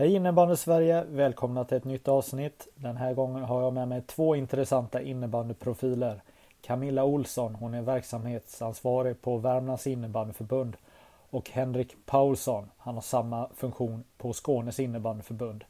Hej 0.00 0.14
innebandy 0.14 0.56
Sverige! 0.56 1.04
Välkomna 1.04 1.64
till 1.64 1.76
ett 1.76 1.84
nytt 1.84 2.08
avsnitt. 2.08 2.68
Den 2.74 2.96
här 2.96 3.14
gången 3.14 3.44
har 3.44 3.62
jag 3.62 3.72
med 3.72 3.88
mig 3.88 4.02
två 4.02 4.36
intressanta 4.36 5.02
innebandyprofiler. 5.02 6.22
Camilla 6.62 7.04
Olsson, 7.04 7.54
hon 7.54 7.74
är 7.74 7.82
verksamhetsansvarig 7.82 9.22
på 9.22 9.36
Värmlands 9.36 9.86
innebandyförbund. 9.86 10.76
Och 11.30 11.50
Henrik 11.50 12.06
Paulsson, 12.06 12.70
han 12.76 12.94
har 12.94 13.02
samma 13.02 13.48
funktion 13.56 14.04
på 14.16 14.32
Skånes 14.32 14.80
innebandyförbund. 14.80 15.64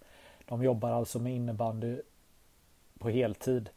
De 0.49 0.63
jobbar 0.63 0.91
alltså 0.91 1.19
med 1.19 1.35
innebandy 1.35 2.01
på 2.99 3.09
heltid. 3.09 3.71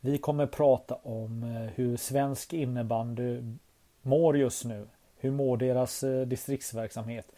Vi 0.00 0.18
kommer 0.18 0.46
prata 0.46 0.94
om 0.94 1.42
eh, 1.42 1.72
hur 1.74 1.96
svensk 1.96 2.52
innebandy 2.52 3.42
mår 4.02 4.36
just 4.36 4.64
nu. 4.64 4.86
Hur 5.16 5.30
mår 5.30 5.56
deras 5.56 6.02
eh, 6.02 6.26
distriktsverksamhet? 6.26 7.32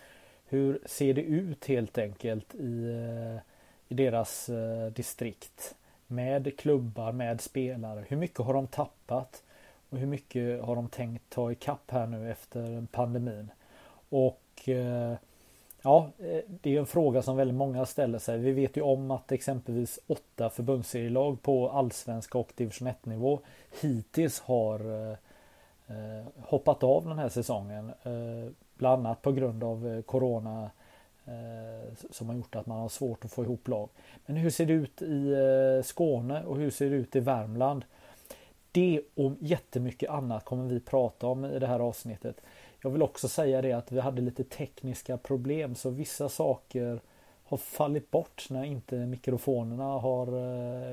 Hur 0.52 0.79
ser 0.87 1.15
det 1.15 1.23
ut 1.23 1.66
helt 1.66 1.99
enkelt 1.99 2.54
i, 2.54 2.85
eh, 2.85 3.40
i 3.88 3.95
deras 3.95 4.49
eh, 4.49 4.87
distrikt? 4.87 5.74
Med 6.07 6.59
klubbar, 6.59 7.13
med 7.13 7.40
spelare. 7.40 8.04
Hur 8.09 8.16
mycket 8.16 8.38
har 8.38 8.54
de 8.54 8.66
tappat? 8.66 9.43
Och 9.90 9.99
hur 9.99 10.07
mycket 10.07 10.62
har 10.62 10.77
de 10.77 10.88
tänkt 10.88 11.30
ta 11.30 11.52
ikapp 11.52 11.90
här 11.90 12.07
nu 12.07 12.30
efter 12.30 12.87
pandemin? 12.93 13.51
Och 14.09 14.68
eh, 14.68 15.15
Ja, 15.82 16.10
det 16.46 16.77
är 16.77 16.79
en 16.79 16.87
fråga 16.87 17.23
som 17.23 17.37
väldigt 17.37 17.57
många 17.57 17.87
ställer 17.87 18.18
sig. 18.18 18.38
Vi 18.38 18.52
vet 18.52 18.77
ju 18.77 18.82
om 18.82 19.10
att 19.10 19.32
exempelvis 19.32 19.99
åtta 20.07 20.51
förbundsserielag 20.51 21.43
på 21.43 21.71
allsvenska 21.71 22.38
och 22.38 22.52
division 22.57 22.88
1 22.88 23.07
nivå 23.07 23.40
hittills 23.80 24.40
har 24.40 25.10
eh, 25.10 26.27
hoppat 26.40 26.82
av 26.82 27.05
den 27.09 27.18
här 27.18 27.29
säsongen. 27.29 27.93
Bland 28.83 29.07
annat 29.07 29.23
på 29.23 29.33
grund 29.33 29.65
av 29.65 29.88
eh, 29.88 30.02
Corona 30.02 30.71
eh, 31.25 31.95
som 32.11 32.29
har 32.29 32.37
gjort 32.37 32.57
att 32.57 32.66
man 32.66 32.80
har 32.80 32.89
svårt 32.89 33.24
att 33.24 33.33
få 33.33 33.45
ihop 33.45 33.69
lag. 33.69 33.89
Men 34.27 34.37
hur 34.37 34.51
ser 34.51 34.66
det 34.66 34.73
ut 34.73 35.02
i 35.02 35.33
eh, 35.33 35.85
Skåne 35.85 36.45
och 36.45 36.57
hur 36.57 36.71
ser 36.71 36.91
det 36.91 36.97
ut 36.97 37.16
i 37.16 37.21
Värmland? 37.21 37.85
Det 38.73 39.02
och 39.15 39.33
jättemycket 39.41 40.11
annat 40.11 40.45
kommer 40.45 40.69
vi 40.69 40.80
prata 40.80 41.27
om 41.27 41.45
i 41.45 41.59
det 41.59 41.66
här 41.66 41.80
avsnittet. 41.80 42.41
Jag 42.83 42.91
vill 42.91 43.02
också 43.02 43.29
säga 43.29 43.63
det 43.63 43.73
att 43.73 43.93
vi 43.93 44.01
hade 44.01 44.23
lite 44.23 44.45
tekniska 44.45 45.17
problem 45.17 45.74
så 45.74 45.91
vissa 45.91 46.29
saker 46.29 47.01
har 47.45 47.57
fallit 47.57 48.11
bort 48.11 48.46
när 48.51 48.65
inte 48.65 48.96
mikrofonerna 48.96 49.85
har 49.85 50.27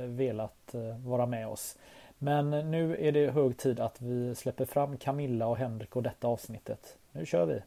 velat 0.08 0.76
vara 1.06 1.26
med 1.26 1.48
oss. 1.48 1.78
Men 2.18 2.50
nu 2.50 2.98
är 3.00 3.12
det 3.12 3.32
hög 3.32 3.58
tid 3.58 3.80
att 3.80 4.02
vi 4.02 4.36
släpper 4.36 4.66
fram 4.66 4.98
Camilla 4.98 5.48
och 5.48 5.58
Henrik 5.58 5.96
och 5.96 6.04
detta 6.04 6.28
avsnittet. 6.28 6.98
Nu 7.12 7.26
kör 7.26 7.46
vi! 7.46 7.62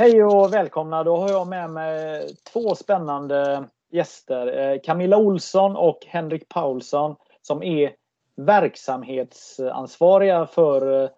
Hej 0.00 0.24
och 0.24 0.52
välkomna! 0.52 1.04
Då 1.04 1.16
har 1.16 1.30
jag 1.30 1.48
med 1.48 1.70
mig 1.70 2.28
två 2.52 2.74
spännande 2.74 3.64
gäster. 3.90 4.58
Eh, 4.58 4.80
Camilla 4.84 5.16
Olsson 5.16 5.76
och 5.76 5.98
Henrik 6.06 6.48
Paulsson 6.48 7.16
som 7.42 7.62
är 7.62 7.92
verksamhetsansvariga 8.36 10.46
för 10.46 11.02
eh, 11.02 11.08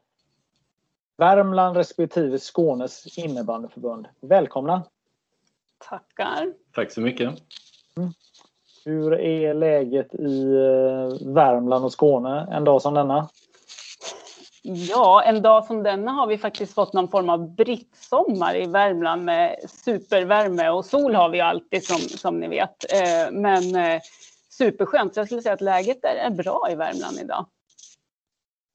Värmland 1.17 1.77
respektive 1.77 2.39
Skånes 2.39 3.19
innebandyförbund. 3.19 4.09
Välkomna! 4.21 4.83
Tackar! 5.79 6.53
Tack 6.73 6.93
så 6.93 7.01
mycket! 7.01 7.29
Mm. 7.97 8.11
Hur 8.85 9.21
är 9.21 9.55
läget 9.55 10.15
i 10.15 10.43
eh, 10.43 11.09
Värmland 11.33 11.85
och 11.85 11.93
Skåne 11.93 12.49
en 12.51 12.65
dag 12.65 12.83
som 12.83 12.95
denna? 12.95 13.29
Ja, 14.65 15.23
en 15.23 15.43
dag 15.43 15.65
som 15.65 15.83
denna 15.83 16.13
har 16.13 16.27
vi 16.27 16.39
faktiskt 16.39 16.75
fått 16.75 16.93
någon 16.93 17.09
form 17.09 17.29
av 17.29 17.55
brittsommar 17.55 18.57
i 18.57 18.67
Värmland 18.67 19.25
med 19.25 19.57
supervärme 19.69 20.69
och 20.69 20.85
sol 20.85 21.15
har 21.15 21.29
vi 21.29 21.41
alltid 21.41 21.85
som, 21.85 21.99
som 21.99 22.41
ni 22.41 22.49
vet. 22.49 22.93
Eh, 22.93 23.33
men 23.33 23.75
eh, 23.75 24.01
superskönt, 24.51 25.15
så 25.15 25.21
jag 25.21 25.27
skulle 25.27 25.43
säga 25.43 25.53
att 25.53 25.61
läget 25.61 26.05
är 26.05 26.31
bra 26.31 26.69
i 26.71 26.75
Värmland 26.75 27.19
idag. 27.19 27.47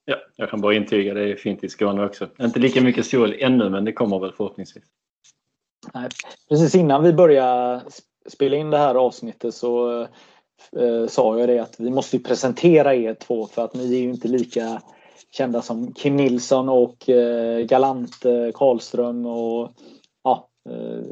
Ja, 0.05 0.15
jag 0.35 0.49
kan 0.49 0.61
bara 0.61 0.73
intyga 0.73 1.13
det 1.13 1.31
är 1.31 1.35
fint 1.35 1.63
i 1.63 1.69
Skåne 1.69 2.05
också. 2.05 2.27
Inte 2.39 2.59
lika 2.59 2.81
mycket 2.81 3.05
sol 3.05 3.35
ännu, 3.39 3.69
men 3.69 3.85
det 3.85 3.93
kommer 3.93 4.19
väl 4.19 4.31
förhoppningsvis. 4.31 4.83
Nej, 5.93 6.09
precis 6.49 6.75
innan 6.75 7.03
vi 7.03 7.13
började 7.13 7.81
spela 8.29 8.55
in 8.55 8.69
det 8.69 8.77
här 8.77 8.95
avsnittet 8.95 9.55
så 9.55 10.01
eh, 10.79 11.07
sa 11.07 11.39
jag 11.39 11.49
det 11.49 11.59
att 11.59 11.79
vi 11.79 11.89
måste 11.89 12.19
presentera 12.19 12.95
er 12.95 13.13
två 13.13 13.47
för 13.47 13.65
att 13.65 13.73
ni 13.73 13.95
är 13.95 13.99
ju 13.99 14.09
inte 14.09 14.27
lika 14.27 14.81
kända 15.31 15.61
som 15.61 15.93
Kim 15.93 16.15
Nilsson 16.15 16.69
och 16.69 17.09
eh, 17.09 17.65
Galant 17.65 18.25
eh, 18.25 18.51
Karlström 18.53 19.25
och 19.25 19.71
ja. 20.23 20.49
Eh, 20.69 21.03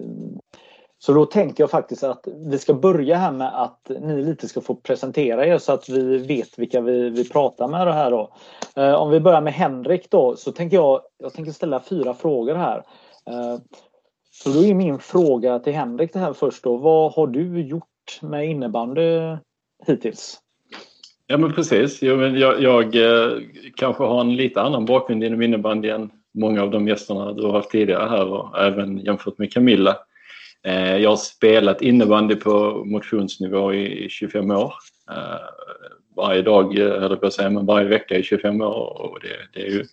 så 0.97 1.13
då 1.13 1.25
tänker 1.25 1.63
jag 1.63 1.71
faktiskt 1.71 2.03
att 2.03 2.27
vi 2.35 2.57
ska 2.57 2.73
börja 2.73 3.17
här 3.17 3.31
med 3.31 3.61
att 3.63 3.91
ni 3.99 4.23
lite 4.23 4.47
ska 4.47 4.61
få 4.61 4.75
presentera 4.75 5.45
er 5.45 5.57
så 5.57 5.73
att 5.73 5.89
vi 5.89 6.17
vet 6.17 6.59
vilka 6.59 6.81
vi, 6.81 7.09
vi 7.09 7.29
pratar 7.29 7.67
med 7.67 7.87
det 7.87 7.93
här 7.93 8.11
då. 8.11 8.33
Eh, 8.75 8.93
om 8.93 9.09
vi 9.09 9.19
börjar 9.19 9.41
med 9.41 9.53
Henrik 9.53 10.11
då 10.11 10.35
så 10.35 10.51
tänker 10.51 10.77
jag, 10.77 11.01
jag 11.17 11.33
tänker 11.33 11.51
ställa 11.51 11.79
fyra 11.79 12.13
frågor 12.13 12.55
här. 12.55 12.77
Eh, 13.29 13.59
så 14.31 14.49
då 14.49 14.63
är 14.63 14.73
min 14.73 14.99
fråga 14.99 15.59
till 15.59 15.73
Henrik 15.73 16.13
det 16.13 16.19
här 16.19 16.33
först 16.33 16.63
då. 16.63 16.77
Vad 16.77 17.13
har 17.13 17.27
du 17.27 17.61
gjort 17.61 18.19
med 18.21 18.45
innebandy 18.45 19.37
hittills? 19.85 20.39
Ja 21.27 21.37
men 21.37 21.53
precis. 21.53 22.01
Jo, 22.01 22.17
men 22.17 22.39
jag, 22.39 22.61
jag 22.61 22.95
eh, 22.95 23.37
kanske 23.75 24.03
har 24.03 24.21
en 24.21 24.35
lite 24.35 24.61
annan 24.61 24.85
bakgrund 24.85 25.23
inom 25.23 25.41
innebandy 25.41 25.89
än 25.89 26.09
många 26.33 26.63
av 26.63 26.71
de 26.71 26.87
gästerna 26.87 27.33
du 27.33 27.45
har 27.45 27.53
haft 27.53 27.69
tidigare 27.69 28.09
här 28.09 28.25
och 28.25 28.59
även 28.59 28.97
jämfört 28.97 29.37
med 29.37 29.53
Camilla. 29.53 29.97
Eh, 30.63 30.97
jag 30.97 31.09
har 31.09 31.17
spelat 31.17 31.81
innebandy 31.81 32.35
på 32.35 32.83
motionsnivå 32.85 33.73
i 33.73 34.07
25 34.09 34.51
år. 34.51 34.73
Eh, 35.11 35.39
varje 36.15 36.41
dag, 36.41 36.79
eh, 36.79 37.03
eller 37.03 37.15
på 37.15 37.27
att 37.27 37.33
säga, 37.33 37.49
men 37.49 37.65
varje 37.65 37.87
vecka 37.87 38.17
i 38.17 38.23
25 38.23 38.61
år 38.61 39.01
och 39.01 39.19
det, 39.21 39.59
det 39.59 39.67
är 39.67 39.71
ju 39.71 39.85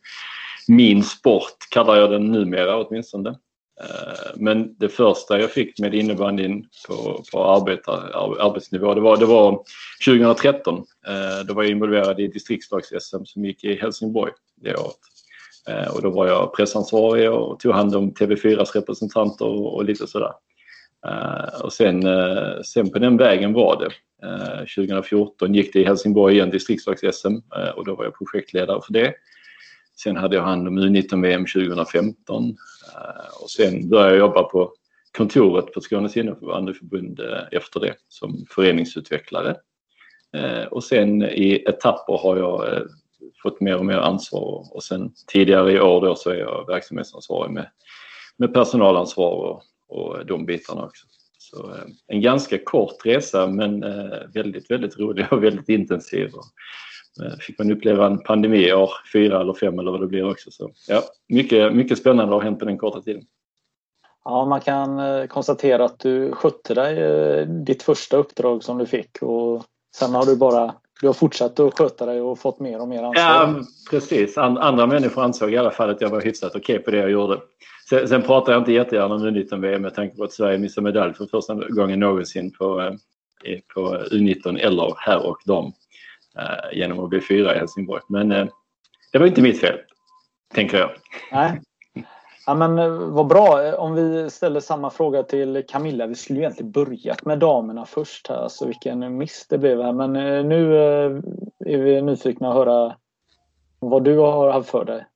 min 0.68 1.02
sport 1.02 1.56
kallar 1.70 1.96
jag 1.96 2.10
den 2.10 2.26
numera 2.26 2.76
åtminstone. 2.76 3.34
Eh, 3.82 4.32
men 4.36 4.74
det 4.78 4.88
första 4.88 5.40
jag 5.40 5.50
fick 5.50 5.78
med 5.78 5.94
innebandyn 5.94 6.66
på, 6.88 7.24
på 7.32 7.44
arbetar, 7.44 7.96
arbetsnivå 8.40 8.94
det 8.94 9.00
var, 9.00 9.16
det 9.16 9.26
var 9.26 9.62
2013. 10.06 10.84
Eh, 11.06 11.46
då 11.46 11.54
var 11.54 11.62
jag 11.62 11.72
involverad 11.72 12.20
i 12.20 12.28
distriktslags-SM 12.28 13.24
som 13.24 13.44
gick 13.44 13.64
i 13.64 13.74
Helsingborg 13.74 14.32
det 14.56 14.76
året. 14.76 14.96
Eh, 15.68 15.94
och 15.94 16.02
då 16.02 16.10
var 16.10 16.26
jag 16.26 16.54
pressansvarig 16.54 17.30
och 17.30 17.60
tog 17.60 17.72
hand 17.72 17.96
om 17.96 18.12
TV4s 18.12 18.74
representanter 18.74 19.46
och, 19.46 19.74
och 19.74 19.84
lite 19.84 20.06
sådär. 20.06 20.32
Och 21.62 21.72
sen, 21.72 22.02
sen 22.64 22.90
på 22.90 22.98
den 22.98 23.16
vägen 23.16 23.52
var 23.52 23.80
det. 23.80 23.90
2014 24.76 25.54
gick 25.54 25.72
det 25.72 25.80
i 25.80 25.84
Helsingborg 25.84 26.34
igen, 26.34 26.50
distriktslags-SM 26.50 27.42
och 27.74 27.84
då 27.84 27.94
var 27.94 28.04
jag 28.04 28.18
projektledare 28.18 28.80
för 28.86 28.92
det. 28.92 29.14
Sen 30.02 30.16
hade 30.16 30.36
jag 30.36 30.42
hand 30.42 30.68
om 30.68 30.78
U19-VM 30.78 31.46
2015 31.46 32.44
eh, 32.44 33.42
och 33.42 33.50
sen 33.50 33.88
började 33.88 34.10
jag 34.10 34.18
jobba 34.18 34.42
på 34.42 34.72
kontoret 35.16 35.72
på 35.72 35.80
Skånes 35.80 36.16
innebandyförbund 36.16 37.20
eh, 37.20 37.42
efter 37.50 37.80
det 37.80 37.94
som 38.08 38.46
föreningsutvecklare. 38.50 39.56
Eh, 40.36 40.64
och 40.64 40.84
sen 40.84 41.22
i 41.22 41.64
etapper 41.66 42.18
har 42.18 42.36
jag 42.36 42.82
fått 43.42 43.60
mer 43.60 43.76
och 43.76 43.86
mer 43.86 43.96
ansvar 43.96 44.66
och 44.70 44.82
sen 44.82 45.12
tidigare 45.26 45.72
i 45.72 45.80
år 45.80 46.00
då 46.00 46.14
så 46.14 46.30
är 46.30 46.36
jag 46.36 46.66
verksamhetsansvarig 46.66 47.52
med, 47.52 47.70
med 48.36 48.54
personalansvar 48.54 49.32
och, 49.32 49.62
och 49.88 50.26
de 50.26 50.46
bitarna 50.46 50.84
också. 50.84 51.06
Så 51.38 51.74
en 52.06 52.20
ganska 52.20 52.58
kort 52.58 53.06
resa 53.06 53.46
men 53.46 53.80
väldigt, 54.34 54.70
väldigt 54.70 54.98
rolig 54.98 55.26
och 55.30 55.44
väldigt 55.44 55.68
intensiv. 55.68 56.30
Eh, 57.20 57.38
fick 57.38 57.58
man 57.58 57.72
uppleva 57.72 58.06
en 58.06 58.18
pandemi 58.18 58.68
i 58.68 58.72
år 58.72 58.90
fyra 59.12 59.40
eller 59.40 59.54
fem 59.54 59.78
eller 59.78 59.90
vad 59.90 60.00
det 60.00 60.06
blir 60.06 60.30
också. 60.30 60.50
Så, 60.50 60.70
ja, 60.88 61.02
mycket, 61.28 61.74
mycket 61.74 61.98
spännande 61.98 62.34
har 62.34 62.40
hänt 62.40 62.58
på 62.58 62.64
den 62.64 62.78
korta 62.78 63.00
tiden. 63.00 63.22
Ja, 64.24 64.44
man 64.44 64.60
kan 64.60 64.98
eh, 64.98 65.26
konstatera 65.26 65.84
att 65.84 65.98
du 65.98 66.32
skötte 66.32 66.74
dig 66.74 66.98
eh, 66.98 67.46
ditt 67.46 67.82
första 67.82 68.16
uppdrag 68.16 68.64
som 68.64 68.78
du 68.78 68.86
fick 68.86 69.18
och 69.20 69.64
sen 69.96 70.14
har 70.14 70.26
du 70.26 70.36
bara 70.36 70.74
du 71.00 71.06
har 71.06 71.14
fortsatt 71.14 71.60
att 71.60 71.78
sköta 71.78 72.06
dig 72.06 72.20
och 72.20 72.38
fått 72.38 72.60
mer 72.60 72.80
och 72.80 72.88
mer 72.88 73.02
ansvar. 73.02 73.22
Ja, 73.22 73.54
precis. 73.90 74.38
andra 74.38 74.86
människor 74.86 75.22
ansåg 75.22 75.52
i 75.52 75.56
alla 75.56 75.70
fall 75.70 75.90
att 75.90 76.00
jag 76.00 76.10
var 76.10 76.20
hyfsat 76.20 76.56
okej 76.56 76.74
okay 76.74 76.84
på 76.84 76.90
det 76.90 76.96
jag 76.96 77.10
gjorde. 77.10 77.40
Sen, 77.88 78.08
sen 78.08 78.22
pratar 78.22 78.52
jag 78.52 78.60
inte 78.60 78.72
jättegärna 78.72 79.14
om 79.14 79.26
U19-VM 79.26 79.82
med 79.82 79.94
tanke 79.94 80.16
på 80.16 80.24
att 80.24 80.32
Sverige 80.32 80.58
missade 80.58 80.84
medalj 80.84 81.14
för 81.14 81.26
första 81.26 81.54
gången 81.54 82.00
någonsin 82.00 82.52
på, 82.52 82.96
på 83.74 83.96
U19 83.96 84.58
eller 84.58 84.94
här 84.98 85.26
och 85.26 85.38
dam 85.44 85.72
genom 86.72 87.04
att 87.04 87.10
bli 87.10 87.20
fyra 87.20 87.54
i 87.54 87.58
Helsingborg. 87.58 88.02
Men 88.08 88.28
det 89.12 89.18
var 89.18 89.26
inte 89.26 89.42
mitt 89.42 89.60
fel, 89.60 89.78
tänker 90.54 90.78
jag. 90.78 90.90
Nej, 91.32 91.60
Ja, 92.46 92.54
men 92.54 92.78
eh, 92.78 92.88
vad 92.88 93.26
bra. 93.26 93.76
Om 93.76 93.94
vi 93.94 94.30
ställer 94.30 94.60
samma 94.60 94.90
fråga 94.90 95.22
till 95.22 95.64
Camilla. 95.68 96.06
Vi 96.06 96.14
skulle 96.14 96.38
egentligen 96.38 96.70
börjat 96.70 97.24
med 97.24 97.38
damerna 97.38 97.86
först 97.86 98.28
här. 98.28 98.48
Så 98.48 98.66
vilken 98.66 99.18
miss 99.18 99.46
det 99.48 99.58
blev 99.58 99.82
här. 99.82 99.92
Men 99.92 100.16
eh, 100.16 100.44
nu 100.44 100.76
eh, 100.76 101.74
är 101.74 101.78
vi 101.78 102.02
nyfikna 102.02 102.48
att 102.48 102.54
höra 102.54 102.96
vad 103.78 104.04
du 104.04 104.18
har 104.18 104.52
haft 104.52 104.70
för 104.70 104.84
dig. 104.84 105.06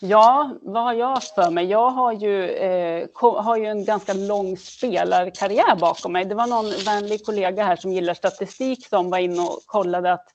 Ja, 0.00 0.50
vad 0.62 0.82
har 0.82 0.92
jag 0.92 1.06
haft 1.06 1.34
för 1.34 1.50
mig? 1.50 1.66
Jag 1.66 1.90
har 1.90 2.12
ju, 2.12 2.48
eh, 2.48 3.08
har 3.20 3.56
ju 3.56 3.66
en 3.66 3.84
ganska 3.84 4.14
lång 4.14 4.56
spelarkarriär 4.56 5.76
bakom 5.76 6.12
mig. 6.12 6.24
Det 6.24 6.34
var 6.34 6.46
någon 6.46 6.72
vänlig 6.86 7.24
kollega 7.26 7.64
här 7.64 7.76
som 7.76 7.92
gillar 7.92 8.14
statistik 8.14 8.86
som 8.86 9.10
var 9.10 9.18
inne 9.18 9.42
och 9.42 9.60
kollade 9.66 10.12
att 10.12 10.28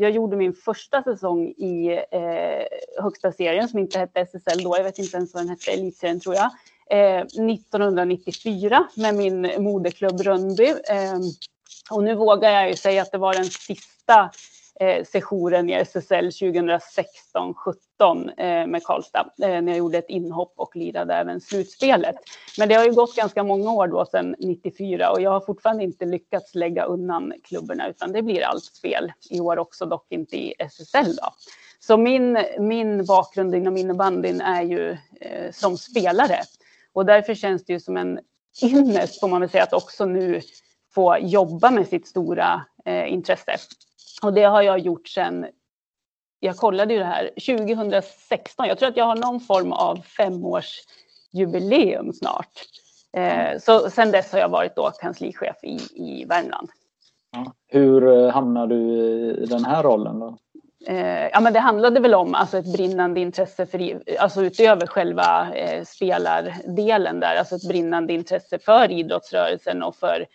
jag 0.00 0.10
gjorde 0.10 0.36
min 0.36 0.54
första 0.54 1.02
säsong 1.02 1.46
i 1.46 2.02
eh, 2.10 3.02
högsta 3.02 3.32
serien 3.32 3.68
som 3.68 3.78
inte 3.78 3.98
hette 3.98 4.20
SSL 4.20 4.62
då. 4.62 4.76
Jag 4.76 4.84
vet 4.84 4.98
inte 4.98 5.16
ens 5.16 5.34
vad 5.34 5.42
den 5.42 5.50
hette, 5.50 5.70
elitserien 5.70 6.20
tror 6.20 6.34
jag. 6.34 6.50
Eh, 6.90 7.20
1994 7.20 8.88
med 8.94 9.14
min 9.14 9.40
moderklubb 9.58 10.20
Rönnby. 10.20 10.68
Eh, 10.68 11.18
och 11.90 12.04
nu 12.04 12.14
vågar 12.14 12.50
jag 12.50 12.68
ju 12.68 12.76
säga 12.76 13.02
att 13.02 13.12
det 13.12 13.18
var 13.18 13.34
den 13.34 13.44
sista 13.44 14.30
eh, 14.80 15.04
sessionen 15.04 15.70
i 15.70 15.72
SSL 15.72 16.28
2016-17 16.28 18.30
eh, 18.36 18.66
med 18.66 18.82
Karlstad 18.84 19.30
eh, 19.42 19.48
när 19.48 19.68
jag 19.68 19.76
gjorde 19.76 19.98
ett 19.98 20.08
inhopp 20.08 20.52
och 20.56 20.76
lirade 20.76 21.14
även 21.14 21.40
slutspelet. 21.40 22.14
Men 22.58 22.68
det 22.68 22.74
har 22.74 22.84
ju 22.84 22.92
gått 22.92 23.16
ganska 23.16 23.42
många 23.42 23.72
år 23.72 23.88
då 23.88 24.06
sedan 24.06 24.36
94 24.38 25.10
och 25.10 25.20
jag 25.20 25.30
har 25.30 25.40
fortfarande 25.40 25.84
inte 25.84 26.04
lyckats 26.04 26.54
lägga 26.54 26.84
undan 26.84 27.32
klubborna 27.44 27.88
utan 27.88 28.12
det 28.12 28.22
blir 28.22 28.42
allt 28.42 28.64
spel 28.64 29.12
i 29.30 29.40
år 29.40 29.58
också, 29.58 29.86
dock 29.86 30.12
inte 30.12 30.36
i 30.36 30.54
SSL 30.58 31.16
då. 31.16 31.28
Så 31.80 31.96
min, 31.96 32.38
min 32.58 33.04
bakgrund 33.04 33.54
inom 33.54 33.76
innebandyn 33.76 34.40
är 34.40 34.62
ju 34.62 34.90
eh, 35.20 35.52
som 35.52 35.76
spelare 35.76 36.40
och 36.92 37.06
därför 37.06 37.34
känns 37.34 37.64
det 37.64 37.72
ju 37.72 37.80
som 37.80 37.96
en 37.96 38.20
ynnest 38.62 39.20
får 39.20 39.28
man 39.28 39.40
väl 39.40 39.50
säga 39.50 39.62
att 39.62 39.72
också 39.72 40.06
nu 40.06 40.40
få 40.94 41.16
jobba 41.20 41.70
med 41.70 41.88
sitt 41.88 42.08
stora 42.08 42.64
eh, 42.84 43.12
intresse. 43.12 43.52
Och 44.22 44.32
det 44.32 44.44
har 44.44 44.62
jag 44.62 44.78
gjort 44.78 45.08
sedan, 45.08 45.46
jag 46.40 46.56
kollade 46.56 46.94
ju 46.94 46.98
det 46.98 47.04
här, 47.04 47.30
2016. 47.56 48.66
Jag 48.66 48.78
tror 48.78 48.88
att 48.88 48.96
jag 48.96 49.04
har 49.04 49.16
någon 49.16 49.40
form 49.40 49.72
av 49.72 49.96
femårsjubileum 49.96 52.12
snart. 52.12 52.52
Eh, 53.16 53.58
så 53.58 53.90
sedan 53.90 54.10
dess 54.10 54.32
har 54.32 54.38
jag 54.38 54.48
varit 54.48 54.76
då 54.76 54.90
kanslichef 54.90 55.64
i, 55.64 55.78
i 55.94 56.24
Värmland. 56.24 56.68
Hur 57.68 58.08
eh, 58.08 58.30
hamnade 58.30 58.74
du 58.74 58.82
i 59.42 59.46
den 59.46 59.64
här 59.64 59.82
rollen 59.82 60.18
då? 60.18 60.38
Eh, 60.86 61.28
ja, 61.28 61.40
men 61.40 61.52
det 61.52 61.60
handlade 61.60 62.00
väl 62.00 62.14
om 62.14 62.34
alltså, 62.34 62.58
ett 62.58 62.72
brinnande 62.72 63.20
intresse 63.20 63.66
för, 63.66 64.02
alltså 64.18 64.44
utöver 64.44 64.86
själva 64.86 65.54
eh, 65.54 65.84
spelardelen 65.84 67.20
där, 67.20 67.36
alltså 67.36 67.56
ett 67.56 67.68
brinnande 67.68 68.12
intresse 68.12 68.58
för 68.58 68.90
idrottsrörelsen 68.90 69.82
och 69.82 69.96
för 69.96 70.26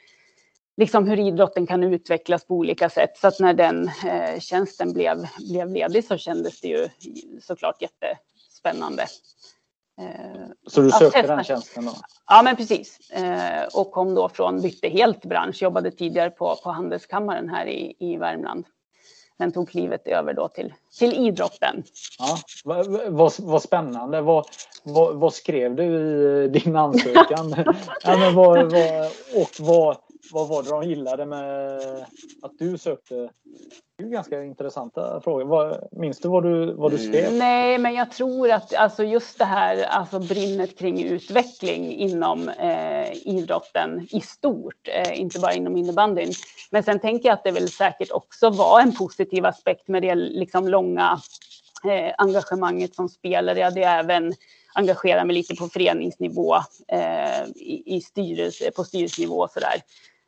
liksom 0.78 1.08
hur 1.08 1.20
idrotten 1.20 1.68
kan 1.68 1.84
utvecklas 1.84 2.46
på 2.46 2.56
olika 2.56 2.90
sätt. 2.90 3.18
Så 3.18 3.28
att 3.28 3.40
när 3.40 3.54
den 3.54 3.92
eh, 4.06 4.40
tjänsten 4.40 4.94
blev, 4.94 5.28
blev 5.38 5.70
ledig 5.70 6.06
så 6.06 6.18
kändes 6.18 6.62
det 6.62 6.68
ju 6.68 6.90
såklart 7.42 7.82
jättespännande. 7.82 9.04
Eh, 10.02 10.48
så 10.68 10.82
du 10.82 10.92
sökte 10.92 11.22
den 11.22 11.44
tjänsten 11.44 11.86
då? 11.86 11.92
Ja, 12.28 12.42
men 12.44 12.56
precis. 12.56 13.10
Eh, 13.10 13.68
och 13.74 13.92
kom 13.92 14.16
då 14.16 14.30
från, 14.30 14.62
bytte 14.62 14.88
helt 14.88 15.26
bransch, 15.26 15.62
jobbade 15.62 15.92
tidigare 15.92 16.30
på, 16.30 16.56
på 16.64 16.72
Handelskammaren 16.72 17.50
här 17.50 17.66
i, 17.66 17.96
i 18.00 18.18
Värmland. 18.18 18.66
Men 19.38 19.52
tog 19.52 19.70
klivet 19.70 20.08
över 20.08 20.34
då 20.34 20.48
till, 20.48 20.74
till 21.00 21.14
idrotten. 21.14 21.84
Ja, 22.20 22.38
vad, 22.64 22.88
vad, 23.12 23.34
vad 23.40 23.62
spännande. 23.62 24.22
Vad, 24.22 24.46
vad, 24.84 25.16
vad, 25.16 25.34
skrev 25.34 25.76
du 25.76 25.84
i 26.44 26.48
din 26.48 26.76
ansökan? 26.76 27.56
ja, 28.04 28.18
men 28.18 28.36
vad, 28.36 28.72
vad, 28.72 29.06
och 29.36 29.50
vad, 29.60 29.98
vad 30.32 30.48
var 30.48 30.64
det 30.64 30.70
de 30.70 30.84
gillade 30.84 31.26
med 31.26 31.80
att 32.42 32.52
du 32.60 32.78
sökte? 32.78 33.30
Det 33.98 34.04
är 34.04 34.08
ganska 34.08 34.44
intressanta 34.44 35.22
frågor. 35.24 35.88
minns 35.92 36.20
du 36.20 36.30
vad 36.30 36.44
du, 36.44 36.74
vad 36.74 36.92
du 36.92 36.98
skrev? 36.98 37.26
Mm. 37.26 37.40
Nej, 37.40 37.78
men 37.78 37.94
jag 37.94 38.12
tror 38.12 38.52
att 38.52 38.74
alltså 38.74 39.04
just 39.04 39.38
det 39.38 39.46
här 39.46 39.84
alltså 39.84 40.20
brinnet 40.20 40.78
kring 40.78 41.04
utveckling 41.04 41.92
inom 41.92 42.50
eh, 42.50 43.28
idrotten 43.28 44.08
i 44.12 44.22
stort, 44.22 44.88
eh, 44.88 45.20
inte 45.22 45.40
bara 45.40 45.54
inom 45.54 45.78
innebandyn. 45.78 46.32
Men 46.72 46.84
sen 46.84 47.00
tänker 47.00 47.30
jag 47.30 47.34
att 47.34 47.44
det 47.44 47.52
väl 47.52 47.70
säkert 47.70 48.12
också 48.12 48.50
var 48.50 48.82
en 48.82 48.96
positiv 48.96 49.46
aspekt 49.46 49.88
med 49.88 50.02
det 50.02 50.16
liksom 50.16 50.68
långa 50.68 51.20
eh, 51.84 52.14
engagemanget 52.18 52.96
som 52.96 53.10
spelare. 53.10 53.60
Jag 53.60 53.66
hade 53.66 53.82
även 53.82 54.34
engagerat 54.76 55.28
mig 55.28 55.36
lite 55.36 55.56
på 55.56 55.68
föreningsnivå, 55.68 56.56
eh, 56.88 57.44
i, 57.56 57.84
i 57.86 58.02
styrelse, 58.02 58.72
på 58.72 58.84
styrelsenivå 58.84 59.40
och 59.40 59.52
sådär. 59.52 59.82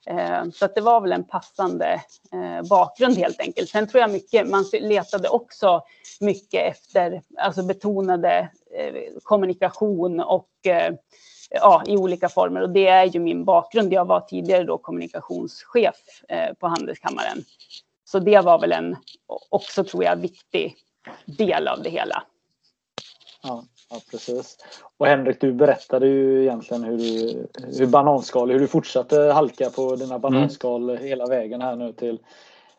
Eh, 0.09 0.49
så 0.53 0.65
att 0.65 0.75
det 0.75 0.81
var 0.81 1.01
väl 1.01 1.11
en 1.11 1.23
passande 1.23 2.01
eh, 2.33 2.67
bakgrund 2.69 3.17
helt 3.17 3.39
enkelt. 3.39 3.69
Sen 3.69 3.87
tror 3.87 4.01
jag 4.01 4.11
mycket, 4.11 4.49
man 4.49 4.65
letade 4.73 5.29
också 5.29 5.83
mycket 6.19 6.71
efter, 6.71 7.21
alltså 7.37 7.63
betonade 7.63 8.49
eh, 8.77 8.93
kommunikation 9.23 10.19
och 10.19 10.49
ja, 11.49 11.83
i 11.85 11.97
olika 11.97 12.29
former. 12.29 12.61
Och 12.61 12.69
det 12.69 12.87
är 12.87 13.05
ju 13.05 13.19
min 13.19 13.45
bakgrund. 13.45 13.93
Jag 13.93 14.05
var 14.05 14.19
tidigare 14.19 14.63
då 14.63 14.77
kommunikationschef 14.77 15.95
på 16.59 16.67
Handelskammaren. 16.67 17.43
Så 18.05 18.19
det 18.19 18.41
var 18.41 18.59
väl 18.59 18.71
en, 18.71 18.95
också 19.49 19.83
tror 19.83 20.03
jag, 20.03 20.15
viktig 20.15 20.75
del 21.25 21.67
av 21.67 21.83
det 21.83 21.89
hela. 21.89 22.23
Ja. 23.43 23.63
Ja, 23.89 24.01
precis. 24.11 24.57
Och 24.97 25.07
Henrik, 25.07 25.41
du 25.41 25.53
berättade 25.53 26.07
ju 26.07 26.41
egentligen 26.41 26.83
hur, 26.83 26.97
du, 26.97 27.47
hur 27.79 27.87
bananskal, 27.87 28.51
hur 28.51 28.59
du 28.59 28.67
fortsatte 28.67 29.21
halka 29.21 29.69
på 29.69 29.95
dina 29.95 30.15
mm. 30.15 30.21
bananskal 30.21 30.89
mm. 30.89 31.03
hela 31.03 31.25
vägen 31.25 31.61
här 31.61 31.75
nu 31.75 31.93
till 31.93 32.19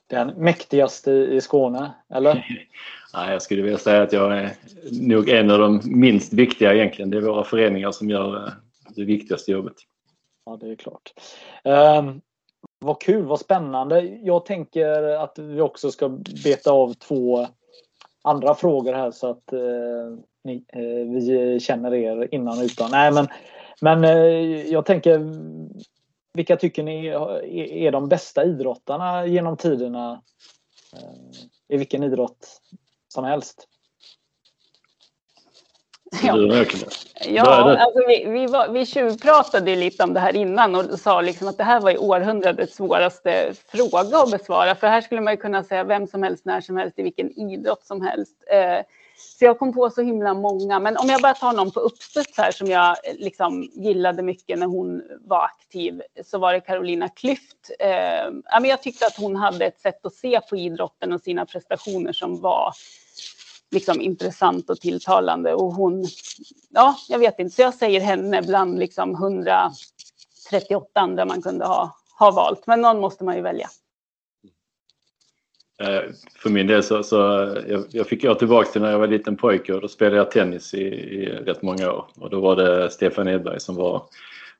den 0.06 0.28
mäktigaste 0.28 1.10
i 1.12 1.40
Skåne, 1.40 1.94
eller? 2.14 2.46
Ja, 3.12 3.32
jag 3.32 3.42
skulle 3.42 3.62
vilja 3.62 3.78
säga 3.78 4.02
att 4.02 4.12
jag 4.12 4.38
är 4.38 4.56
nog 4.90 5.28
en 5.28 5.50
av 5.50 5.58
de 5.58 5.80
minst 5.84 6.32
viktiga 6.32 6.74
egentligen. 6.74 7.10
Det 7.10 7.16
är 7.16 7.20
våra 7.20 7.44
föreningar 7.44 7.92
som 7.92 8.10
gör 8.10 8.46
eh, 8.46 8.52
det 8.96 9.04
viktigaste 9.04 9.52
jobbet. 9.52 9.74
Ja, 10.46 10.56
det 10.60 10.70
är 10.70 10.74
klart. 10.74 11.12
Um, 11.64 12.20
vad 12.78 13.00
kul, 13.00 13.24
vad 13.24 13.40
spännande. 13.40 14.00
Jag 14.02 14.46
tänker 14.46 15.02
att 15.02 15.38
vi 15.38 15.60
också 15.60 15.90
ska 15.90 16.08
beta 16.44 16.72
av 16.72 16.94
två 16.94 17.46
andra 18.22 18.54
frågor 18.54 18.92
här 18.92 19.10
så 19.10 19.30
att 19.30 19.52
eh, 19.52 19.60
ni, 20.48 20.64
eh, 20.72 21.12
vi 21.14 21.60
känner 21.60 21.94
er 21.94 22.28
innan 22.34 22.58
och 22.58 22.64
utan. 22.64 22.90
Nej, 22.90 23.12
men, 23.12 23.28
men 23.80 24.04
eh, 24.04 24.66
jag 24.66 24.86
tänker, 24.86 25.20
vilka 26.32 26.56
tycker 26.56 26.82
ni 26.82 27.06
är 27.86 27.92
de 27.92 28.08
bästa 28.08 28.44
idrottarna 28.44 29.26
genom 29.26 29.56
tiderna 29.56 30.22
eh, 30.92 31.74
i 31.74 31.76
vilken 31.76 32.02
idrott 32.02 32.60
som 33.08 33.24
helst? 33.24 33.68
Ja, 36.22 36.36
ja 37.26 37.78
alltså 37.78 38.00
vi, 38.08 38.24
vi, 38.24 38.46
var, 38.46 38.68
vi 38.68 38.86
tjuvpratade 38.86 39.76
lite 39.76 40.04
om 40.04 40.14
det 40.14 40.20
här 40.20 40.36
innan 40.36 40.74
och 40.74 40.98
sa 40.98 41.20
liksom 41.20 41.48
att 41.48 41.58
det 41.58 41.64
här 41.64 41.80
var 41.80 41.90
ju 41.90 41.98
århundradets 41.98 42.76
svåraste 42.76 43.52
fråga 43.66 44.18
att 44.18 44.30
besvara. 44.30 44.74
För 44.74 44.86
här 44.86 45.00
skulle 45.00 45.20
man 45.20 45.32
ju 45.32 45.36
kunna 45.36 45.64
säga 45.64 45.84
vem 45.84 46.06
som 46.06 46.22
helst, 46.22 46.44
när 46.44 46.60
som 46.60 46.76
helst, 46.76 46.98
i 46.98 47.02
vilken 47.02 47.38
idrott 47.38 47.86
som 47.86 48.02
helst. 48.02 48.44
Så 49.38 49.44
jag 49.44 49.58
kom 49.58 49.72
på 49.72 49.90
så 49.90 50.02
himla 50.02 50.34
många. 50.34 50.78
Men 50.78 50.96
om 50.96 51.08
jag 51.08 51.22
bara 51.22 51.34
tar 51.34 51.52
någon 51.52 51.70
på 51.70 51.80
uppstuds 51.80 52.38
här 52.38 52.50
som 52.50 52.66
jag 52.66 52.90
eh, 52.90 53.14
liksom 53.18 53.62
gillade 53.62 54.22
mycket 54.22 54.58
när 54.58 54.66
hon 54.66 55.02
var 55.20 55.44
aktiv 55.44 56.02
så 56.24 56.38
var 56.38 56.52
det 56.52 56.60
Carolina 56.60 57.08
Klüft. 57.08 57.70
Eh, 57.78 58.66
jag 58.68 58.82
tyckte 58.82 59.06
att 59.06 59.16
hon 59.16 59.36
hade 59.36 59.66
ett 59.66 59.80
sätt 59.80 60.06
att 60.06 60.14
se 60.14 60.40
på 60.40 60.56
idrotten 60.56 61.12
och 61.12 61.20
sina 61.20 61.46
prestationer 61.46 62.12
som 62.12 62.40
var 62.40 62.72
liksom 63.70 64.00
intressant 64.00 64.70
och 64.70 64.80
tilltalande. 64.80 65.54
Och 65.54 65.74
hon, 65.74 66.04
ja, 66.70 66.96
jag 67.08 67.18
vet 67.18 67.38
inte, 67.38 67.54
så 67.54 67.62
jag 67.62 67.74
säger 67.74 68.00
henne 68.00 68.42
bland 68.42 68.78
liksom 68.78 69.14
138 69.14 71.00
andra 71.00 71.24
man 71.24 71.42
kunde 71.42 71.66
ha, 71.66 71.96
ha 72.18 72.30
valt. 72.30 72.66
Men 72.66 72.80
någon 72.80 73.00
måste 73.00 73.24
man 73.24 73.36
ju 73.36 73.42
välja. 73.42 73.68
Eh, 75.80 76.00
för 76.38 76.50
min 76.50 76.66
del 76.66 76.82
så, 76.82 77.02
så 77.02 77.16
jag, 77.68 77.84
jag 77.90 78.06
fick 78.06 78.24
jag 78.24 78.38
tillbaka 78.38 78.70
till 78.70 78.82
när 78.82 78.90
jag 78.90 78.98
var 78.98 79.06
liten 79.06 79.36
pojke 79.36 79.74
och 79.74 79.80
då 79.80 79.88
spelade 79.88 80.16
jag 80.16 80.30
tennis 80.30 80.74
i, 80.74 80.84
i 80.84 81.26
rätt 81.26 81.62
många 81.62 81.92
år. 81.92 82.04
Och 82.16 82.30
då 82.30 82.40
var 82.40 82.56
det 82.56 82.90
Stefan 82.90 83.28
Edberg 83.28 83.60
som 83.60 83.76
var, 83.76 84.02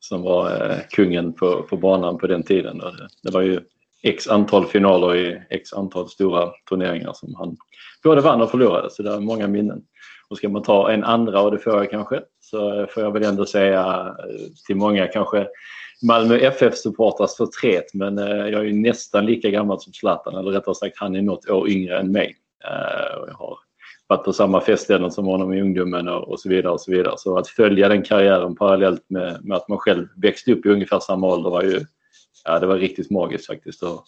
som 0.01 0.23
var 0.23 0.51
eh, 0.51 0.77
kungen 0.91 1.33
på, 1.33 1.63
på 1.63 1.77
banan 1.77 2.19
på 2.19 2.27
den 2.27 2.43
tiden. 2.43 2.79
Det, 2.79 3.09
det 3.23 3.31
var 3.31 3.41
ju 3.41 3.61
x 4.03 4.29
antal 4.29 4.67
finaler 4.67 5.17
i 5.17 5.43
x 5.51 5.73
antal 5.73 6.09
stora 6.09 6.51
turneringar 6.69 7.13
som 7.13 7.35
han 7.35 7.57
både 8.05 8.21
vann 8.21 8.43
och 8.43 8.51
förlorade. 8.51 8.91
Så 8.91 9.03
det 9.03 9.11
är 9.11 9.21
många 9.21 9.49
minnen. 9.49 9.83
Och 10.29 10.37
ska 10.37 10.49
man 10.49 10.63
ta 10.63 10.91
en 10.91 11.05
andra, 11.05 11.41
och 11.41 11.51
det 11.51 11.59
får 11.59 11.77
jag 11.77 11.91
kanske, 11.91 12.21
så 12.41 12.87
får 12.91 13.03
jag 13.03 13.13
väl 13.13 13.25
ändå 13.25 13.47
säga 13.47 14.15
eh, 14.19 14.47
till 14.67 14.77
många 14.77 15.07
kanske 15.07 15.47
Malmö 16.03 16.37
FF-supportrars 16.37 17.37
förtret 17.37 17.95
men 17.95 18.19
eh, 18.19 18.25
jag 18.27 18.61
är 18.61 18.65
ju 18.65 18.73
nästan 18.73 19.27
lika 19.27 19.51
gammal 19.51 19.81
som 19.81 19.93
Zlatan 19.93 20.35
eller 20.35 20.51
rättare 20.51 20.75
sagt 20.75 20.99
han 20.99 21.17
är 21.17 21.23
något 21.23 21.49
år 21.49 21.69
yngre 21.69 21.99
än 21.99 22.13
mig. 22.13 22.37
Eh, 22.65 23.27
jag 23.27 23.35
har 23.35 23.59
varit 24.07 24.25
på 24.25 24.33
samma 24.33 24.61
festställen 24.61 25.11
som 25.11 25.27
honom 25.27 25.53
i 25.53 25.61
ungdomen 25.61 26.09
och, 26.09 26.29
och, 26.29 26.41
så 26.41 26.49
vidare. 26.49 26.73
och 26.73 26.81
Så 26.81 26.91
vidare. 26.91 27.15
Så 27.19 27.39
att 27.39 27.49
följa 27.49 27.89
den 27.89 28.03
karriären 28.03 28.57
parallellt 28.57 29.05
med, 29.09 29.45
med 29.45 29.57
att 29.57 29.69
man 29.69 29.79
själv 29.79 30.09
växte 30.17 30.53
upp 30.53 30.67
i 30.67 30.69
ungefär 30.69 31.01
samma 31.01 31.27
ålder 31.27 31.51
var 31.51 31.63
ju 31.63 31.81
ja, 32.45 32.59
det 32.59 32.67
var 32.67 32.77
riktigt 32.77 33.11
magiskt 33.11 33.47
faktiskt. 33.47 33.83
Att 33.83 34.05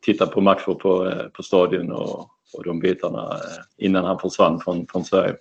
titta 0.00 0.26
på 0.26 0.40
matcher 0.40 0.74
på, 0.74 1.08
eh, 1.08 1.26
på 1.26 1.42
stadion 1.42 1.92
och, 1.92 2.30
och 2.52 2.64
de 2.64 2.80
bitarna 2.80 3.30
eh, 3.32 3.86
innan 3.86 4.04
han 4.04 4.18
försvann 4.18 4.60
från, 4.60 4.86
från 4.86 5.04
Sverige. 5.04 5.34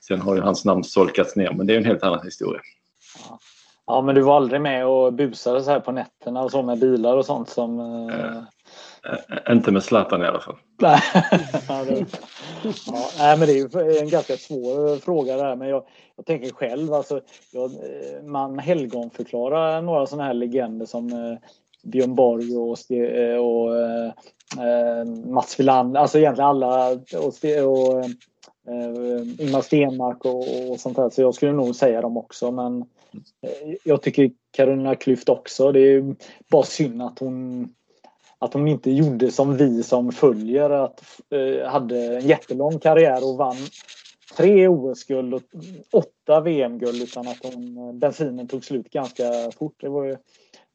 Sen 0.00 0.20
har 0.20 0.34
ju 0.34 0.40
hans 0.40 0.64
namn 0.64 0.84
solkats 0.84 1.36
ner 1.36 1.52
men 1.52 1.66
det 1.66 1.74
är 1.74 1.78
en 1.78 1.84
helt 1.84 2.02
annan 2.02 2.24
historia. 2.24 2.60
Ja, 3.90 4.00
men 4.00 4.14
du 4.14 4.20
var 4.20 4.36
aldrig 4.36 4.60
med 4.60 4.86
och 4.86 5.12
busade 5.12 5.62
så 5.62 5.70
här 5.70 5.80
på 5.80 5.92
nätterna 5.92 6.42
och 6.42 6.50
så 6.50 6.62
med 6.62 6.78
bilar 6.78 7.16
och 7.16 7.26
sånt 7.26 7.48
som... 7.48 7.80
Äh, 8.10 9.52
inte 9.52 9.72
med 9.72 9.82
Zlatan 9.82 10.22
i 10.22 10.26
alla 10.26 10.40
fall. 10.40 10.56
Nej, 10.80 11.00
ja, 11.68 11.84
det, 11.84 12.06
men 13.36 13.40
det 13.40 13.58
är 13.74 14.02
en 14.02 14.08
ganska 14.08 14.36
svår 14.36 14.96
fråga 15.00 15.36
där. 15.36 15.56
Men 15.56 15.68
jag, 15.68 15.82
jag 16.16 16.26
tänker 16.26 16.50
själv, 16.50 16.94
alltså, 16.94 17.20
jag, 17.52 17.70
man 18.24 18.58
helgonförklarar 18.58 19.82
några 19.82 20.06
sådana 20.06 20.24
här 20.24 20.34
legender 20.34 20.86
som 20.86 21.36
Björn 21.82 22.14
Borg 22.14 22.56
och, 22.56 22.78
och 23.40 23.76
eh, 24.64 25.04
Mats 25.26 25.60
Wilander, 25.60 26.00
alltså 26.00 26.18
egentligen 26.18 26.48
alla 26.48 26.90
och, 26.90 27.00
och 27.16 27.44
eh, 27.44 28.06
Ingmar 29.38 29.60
Stenmark 29.62 30.24
och, 30.24 30.70
och 30.70 30.80
sånt 30.80 30.96
där. 30.96 31.10
Så 31.10 31.22
jag 31.22 31.34
skulle 31.34 31.52
nog 31.52 31.76
säga 31.76 32.00
dem 32.00 32.16
också. 32.16 32.50
Men 32.50 32.84
jag 33.84 34.02
tycker 34.02 34.30
Carolina 34.50 34.94
Klüft 34.94 35.30
också. 35.30 35.72
Det 35.72 35.80
är 35.80 36.14
bara 36.50 36.62
synd 36.62 37.02
att 37.02 37.18
hon 37.18 37.68
att 38.38 38.54
hon 38.54 38.68
inte 38.68 38.90
gjorde 38.90 39.30
som 39.30 39.56
vi 39.56 39.82
som 39.82 40.12
följer. 40.12 40.70
Att, 40.70 41.20
eh, 41.30 41.68
hade 41.68 42.16
en 42.16 42.26
jättelång 42.26 42.78
karriär 42.78 43.28
och 43.28 43.36
vann 43.36 43.56
tre 44.36 44.68
OS-guld 44.68 45.34
och 45.34 45.42
åtta 45.92 46.40
VM-guld 46.40 47.02
utan 47.02 47.28
att 47.28 47.38
hon, 47.42 47.98
bensinen 47.98 48.48
tog 48.48 48.64
slut 48.64 48.90
ganska 48.90 49.24
fort. 49.58 49.74
Det 49.80 49.88
var 49.88 50.04
ju, 50.04 50.16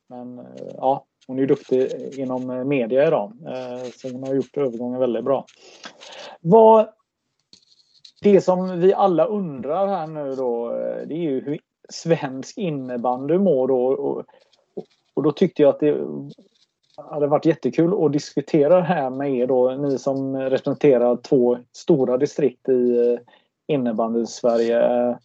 men 0.07 0.39
eh, 0.39 0.45
ja, 0.77 1.05
hon 1.27 1.37
är 1.37 1.41
ju 1.41 1.47
duktig 1.47 1.89
inom 2.17 2.67
media 2.67 3.07
idag. 3.07 3.33
Eh, 3.47 3.89
så 3.95 4.11
hon 4.11 4.23
har 4.23 4.33
gjort 4.33 4.57
övergången 4.57 4.99
väldigt 4.99 5.23
bra. 5.23 5.45
Vad, 6.41 6.87
det 8.21 8.41
som 8.41 8.79
vi 8.79 8.93
alla 8.93 9.25
undrar 9.25 9.87
här 9.87 10.07
nu 10.07 10.35
då, 10.35 10.71
eh, 10.71 11.07
det 11.07 11.13
är 11.13 11.21
ju 11.21 11.41
hur 11.41 11.59
svensk 11.89 12.57
innebandy 12.57 13.37
mår 13.37 13.67
då. 13.67 13.85
Och, 13.85 14.25
och 15.13 15.23
då 15.23 15.31
tyckte 15.31 15.61
jag 15.61 15.69
att 15.69 15.79
det 15.79 16.05
hade 16.97 17.27
varit 17.27 17.45
jättekul 17.45 18.05
att 18.05 18.13
diskutera 18.13 18.75
det 18.75 18.81
här 18.81 19.09
med 19.09 19.33
er 19.33 19.47
då, 19.47 19.69
ni 19.71 19.97
som 19.97 20.37
representerar 20.37 21.15
två 21.15 21.57
stora 21.71 22.17
distrikt 22.17 22.69
i 22.69 22.97
eh, 22.97 23.19
innebandy 23.67 24.25
Sverige. 24.25 25.17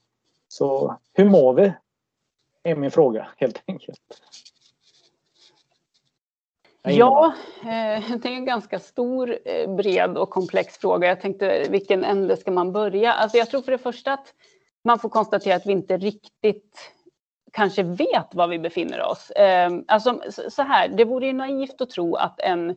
Så 0.48 0.96
hur 1.12 1.24
mår 1.24 1.54
vi? 1.54 1.72
Är 2.62 2.76
min 2.76 2.90
fråga 2.90 3.28
helt 3.36 3.62
enkelt. 3.66 4.22
Ja, 6.82 7.34
eh, 7.60 8.16
det 8.16 8.28
är 8.28 8.32
en 8.32 8.44
ganska 8.44 8.78
stor, 8.78 9.38
eh, 9.44 9.74
bred 9.74 10.18
och 10.18 10.30
komplex 10.30 10.78
fråga. 10.78 11.08
Jag 11.08 11.20
tänkte 11.20 11.66
vilken 11.70 12.04
ände 12.04 12.36
ska 12.36 12.50
man 12.50 12.72
börja? 12.72 13.12
Alltså 13.12 13.38
jag 13.38 13.50
tror 13.50 13.62
för 13.62 13.72
det 13.72 13.78
första 13.78 14.12
att 14.12 14.34
man 14.84 14.98
får 14.98 15.08
konstatera 15.08 15.56
att 15.56 15.66
vi 15.66 15.72
inte 15.72 15.96
riktigt 15.96 16.92
kanske 17.52 17.82
vet 17.82 18.34
var 18.34 18.48
vi 18.48 18.58
befinner 18.58 19.02
oss. 19.02 19.32
Ehm, 19.36 19.84
alltså, 19.88 20.20
så 20.50 20.62
här, 20.62 20.88
det 20.88 21.04
vore 21.04 21.26
ju 21.26 21.32
naivt 21.32 21.80
att 21.80 21.90
tro 21.90 22.14
att 22.14 22.40
en 22.40 22.76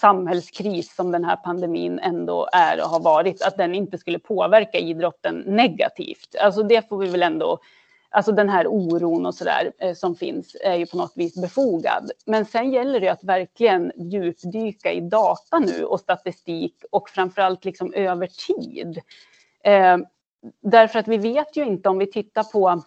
samhällskris 0.00 0.94
som 0.94 1.12
den 1.12 1.24
här 1.24 1.36
pandemin 1.36 1.98
ändå 1.98 2.48
är 2.52 2.80
och 2.80 2.88
har 2.88 3.00
varit, 3.00 3.42
att 3.42 3.56
den 3.56 3.74
inte 3.74 3.98
skulle 3.98 4.18
påverka 4.18 4.78
idrotten 4.78 5.44
negativt. 5.46 6.36
Alltså 6.40 6.62
det 6.62 6.88
får 6.88 6.98
vi 6.98 7.06
väl 7.10 7.22
ändå, 7.22 7.58
alltså 8.10 8.32
den 8.32 8.48
här 8.48 8.66
oron 8.66 9.26
och 9.26 9.34
sådär 9.34 9.72
där 9.78 9.88
eh, 9.88 9.94
som 9.94 10.16
finns 10.16 10.56
är 10.64 10.74
ju 10.74 10.86
på 10.86 10.96
något 10.96 11.12
vis 11.16 11.42
befogad. 11.42 12.10
Men 12.26 12.44
sen 12.44 12.72
gäller 12.72 13.00
det 13.00 13.08
att 13.08 13.24
verkligen 13.24 13.92
djupdyka 13.96 14.92
i 14.92 15.00
data 15.00 15.58
nu 15.58 15.84
och 15.84 16.00
statistik 16.00 16.74
och 16.90 17.08
framförallt 17.08 17.64
liksom 17.64 17.92
över 17.94 18.26
tid. 18.26 19.00
Ehm, 19.64 20.04
Därför 20.62 20.98
att 20.98 21.08
vi 21.08 21.16
vet 21.16 21.56
ju 21.56 21.64
inte 21.64 21.88
om 21.88 21.98
vi 21.98 22.06
tittar 22.06 22.42
på 22.42 22.82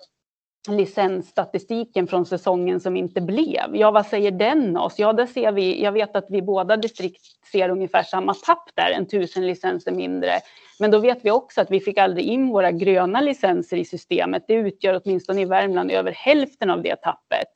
licensstatistiken 0.69 2.07
från 2.07 2.25
säsongen 2.25 2.79
som 2.79 2.97
inte 2.97 3.21
blev. 3.21 3.75
Ja, 3.75 3.91
vad 3.91 4.05
säger 4.05 4.31
den 4.31 4.77
oss? 4.77 4.99
Ja, 4.99 5.13
där 5.13 5.25
ser 5.25 5.51
vi, 5.51 5.83
jag 5.83 5.91
vet 5.91 6.15
att 6.15 6.25
vi 6.29 6.41
båda 6.41 6.77
distrikt 6.77 7.21
ser 7.51 7.69
ungefär 7.69 8.03
samma 8.03 8.33
tapp 8.33 8.69
där, 8.75 8.91
en 8.91 9.07
tusen 9.07 9.47
licenser 9.47 9.91
mindre. 9.91 10.31
Men 10.79 10.91
då 10.91 10.99
vet 10.99 11.25
vi 11.25 11.31
också 11.31 11.61
att 11.61 11.71
vi 11.71 11.79
fick 11.79 11.97
aldrig 11.97 12.25
in 12.25 12.47
våra 12.47 12.71
gröna 12.71 13.21
licenser 13.21 13.77
i 13.77 13.85
systemet. 13.85 14.43
Det 14.47 14.53
utgör 14.53 15.01
åtminstone 15.03 15.41
i 15.41 15.45
Värmland 15.45 15.91
över 15.91 16.11
hälften 16.11 16.69
av 16.69 16.81
det 16.81 16.95
tappet. 16.95 17.49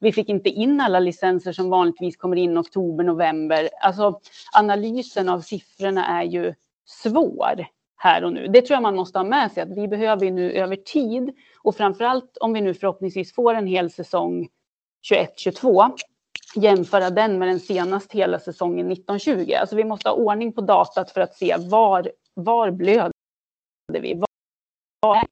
Vi 0.00 0.12
fick 0.12 0.28
inte 0.28 0.48
in 0.48 0.80
alla 0.80 1.00
licenser 1.00 1.52
som 1.52 1.70
vanligtvis 1.70 2.16
kommer 2.16 2.36
in 2.36 2.58
oktober, 2.58 3.04
november. 3.04 3.68
Alltså 3.80 4.20
analysen 4.52 5.28
av 5.28 5.40
siffrorna 5.40 6.06
är 6.06 6.24
ju 6.24 6.54
svår 6.84 7.66
här 7.96 8.24
och 8.24 8.32
nu. 8.32 8.46
Det 8.48 8.62
tror 8.62 8.74
jag 8.74 8.82
man 8.82 8.96
måste 8.96 9.18
ha 9.18 9.24
med 9.24 9.52
sig 9.52 9.62
att 9.62 9.76
vi 9.76 9.88
behöver 9.88 10.30
nu 10.30 10.52
över 10.52 10.76
tid 10.76 11.34
och 11.62 11.76
framförallt 11.76 12.36
om 12.36 12.52
vi 12.52 12.60
nu 12.60 12.74
förhoppningsvis 12.74 13.34
får 13.34 13.54
en 13.54 13.66
hel 13.66 13.90
säsong 13.90 14.48
21-22 15.12 15.90
jämföra 16.54 17.10
den 17.10 17.38
med 17.38 17.48
den 17.48 17.60
senaste 17.60 18.18
hela 18.18 18.38
säsongen 18.38 18.92
1920. 18.92 19.52
Alltså 19.60 19.76
vi 19.76 19.84
måste 19.84 20.08
ha 20.08 20.16
ordning 20.16 20.52
på 20.52 20.60
datat 20.60 21.10
för 21.10 21.20
att 21.20 21.34
se 21.34 21.56
var, 21.58 22.10
var 22.34 22.70
blöder 22.70 23.12
vi? 23.88 24.22
Vad 25.00 25.18
är 25.18 25.26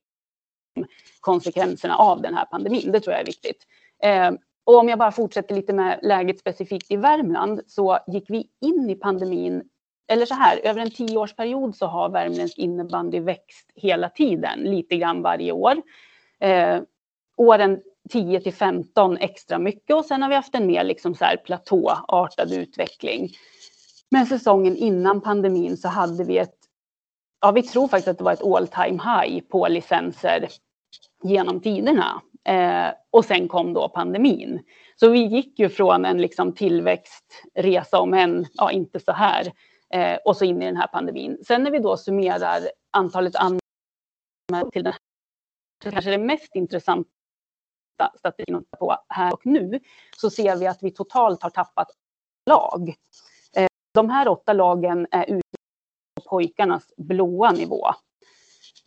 konsekvenserna 1.21 1.97
av 1.97 2.23
den 2.23 2.35
här 2.35 2.45
pandemin? 2.45 2.93
Det 2.93 3.01
tror 3.01 3.13
jag 3.13 3.21
är 3.21 3.27
viktigt. 3.27 3.67
Eh, 4.03 4.33
och 4.65 4.79
om 4.79 4.89
jag 4.89 4.99
bara 4.99 5.13
fortsätter 5.13 5.55
lite 5.55 5.73
med 5.73 5.99
läget 6.03 6.39
specifikt 6.39 6.91
i 6.91 6.97
Värmland 6.97 7.61
så 7.67 7.99
gick 8.07 8.31
vi 8.31 8.49
in 8.61 8.91
i 8.91 8.95
pandemin 8.95 9.63
eller 10.09 10.27
så 10.27 10.35
här, 10.35 10.61
över 10.65 10.81
en 10.81 10.91
tioårsperiod 10.91 11.77
så 11.77 11.87
har 11.87 12.09
värmländsk 12.09 12.59
innebandy 12.59 13.21
växt 13.21 13.71
hela 13.75 14.09
tiden, 14.09 14.61
lite 14.61 14.97
grann 14.97 15.23
varje 15.23 15.53
år. 15.53 15.83
Eh, 16.41 16.81
åren 17.37 17.81
10 18.11 18.41
till 18.41 18.55
15 18.55 19.17
extra 19.17 19.59
mycket 19.59 19.97
och 19.97 20.05
sen 20.05 20.23
har 20.23 20.29
vi 20.29 20.35
haft 20.35 20.55
en 20.55 20.67
mer 20.67 20.85
liksom 20.85 21.15
så 21.15 21.25
här 21.25 21.37
platåartad 21.37 22.53
utveckling. 22.53 23.31
Men 24.11 24.27
säsongen 24.27 24.77
innan 24.77 25.21
pandemin 25.21 25.77
så 25.77 25.89
hade 25.89 26.25
vi 26.25 26.39
ett, 26.39 26.57
ja 27.41 27.51
vi 27.51 27.63
tror 27.63 27.89
faktiskt 27.89 28.09
att 28.09 28.19
det 28.19 28.25
var 28.25 28.33
ett 28.33 28.45
all 28.45 28.69
time 28.69 29.03
high 29.03 29.41
på 29.41 29.69
licenser 29.69 30.49
genom 31.23 31.61
tiderna. 31.61 32.23
Eh, 32.45 32.95
och 33.11 33.25
sen 33.25 33.49
kom 33.49 33.73
då 33.73 33.89
pandemin. 33.89 34.61
Så 34.97 35.09
vi 35.09 35.19
gick 35.19 35.59
ju 35.59 35.69
från 35.69 36.05
en 36.05 36.21
liksom 36.21 36.55
tillväxtresa, 36.55 38.01
om 38.01 38.15
än 38.15 38.47
ja, 38.55 38.71
inte 38.71 39.01
så 39.01 39.13
här, 39.13 39.53
eh, 39.95 40.19
och 40.25 40.37
så 40.37 40.45
in 40.45 40.63
i 40.63 40.67
den 40.67 40.77
här 40.77 40.87
pandemin. 40.87 41.39
Sen 41.47 41.63
när 41.63 41.71
vi 41.71 41.79
då 41.79 41.97
summerar 41.97 42.69
antalet 42.91 43.37
anmälda 43.37 44.71
till 44.73 44.85
den 44.85 44.93
här, 44.93 45.91
kanske 45.93 46.11
det 46.11 46.19
mest 46.19 46.55
intressanta 46.55 47.11
statistiken 48.19 48.57
att 48.57 48.79
på 48.79 48.97
här 49.09 49.33
och 49.33 49.47
nu, 49.47 49.81
så 50.17 50.31
ser 50.31 50.57
vi 50.57 50.67
att 50.67 50.83
vi 50.83 50.91
totalt 50.91 51.43
har 51.43 51.51
tappat 51.51 51.89
lag. 52.51 52.89
Eh, 53.57 53.67
de 53.95 54.11
här 54.11 54.29
åtta 54.29 54.53
lagen 54.53 55.07
är 55.11 55.25
ute 55.25 55.59
på 56.15 56.29
pojkarnas 56.29 56.93
blåa 56.97 57.53
nivå. 57.53 57.87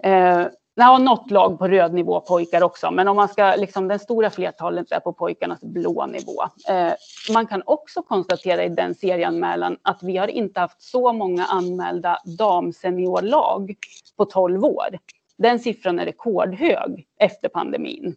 Eh, 0.04 0.48
Ja, 0.80 0.98
något 0.98 1.32
lag 1.32 1.60
på 1.60 1.68
röd 1.68 1.94
nivå 1.94 2.22
pojkar 2.22 2.64
också, 2.64 2.92
men 2.92 3.08
om 3.08 3.16
man 3.16 3.28
ska, 3.28 3.56
liksom 3.56 3.88
den 3.88 4.00
stora 4.00 4.30
flertalet 4.30 4.92
är 4.92 5.00
på 5.00 5.14
pojkarnas 5.14 5.62
blå 5.62 6.06
nivå. 6.06 6.44
Eh, 6.70 6.94
man 7.34 7.48
kan 7.48 7.64
också 7.66 8.02
konstatera 8.02 8.64
i 8.64 8.70
den 8.70 8.96
serieanmälan 8.96 9.78
att 9.82 10.04
vi 10.04 10.18
har 10.18 10.28
inte 10.28 10.60
haft 10.60 10.82
så 10.82 11.14
många 11.14 11.46
anmälda 11.46 12.20
damseniorlag 12.38 13.74
på 14.18 14.26
12 14.26 14.66
år. 14.66 14.98
Den 15.38 15.60
siffran 15.60 16.00
är 16.00 16.06
rekordhög 16.06 17.08
efter 17.20 17.50
pandemin. 17.50 18.16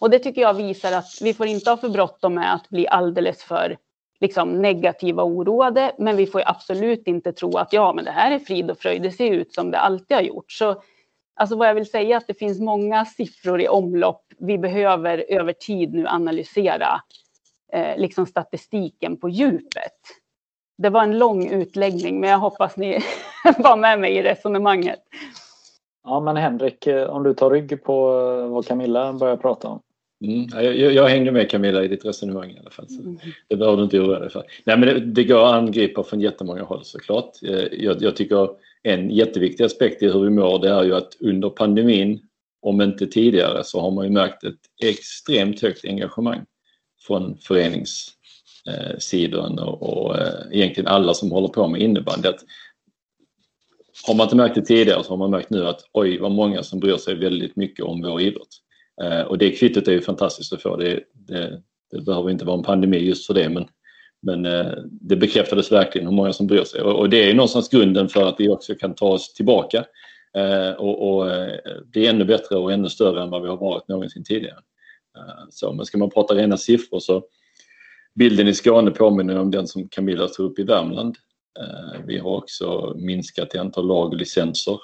Och 0.00 0.10
det 0.10 0.18
tycker 0.18 0.40
jag 0.40 0.54
visar 0.54 0.92
att 0.92 1.18
vi 1.22 1.34
får 1.34 1.46
inte 1.46 1.70
ha 1.70 1.76
för 1.76 1.88
bråttom 1.88 2.34
med 2.34 2.54
att 2.54 2.68
bli 2.68 2.88
alldeles 2.88 3.42
för 3.42 3.76
liksom 4.20 4.62
negativa 4.62 5.22
och 5.22 5.30
oroade. 5.30 5.92
Men 5.98 6.16
vi 6.16 6.26
får 6.26 6.42
absolut 6.46 7.06
inte 7.06 7.32
tro 7.32 7.56
att 7.56 7.72
ja, 7.72 7.92
men 7.92 8.04
det 8.04 8.10
här 8.10 8.30
är 8.30 8.38
frid 8.38 8.70
och 8.70 8.78
fröjd. 8.78 9.02
Det 9.02 9.10
ser 9.10 9.30
ut 9.30 9.54
som 9.54 9.70
det 9.70 9.78
alltid 9.78 10.16
har 10.16 10.24
gjort. 10.24 10.52
Så 10.52 10.82
alltså 11.38 11.56
vad 11.56 11.68
jag 11.68 11.74
vill 11.74 11.90
säga 11.90 12.16
är 12.16 12.18
att 12.18 12.26
det 12.26 12.38
finns 12.38 12.60
många 12.60 13.04
siffror 13.04 13.60
i 13.60 13.68
omlopp. 13.68 14.24
Vi 14.38 14.58
behöver 14.58 15.24
över 15.28 15.52
tid 15.52 15.94
nu 15.94 16.06
analysera 16.06 17.00
eh, 17.72 17.96
liksom 17.96 18.26
statistiken 18.26 19.16
på 19.16 19.28
djupet. 19.28 19.98
Det 20.78 20.90
var 20.90 21.02
en 21.02 21.18
lång 21.18 21.48
utläggning, 21.48 22.20
men 22.20 22.30
jag 22.30 22.38
hoppas 22.38 22.76
ni 22.76 23.00
var 23.58 23.76
med 23.76 24.00
mig 24.00 24.16
i 24.16 24.22
resonemanget. 24.22 25.00
Ja, 26.04 26.20
men 26.20 26.36
Henrik, 26.36 26.86
eh, 26.86 27.10
om 27.10 27.22
du 27.22 27.34
tar 27.34 27.50
rygg 27.50 27.84
på 27.84 28.10
eh, 28.10 28.48
vad 28.48 28.66
Camilla 28.66 29.12
börjar 29.12 29.36
prata 29.36 29.68
om. 29.68 29.80
Mm, 30.24 30.46
jag, 30.52 30.76
jag, 30.76 31.08
hängde 31.08 31.32
med 31.32 31.50
Camilla 31.50 31.84
i 31.84 31.88
ditt 31.88 32.04
resonemang 32.04 32.50
i 32.50 32.58
alla 32.58 32.70
fall. 32.70 32.88
Så 32.88 33.00
mm. 33.00 33.18
Det 33.48 33.56
behöver 33.56 33.76
du 33.76 33.82
inte 33.82 34.00
oroa 34.00 34.18
dig 34.18 34.30
för. 34.30 34.44
Nej, 34.64 34.78
men 34.78 34.88
det, 34.88 35.00
det 35.00 35.24
går 35.24 35.46
att 35.46 35.54
angripa 35.54 36.02
från 36.02 36.20
jättemånga 36.20 36.62
håll 36.62 36.84
såklart. 36.84 37.42
Eh, 37.42 37.64
jag, 37.72 38.02
jag 38.02 38.16
tycker 38.16 38.48
en 38.82 39.10
jätteviktig 39.10 39.64
aspekt 39.64 40.02
i 40.02 40.08
hur 40.08 40.20
vi 40.20 40.30
mår 40.30 40.58
det 40.58 40.70
är 40.70 40.84
ju 40.84 40.94
att 40.94 41.16
under 41.20 41.50
pandemin, 41.50 42.20
om 42.62 42.80
inte 42.80 43.06
tidigare, 43.06 43.64
så 43.64 43.80
har 43.80 43.90
man 43.90 44.04
ju 44.04 44.10
märkt 44.10 44.44
ett 44.44 44.60
extremt 44.84 45.62
högt 45.62 45.84
engagemang 45.84 46.44
från 47.06 47.38
föreningssidan 47.38 49.58
och, 49.58 49.82
och 49.82 50.16
egentligen 50.52 50.88
alla 50.88 51.14
som 51.14 51.30
håller 51.30 51.48
på 51.48 51.68
med 51.68 51.80
innebandy. 51.80 52.28
Att 52.28 52.44
har 54.06 54.14
man 54.14 54.24
inte 54.24 54.36
märkt 54.36 54.54
det 54.54 54.62
tidigare 54.62 55.04
så 55.04 55.10
har 55.10 55.16
man 55.16 55.30
märkt 55.30 55.50
nu 55.50 55.66
att 55.66 55.80
oj 55.92 56.18
vad 56.18 56.32
många 56.32 56.62
som 56.62 56.80
bryr 56.80 56.96
sig 56.96 57.14
väldigt 57.14 57.56
mycket 57.56 57.84
om 57.84 58.02
vår 58.02 58.20
idrott. 58.20 58.62
Eh, 59.02 59.20
och 59.20 59.38
det 59.38 59.50
kvittot 59.50 59.88
är 59.88 59.92
ju 59.92 60.00
fantastiskt 60.00 60.52
att 60.52 60.62
få. 60.62 60.76
Det, 60.76 61.00
det, 61.12 61.62
det 61.90 62.00
behöver 62.00 62.30
inte 62.30 62.44
vara 62.44 62.56
en 62.56 62.64
pandemi 62.64 62.98
just 62.98 63.26
för 63.26 63.34
det 63.34 63.48
men, 63.48 63.68
men 64.22 64.46
eh, 64.46 64.72
det 64.84 65.16
bekräftades 65.16 65.72
verkligen 65.72 66.06
hur 66.06 66.14
många 66.14 66.32
som 66.32 66.46
bryr 66.46 66.64
sig. 66.64 66.82
Och, 66.82 66.98
och 66.98 67.10
det 67.10 67.30
är 67.30 67.34
någonstans 67.34 67.68
grunden 67.68 68.08
för 68.08 68.28
att 68.28 68.36
vi 68.38 68.48
också 68.48 68.74
kan 68.74 68.94
ta 68.94 69.08
oss 69.08 69.34
tillbaka 69.34 69.84
eh, 70.36 70.70
och, 70.70 71.18
och 71.18 71.30
bli 71.84 72.06
ännu 72.06 72.24
bättre 72.24 72.56
och 72.56 72.72
ännu 72.72 72.88
större 72.88 73.22
än 73.22 73.30
vad 73.30 73.42
vi 73.42 73.48
har 73.48 73.56
varit 73.56 73.88
någonsin 73.88 74.24
tidigare. 74.24 74.58
Så, 75.50 75.72
men 75.72 75.86
ska 75.86 75.98
man 75.98 76.10
prata 76.10 76.34
rena 76.34 76.56
siffror 76.56 77.00
så 77.00 77.24
bilden 78.14 78.48
i 78.48 78.54
Skåne 78.54 78.90
påminner 78.90 79.38
om 79.38 79.50
den 79.50 79.66
som 79.66 79.88
Camilla 79.88 80.28
tog 80.28 80.50
upp 80.50 80.58
i 80.58 80.62
Värmland. 80.62 81.16
Vi 82.06 82.18
har 82.18 82.36
också 82.36 82.94
minskat 82.96 83.54
i 83.54 83.58
antal 83.58 83.86
lag 83.86 84.08
och 84.08 84.16
licenser. 84.16 84.78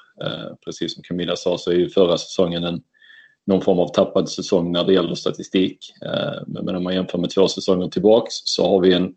Precis 0.64 0.94
som 0.94 1.02
Camilla 1.02 1.36
sa 1.36 1.58
så 1.58 1.70
är 1.70 1.74
ju 1.74 1.88
förra 1.88 2.18
säsongen 2.18 2.64
en, 2.64 2.82
någon 3.46 3.60
form 3.60 3.78
av 3.78 3.88
tappad 3.88 4.28
säsong 4.28 4.72
när 4.72 4.84
det 4.84 4.92
gäller 4.92 5.14
statistik. 5.14 5.78
Eh, 6.02 6.42
men 6.46 6.76
om 6.76 6.84
man 6.84 6.94
jämför 6.94 7.18
med 7.18 7.30
två 7.30 7.48
säsonger 7.48 7.88
tillbaks 7.88 8.34
så 8.44 8.68
har 8.68 8.80
vi 8.80 8.92
en, 8.92 9.14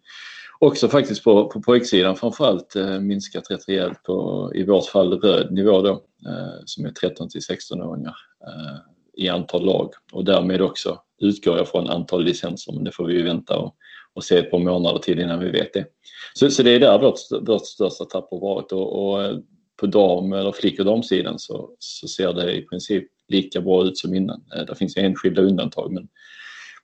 också 0.59 0.87
faktiskt 0.87 1.23
på, 1.23 1.49
på 1.49 1.61
pojksidan 1.61 2.15
framförallt 2.15 2.75
eh, 2.75 2.99
minskat 2.99 3.51
rätt 3.51 3.69
rejält 3.69 4.03
på 4.03 4.51
i 4.55 4.63
vårt 4.63 4.85
fall 4.85 5.21
röd 5.21 5.53
nivå 5.53 5.81
då 5.81 5.91
eh, 6.25 6.61
som 6.65 6.85
är 6.85 6.91
13 6.91 7.29
till 7.29 7.41
16-åringar 7.41 8.15
eh, 8.47 8.77
i 9.17 9.29
antal 9.29 9.65
lag 9.65 9.93
och 10.11 10.25
därmed 10.25 10.61
också 10.61 10.99
utgår 11.19 11.57
jag 11.57 11.67
från 11.67 11.89
antal 11.89 12.23
licenser 12.23 12.73
men 12.73 12.83
det 12.83 12.91
får 12.91 13.05
vi 13.05 13.13
ju 13.13 13.23
vänta 13.23 13.57
och, 13.57 13.75
och 14.13 14.23
se 14.23 14.37
ett 14.37 14.51
par 14.51 14.59
månader 14.59 14.99
till 14.99 15.19
innan 15.19 15.39
vi 15.39 15.49
vet 15.49 15.73
det. 15.73 15.85
Så, 16.33 16.49
så 16.49 16.63
det 16.63 16.71
är 16.71 16.79
där 16.79 16.99
vårt, 16.99 17.47
vårt 17.47 17.65
största 17.65 18.05
tapp 18.05 18.27
har 18.31 18.39
varit 18.39 18.71
och, 18.71 19.15
och 19.17 19.41
på 19.79 19.85
dam 19.85 20.33
eller 20.33 20.51
flick 20.51 20.79
och 20.79 20.85
damsidan 20.85 21.39
så, 21.39 21.69
så 21.79 22.07
ser 22.07 22.33
det 22.33 22.53
i 22.53 22.61
princip 22.61 23.07
lika 23.27 23.61
bra 23.61 23.83
ut 23.83 23.97
som 23.97 24.13
innan. 24.13 24.43
Eh, 24.55 24.65
det 24.65 24.75
finns 24.75 24.97
enskilda 24.97 25.41
undantag 25.41 25.91
men, 25.91 26.07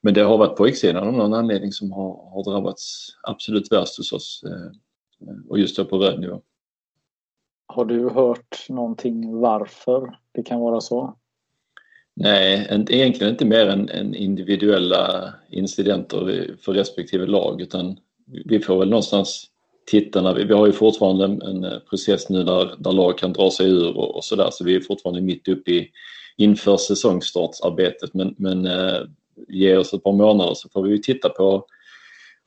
men 0.01 0.13
det 0.13 0.21
har 0.21 0.37
varit 0.37 0.57
pojksidan 0.57 1.07
av 1.07 1.13
någon 1.13 1.33
anledning 1.33 1.71
som 1.71 1.91
har, 1.91 2.29
har 2.31 2.51
drabbats 2.51 3.07
absolut 3.23 3.71
värst 3.71 3.97
hos 3.97 4.11
oss 4.13 4.43
eh, 4.45 4.71
och 5.49 5.59
just 5.59 5.77
då 5.77 5.85
på 5.85 5.97
röd 5.97 6.19
nivå. 6.19 6.41
Har 7.67 7.85
du 7.85 8.09
hört 8.09 8.65
någonting 8.69 9.39
varför 9.39 10.17
det 10.31 10.43
kan 10.43 10.59
vara 10.59 10.81
så? 10.81 11.17
Nej, 12.15 12.67
egentligen 12.89 13.33
inte 13.33 13.45
mer 13.45 13.67
än, 13.67 13.89
än 13.89 14.15
individuella 14.15 15.33
incidenter 15.49 16.55
för 16.61 16.73
respektive 16.73 17.25
lag 17.25 17.61
utan 17.61 17.99
vi 18.45 18.59
får 18.59 18.79
väl 18.79 18.89
någonstans 18.89 19.49
tittarna. 19.85 20.33
vi, 20.33 20.43
vi 20.43 20.53
har 20.53 20.65
ju 20.65 20.73
fortfarande 20.73 21.25
en, 21.25 21.41
en 21.41 21.63
eh, 21.63 21.79
process 21.89 22.29
nu 22.29 22.43
där, 22.43 22.75
där 22.77 22.91
lag 22.91 23.17
kan 23.17 23.33
dra 23.33 23.51
sig 23.51 23.69
ur 23.69 23.97
och, 23.97 24.15
och 24.15 24.23
sådär 24.23 24.49
så 24.51 24.63
vi 24.63 24.75
är 24.75 24.79
fortfarande 24.79 25.21
mitt 25.21 25.47
uppe 25.47 25.71
i 25.71 25.89
inför 26.37 26.77
säsongstartsarbetet 26.77 28.13
men, 28.13 28.35
men 28.37 28.65
eh, 28.65 29.01
ge 29.47 29.77
oss 29.77 29.93
ett 29.93 30.03
par 30.03 30.11
månader 30.11 30.53
så 30.53 30.69
får 30.69 30.83
vi 30.83 31.01
titta 31.01 31.29
på 31.29 31.65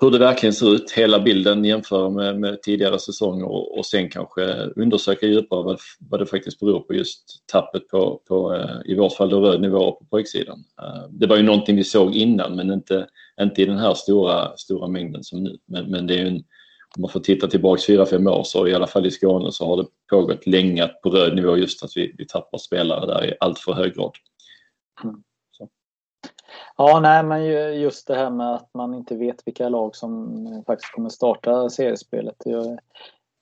hur 0.01 0.11
det 0.11 0.19
verkligen 0.19 0.53
ser 0.53 0.75
ut, 0.75 0.91
hela 0.91 1.21
bilden 1.21 1.65
jämföra 1.65 2.11
med, 2.11 2.41
med 2.41 2.63
tidigare 2.63 2.99
säsonger 2.99 3.45
och, 3.45 3.79
och 3.79 3.87
sen 3.87 4.11
kanske 4.11 4.43
undersöka 4.77 5.27
djupare 5.27 5.63
vad, 5.63 5.79
vad 5.99 6.21
det 6.21 6.27
faktiskt 6.27 6.61
beror 6.61 6.81
på 6.81 6.95
just 6.95 7.47
tappet 7.53 7.89
på, 7.89 8.23
på 8.29 8.55
eh, 8.55 8.93
i 8.93 8.95
vårt 8.95 9.13
fall 9.13 9.31
då 9.31 9.41
röd 9.41 9.61
nivå 9.61 9.93
på 9.93 10.05
pojksidan. 10.05 10.65
Eh, 10.83 11.09
det 11.11 11.27
var 11.27 11.37
ju 11.37 11.43
någonting 11.43 11.77
vi 11.77 11.85
såg 11.85 12.15
innan 12.15 12.57
men 12.57 12.73
inte, 12.73 13.07
inte 13.41 13.63
i 13.63 13.65
den 13.65 13.79
här 13.79 13.95
stora, 13.95 14.57
stora 14.57 14.89
mängden 14.89 15.25
som 15.25 15.43
nu. 15.43 15.57
Men, 15.67 15.91
men 15.91 16.07
det 16.07 16.19
är 16.19 16.27
en, 16.27 16.45
om 16.97 17.03
man 17.03 17.11
får 17.11 17.21
titta 17.21 17.47
tillbaks 17.47 17.87
fyra 17.87 18.07
fem 18.07 18.27
år 18.27 18.43
så 18.45 18.69
i 18.69 18.75
alla 18.75 18.87
fall 18.87 19.07
i 19.07 19.11
Skåne 19.11 19.53
så 19.53 19.67
har 19.67 19.77
det 19.77 19.87
pågått 20.11 20.47
länge 20.47 20.89
på 20.89 21.11
röd 21.11 21.37
nivå 21.37 21.57
just 21.57 21.85
att 21.85 21.91
vi, 21.97 22.15
vi 22.19 22.27
tappar 22.27 22.59
spelare 22.59 23.07
där 23.07 23.25
i 23.25 23.35
allt 23.41 23.59
för 23.59 23.73
hög 23.73 23.95
grad. 23.95 24.13
Mm. 25.05 25.23
Ja, 26.77 27.01
nej, 27.01 27.23
men 27.23 27.45
just 27.81 28.07
det 28.07 28.15
här 28.15 28.31
med 28.31 28.55
att 28.55 28.71
man 28.75 28.95
inte 28.95 29.17
vet 29.17 29.47
vilka 29.47 29.69
lag 29.69 29.97
som 29.97 30.65
faktiskt 30.67 30.93
kommer 30.93 31.09
starta 31.09 31.71
seriespelet. 31.71 32.37
Jag, 32.45 32.67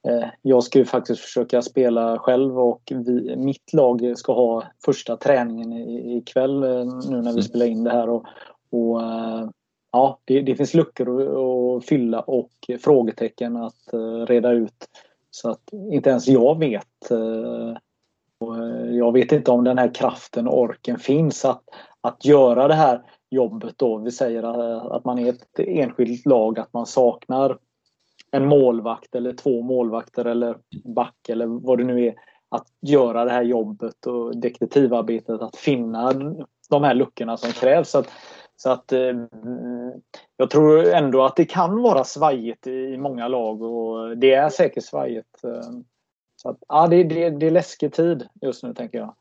eh, 0.08 0.28
jag 0.42 0.64
ska 0.64 0.78
ju 0.78 0.84
faktiskt 0.84 1.20
försöka 1.20 1.62
spela 1.62 2.18
själv 2.18 2.58
och 2.58 2.92
vi, 2.94 3.36
mitt 3.36 3.72
lag 3.72 4.12
ska 4.16 4.32
ha 4.32 4.64
första 4.84 5.16
träningen 5.16 5.72
ikväll 6.18 6.62
eh, 6.62 6.84
nu 6.84 7.16
när 7.16 7.22
vi 7.22 7.30
mm. 7.30 7.42
spelar 7.42 7.66
in 7.66 7.84
det 7.84 7.90
här. 7.90 8.08
Och, 8.08 8.24
och 8.70 9.02
eh, 9.02 9.48
ja, 9.92 10.20
det, 10.24 10.40
det, 10.40 10.56
finns 10.56 10.74
luckor 10.74 11.08
att 11.76 11.84
fylla 11.84 12.20
och 12.20 12.50
frågetecken 12.80 13.56
att 13.56 13.92
eh, 13.92 14.26
reda 14.26 14.52
ut. 14.52 14.88
Så 15.30 15.50
att 15.50 15.72
inte 15.72 16.10
ens 16.10 16.28
jag 16.28 16.58
vet. 16.58 17.10
Eh, 17.10 17.70
eh, 18.42 18.96
jag 18.96 19.12
vet 19.12 19.32
inte 19.32 19.50
om 19.50 19.64
den 19.64 19.78
här 19.78 19.94
kraften 19.94 20.48
och 20.48 20.60
orken 20.60 20.98
finns 20.98 21.44
att, 21.44 21.62
att 22.00 22.24
göra 22.24 22.68
det 22.68 22.74
här 22.74 23.02
jobbet 23.30 23.74
då. 23.76 23.98
Vi 23.98 24.10
säger 24.10 24.42
att 24.96 25.04
man 25.04 25.18
är 25.18 25.28
ett 25.28 25.58
enskilt 25.58 26.26
lag, 26.26 26.58
att 26.58 26.72
man 26.72 26.86
saknar 26.86 27.58
en 28.30 28.46
målvakt 28.46 29.14
eller 29.14 29.32
två 29.32 29.62
målvakter 29.62 30.24
eller 30.24 30.56
back 30.84 31.28
eller 31.28 31.46
vad 31.46 31.78
det 31.78 31.84
nu 31.84 32.06
är. 32.06 32.14
Att 32.48 32.66
göra 32.80 33.24
det 33.24 33.30
här 33.30 33.42
jobbet 33.42 34.06
och 34.06 34.36
detektivarbetet, 34.36 35.42
att 35.42 35.56
finna 35.56 36.12
de 36.70 36.84
här 36.84 36.94
luckorna 36.94 37.36
som 37.36 37.52
krävs. 37.52 37.90
Så 37.90 37.98
att, 37.98 38.10
så 38.56 38.70
att 38.70 38.92
eh, 38.92 39.14
jag 40.36 40.50
tror 40.50 40.86
ändå 40.88 41.24
att 41.24 41.36
det 41.36 41.44
kan 41.44 41.82
vara 41.82 42.04
svajigt 42.04 42.66
i 42.66 42.96
många 42.96 43.28
lag 43.28 43.62
och 43.62 44.18
det 44.18 44.34
är 44.34 44.48
säkert 44.48 44.84
svajigt. 44.84 45.44
Eh. 45.44 45.70
Så 46.36 46.48
att, 46.48 46.58
ja, 46.68 46.86
det, 46.86 47.04
det, 47.04 47.30
det 47.30 47.46
är 47.46 47.50
läskig 47.50 47.92
tid 47.92 48.28
just 48.40 48.62
nu 48.62 48.74
tänker 48.74 48.98
jag. 48.98 49.14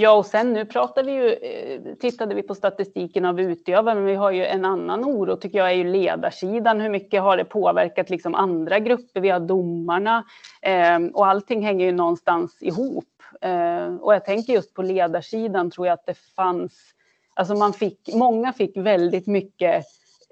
Ja, 0.00 0.12
och 0.12 0.26
sen 0.26 0.52
nu 0.52 0.64
pratar 0.64 1.04
vi 1.04 1.12
ju, 1.12 1.32
eh, 1.32 1.94
tittade 2.00 2.34
vi 2.34 2.42
på 2.42 2.54
statistiken 2.54 3.24
av 3.24 3.40
utövare, 3.40 3.94
men 3.94 4.04
vi 4.04 4.14
har 4.14 4.30
ju 4.30 4.44
en 4.44 4.64
annan 4.64 5.04
oro 5.04 5.36
tycker 5.36 5.58
jag 5.58 5.70
är 5.70 5.74
ju 5.74 5.84
ledarsidan. 5.84 6.80
Hur 6.80 6.90
mycket 6.90 7.22
har 7.22 7.36
det 7.36 7.44
påverkat 7.44 8.10
liksom 8.10 8.34
andra 8.34 8.78
grupper? 8.78 9.20
Vi 9.20 9.28
har 9.28 9.40
domarna 9.40 10.24
eh, 10.62 10.98
och 11.14 11.26
allting 11.26 11.62
hänger 11.62 11.86
ju 11.86 11.92
någonstans 11.92 12.62
ihop. 12.62 13.04
Eh, 13.40 13.94
och 13.94 14.14
jag 14.14 14.24
tänker 14.24 14.52
just 14.52 14.74
på 14.74 14.82
ledarsidan 14.82 15.70
tror 15.70 15.86
jag 15.86 15.94
att 15.94 16.06
det 16.06 16.18
fanns, 16.36 16.72
alltså 17.38 17.54
man 17.54 17.72
fick, 17.72 18.14
många 18.14 18.52
fick 18.52 18.76
väldigt 18.76 19.26
mycket 19.26 19.84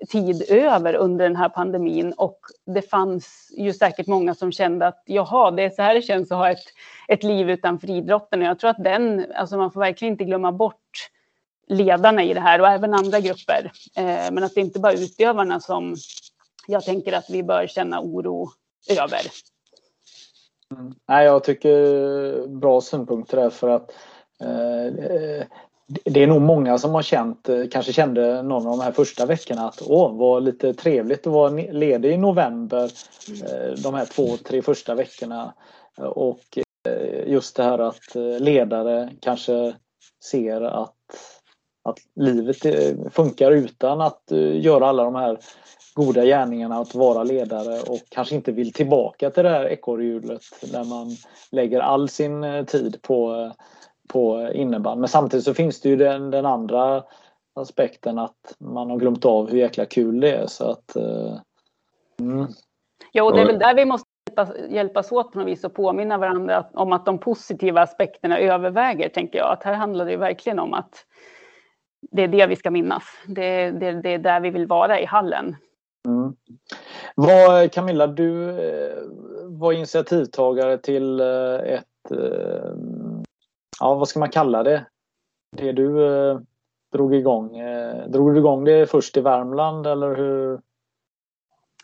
tid 0.08 0.42
över 0.48 0.94
under 0.94 1.24
den 1.24 1.36
här 1.36 1.48
pandemin 1.48 2.12
och 2.12 2.40
det 2.66 2.82
fanns 2.82 3.54
ju 3.58 3.72
säkert 3.72 4.06
många 4.06 4.34
som 4.34 4.52
kände 4.52 4.86
att 4.86 5.02
jaha, 5.06 5.50
det 5.50 5.62
är 5.62 5.70
så 5.70 5.82
här 5.82 5.94
det 5.94 6.02
känns 6.02 6.32
att 6.32 6.38
ha 6.38 6.50
ett, 6.50 6.64
ett 7.08 7.22
liv 7.22 7.50
utanför 7.50 7.90
idrotten. 7.90 8.42
Och 8.42 8.48
jag 8.48 8.58
tror 8.58 8.70
att 8.70 8.84
den, 8.84 9.26
alltså 9.34 9.56
man 9.56 9.72
får 9.72 9.80
verkligen 9.80 10.14
inte 10.14 10.24
glömma 10.24 10.52
bort 10.52 11.10
ledarna 11.68 12.22
i 12.22 12.34
det 12.34 12.40
här 12.40 12.60
och 12.60 12.68
även 12.68 12.94
andra 12.94 13.20
grupper. 13.20 13.72
Eh, 13.96 14.32
men 14.32 14.44
att 14.44 14.54
det 14.54 14.60
inte 14.60 14.80
bara 14.80 14.92
är 14.92 15.04
utövarna 15.04 15.60
som 15.60 15.96
jag 16.66 16.84
tänker 16.84 17.12
att 17.12 17.30
vi 17.30 17.42
bör 17.42 17.66
känna 17.66 18.00
oro 18.00 18.48
över. 18.90 19.20
Mm. 20.74 20.94
Nej, 21.08 21.24
jag 21.24 21.44
tycker 21.44 22.46
bra 22.46 22.80
synpunkter 22.80 23.36
där 23.36 23.50
för 23.50 23.68
att 23.68 23.92
eh, 24.40 24.86
eh 24.86 25.46
det 25.86 26.22
är 26.22 26.26
nog 26.26 26.42
många 26.42 26.78
som 26.78 26.94
har 26.94 27.02
känt, 27.02 27.48
eh, 27.48 27.62
kanske 27.70 27.92
kände 27.92 28.42
någon 28.42 28.66
av 28.66 28.78
de 28.78 28.80
här 28.80 28.92
första 28.92 29.26
veckorna 29.26 29.68
att 29.68 29.82
åh, 29.86 30.16
vad 30.16 30.42
lite 30.42 30.74
trevligt 30.74 31.26
att 31.26 31.32
vara 31.32 31.50
ledig 31.50 32.12
i 32.12 32.16
november 32.16 32.90
eh, 33.44 33.82
de 33.82 33.94
här 33.94 34.06
två, 34.06 34.36
tre 34.36 34.62
första 34.62 34.94
veckorna. 34.94 35.54
Och 35.98 36.58
eh, 36.88 37.28
just 37.28 37.56
det 37.56 37.62
här 37.62 37.78
att 37.78 38.14
ledare 38.40 39.10
kanske 39.20 39.74
ser 40.24 40.60
att, 40.60 40.94
att 41.84 41.98
livet 42.14 42.56
funkar 43.14 43.50
utan 43.52 44.00
att 44.00 44.22
göra 44.52 44.86
alla 44.86 45.04
de 45.04 45.14
här 45.14 45.38
goda 45.94 46.24
gärningarna 46.24 46.78
att 46.78 46.94
vara 46.94 47.24
ledare 47.24 47.80
och 47.80 48.00
kanske 48.08 48.34
inte 48.34 48.52
vill 48.52 48.72
tillbaka 48.72 49.30
till 49.30 49.42
det 49.42 49.50
här 49.50 49.68
ekorrhjulet 49.68 50.42
där 50.72 50.84
man 50.84 51.16
lägger 51.50 51.80
all 51.80 52.08
sin 52.08 52.66
tid 52.66 53.02
på, 53.02 53.52
på 54.08 54.50
innebandy. 54.54 55.00
Men 55.00 55.08
samtidigt 55.08 55.44
så 55.44 55.54
finns 55.54 55.80
det 55.80 55.88
ju 55.88 55.96
den, 55.96 56.30
den 56.30 56.46
andra 56.46 57.02
aspekten 57.54 58.18
att 58.18 58.54
man 58.58 58.90
har 58.90 58.96
glömt 58.96 59.24
av 59.24 59.50
hur 59.50 59.58
jäkla 59.58 59.84
kul 59.84 60.20
det 60.20 60.32
är. 60.32 60.46
Så 60.46 60.70
att, 60.70 60.96
uh, 60.96 61.38
mm. 62.20 62.46
Jo, 63.12 63.30
det 63.30 63.40
är 63.40 63.46
väl 63.46 63.58
där 63.58 63.74
vi 63.74 63.84
måste 63.84 64.06
hjälpas 64.68 65.12
åt 65.12 65.32
på 65.32 65.38
något 65.38 65.48
vis 65.48 65.64
och 65.64 65.74
påminna 65.74 66.18
varandra 66.18 66.66
om 66.74 66.92
att 66.92 67.06
de 67.06 67.18
positiva 67.18 67.82
aspekterna 67.82 68.38
överväger, 68.38 69.08
tänker 69.08 69.38
jag. 69.38 69.52
Att 69.52 69.62
här 69.62 69.74
handlar 69.74 70.06
det 70.06 70.16
verkligen 70.16 70.58
om 70.58 70.74
att 70.74 71.04
det 72.10 72.22
är 72.22 72.28
det 72.28 72.46
vi 72.46 72.56
ska 72.56 72.70
minnas. 72.70 73.02
Det, 73.26 73.70
det, 73.70 73.92
det 73.92 74.14
är 74.14 74.18
där 74.18 74.40
vi 74.40 74.50
vill 74.50 74.66
vara 74.66 75.00
i 75.00 75.04
hallen. 75.04 75.56
Mm. 76.06 76.34
Vad, 77.14 77.72
Camilla, 77.72 78.06
du 78.06 78.50
eh, 78.50 78.96
var 79.44 79.72
initiativtagare 79.72 80.78
till 80.78 81.20
eh, 81.20 81.54
ett, 81.54 82.10
eh, 82.10 82.74
ja 83.80 83.94
vad 83.94 84.08
ska 84.08 84.18
man 84.18 84.30
kalla 84.30 84.62
det? 84.62 84.86
Det 85.56 85.72
du 85.72 85.96
drog 86.92 87.14
igång. 87.14 87.58
Drog 88.08 88.34
du 88.34 88.38
igång 88.38 88.64
det 88.64 88.90
först 88.90 89.16
i 89.16 89.20
Värmland 89.20 89.86
eller 89.86 90.16
hur? 90.16 90.60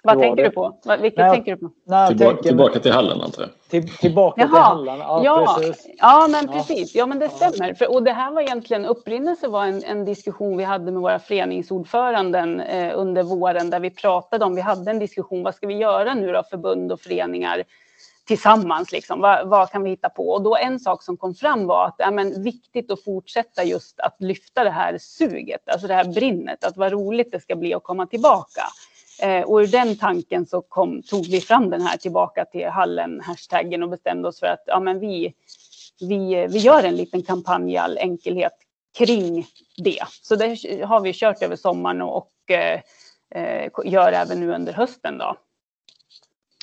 Vad 0.05 0.19
tänker 0.19 0.43
det? 0.43 0.49
du 0.49 0.55
på? 0.55 0.79
Vilket 1.01 1.19
nej, 1.19 1.31
tänker 1.31 1.53
du 1.53 1.59
på? 1.59 1.71
Nej, 1.85 2.09
tillbaka, 2.09 2.35
tänker, 2.35 2.49
tillbaka 2.49 2.79
till 2.81 2.93
hallen 2.93 3.21
antar 3.21 3.43
jag. 3.43 3.51
Till, 3.71 3.97
tillbaka 3.97 4.41
Jaha. 4.41 4.49
till 4.49 4.59
hallen, 4.59 4.99
ja, 4.99 5.25
ja, 5.25 5.57
precis. 5.59 5.95
Ja, 5.99 6.29
men 6.31 6.47
ja. 6.47 6.53
precis. 6.53 6.95
Ja, 6.95 7.07
men 7.07 7.19
det 7.19 7.29
stämmer. 7.29 7.75
För, 7.75 7.95
och 7.95 8.03
det 8.03 8.13
här 8.13 8.33
var 8.33 8.43
egentligen, 8.43 8.85
upprinnelse 8.85 9.49
var 9.49 9.65
en, 9.65 9.85
en 9.85 10.05
diskussion 10.05 10.57
vi 10.57 10.65
hade 10.65 10.93
med 10.93 11.03
våra 11.03 11.19
föreningsordföranden 11.19 12.61
eh, 12.61 12.93
under 12.99 13.23
våren 13.23 13.71
där 13.71 13.81
vi 13.81 13.91
pratade 13.91 14.45
om, 14.45 14.55
vi 14.55 14.61
hade 14.61 14.91
en 14.91 14.99
diskussion, 14.99 15.43
vad 15.43 15.55
ska 15.55 15.67
vi 15.67 15.75
göra 15.75 16.15
nu 16.15 16.33
då, 16.33 16.43
förbund 16.51 16.93
och 16.93 17.01
föreningar 17.01 17.65
tillsammans, 18.25 18.93
liksom, 18.93 19.21
vad, 19.21 19.49
vad, 19.49 19.71
kan 19.71 19.83
vi 19.83 19.91
hitta 19.91 20.09
på? 20.09 20.29
Och 20.29 20.43
då 20.43 20.57
en 20.57 20.81
sak 20.81 21.03
som 21.03 21.17
kom 21.17 21.35
fram 21.35 21.67
var 21.67 21.87
att 21.87 21.99
det 21.99 22.05
är 22.05 22.43
viktigt 22.43 22.91
att 22.91 23.05
fortsätta 23.05 23.65
just 23.65 24.01
att 24.01 24.17
lyfta 24.19 24.65
det 24.65 24.71
här 24.71 24.99
suget, 24.99 25.69
alltså 25.69 25.87
det 25.87 25.95
här 25.95 26.05
brinnet, 26.05 26.65
att 26.65 26.77
vad 26.77 26.93
roligt 26.93 27.33
det 27.33 27.41
ska 27.41 27.57
bli 27.57 27.75
att 27.75 27.83
komma 27.83 28.07
tillbaka. 28.07 28.63
Eh, 29.23 29.43
och 29.43 29.59
ur 29.59 29.67
den 29.67 29.97
tanken 29.97 30.47
så 30.47 30.63
kom, 30.63 31.03
tog 31.03 31.27
vi 31.27 31.41
fram 31.41 31.71
den 31.71 31.83
här 31.83 31.97
tillbaka 31.97 32.45
till 32.45 32.67
hallen-hashtaggen 32.67 33.83
och 33.83 33.89
bestämde 33.89 34.29
oss 34.29 34.41
för 34.41 34.47
att 34.47 34.63
ja, 34.67 34.81
men 34.81 35.01
vi, 35.01 35.35
vi, 36.01 36.47
vi 36.51 36.59
gör 36.59 36.85
en 36.85 36.97
liten 36.97 37.23
kampanj 37.23 37.73
i 37.73 37.77
all 37.77 37.99
enkelhet 37.99 38.53
kring 38.99 39.47
det. 39.77 40.03
Så 40.23 40.37
det 40.37 40.47
har 40.85 41.01
vi 41.01 41.13
kört 41.13 41.43
över 41.43 41.57
sommaren 41.57 42.03
och, 42.03 42.17
och 42.17 42.51
eh, 42.51 42.81
eh 43.35 43.71
gör 43.85 44.13
även 44.13 44.41
nu 44.41 44.55
under 44.55 44.73
hösten. 44.73 45.19
Då. 45.19 45.37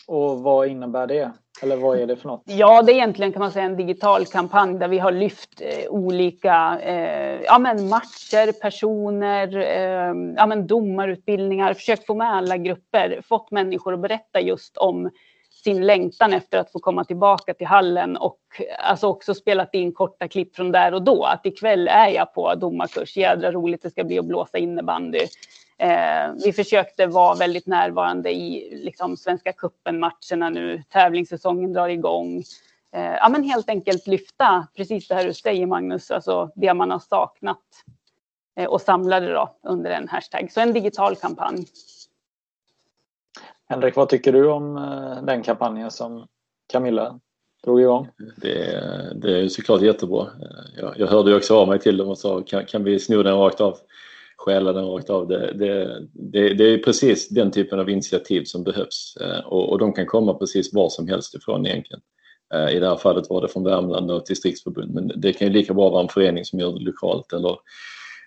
Och 0.09 0.39
vad 0.39 0.67
innebär 0.67 1.07
det? 1.07 1.31
Eller 1.61 1.75
vad 1.75 1.99
är 1.99 2.07
det 2.07 2.15
för 2.15 2.27
något? 2.27 2.43
Ja, 2.45 2.81
det 2.81 2.91
är 2.91 2.95
egentligen 2.95 3.33
kan 3.33 3.39
man 3.39 3.51
säga 3.51 3.65
en 3.65 3.77
digital 3.77 4.25
kampanj 4.25 4.79
där 4.79 4.87
vi 4.87 4.99
har 4.99 5.11
lyft 5.11 5.61
eh, 5.61 5.89
olika 5.89 6.79
eh, 6.81 7.41
ja, 7.41 7.59
men 7.59 7.89
matcher, 7.89 8.61
personer, 8.61 9.57
eh, 9.57 10.33
ja, 10.37 10.45
men 10.45 10.67
domarutbildningar, 10.67 11.73
försökt 11.73 12.05
få 12.05 12.15
med 12.15 12.33
alla 12.33 12.57
grupper, 12.57 13.21
fått 13.27 13.51
människor 13.51 13.93
att 13.93 13.99
berätta 13.99 14.41
just 14.41 14.77
om 14.77 15.09
sin 15.63 15.85
längtan 15.85 16.33
efter 16.33 16.57
att 16.57 16.71
få 16.71 16.79
komma 16.79 17.03
tillbaka 17.03 17.53
till 17.53 17.67
hallen 17.67 18.17
och 18.17 18.39
alltså 18.79 19.07
också 19.07 19.33
spelat 19.33 19.73
in 19.73 19.93
korta 19.93 20.27
klipp 20.27 20.55
från 20.55 20.71
där 20.71 20.93
och 20.93 21.03
då. 21.03 21.23
Att 21.23 21.45
ikväll 21.45 21.87
är 21.87 22.07
jag 22.07 22.33
på 22.33 22.55
domarkurs, 22.55 23.17
jädra 23.17 23.51
roligt 23.51 23.81
det 23.81 23.89
ska 23.89 24.03
bli 24.03 24.19
att 24.19 24.25
blåsa 24.25 24.57
innebandy. 24.57 25.19
Eh, 25.79 26.33
vi 26.45 26.53
försökte 26.53 27.07
vara 27.07 27.35
väldigt 27.35 27.67
närvarande 27.67 28.31
i 28.31 28.69
liksom, 28.83 29.17
Svenska 29.17 29.51
cupen-matcherna 29.51 30.49
nu. 30.49 30.83
Tävlingssäsongen 30.89 31.73
drar 31.73 31.89
igång. 31.89 32.43
Eh, 32.91 33.13
ja, 33.13 33.29
men 33.29 33.43
helt 33.43 33.69
enkelt 33.69 34.07
lyfta 34.07 34.67
precis 34.75 35.07
det 35.07 35.15
här 35.15 35.25
du 35.25 35.33
säger 35.33 35.65
Magnus, 35.65 36.11
alltså 36.11 36.51
det 36.55 36.73
man 36.73 36.91
har 36.91 36.99
saknat 36.99 37.63
eh, 38.59 38.65
och 38.65 38.81
samla 38.81 39.19
det 39.19 39.33
då 39.33 39.55
under 39.63 39.91
en 39.91 40.07
hashtag. 40.07 40.51
Så 40.51 40.61
en 40.61 40.73
digital 40.73 41.15
kampanj. 41.15 41.65
Henrik, 43.69 43.95
vad 43.95 44.09
tycker 44.09 44.33
du 44.33 44.47
om 44.47 44.77
eh, 44.77 45.23
den 45.23 45.43
kampanjen 45.43 45.91
som 45.91 46.27
Camilla 46.71 47.19
drog 47.63 47.81
igång? 47.81 48.07
Det, 48.37 48.81
det 49.15 49.39
är 49.39 49.47
såklart 49.47 49.81
jättebra. 49.81 50.27
Jag, 50.77 50.93
jag 50.99 51.07
hörde 51.07 51.35
också 51.35 51.55
av 51.55 51.67
mig 51.67 51.79
till 51.79 51.97
dem 51.97 52.09
och 52.09 52.17
sa 52.17 52.41
kan, 52.41 52.65
kan 52.65 52.83
vi 52.83 52.99
sno 52.99 53.23
den 53.23 53.37
rakt 53.37 53.61
av? 53.61 53.77
Stjäla 54.39 54.73
den 54.73 54.85
rakt 54.85 55.09
av. 55.09 55.27
Det, 55.27 55.53
det, 55.53 56.01
det, 56.13 56.53
det, 56.53 56.63
är 56.63 56.77
precis 56.77 57.29
den 57.29 57.51
typen 57.51 57.79
av 57.79 57.89
initiativ 57.89 58.43
som 58.43 58.63
behövs 58.63 59.17
eh, 59.21 59.39
och, 59.39 59.69
och 59.69 59.79
de 59.79 59.93
kan 59.93 60.05
komma 60.05 60.33
precis 60.33 60.73
var 60.73 60.89
som 60.89 61.07
helst 61.07 61.35
ifrån 61.35 61.65
egentligen. 61.65 62.01
Eh, 62.53 62.75
I 62.75 62.79
det 62.79 62.89
här 62.89 62.97
fallet 62.97 63.29
var 63.29 63.41
det 63.41 63.47
från 63.47 63.63
Värmland 63.63 64.11
och 64.11 64.23
distriktsförbund 64.27 64.93
men 64.93 65.11
det 65.15 65.33
kan 65.33 65.47
ju 65.47 65.53
lika 65.53 65.73
bra 65.73 65.89
vara 65.89 66.01
en 66.01 66.09
förening 66.09 66.45
som 66.45 66.59
gör 66.59 66.71
det 66.71 66.79
lokalt 66.79 67.33
eller, 67.33 67.57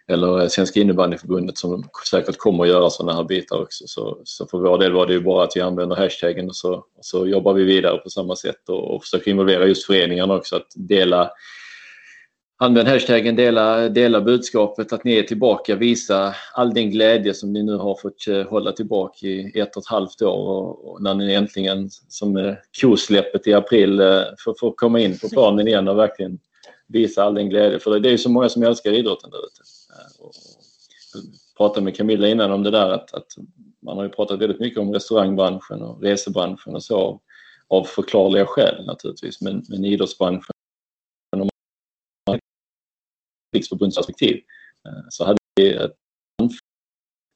eller 0.09 0.49
Svenska 0.49 0.81
innebandyförbundet 0.81 1.59
som 1.59 1.85
säkert 2.11 2.37
kommer 2.37 2.65
att 2.65 2.71
göra 2.71 2.91
sådana 2.91 3.17
här 3.17 3.25
bitar 3.25 3.63
också. 3.63 3.85
Så, 3.87 4.19
så 4.25 4.47
för 4.47 4.59
vår 4.59 4.79
del 4.79 4.93
var 4.93 5.07
det 5.07 5.13
ju 5.13 5.21
bara 5.21 5.45
att 5.45 5.57
vi 5.57 5.61
använder 5.61 5.97
hashtaggen 5.97 6.49
och 6.49 6.57
så, 6.57 6.75
och 6.75 6.85
så 7.01 7.27
jobbar 7.27 7.53
vi 7.55 7.65
vidare 7.65 7.99
på 7.99 8.11
samma 8.11 8.37
sätt 8.37 8.69
och, 8.69 8.95
och 8.95 9.03
försöker 9.03 9.31
involvera 9.31 9.67
just 9.67 9.87
föreningarna 9.87 10.35
också 10.35 10.57
att 10.57 10.69
dela 10.75 11.31
Använd 12.63 12.89
hashtaggen 12.89 13.37
dela, 13.37 13.89
dela 13.89 14.21
budskapet 14.21 14.93
att 14.93 15.05
ni 15.05 15.19
är 15.19 15.23
tillbaka, 15.23 15.77
visa 15.77 16.35
all 16.53 16.75
den 16.75 16.91
glädje 16.91 17.35
som 17.35 17.53
ni 17.53 17.63
nu 17.63 17.77
har 17.77 17.95
fått 17.95 18.29
eh, 18.29 18.43
hålla 18.43 18.73
tillbaka 18.73 19.27
i 19.27 19.61
ett 19.61 19.77
och 19.77 19.83
ett 19.83 19.89
halvt 19.89 20.23
år 20.23 20.49
och, 20.49 20.91
och 20.91 21.03
när 21.03 21.15
ni 21.15 21.33
äntligen 21.33 21.91
som 22.09 22.37
eh, 22.37 22.55
kosläppet 22.81 23.47
i 23.47 23.55
april 23.55 24.01
eh, 24.01 24.23
får, 24.45 24.55
får 24.61 24.73
komma 24.73 25.01
in 25.01 25.19
på 25.19 25.29
planen 25.29 25.69
igen 25.69 25.89
och 25.89 25.99
verkligen 25.99 26.39
visa 26.87 27.25
all 27.25 27.35
den 27.35 27.49
glädje. 27.49 27.79
För 27.79 28.01
det 28.01 28.09
är 28.09 28.11
ju 28.11 28.19
så 28.19 28.31
många 28.31 28.49
som 28.49 28.63
älskar 28.63 28.93
idrotten 28.93 29.31
där 29.31 29.39
ute. 29.39 29.63
Jag 31.13 31.57
pratade 31.57 31.85
med 31.85 31.97
Camilla 31.97 32.29
innan 32.29 32.53
om 32.53 32.63
det 32.63 32.71
där 32.71 32.91
att, 32.91 33.15
att 33.15 33.37
man 33.83 33.97
har 33.97 34.05
ju 34.05 34.11
pratat 34.11 34.41
väldigt 34.41 34.61
mycket 34.61 34.79
om 34.79 34.93
restaurangbranschen 34.93 35.83
och 35.83 36.03
resebranschen 36.03 36.75
och 36.75 36.83
så 36.83 36.97
av, 36.97 37.21
av 37.69 37.85
förklarliga 37.85 38.47
skäl 38.47 38.87
naturligtvis 38.87 39.41
men, 39.41 39.65
men 39.69 39.85
idrottsbranschen 39.85 40.55
riksförbundsperspektiv 43.53 44.37
eh, 44.87 45.05
så 45.09 45.25
hade 45.25 45.39
vi 45.57 45.73
ett 45.73 45.97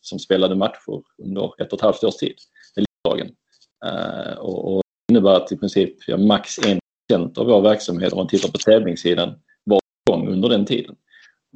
som 0.00 0.18
spelade 0.18 0.54
matcher 0.54 1.02
under 1.18 1.62
ett 1.62 1.72
och 1.72 1.78
ett 1.78 1.84
halvt 1.84 2.04
års 2.04 2.16
tid 2.16 2.34
med 2.76 2.84
lagen. 3.08 3.36
Eh, 3.84 4.38
och, 4.38 4.74
och 4.74 4.82
det 5.08 5.12
innebär 5.12 5.34
att 5.34 5.52
i 5.52 5.56
princip 5.56 5.94
ja, 6.06 6.16
max 6.16 6.58
en 6.58 6.78
procent 7.08 7.38
av 7.38 7.46
vår 7.46 7.60
verksamhet 7.60 8.12
om 8.12 8.16
man 8.16 8.28
tittar 8.28 8.48
på 8.48 8.58
tävlingssidan 8.58 9.40
var 9.64 9.80
igång 10.10 10.28
under 10.28 10.48
den 10.48 10.66
tiden. 10.66 10.96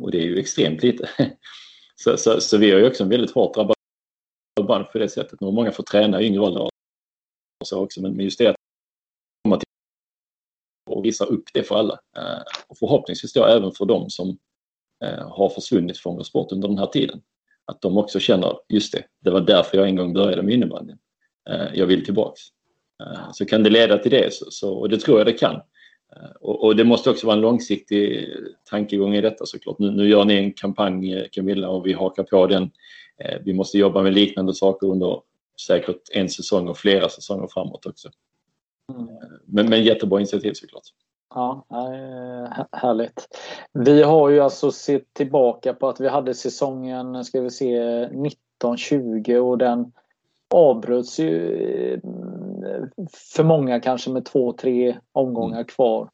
Och 0.01 0.11
det 0.11 0.19
är 0.19 0.23
ju 0.23 0.39
extremt 0.39 0.83
lite. 0.83 1.11
Så, 1.95 2.17
så, 2.17 2.41
så 2.41 2.59
vi 2.59 2.71
har 2.71 2.79
ju 2.79 2.87
också 2.87 3.03
en 3.03 3.09
väldigt 3.09 3.31
hårt 3.31 3.55
drabbad 3.55 3.77
bransch 4.67 4.93
på 4.93 4.99
det 4.99 5.09
sättet. 5.09 5.41
Nu 5.41 5.47
har 5.47 5.53
många 5.53 5.73
fått 5.73 5.87
träna 5.87 6.21
i 6.21 6.27
yngre 6.27 6.41
åldrar 6.41 6.63
och 6.63 7.67
så 7.67 7.85
också 7.85 8.03
men 8.03 8.21
just 8.21 8.39
det 8.39 8.47
att 8.47 8.57
komma 9.45 9.57
till 9.57 9.67
och 10.91 11.05
visa 11.05 11.25
upp 11.25 11.45
det 11.55 11.63
för 11.63 11.75
alla. 11.75 12.01
Eh, 12.17 12.43
och 12.69 12.79
förhoppningsvis 12.79 13.33
då 13.33 13.45
även 13.45 13.73
för 13.73 13.85
dem 13.85 14.11
som 14.11 14.39
har 15.09 15.49
försvunnit 15.49 15.99
från 15.99 16.17
vår 16.17 16.23
sport 16.23 16.53
under 16.53 16.69
den 16.69 16.79
här 16.79 16.87
tiden. 16.87 17.21
Att 17.65 17.81
de 17.81 17.99
också 17.99 18.21
känner, 18.21 18.59
just 18.69 18.93
det, 18.93 19.05
det 19.25 19.31
var 19.31 19.41
därför 19.41 19.79
jag 19.79 19.89
en 19.89 19.97
gång 19.97 20.13
började 20.13 20.43
med 20.43 20.55
innebandyn. 20.55 20.99
Eh, 21.51 21.75
jag 21.75 21.87
vill 21.87 22.05
tillbaks. 22.05 22.41
Eh, 23.03 23.33
så 23.33 23.45
kan 23.45 23.63
det 23.63 23.71
leda 23.71 23.99
till 23.99 24.11
det, 24.11 24.35
så, 24.35 24.51
så, 24.51 24.75
och 24.75 24.89
det 24.89 24.99
tror 24.99 25.19
jag 25.19 25.27
det 25.27 25.33
kan. 25.33 25.61
Och, 26.41 26.65
och, 26.65 26.77
det 26.77 26.85
måste 26.85 27.11
också 27.11 27.27
vara 27.27 27.37
en 27.37 27.41
långsiktig 27.41 28.29
tankegång 28.71 29.15
i 29.15 29.21
detta 29.21 29.47
såklart. 29.47 29.79
Nu, 29.79 29.91
nu 29.91 30.09
gör 30.09 30.25
ni 30.25 30.35
en 30.35 30.53
kampanj 30.53 31.29
Camilla 31.33 31.69
och 31.69 31.87
vi 31.87 31.93
hakar 31.93 32.23
på 32.23 32.47
den. 32.47 32.71
Vi 33.45 33.53
måste 33.53 33.79
jobba 33.79 34.03
med 34.03 34.15
liknande 34.15 34.55
saker 34.55 34.87
under 34.87 35.21
säkert 35.67 36.01
en 36.13 36.29
säsong 36.29 36.69
och 36.69 36.79
flera 36.79 37.09
säsonger 37.09 37.49
framåt 37.51 37.87
också. 37.87 38.11
Mm. 38.93 39.07
Men, 39.47 39.69
men 39.69 39.85
jättebra 39.85 40.21
initiativ 40.21 40.53
såklart. 40.53 40.83
Ja, 41.35 41.65
härligt. 42.73 43.29
Vi 43.73 44.03
har 44.03 44.29
ju 44.29 44.41
alltså 44.41 44.73
sett 44.73 45.15
tillbaka 45.15 45.75
på 45.75 45.89
att 45.89 46.01
vi 46.01 46.09
hade 46.09 46.35
säsongen, 46.35 47.25
ska 47.25 47.41
vi 47.41 47.51
se, 47.51 47.79
1920 48.03 49.37
och 49.37 49.59
den 49.59 49.93
avbröts 50.55 51.19
ju 51.19 51.55
eh, 51.93 52.01
för 53.37 53.45
många 53.45 53.81
kanske 53.81 54.11
med 54.11 54.25
två, 54.25 54.53
tre 54.53 54.97
omgångar 55.13 55.57
mm. 55.57 55.67
kvar. 55.67 56.11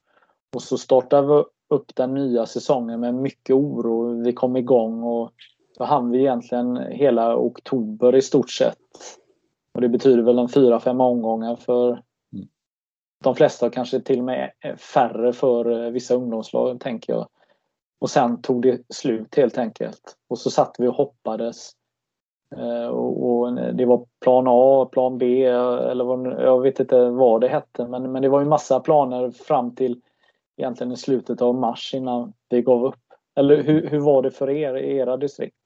Och 0.55 0.63
så 0.63 0.79
startade 0.79 1.27
vi 1.27 1.45
upp 1.69 1.97
den 1.97 2.15
nya 2.15 2.47
säsongen 2.47 3.01
med 3.01 3.15
mycket 3.15 3.57
oro. 3.57 4.23
Vi 4.23 4.33
kom 4.33 4.57
igång 4.57 5.03
och 5.03 5.31
då 5.79 5.85
hann 5.85 6.11
vi 6.11 6.19
egentligen 6.19 6.77
hela 6.77 7.37
oktober 7.37 8.17
i 8.17 8.23
stort 8.23 8.51
sett. 8.51 8.79
Och 9.75 9.81
det 9.81 9.89
betyder 9.89 10.23
väl 10.23 10.39
en 10.39 10.49
fyra, 10.49 10.81
fem 10.81 11.01
omgångar 11.01 11.57
för 11.57 12.03
de 13.25 13.35
flesta 13.35 13.71
kanske 13.71 14.01
till 14.01 14.19
och 14.19 14.25
med 14.25 14.53
färre 14.79 15.33
för 15.33 15.85
eh, 15.85 15.91
vissa 15.91 16.15
ungdomslag, 16.15 16.81
tänker 16.81 17.13
jag. 17.13 17.29
Och 17.99 18.11
sen 18.11 18.43
tog 18.43 18.63
det 18.63 18.81
slut 18.89 19.35
helt 19.35 19.59
enkelt. 19.59 20.17
Och 20.29 20.39
så 20.39 20.51
satt 20.51 20.77
vi 20.79 20.89
och 20.89 20.95
hoppades 20.95 21.71
eh, 22.57 22.87
och, 22.87 23.49
eh, 23.49 23.75
det 23.75 23.85
var 23.85 24.07
plan 24.21 24.45
A, 24.49 24.89
plan 24.93 25.19
B 25.19 25.45
eller 25.45 26.05
vad, 26.05 26.27
jag 26.27 26.63
vet 26.63 26.81
inte 26.81 27.11
vad 27.11 27.41
det 27.41 27.49
hette. 27.49 27.89
Men, 27.89 28.13
men 28.13 28.23
det 28.23 28.29
var 28.29 28.41
ju 28.41 28.47
massa 28.47 28.81
planer 28.81 29.31
fram 29.31 29.75
till 29.75 30.01
egentligen 30.57 30.93
i 30.93 30.97
slutet 30.97 31.43
av 31.43 31.55
mars 31.55 31.95
innan 31.95 32.33
vi 32.49 32.63
gav 32.63 32.85
upp. 32.85 33.01
Eller 33.35 33.63
hur, 33.63 33.87
hur 33.87 34.01
var 34.01 34.23
det 34.23 34.31
för 34.31 34.51
er 34.51 34.75
i 34.75 34.97
era 34.97 35.17
distrikt? 35.17 35.66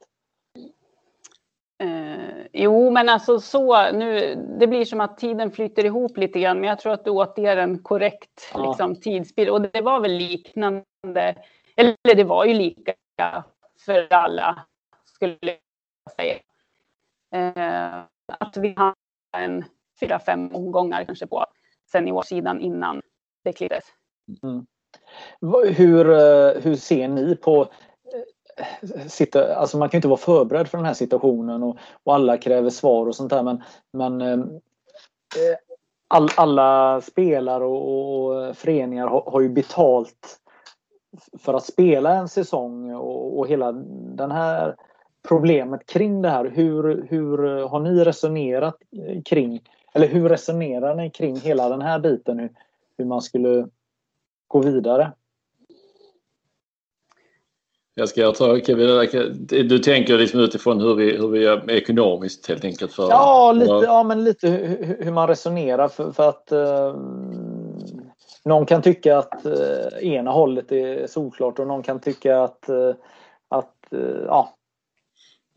Jo, 2.52 2.90
men 2.90 3.08
alltså 3.08 3.40
så 3.40 3.92
nu. 3.92 4.34
Det 4.60 4.66
blir 4.66 4.84
som 4.84 5.00
att 5.00 5.18
tiden 5.18 5.50
flyter 5.50 5.84
ihop 5.84 6.16
lite 6.16 6.40
grann, 6.40 6.60
men 6.60 6.68
jag 6.68 6.78
tror 6.78 6.92
att 6.92 7.04
du 7.04 7.10
återger 7.10 7.56
en 7.56 7.82
korrekt 7.82 8.50
ja. 8.54 8.68
liksom, 8.68 8.96
tidsbild. 8.96 9.50
Och 9.50 9.62
det 9.62 9.80
var 9.80 10.00
väl 10.00 10.12
liknande, 10.12 11.34
eller 11.76 12.14
det 12.16 12.24
var 12.24 12.44
ju 12.44 12.54
lika 12.54 12.94
för 13.84 14.12
alla, 14.12 14.64
skulle 15.04 15.38
jag 15.42 16.14
säga. 16.16 16.38
Eh, 17.34 18.00
att 18.38 18.56
vi 18.56 18.74
hade 18.76 18.94
en 19.36 19.64
fyra, 20.00 20.18
fem 20.18 20.54
omgångar 20.54 21.04
kanske 21.04 21.26
på 21.26 21.46
seniorsidan 21.92 22.60
innan 22.60 23.02
det 23.44 23.52
klipptes. 23.52 23.84
Mm. 24.42 24.66
Hur, 25.76 26.10
eh, 26.10 26.62
hur 26.62 26.76
ser 26.76 27.08
ni 27.08 27.36
på 27.36 27.72
sitta, 29.08 29.54
alltså 29.54 29.78
man 29.78 29.88
kan 29.88 29.98
inte 29.98 30.08
vara 30.08 30.18
förberedd 30.18 30.68
för 30.68 30.78
den 30.78 30.86
här 30.86 30.94
situationen 30.94 31.62
och, 31.62 31.76
och 32.04 32.14
alla 32.14 32.36
kräver 32.36 32.70
svar 32.70 33.06
och 33.06 33.16
sånt 33.16 33.30
där 33.30 33.42
men, 33.42 33.62
men 33.92 34.20
eh, 34.20 34.44
all, 36.08 36.28
alla 36.36 37.00
spelare 37.00 37.64
och, 37.64 38.24
och 38.24 38.56
föreningar 38.56 39.06
har, 39.06 39.30
har, 39.30 39.40
ju 39.40 39.48
betalt 39.48 40.40
för 41.38 41.54
att 41.54 41.64
spela 41.64 42.14
en 42.14 42.28
säsong 42.28 42.94
och, 42.94 43.38
och 43.38 43.48
hela 43.48 43.72
den 44.16 44.30
här 44.30 44.76
problemet 45.28 45.86
kring 45.86 46.22
det 46.22 46.28
här. 46.28 46.44
Hur, 46.44 47.06
hur 47.10 47.62
har 47.68 47.80
ni 47.80 48.04
resonerat 48.04 48.76
kring, 49.24 49.60
eller 49.92 50.08
hur 50.08 50.28
resonerar 50.28 50.94
ni 50.94 51.10
kring 51.10 51.36
hela 51.36 51.68
den 51.68 51.82
här 51.82 51.98
biten? 51.98 52.38
Hur, 52.38 52.50
hur 52.98 53.04
man 53.04 53.22
skulle 53.22 53.68
gå 54.48 54.60
vidare? 54.60 55.12
Jag 58.00 58.08
ska 58.08 58.32
ta 58.32 58.60
Kevin, 58.60 59.08
du 59.68 59.78
tänker 59.78 60.18
liksom 60.18 60.40
utifrån 60.40 60.80
hur 60.80 60.94
vi, 60.94 61.16
hur 61.16 61.28
vi 61.28 61.42
gör 61.42 61.70
ekonomiskt 61.70 62.48
helt 62.48 62.64
enkelt? 62.64 62.92
För, 62.92 63.10
ja, 63.10 63.52
lite, 63.52 63.72
ja, 63.72 64.02
men 64.02 64.24
lite 64.24 64.48
hur, 64.48 64.96
hur 65.04 65.12
man 65.12 65.28
resonerar 65.28 65.88
för, 65.88 66.12
för 66.12 66.28
att 66.28 66.52
eh, 66.52 66.94
någon 68.44 68.66
kan 68.66 68.82
tycka 68.82 69.18
att 69.18 69.46
eh, 69.46 70.12
ena 70.12 70.30
hållet 70.30 70.72
är 70.72 71.06
solklart 71.06 71.58
och 71.58 71.66
någon 71.66 71.82
kan 71.82 72.00
tycka 72.00 72.42
att, 72.42 72.68
eh, 72.68 72.94
att 73.48 73.92
eh, 73.92 74.24
ja, 74.26 74.54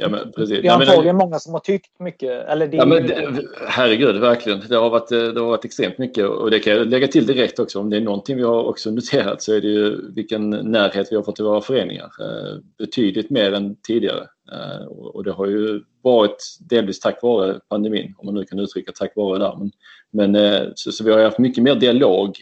Ja, 0.04 0.10
men 0.10 0.32
precis. 0.32 0.62
Det 0.62 0.68
är 0.68 0.72
antagligen 0.72 1.16
många 1.16 1.39
som 1.39 1.54
har 1.54 1.60
tyckt 1.60 2.00
mycket. 2.00 2.50
Eller 2.50 2.68
det 2.68 2.78
ja, 2.78 2.86
men 2.86 3.08
det, 3.08 3.42
herregud, 3.68 4.16
verkligen. 4.16 4.62
Det 4.70 4.76
har, 4.76 4.89
varit, 4.89 5.10
det 5.10 5.39
har 5.39 5.48
varit 5.48 5.66
extremt 5.66 5.98
mycket 5.98 6.28
och 6.28 6.52
det 6.52 6.60
kan 6.60 6.74
jag 6.74 6.88
lägga 6.88 7.08
till 7.08 7.26
direkt 7.26 7.60
också. 7.60 7.80
Om 7.80 7.89
det 7.89 7.98
är 7.98 8.02
någonting 8.02 8.38
vi 8.38 8.44
har 8.44 8.63
också 8.63 8.92
noterat 8.92 9.42
så 9.42 9.54
är 9.54 9.62
det 9.62 9.68
ju 9.68 10.13
vilken 10.16 10.50
närhet 10.50 11.08
vi 11.12 11.16
har 11.16 11.24
fått 11.24 11.36
till 11.36 11.46
våra 11.46 11.62
föreningar. 11.62 12.12
Eh, 12.20 12.60
betydligt 12.78 13.30
mer 13.30 13.54
än 13.54 13.76
tidigare. 13.76 14.28
Eh, 14.52 14.86
och 14.88 15.24
det 15.24 15.32
har 15.32 15.46
ju 15.46 15.82
varit 16.02 16.58
delvis 16.60 17.00
tack 17.00 17.24
vare 17.24 17.60
pandemin, 17.70 18.16
om 18.18 18.26
man 18.26 18.36
nu 18.36 18.44
kan 18.44 18.60
uttrycka 18.60 18.92
tack 18.96 19.16
vare 19.16 19.39
där. 19.39 19.56
Men, 19.58 19.72
men 20.12 20.36
eh, 20.36 20.68
så, 20.76 20.92
så, 20.92 21.04
vi 21.04 21.12
har 21.12 21.24
haft 21.24 21.39
mycket 21.39 21.63
mer 21.63 21.76
dialog 21.76 22.38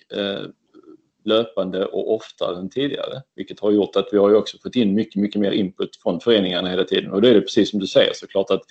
löpande 1.23 1.85
och 1.85 2.13
oftare 2.13 2.57
än 2.57 2.69
tidigare. 2.69 3.21
Vilket 3.35 3.59
har 3.59 3.71
gjort 3.71 3.95
att 3.95 4.07
vi 4.11 4.17
har 4.17 4.29
ju 4.29 4.35
också 4.35 4.57
fått 4.63 4.75
in 4.75 4.93
mycket, 4.93 5.21
mycket 5.21 5.41
mer 5.41 5.51
input 5.51 5.95
från 6.03 6.19
föreningarna 6.19 6.69
hela 6.69 6.83
tiden. 6.83 7.11
Och 7.11 7.21
då 7.21 7.27
är 7.27 7.33
det 7.33 7.41
precis 7.41 7.71
som 7.71 7.79
du 7.79 7.87
säger 7.87 8.13
såklart 8.13 8.51
att 8.51 8.61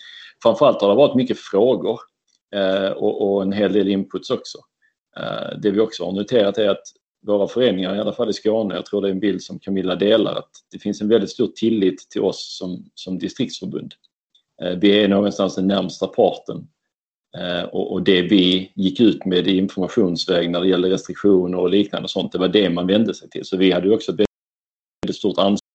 framförallt 0.42 0.80
har 0.80 0.88
det 0.88 0.94
varit 0.94 1.14
mycket 1.14 1.38
frågor 1.38 2.00
eh, 2.54 2.90
och, 2.90 3.32
och, 3.32 3.42
en 3.42 3.52
hel 3.52 3.72
del 3.72 3.88
inputs 3.88 4.30
också. 4.30 4.58
Eh, 5.16 5.58
det 5.62 5.70
vi 5.70 5.80
också 5.80 6.04
har 6.04 6.12
noterat 6.12 6.58
är 6.58 6.68
att 6.68 6.82
våra 7.26 7.48
föreningar, 7.48 7.96
i 7.96 7.98
alla 7.98 8.12
fall 8.12 8.30
i 8.30 8.32
Skåne, 8.32 8.74
jag 8.74 8.86
tror 8.86 9.02
det 9.02 9.08
är 9.08 9.12
en 9.12 9.20
bild 9.20 9.42
som 9.42 9.58
Camilla 9.58 9.96
delar, 9.96 10.34
att 10.34 10.50
det 10.72 10.78
finns 10.78 11.00
en 11.00 11.08
väldigt 11.08 11.30
stor 11.30 11.46
tillit 11.46 12.10
till 12.10 12.22
oss 12.22 12.58
som, 12.58 12.84
som 12.94 13.18
distriktsförbund. 13.18 13.94
Eh, 14.62 14.78
vi 14.78 15.04
är 15.04 15.08
någonstans 15.08 15.54
den 15.54 15.66
närmsta 15.66 16.06
parten 16.06 16.68
Eh, 17.38 17.62
och, 17.62 18.02
det 18.02 18.22
vi 18.22 18.72
gick 18.74 19.00
ut 19.00 19.24
med 19.24 19.46
i 19.48 19.56
informationsväg 19.56 20.50
när 20.50 20.60
det 20.60 20.68
gäller 20.68 20.90
restriktioner 20.90 21.58
och 21.58 21.70
liknande 21.70 22.04
och 22.04 22.10
sånt, 22.10 22.32
det 22.32 22.38
var 22.38 22.48
det 22.48 22.70
man 22.70 22.86
vände 22.86 23.14
sig 23.14 23.30
till. 23.30 23.44
Så 23.44 23.56
vi 23.56 23.72
hade 23.72 23.86
ju 23.86 23.94
också 23.94 24.12
ett 24.12 24.26
väldigt 25.02 25.16
stort 25.16 25.38
ansvar 25.38 25.66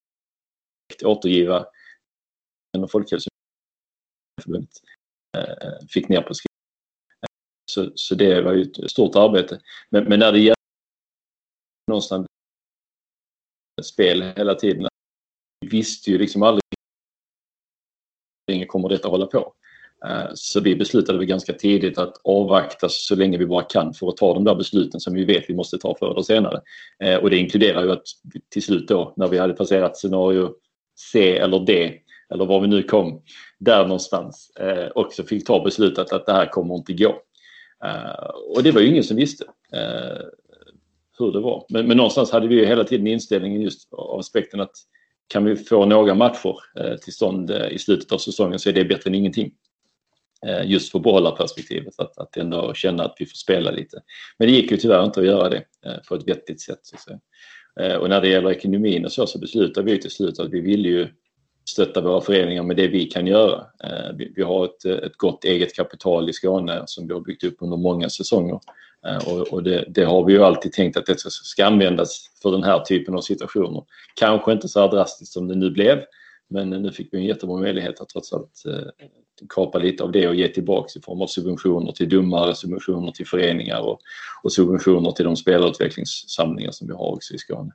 att 0.94 1.04
återgiva 1.04 1.66
och 2.78 2.92
Folkhälsoförbundet 2.92 4.82
eh, 5.38 5.88
fick 5.90 6.10
ner 6.10 6.22
på 6.22 6.34
skrift. 6.34 6.54
Eh, 7.22 7.28
så, 7.72 7.92
så 7.96 8.16
det 8.16 8.42
var 8.42 8.54
ju 8.54 8.62
ett 8.62 8.92
stort 8.92 9.16
arbete. 9.16 9.62
Men, 9.90 10.04
men 10.04 10.20
när 10.20 10.32
det 10.32 10.40
gäller 10.40 10.56
någonstans 11.88 12.28
spel 13.84 14.22
hela 14.22 14.56
tiden, 14.56 14.88
vi 15.60 15.68
visste 15.68 16.12
ju 16.12 16.18
liksom 16.18 16.44
aldrig 16.44 16.62
hur 18.48 18.54
länge 18.54 18.66
kommer 18.66 18.90
detta 18.90 19.08
hålla 19.08 19.26
på. 19.26 19.54
Eh, 20.10 20.32
så 20.34 20.60
vi 20.60 20.76
beslutade 20.76 21.26
ganska 21.26 21.54
tidigt 21.54 21.98
att 21.98 22.22
avvakta 22.24 22.90
så 22.90 23.16
länge 23.16 23.38
vi 23.38 23.46
bara 23.46 23.64
kan 23.64 23.94
för 23.94 24.10
att 24.10 24.18
ta 24.18 24.34
de 24.34 24.44
där 24.44 24.56
besluten 24.56 25.00
som 25.00 25.14
vi 25.14 25.26
vet 25.26 25.50
vi 25.50 25.56
måste 25.56 25.78
ta 25.78 25.96
förr 26.00 26.12
eller 26.12 26.22
senare. 26.22 26.62
Eh, 27.04 27.16
och 27.16 27.30
det 27.30 27.38
inkluderar 27.38 27.84
ju 27.84 27.92
att 27.92 28.04
till 28.50 28.64
slut 28.64 28.88
då 28.88 29.14
när 29.18 29.28
vi 29.28 29.38
hade 29.38 29.54
passerat 29.54 29.98
scenario 29.98 30.54
C 31.14 31.38
eller 31.38 31.60
D 31.60 31.94
eller 32.34 32.46
var 32.46 32.62
vi 32.62 32.68
nu 32.68 32.84
kom, 32.84 33.22
där 33.60 33.84
någonstans 33.84 34.52
eh, 34.60 34.88
också 34.96 35.24
fick 35.24 35.48
ta 35.48 35.64
beslutet 35.64 36.14
att 36.14 36.26
det 36.26 36.34
här 36.34 36.46
kommer 36.46 36.76
inte 36.76 36.94
gå. 36.94 37.22
Och 38.56 38.64
det 38.64 38.72
var 38.72 38.82
ju 38.82 38.88
ingen 38.88 39.04
som 39.04 39.18
visste 39.18 39.46
hur 41.20 41.32
det 41.32 41.40
var. 41.40 41.66
Men, 41.70 41.88
men 41.88 41.98
någonstans 41.98 42.32
hade 42.32 42.48
vi 42.48 42.56
ju 42.56 42.66
hela 42.66 42.84
tiden 42.84 43.08
inställningen 43.08 43.62
just 43.62 43.94
av 43.94 44.20
aspekten 44.20 44.60
att 44.60 44.72
kan 45.28 45.46
vi 45.46 45.56
få 45.56 45.86
några 45.86 46.16
matcher 46.16 46.56
till 47.04 47.14
stånd 47.14 47.52
i 47.72 47.80
slutet 47.80 48.12
av 48.12 48.18
säsongen 48.18 48.60
så 48.60 48.70
är 48.70 48.74
det 48.74 48.86
bättre 48.86 49.10
än 49.10 49.16
ingenting. 49.16 49.52
Eh, 50.46 50.72
just 50.72 50.92
för 50.92 51.00
att 51.00 51.04
behålla 51.04 51.32
perspektivet, 51.32 52.00
att, 52.00 52.18
att 52.18 52.38
ändå 52.38 52.74
känna 52.74 53.04
att 53.04 53.16
vi 53.20 53.26
får 53.26 53.36
spela 53.36 53.72
lite. 53.72 54.02
Men 54.38 54.48
det 54.48 54.54
gick 54.54 54.72
ju 54.72 54.78
tyvärr 54.78 55.04
inte 55.04 55.20
att 55.20 55.26
göra 55.26 55.50
det 55.50 55.64
eh, 55.86 55.98
på 56.10 56.16
ett 56.16 56.28
vettigt 56.28 56.62
sätt. 56.62 56.80
Så 56.82 56.96
att 56.96 57.02
säga. 57.02 57.20
Eh, 57.80 57.96
och 57.96 58.10
när 58.10 58.22
det 58.22 58.28
gäller 58.28 58.52
ekonomin 58.52 59.06
och 59.06 59.12
så, 59.12 59.28
så 59.28 59.40
beslutade 59.40 59.92
vi 59.92 60.02
till 60.02 60.12
slut 60.12 60.40
att 60.40 60.50
vi 60.50 60.60
vill 60.60 60.86
ju 60.86 61.08
stötta 61.70 62.02
våra 62.02 62.22
föreningar 62.22 62.64
med 62.64 62.78
det 62.78 62.88
vi 62.88 63.06
kan 63.06 63.28
göra. 63.28 63.66
Vi 64.36 64.44
har 64.44 64.66
ett, 64.66 64.86
ett 64.86 65.18
gott 65.18 65.44
eget 65.44 65.76
kapital 65.76 66.30
i 66.30 66.34
Skåne 66.34 66.84
som 66.86 67.08
vi 67.08 67.14
har 67.14 67.22
byggt 67.22 67.44
upp 67.44 67.56
under 67.60 67.78
många 67.78 68.10
säsonger. 68.10 68.60
Och, 69.52 69.64
det, 69.64 69.86
det, 69.88 70.04
har 70.04 70.26
vi 70.26 70.34
ju 70.34 70.44
alltid 70.44 70.74
tänkt 70.74 70.98
att 70.98 71.06
det 71.06 71.20
ska 71.20 71.66
användas 71.66 72.32
för 72.42 72.52
den 72.52 72.64
här 72.64 72.80
typen 72.80 73.16
av 73.16 73.22
situationer. 73.22 73.84
Kanske 74.16 74.52
inte 74.52 74.68
så 74.68 74.80
här 74.80 74.88
drastiskt 74.88 75.34
som 75.34 75.48
det 75.48 75.56
nu 75.56 75.72
blev, 75.72 76.04
men 76.50 76.70
nu 76.70 76.92
fick 76.92 77.14
vi 77.14 77.18
en 77.18 77.26
jättebra 77.26 77.58
möjlighet 77.58 78.02
att 78.02 78.10
trots 78.10 78.34
allt 78.34 78.64
kapa 79.50 79.78
lite 79.78 80.04
av 80.04 80.12
det 80.12 80.28
och 80.28 80.36
ge 80.36 80.48
tillbaks 80.48 80.96
i 80.96 81.02
form 81.02 81.22
av 81.22 81.28
subventioner 81.28 81.92
till 81.92 82.10
domare, 82.10 82.56
subventioner 82.56 83.12
till 83.12 83.28
föreningar 83.28 83.80
och, 83.82 84.00
och 84.44 84.54
subventioner 84.54 85.12
till 85.12 85.26
de 85.26 85.36
spelutvecklingssamlingar 85.36 86.72
som 86.72 86.88
vi 86.88 86.94
har 86.94 87.14
också 87.14 87.34
i 87.34 87.38
Skåne. 87.38 87.72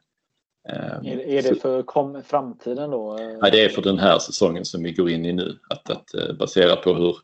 Ehm, 0.68 1.06
är, 1.06 1.18
är 1.18 1.42
det 1.42 1.54
för 1.54 1.82
kom, 1.82 2.22
framtiden 2.22 2.90
då? 2.90 3.18
Ja, 3.40 3.50
det 3.50 3.64
är 3.64 3.68
för 3.68 3.82
den 3.82 3.98
här 3.98 4.18
säsongen 4.18 4.64
som 4.64 4.82
vi 4.82 4.92
går 4.92 5.10
in 5.10 5.26
i 5.26 5.32
nu. 5.32 5.58
Att, 5.70 5.90
att 5.90 6.14
eh, 6.14 6.32
baserat 6.32 6.82
på 6.82 6.94
hur 6.94 7.16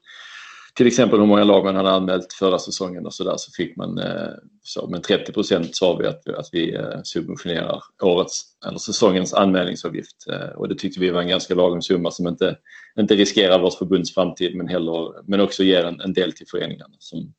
till 0.76 0.86
exempel 0.86 1.18
hur 1.20 1.26
många 1.26 1.44
lag 1.44 1.64
man 1.64 1.76
hade 1.76 1.90
anmält 1.90 2.32
förra 2.32 2.58
säsongen 2.58 3.06
och 3.06 3.14
så 3.14 3.24
där 3.24 3.36
så 3.36 3.52
fick 3.52 3.76
man 3.76 3.98
eh, 3.98 4.32
så, 4.62 4.86
men 4.86 5.02
30 5.02 5.32
procent 5.32 5.76
sa 5.76 5.96
vi 5.96 6.06
att, 6.06 6.28
att 6.28 6.48
vi 6.52 6.74
eh, 6.74 7.00
subventionerar 7.04 7.82
årets 8.02 8.42
eller 8.66 8.78
säsongens 8.78 9.34
anmälningsavgift 9.34 10.28
eh, 10.32 10.48
och 10.48 10.68
det 10.68 10.74
tyckte 10.74 11.00
vi 11.00 11.10
var 11.10 11.22
en 11.22 11.28
ganska 11.28 11.54
lagom 11.54 11.82
summa 11.82 12.10
som 12.10 12.26
inte, 12.26 12.58
inte 12.98 13.14
riskerar 13.14 13.58
vårt 13.58 13.74
förbunds 13.74 14.14
framtid 14.14 14.56
men, 14.56 14.68
heller, 14.68 15.28
men 15.30 15.40
också 15.40 15.62
ger 15.62 15.84
en, 15.84 16.00
en 16.00 16.12
del 16.12 16.32
till 16.32 16.46
föreningarna 16.50 16.94
som, 16.98 17.34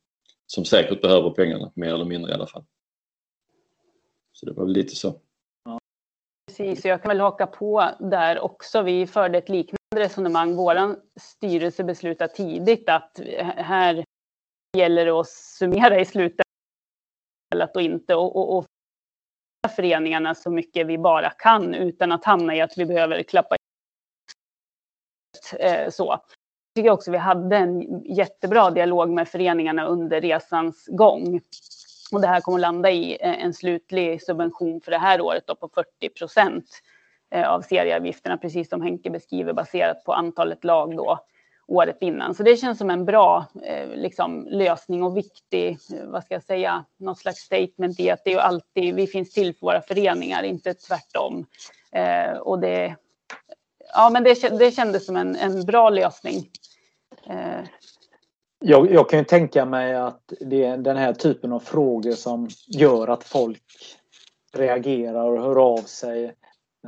som 0.47 0.65
säkert 0.65 1.01
behöver 1.01 1.29
pengarna 1.29 1.71
mer 1.75 1.93
eller 1.93 2.05
mindre 2.05 2.31
i 2.31 2.33
alla 2.33 2.47
fall. 2.47 2.63
Så 4.33 4.45
det 4.45 4.51
var 4.51 4.65
väl 4.65 4.73
lite 4.73 4.95
så. 4.95 5.21
Precis, 6.57 6.85
jag 6.85 7.01
kan 7.01 7.09
väl 7.09 7.19
haka 7.19 7.47
på 7.47 7.91
där 7.99 8.39
också. 8.39 8.81
Vi 8.81 9.07
förde 9.07 9.37
ett 9.37 9.49
liknande 9.49 9.77
resonemang. 9.95 10.55
Vår 10.55 10.95
styrelse 11.19 11.83
beslutade 11.83 12.33
tidigt 12.33 12.89
att 12.89 13.19
här 13.55 14.03
gäller 14.77 15.05
det 15.05 15.11
att 15.11 15.27
summera 15.27 15.99
i 15.99 16.05
slutet 16.05 16.45
och 17.73 17.81
inte 17.81 18.15
och, 18.15 18.35
och, 18.35 18.57
och 18.57 18.65
föreningarna 19.75 20.35
så 20.35 20.49
mycket 20.49 20.87
vi 20.87 20.97
bara 20.97 21.29
kan 21.29 21.73
utan 21.73 22.11
att 22.11 22.25
hamna 22.25 22.55
i 22.55 22.61
att 22.61 22.77
vi 22.77 22.85
behöver 22.85 23.23
klappa 23.23 23.55
eh, 25.59 25.89
så. 25.89 26.05
Jag 26.05 26.21
tycker 26.75 26.91
också 26.91 27.11
vi 27.11 27.17
hade 27.17 27.57
en 27.57 28.03
jättebra 28.05 28.71
dialog 28.71 29.09
med 29.09 29.27
föreningarna 29.27 29.85
under 29.85 30.21
resans 30.21 30.87
gång. 30.91 31.41
Och 32.11 32.21
det 32.21 32.27
här 32.27 32.41
kommer 32.41 32.57
att 32.57 32.61
landa 32.61 32.91
i 32.91 33.17
eh, 33.21 33.43
en 33.43 33.53
slutlig 33.53 34.23
subvention 34.23 34.81
för 34.81 34.91
det 34.91 34.97
här 34.97 35.21
året 35.21 35.43
då 35.47 35.55
på 35.55 35.69
40 35.69 36.09
procent 36.09 36.65
eh, 37.31 37.49
av 37.49 37.61
serieavgifterna, 37.61 38.37
precis 38.37 38.69
som 38.69 38.81
Henke 38.81 39.09
beskriver, 39.09 39.53
baserat 39.53 40.03
på 40.03 40.13
antalet 40.13 40.63
lag 40.63 40.97
då. 40.97 41.19
året 41.69 41.97
innan. 42.01 42.35
Så 42.35 42.43
det 42.43 42.57
känns 42.57 42.77
som 42.77 42.89
en 42.89 43.05
bra 43.05 43.45
eh, 43.63 43.89
liksom, 43.89 44.47
lösning 44.49 45.03
och 45.03 45.17
viktig, 45.17 45.69
eh, 45.69 46.05
vad 46.05 46.23
ska 46.23 46.33
jag 46.33 46.43
säga, 46.43 46.85
något 46.97 47.19
slags 47.19 47.39
statement 47.39 47.99
i 47.99 48.09
att 48.09 48.23
det 48.23 48.33
är 48.33 48.39
alltid, 48.39 48.95
vi 48.95 49.07
finns 49.07 49.31
till 49.31 49.53
för 49.53 49.65
våra 49.65 49.81
föreningar, 49.81 50.43
inte 50.43 50.73
tvärtom. 50.73 51.45
Eh, 51.91 52.37
och 52.37 52.59
det, 52.59 52.95
ja, 53.93 54.09
men 54.09 54.23
det, 54.23 54.59
det 54.59 54.71
kändes 54.71 55.05
som 55.05 55.15
en, 55.15 55.35
en 55.35 55.65
bra 55.65 55.89
lösning. 55.89 56.49
Eh. 57.29 57.63
Jag, 58.59 58.91
jag, 58.91 59.09
kan 59.09 59.19
ju 59.19 59.25
tänka 59.25 59.65
mig 59.65 59.95
att 59.95 60.33
det 60.39 60.63
är 60.63 60.77
den 60.77 60.97
här 60.97 61.13
typen 61.13 61.53
av 61.53 61.59
frågor 61.59 62.11
som 62.11 62.47
gör 62.67 63.07
att 63.07 63.23
folk 63.23 63.63
reagerar 64.53 65.31
och 65.31 65.41
hör 65.41 65.73
av 65.73 65.81
sig. 65.81 66.33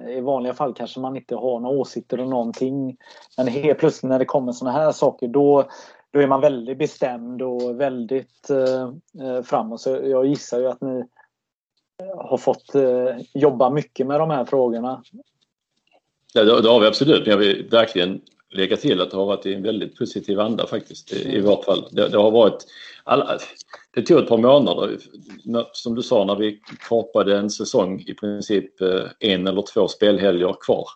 I 0.08 0.22
vanliga 0.22 0.54
fall 0.54 0.74
kanske 0.74 1.00
man 1.00 1.16
inte 1.16 1.36
har 1.36 1.60
några 1.60 1.78
åsikter 1.78 2.20
om 2.20 2.30
någonting. 2.30 2.98
Men 3.38 3.48
helt 3.48 3.80
plötsligt 3.80 4.10
när 4.10 4.20
det 4.20 4.26
kommer 4.26 4.52
såna 4.52 4.72
här 4.72 4.92
saker 4.92 5.28
då, 5.28 5.70
då 6.12 6.20
är 6.20 6.28
man 6.28 6.42
väldigt 6.42 6.78
bestämd 6.78 7.42
och 7.42 7.80
väldigt 7.80 8.50
eh, 8.50 8.84
eh 9.28 9.42
framåt. 9.44 9.82
Så 9.82 9.90
jag 9.90 10.26
gissar 10.26 10.60
ju 10.60 10.68
att 10.68 10.82
ni 10.82 11.04
har 12.18 12.38
fått 12.38 12.76
eh, 12.76 13.18
jobba 13.34 13.70
mycket 13.70 14.08
med 14.08 14.20
de 14.20 14.30
här 14.30 14.46
frågorna. 14.46 15.04
Ja, 16.34 16.44
det, 16.44 16.62
det 16.62 16.70
har 16.70 16.80
vi 16.80 16.88
absolut. 16.88 17.22
Men 17.22 17.32
jag 17.32 17.38
vill 17.38 17.70
verkligen 17.72 18.22
lägga 18.52 18.78
till 18.78 19.02
att 19.02 19.12
det 19.12 19.18
har 19.18 19.26
varit 19.26 19.46
i 19.46 19.54
en 19.54 19.64
väldigt 19.64 19.98
positiv 19.98 20.40
anda 20.40 20.68
faktiskt 20.68 21.14
i, 21.14 21.36
i 21.36 21.42
vart 21.42 21.66
fall. 21.66 21.88
Det, 21.92 22.10
det, 22.10 22.18
har 22.18 22.32
varit 22.32 22.66
alla, 23.04 23.38
det 23.96 24.02
tog 24.02 24.20
ett 24.20 24.30
par 24.30 24.38
månader. 24.38 24.98
Som 25.74 25.96
du 25.96 26.04
sa 26.04 26.26
när 26.26 26.36
vi 26.36 26.60
kapade 26.90 27.38
en 27.38 27.50
säsong 27.50 28.04
i 28.08 28.14
princip 28.14 28.82
eh, 28.82 29.06
en 29.20 29.48
eller 29.48 29.62
två 29.74 29.88
spelhelger 29.88 30.56
kvar 30.62 30.88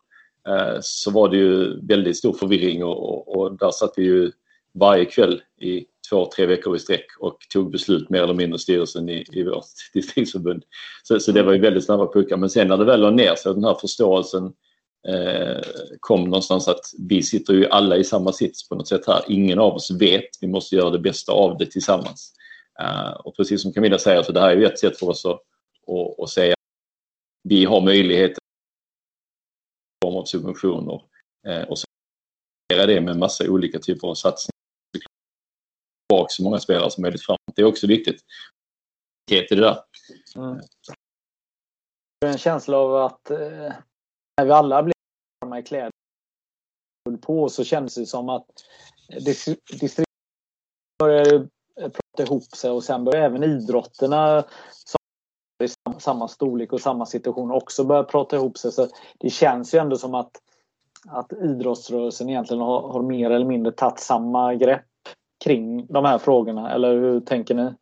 eh, 0.48 0.78
så 0.82 1.12
var 1.12 1.30
det 1.30 1.38
ju 1.38 1.80
väldigt 1.88 2.18
stor 2.18 2.34
förvirring 2.34 2.84
och, 2.84 3.10
och, 3.10 3.38
och 3.38 3.58
där 3.58 3.72
satt 3.72 3.94
vi 3.98 4.04
ju 4.04 4.32
varje 4.80 5.06
kväll 5.06 5.42
i 5.62 5.86
två, 6.10 6.26
tre 6.36 6.46
veckor 6.46 6.76
i 6.76 6.80
sträck 6.80 7.06
och 7.20 7.38
tog 7.54 7.72
beslut 7.72 8.10
mer 8.10 8.24
eller 8.24 8.34
mindre 8.34 8.60
styrelsen 8.60 9.10
i, 9.10 9.26
i 9.32 9.44
vårt 9.44 9.66
distriktsförbund. 9.94 10.64
Så, 11.04 11.20
så 11.20 11.32
det 11.32 11.44
var 11.44 11.54
ju 11.54 11.60
väldigt 11.60 11.86
snabba 11.86 12.08
puckar 12.14 12.38
men 12.38 12.50
sen 12.50 12.68
när 12.68 12.78
det 12.78 12.86
väl 12.86 13.02
la 13.02 13.10
ner 13.10 13.36
sig 13.36 13.54
den 13.54 13.64
här 13.64 13.78
förståelsen 13.82 14.54
eh, 15.08 15.62
kom 16.00 16.24
någonstans 16.24 16.68
att 16.68 16.92
vi 17.00 17.24
sitter 17.24 17.54
ju 17.54 17.68
alla 17.68 17.98
i 17.98 18.04
samma 18.04 18.34
sits 18.34 18.70
på 18.70 18.76
något 18.76 18.88
sätt 18.88 19.08
här. 19.08 19.24
Ingen 19.28 19.60
av 19.60 19.74
oss 19.74 19.92
vet, 19.92 20.30
vi 20.42 20.48
måste 20.48 20.76
göra 20.76 20.90
det 20.90 21.00
bästa 21.00 21.32
av 21.32 21.58
det 21.58 21.66
tillsammans. 21.66 22.34
Eh, 22.80 23.12
och 23.12 23.36
precis 23.36 23.62
som 23.62 23.74
Camilla 23.74 24.00
säger, 24.00 24.24
så 24.24 24.32
det 24.32 24.40
här 24.40 24.50
är 24.50 24.58
ju 24.58 24.66
ett 24.66 24.80
sätt 24.80 25.00
för 25.00 25.10
oss 25.10 25.26
att, 25.26 25.42
att, 25.88 26.20
att 26.20 26.30
säga 26.30 26.56
vi 27.44 27.66
har 27.66 27.82
möjlighet 27.82 28.32
i 28.32 28.36
form 30.06 30.16
av 30.16 30.26
subventioner 30.26 31.02
uh, 31.48 31.64
och 31.70 31.80
så 31.80 31.86
det 32.70 33.02
med 33.02 33.18
massa 33.18 33.50
olika 33.50 33.80
typer 33.80 34.08
av 34.08 34.16
satsningar. 34.16 34.54
Bak 36.10 36.32
så 36.32 36.44
många 36.44 36.60
spelare 36.60 36.92
som 36.92 37.02
möjligt 37.02 37.26
framåt. 37.26 37.40
Det 37.56 37.62
är 37.62 37.66
också 37.66 37.88
viktigt. 37.88 38.22
Det 39.28 39.52
är 39.52 39.56
det 39.56 39.62
där. 39.62 39.80
Mm. 40.36 40.60
En 42.26 42.38
känsla 42.38 42.78
av 42.78 42.96
att 42.96 43.30
eh, 43.30 43.74
när 44.38 44.46
vi 44.46 44.52
alla 44.52 44.84
blev 44.84 44.94
varma 45.42 45.60
i 45.60 45.64
kläder 45.64 45.92
på 47.22 47.50
så 47.50 47.64
kändes 47.64 47.96
det 47.96 48.06
som 48.06 48.30
att 48.30 48.46
distrikten 49.80 50.06
började 51.00 51.48
prata 51.76 52.24
ihop 52.24 52.44
sig 52.44 52.72
och 52.72 52.84
sen 52.84 53.04
började 53.04 53.26
även 53.26 53.44
idrotterna 53.44 54.44
som 54.72 54.98
i 55.64 56.00
samma 56.00 56.28
storlek 56.28 56.74
och 56.74 56.82
samma 56.82 57.06
situation 57.06 57.52
också 57.52 57.84
börja 57.84 58.04
prata 58.04 58.36
ihop 58.36 58.58
sig. 58.58 58.72
Så 58.72 58.88
det 59.20 59.30
känns 59.30 59.74
ju 59.74 59.80
ändå 59.80 59.98
som 59.98 60.16
att, 60.16 60.32
att 61.08 61.34
idrottsrörelsen 61.34 62.30
egentligen 62.30 62.62
har, 62.62 62.82
har 62.92 63.02
mer 63.02 63.30
eller 63.30 63.46
mindre 63.46 63.72
tagit 63.72 64.00
samma 64.00 64.56
grepp 64.56 64.86
kring 65.44 65.86
de 65.86 66.06
här 66.06 66.18
frågorna. 66.18 66.74
Eller 66.74 66.94
hur 66.94 67.20
tänker 67.20 67.56
ni? 67.56 67.74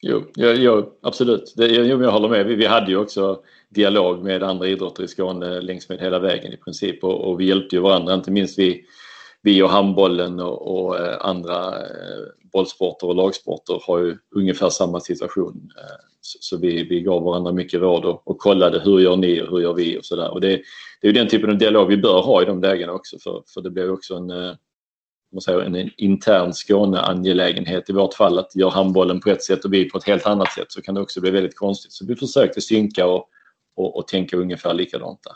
Jo, 0.00 0.22
jag, 0.34 0.56
jag, 0.56 0.92
absolut. 1.02 1.54
Det, 1.56 1.66
jag, 1.66 2.02
jag 2.02 2.12
håller 2.12 2.28
med. 2.28 2.46
Vi, 2.46 2.54
vi 2.54 2.66
hade 2.66 2.90
ju 2.90 2.96
också 2.96 3.42
dialog 3.70 4.24
med 4.24 4.42
andra 4.42 4.68
idrotter 4.68 5.02
i 5.02 5.08
Skåne 5.08 5.60
längs 5.60 5.88
med 5.88 6.00
hela 6.00 6.18
vägen 6.18 6.52
i 6.52 6.56
princip 6.56 7.04
och, 7.04 7.28
och 7.28 7.40
vi 7.40 7.44
hjälpte 7.44 7.76
ju 7.76 7.82
varandra, 7.82 8.14
inte 8.14 8.30
minst 8.30 8.58
vi, 8.58 8.84
vi 9.42 9.62
och 9.62 9.70
handbollen 9.70 10.40
och, 10.40 10.86
och 10.86 10.98
eh, 10.98 11.16
andra 11.20 11.68
eh, 11.68 12.26
bollsporter 12.52 13.06
och 13.06 13.14
lagsporter 13.14 13.82
har 13.86 13.98
ju 13.98 14.16
ungefär 14.36 14.68
samma 14.68 15.00
situation. 15.00 15.70
Eh, 15.76 16.04
så, 16.20 16.38
så 16.40 16.56
vi, 16.56 16.84
vi 16.84 17.00
gav 17.00 17.22
varandra 17.22 17.52
mycket 17.52 17.80
råd 17.80 18.04
och, 18.04 18.28
och 18.28 18.38
kollade 18.38 18.80
hur 18.80 19.00
gör 19.00 19.16
ni 19.16 19.42
och 19.42 19.48
hur 19.50 19.60
gör 19.60 19.74
vi 19.74 19.98
och 19.98 20.04
sådär. 20.04 20.30
Och 20.30 20.40
det, 20.40 20.48
det 21.00 21.06
är 21.06 21.12
ju 21.12 21.12
den 21.12 21.28
typen 21.28 21.50
av 21.50 21.58
dialog 21.58 21.88
vi 21.88 21.96
bör 21.96 22.22
ha 22.22 22.42
i 22.42 22.44
de 22.44 22.60
lägena 22.60 22.92
också 22.92 23.18
för, 23.18 23.42
för 23.54 23.60
det 23.60 23.70
blir 23.70 23.92
också 23.92 24.14
en 24.14 24.56
man 25.32 25.40
säger, 25.40 25.60
en 25.60 25.90
intern 25.96 26.52
Skåne-angelägenhet 26.52 27.90
i 27.90 27.92
vårt 27.92 28.14
fall 28.14 28.38
att 28.38 28.56
gör 28.56 28.70
handbollen 28.70 29.20
på 29.20 29.30
ett 29.30 29.42
sätt 29.42 29.64
och 29.64 29.72
vi 29.72 29.90
på 29.90 29.98
ett 29.98 30.04
helt 30.04 30.26
annat 30.26 30.52
sätt 30.52 30.72
så 30.72 30.82
kan 30.82 30.94
det 30.94 31.00
också 31.00 31.20
bli 31.20 31.30
väldigt 31.30 31.56
konstigt. 31.56 31.92
Så 31.92 32.06
vi 32.06 32.16
försökte 32.16 32.60
synka 32.60 33.06
och, 33.06 33.28
och, 33.78 33.96
och 33.96 34.08
tänka 34.08 34.36
ungefär 34.36 34.74
likadant 34.74 35.20
där. 35.22 35.34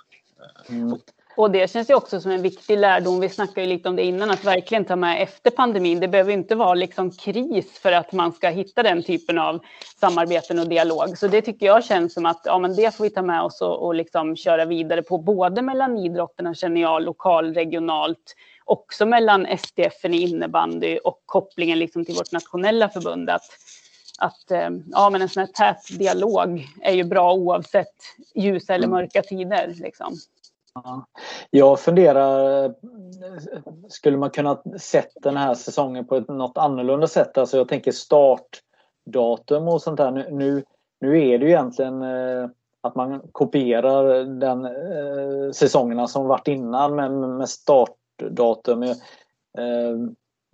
Mm. 0.77 0.99
Och 1.37 1.51
det 1.51 1.71
känns 1.71 1.91
ju 1.91 1.95
också 1.95 2.21
som 2.21 2.31
en 2.31 2.43
viktig 2.43 2.79
lärdom. 2.79 3.21
Vi 3.21 3.29
snackade 3.29 3.61
ju 3.61 3.67
lite 3.67 3.89
om 3.89 3.97
det 3.97 4.03
innan, 4.03 4.31
att 4.31 4.45
verkligen 4.45 4.85
ta 4.85 4.97
med 4.97 5.23
efter 5.23 5.51
pandemin. 5.51 6.01
Det 6.01 6.09
behöver 6.09 6.33
inte 6.33 6.55
vara 6.55 6.75
liksom 6.75 7.11
kris 7.11 7.79
för 7.79 7.93
att 7.93 8.13
man 8.13 8.33
ska 8.33 8.49
hitta 8.49 8.83
den 8.83 9.03
typen 9.03 9.39
av 9.39 9.61
samarbeten 10.01 10.59
och 10.59 10.69
dialog. 10.69 11.19
Så 11.19 11.29
det 11.29 11.43
tycker 11.43 11.67
jag 11.67 11.85
känns 11.85 12.15
som 12.15 12.27
att 12.27 12.41
ja, 12.45 12.59
men 12.59 12.77
det 12.77 12.97
får 12.97 13.05
vi 13.05 13.11
ta 13.11 13.23
med 13.23 13.43
oss 13.43 13.61
och, 13.61 13.87
och 13.87 13.95
liksom 13.95 14.37
köra 14.37 14.65
vidare 14.65 15.03
på, 15.03 15.19
både 15.19 15.63
mellan 15.63 15.99
idrotterna 15.99 16.55
känner 16.55 16.81
jag, 16.81 17.03
lokal, 17.03 17.55
regionalt, 17.55 18.35
också 18.65 19.07
mellan 19.07 19.47
SDF 19.59 20.05
i 20.05 20.23
innebandy 20.23 20.99
och 20.99 21.23
kopplingen 21.27 21.79
liksom 21.79 22.05
till 22.05 22.15
vårt 22.15 22.33
nationella 22.33 22.89
förbund. 22.89 23.31
Att, 23.31 23.43
att 24.23 24.51
eh, 24.51 24.71
ja, 24.91 25.11
men 25.11 25.23
en 25.23 25.29
sån 25.29 25.41
här 25.41 25.47
tät 25.47 25.99
dialog 25.99 26.67
är 26.83 26.93
ju 26.93 27.05
bra 27.05 27.35
oavsett 27.35 27.95
ljusa 28.35 28.75
eller 28.75 28.87
mm. 28.87 28.97
mörka 28.97 29.23
tider. 29.23 29.75
Liksom. 29.77 30.17
Jag 31.51 31.81
funderar, 31.81 32.75
skulle 33.89 34.17
man 34.17 34.31
kunna 34.31 34.63
sett 34.79 35.13
den 35.23 35.37
här 35.37 35.55
säsongen 35.55 36.07
på 36.07 36.17
ett 36.17 36.29
något 36.29 36.59
annorlunda 36.59 37.07
sätt? 37.07 37.39
Alltså 37.39 37.57
jag 37.57 37.69
tänker 37.69 37.93
startdatum 37.93 39.69
och 39.69 39.83
sånt 39.83 39.97
där. 39.97 40.11
Nu, 40.11 40.65
nu 41.01 41.29
är 41.29 41.39
det 41.39 41.45
ju 41.45 41.51
egentligen 41.51 42.03
eh, 42.03 42.49
att 42.81 42.95
man 42.95 43.21
kopierar 43.33 44.25
den 44.25 44.65
eh, 44.65 45.53
säsongerna 45.53 46.09
som 46.09 46.27
varit 46.27 46.49
innan 46.49 46.95
med, 46.95 47.11
med 47.13 47.49
startdatum. 47.49 48.83
Eh, 48.83 48.93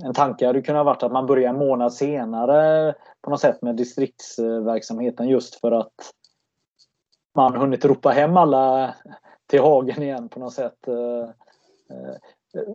en 0.04 0.14
tanke 0.14 0.46
hade 0.46 0.62
kunnat 0.62 0.86
varit 0.86 1.02
att 1.02 1.12
man 1.12 1.26
börjar 1.26 1.50
en 1.50 1.58
månad 1.58 1.92
senare 1.92 2.94
på 3.22 3.30
något 3.30 3.40
sätt 3.40 3.62
med 3.62 3.76
distriktsverksamheten 3.76 5.28
just 5.28 5.54
för 5.54 5.72
att 5.72 5.94
man 7.34 7.56
hunnit 7.56 7.84
ropa 7.84 8.10
hem 8.10 8.36
alla 8.36 8.94
till 9.46 9.60
hagen 9.60 10.02
igen 10.02 10.28
på 10.28 10.40
något 10.40 10.52
sätt. 10.52 10.78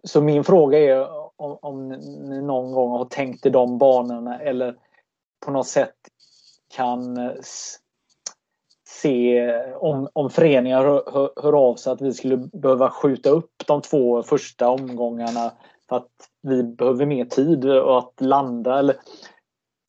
Så 0.03 0.21
min 0.21 0.43
fråga 0.43 0.79
är 0.79 1.07
om, 1.35 1.57
om 1.61 1.89
ni 1.89 2.41
någon 2.41 2.71
gång 2.71 2.91
har 2.91 3.05
tänkt 3.05 3.45
i 3.45 3.49
de 3.49 3.77
banorna 3.77 4.39
eller 4.39 4.75
på 5.45 5.51
något 5.51 5.67
sätt 5.67 5.95
kan 6.75 7.31
se 8.87 9.51
om, 9.73 10.09
om 10.13 10.29
föreningar 10.29 10.83
hör, 10.83 11.03
hör, 11.13 11.31
hör 11.35 11.53
av 11.53 11.75
sig 11.75 11.93
att 11.93 12.01
vi 12.01 12.13
skulle 12.13 12.37
behöva 12.37 12.89
skjuta 12.89 13.29
upp 13.29 13.63
de 13.67 13.81
två 13.81 14.23
första 14.23 14.69
omgångarna 14.69 15.51
att 15.93 16.11
vi 16.41 16.63
behöver 16.63 17.05
mer 17.05 17.25
tid 17.25 17.65
och 17.65 17.97
att 17.97 18.13
landa. 18.17 18.79
Eller, 18.79 18.95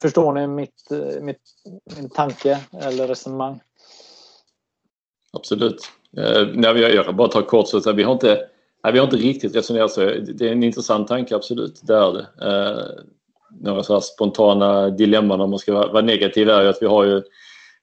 förstår 0.02 0.32
ni 0.32 0.46
mitt, 0.46 0.90
mitt, 1.20 1.40
min 1.96 2.10
tanke 2.10 2.60
eller 2.80 3.08
resonemang? 3.08 3.60
Absolut. 5.32 5.82
Eh, 6.16 6.48
nej, 6.54 6.78
jag 6.78 7.04
kan 7.04 7.16
bara 7.16 7.28
ta 7.28 7.42
kort 7.42 7.68
så 7.68 7.76
att 7.76 7.96
vi 7.96 8.02
har 8.02 8.12
inte, 8.12 8.48
nej, 8.84 8.92
vi 8.92 8.98
har 8.98 9.06
inte 9.06 9.16
riktigt 9.16 9.56
resonerat 9.56 9.92
så. 9.92 10.00
Det 10.00 10.48
är 10.48 10.52
en 10.52 10.62
intressant 10.62 11.08
tanke, 11.08 11.36
absolut. 11.36 11.80
Det 11.82 11.94
är 11.94 12.12
det. 12.12 12.26
Eh, 12.50 13.04
några 13.60 13.82
så 13.82 14.00
spontana 14.00 14.90
dilemman 14.90 15.40
om 15.40 15.50
man 15.50 15.58
ska 15.58 15.72
vara, 15.72 16.00
negativ 16.00 16.48
är 16.48 16.62
ju 16.62 16.68
att 16.68 16.82
vi 16.82 16.86
har 16.86 17.04
ju 17.04 17.22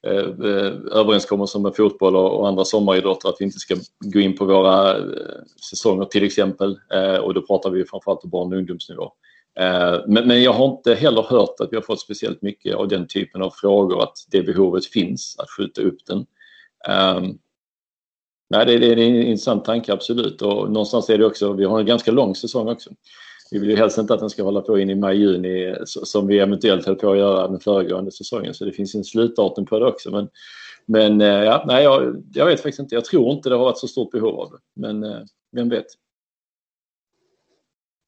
Eh, 0.07 0.13
eh, 0.13 0.73
överenskommelser 0.91 1.59
med 1.59 1.75
fotboll 1.75 2.15
och, 2.15 2.47
andra 2.47 2.65
sommaridrotter 2.65 3.29
att 3.29 3.35
vi 3.39 3.45
inte 3.45 3.59
ska 3.59 3.75
gå 3.99 4.19
in 4.19 4.37
på 4.37 4.45
våra 4.45 4.97
eh, 4.97 5.03
säsonger 5.69 6.05
till 6.05 6.23
exempel. 6.23 6.79
Och 7.21 7.33
då 7.33 7.41
pratar 7.41 7.69
vi 7.69 7.85
framförallt 7.85 8.23
om 8.23 8.29
barn 8.29 8.53
och 8.53 8.57
ungdomsnivå. 8.57 9.11
Men, 10.07 10.43
jag 10.43 10.53
har 10.53 10.65
inte 10.65 10.93
heller 10.93 11.21
hört 11.21 11.59
att 11.59 11.71
vi 11.71 11.75
har 11.75 11.83
fått 11.83 11.99
speciellt 11.99 12.41
mycket 12.41 12.75
av 12.75 12.87
den 12.87 13.07
typen 13.07 13.41
av 13.41 13.49
frågor 13.49 14.03
att 14.03 14.17
det 14.31 14.43
behovet 14.43 14.85
finns 14.85 15.35
att 15.39 15.49
skjuta 15.49 15.81
upp 15.81 16.05
den. 16.05 16.25
Ehm, 16.87 17.37
nej, 18.49 18.65
det, 18.65 18.73
är 18.73 18.97
en 18.97 19.15
intressant 19.15 19.65
tanke, 19.65 19.93
absolut. 19.93 20.41
Och 20.41 20.71
någonstans 20.71 21.09
är 21.09 21.17
det 21.17 21.25
också, 21.25 21.53
vi 21.53 21.65
har 21.65 21.79
en 21.79 21.85
ganska 21.85 22.11
lång 22.11 22.35
säsong 22.35 22.67
också. 22.69 22.89
Vi 23.51 23.59
vill 23.59 23.69
ju 23.69 23.75
helst 23.75 23.97
inte 23.97 24.13
att 24.13 24.19
den 24.19 24.29
ska 24.29 24.43
hålla 24.43 24.61
på 24.61 24.79
in 24.79 24.89
i 24.89 24.95
maj-juni 24.95 25.75
som 25.85 26.27
vi 26.27 26.39
eventuellt 26.39 26.85
höll 26.85 26.95
på 26.95 27.11
att 27.11 27.17
göra 27.17 27.47
den 27.47 27.59
föregående 27.59 28.11
säsongen. 28.11 28.53
Så 28.53 28.65
det 28.65 28.71
finns 28.71 28.95
en 28.95 29.03
slutdatum 29.03 29.65
på 29.65 29.79
det 29.79 29.85
också. 29.85 30.11
Men, 30.11 30.29
men 30.85 31.21
eh, 31.21 31.27
ja, 31.27 31.63
nej, 31.67 31.83
jag, 31.83 32.23
jag 32.33 32.45
vet 32.45 32.61
faktiskt 32.61 32.79
inte. 32.79 32.95
Jag 32.95 33.05
tror 33.05 33.31
inte 33.31 33.49
det 33.49 33.55
har 33.55 33.65
varit 33.65 33.77
så 33.77 33.87
stort 33.87 34.11
behov 34.11 34.39
av 34.39 34.51
det. 34.51 34.57
Men 34.75 35.03
eh, 35.03 35.19
vem 35.51 35.69
vet? 35.69 35.85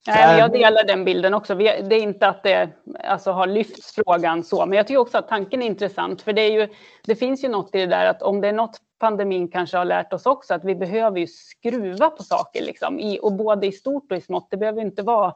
Nej, 0.07 0.39
jag 0.39 0.51
delar 0.51 0.83
den 0.83 1.05
bilden 1.05 1.33
också. 1.33 1.55
Det 1.55 1.95
är 1.95 2.03
inte 2.03 2.27
att 2.27 2.43
det 2.43 2.69
alltså, 3.03 3.31
har 3.31 3.47
lyfts 3.47 3.95
frågan 3.95 4.43
så, 4.43 4.65
men 4.65 4.77
jag 4.77 4.87
tycker 4.87 4.99
också 4.99 5.17
att 5.17 5.27
tanken 5.27 5.61
är 5.61 5.65
intressant. 5.65 6.21
För 6.21 6.33
det, 6.33 6.41
är 6.41 6.61
ju, 6.61 6.67
det 7.03 7.15
finns 7.15 7.43
ju 7.43 7.47
något 7.47 7.75
i 7.75 7.79
det 7.79 7.85
där 7.85 8.05
att 8.05 8.21
om 8.21 8.41
det 8.41 8.47
är 8.47 8.53
något 8.53 8.77
pandemin 9.03 9.47
kanske 9.47 9.77
har 9.77 9.85
lärt 9.85 10.13
oss 10.13 10.25
också, 10.25 10.53
att 10.53 10.63
vi 10.63 10.75
behöver 10.75 11.19
ju 11.19 11.27
skruva 11.27 12.09
på 12.09 12.23
saker, 12.23 12.61
liksom, 12.61 12.99
i, 12.99 13.19
och 13.21 13.33
både 13.33 13.67
i 13.67 13.71
stort 13.71 14.11
och 14.11 14.17
i 14.17 14.21
smått. 14.21 14.47
Det 14.51 14.57
behöver 14.57 14.81
inte 14.81 15.01
vara 15.01 15.33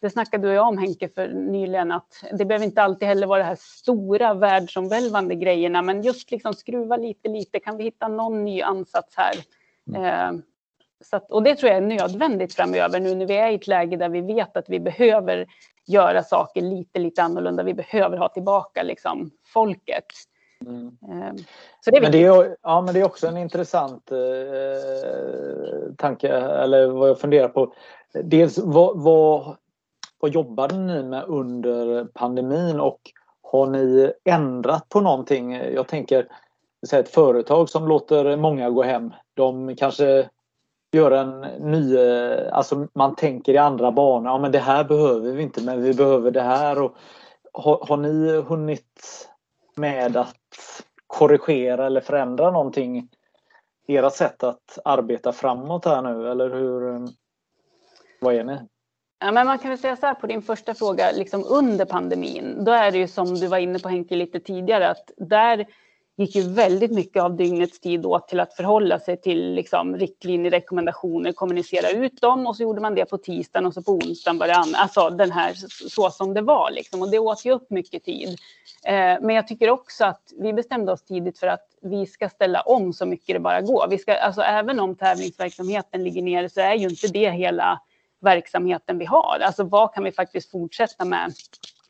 det 0.00 0.10
snackade 0.10 0.42
du 0.42 0.48
och 0.48 0.54
jag 0.54 0.68
om 0.68 0.78
Henke 0.78 1.08
för 1.08 1.28
nyligen, 1.28 1.92
att 1.92 2.24
det 2.32 2.44
behöver 2.44 2.64
inte 2.64 2.82
alltid 2.82 3.08
heller 3.08 3.26
vara 3.26 3.38
de 3.38 3.44
här 3.44 3.58
stora 3.60 4.34
världsomvälvande 4.34 5.34
grejerna, 5.34 5.82
men 5.82 6.02
just 6.02 6.30
liksom 6.30 6.54
skruva 6.54 6.96
lite, 6.96 7.28
lite. 7.28 7.60
Kan 7.60 7.76
vi 7.76 7.84
hitta 7.84 8.08
någon 8.08 8.44
ny 8.44 8.62
ansats 8.62 9.16
här? 9.16 9.34
Mm. 9.88 10.04
Eh, 10.04 10.42
så 11.04 11.16
att, 11.16 11.30
och 11.30 11.42
det 11.42 11.54
tror 11.54 11.72
jag 11.72 11.76
är 11.76 11.86
nödvändigt 11.86 12.54
framöver 12.54 13.00
nu 13.00 13.14
när 13.14 13.26
vi 13.26 13.36
är 13.36 13.50
i 13.50 13.54
ett 13.54 13.66
läge 13.66 13.96
där 13.96 14.08
vi 14.08 14.20
vet 14.20 14.56
att 14.56 14.68
vi 14.68 14.80
behöver 14.80 15.46
göra 15.86 16.22
saker 16.22 16.60
lite, 16.60 16.98
lite 16.98 17.22
annorlunda. 17.22 17.62
Vi 17.62 17.74
behöver 17.74 18.16
ha 18.16 18.28
tillbaka 18.28 18.82
liksom, 18.82 19.30
folket. 19.44 20.06
Mm. 20.66 20.86
Eh, 20.86 21.34
så 21.80 21.90
det 21.90 21.96
är, 21.96 22.02
men 22.02 22.12
det 22.12 22.24
är, 22.24 22.56
ja, 22.62 22.80
men 22.80 22.94
det 22.94 23.00
är 23.00 23.04
också 23.04 23.26
en 23.26 23.36
intressant 23.36 24.12
eh, 24.12 25.94
tanke, 25.98 26.28
eller 26.28 26.86
vad 26.86 27.08
jag 27.08 27.20
funderar 27.20 27.48
på. 27.48 27.74
Dels 28.24 28.58
vad, 28.58 29.02
vad, 29.02 29.56
vad 30.20 30.30
jobbade 30.30 30.78
ni 30.78 31.02
med 31.02 31.24
under 31.24 32.04
pandemin 32.04 32.80
och 32.80 33.00
har 33.42 33.66
ni 33.66 34.12
ändrat 34.24 34.88
på 34.88 35.00
någonting? 35.00 35.52
Jag 35.52 35.88
tänker 35.88 36.28
ett 36.92 37.08
företag 37.08 37.68
som 37.68 37.88
låter 37.88 38.36
många 38.36 38.70
gå 38.70 38.82
hem. 38.82 39.12
De 39.34 39.76
kanske 39.76 40.28
gör 40.92 41.10
en 41.10 41.40
ny, 41.40 41.98
alltså 42.52 42.86
man 42.94 43.16
tänker 43.16 43.52
i 43.54 43.58
andra 43.58 43.92
banor. 43.92 44.32
Ja, 44.32 44.38
men 44.38 44.52
det 44.52 44.58
här 44.58 44.84
behöver 44.84 45.32
vi 45.32 45.42
inte 45.42 45.62
men 45.62 45.82
vi 45.82 45.94
behöver 45.94 46.30
det 46.30 46.42
här. 46.42 46.82
Och 46.82 46.96
har, 47.52 47.86
har 47.88 47.96
ni 47.96 48.40
hunnit 48.40 49.28
med 49.76 50.16
att 50.16 50.36
korrigera 51.06 51.86
eller 51.86 52.00
förändra 52.00 52.50
någonting? 52.50 53.08
Era 53.86 54.10
sätt 54.10 54.42
att 54.42 54.78
arbeta 54.84 55.32
framåt 55.32 55.84
här 55.84 56.02
nu 56.02 56.30
eller 56.30 56.50
hur? 56.50 57.08
Vad 58.20 58.34
är 58.34 58.44
ni? 58.44 58.58
Ja, 59.20 59.32
men 59.32 59.46
man 59.46 59.58
kan 59.58 59.68
väl 59.68 59.78
säga 59.78 59.96
så 59.96 60.06
här 60.06 60.14
på 60.14 60.26
din 60.26 60.42
första 60.42 60.74
fråga, 60.74 61.10
liksom 61.12 61.44
under 61.48 61.84
pandemin, 61.84 62.64
då 62.64 62.72
är 62.72 62.90
det 62.90 62.98
ju 62.98 63.08
som 63.08 63.34
du 63.34 63.46
var 63.46 63.58
inne 63.58 63.78
på 63.78 63.88
Henke 63.88 64.16
lite 64.16 64.40
tidigare, 64.40 64.90
att 64.90 65.10
där 65.16 65.66
gick 66.16 66.36
ju 66.36 66.42
väldigt 66.42 66.90
mycket 66.90 67.22
av 67.22 67.36
dygnets 67.36 67.80
tid 67.80 68.06
åt 68.06 68.28
till 68.28 68.40
att 68.40 68.54
förhålla 68.54 68.98
sig 68.98 69.16
till 69.16 69.54
liksom, 69.54 69.96
riktlinjer, 69.96 70.50
rekommendationer, 70.50 71.32
kommunicera 71.32 71.90
ut 71.90 72.20
dem 72.20 72.46
och 72.46 72.56
så 72.56 72.62
gjorde 72.62 72.80
man 72.80 72.94
det 72.94 73.04
på 73.04 73.18
tisdagen 73.18 73.66
och 73.66 73.74
så 73.74 73.82
på 73.82 73.92
onsdagen 73.92 74.38
började 74.38 74.76
alltså 74.76 75.10
den 75.10 75.32
här 75.32 75.54
så 75.88 76.10
som 76.10 76.34
det 76.34 76.42
var 76.42 76.70
liksom 76.70 77.02
och 77.02 77.10
det 77.10 77.18
åt 77.18 77.44
ju 77.44 77.52
upp 77.52 77.70
mycket 77.70 78.04
tid. 78.04 78.28
Eh, 78.84 79.20
men 79.20 79.28
jag 79.28 79.48
tycker 79.48 79.70
också 79.70 80.04
att 80.04 80.32
vi 80.38 80.52
bestämde 80.52 80.92
oss 80.92 81.02
tidigt 81.02 81.38
för 81.38 81.46
att 81.46 81.66
vi 81.82 82.06
ska 82.06 82.28
ställa 82.28 82.60
om 82.60 82.92
så 82.92 83.06
mycket 83.06 83.36
det 83.36 83.40
bara 83.40 83.60
går. 83.60 83.86
Vi 83.90 83.98
ska, 83.98 84.14
alltså 84.14 84.42
även 84.42 84.80
om 84.80 84.96
tävlingsverksamheten 84.96 86.04
ligger 86.04 86.22
nere 86.22 86.48
så 86.48 86.60
är 86.60 86.74
ju 86.74 86.88
inte 86.88 87.08
det 87.08 87.30
hela 87.30 87.80
verksamheten 88.20 88.98
vi 88.98 89.04
har. 89.04 89.38
Alltså 89.42 89.64
vad 89.64 89.94
kan 89.94 90.04
vi 90.04 90.12
faktiskt 90.12 90.50
fortsätta 90.50 91.04
med 91.04 91.32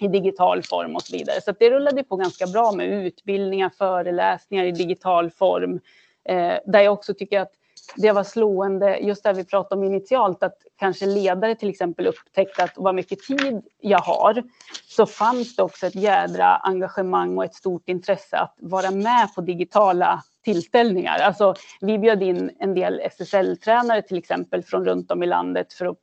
i 0.03 0.09
digital 0.09 0.63
form 0.63 0.97
och 0.97 1.03
så 1.03 1.17
vidare. 1.17 1.41
Så 1.41 1.53
det 1.59 1.71
rullade 1.71 2.05
på 2.05 2.17
ganska 2.17 2.47
bra 2.47 2.73
med 2.73 2.87
utbildningar, 2.87 3.71
föreläsningar 3.79 4.65
i 4.65 4.73
digital 4.73 5.31
form. 5.31 5.81
Eh, 6.25 6.55
där 6.67 6.81
jag 6.81 6.93
också 6.93 7.15
tycker 7.15 7.41
att 7.41 7.53
det 7.97 8.13
var 8.13 8.25
slående, 8.25 8.99
just 8.99 9.25
det 9.25 9.33
vi 9.33 9.45
pratade 9.45 9.81
om 9.81 9.85
initialt, 9.85 10.43
att 10.43 10.57
kanske 10.79 11.07
ledare 11.07 11.55
till 11.55 11.71
exempel 11.71 12.07
upptäckte 12.07 12.65
att 12.65 12.73
vad 12.77 12.95
mycket 12.95 13.19
tid 13.19 13.63
jag 13.81 13.99
har, 13.99 14.43
så 14.89 15.07
fanns 15.07 15.57
det 15.57 15.63
också 15.63 15.87
ett 15.87 15.95
jädra 15.95 16.57
engagemang 16.57 17.39
och 17.39 17.45
ett 17.45 17.55
stort 17.55 17.89
intresse 17.89 18.37
att 18.39 18.55
vara 18.61 18.91
med 18.91 19.35
på 19.35 19.41
digitala 19.41 20.23
tillställningar. 20.43 21.19
Alltså, 21.19 21.55
vi 21.81 21.99
bjöd 21.99 22.23
in 22.23 22.51
en 22.59 22.75
del 22.75 23.01
SSL-tränare 23.01 24.03
till 24.03 24.19
exempel 24.19 24.63
från 24.63 24.85
runt 24.85 25.11
om 25.11 25.23
i 25.23 25.27
landet 25.27 25.73
för 25.73 25.87
att 25.87 25.99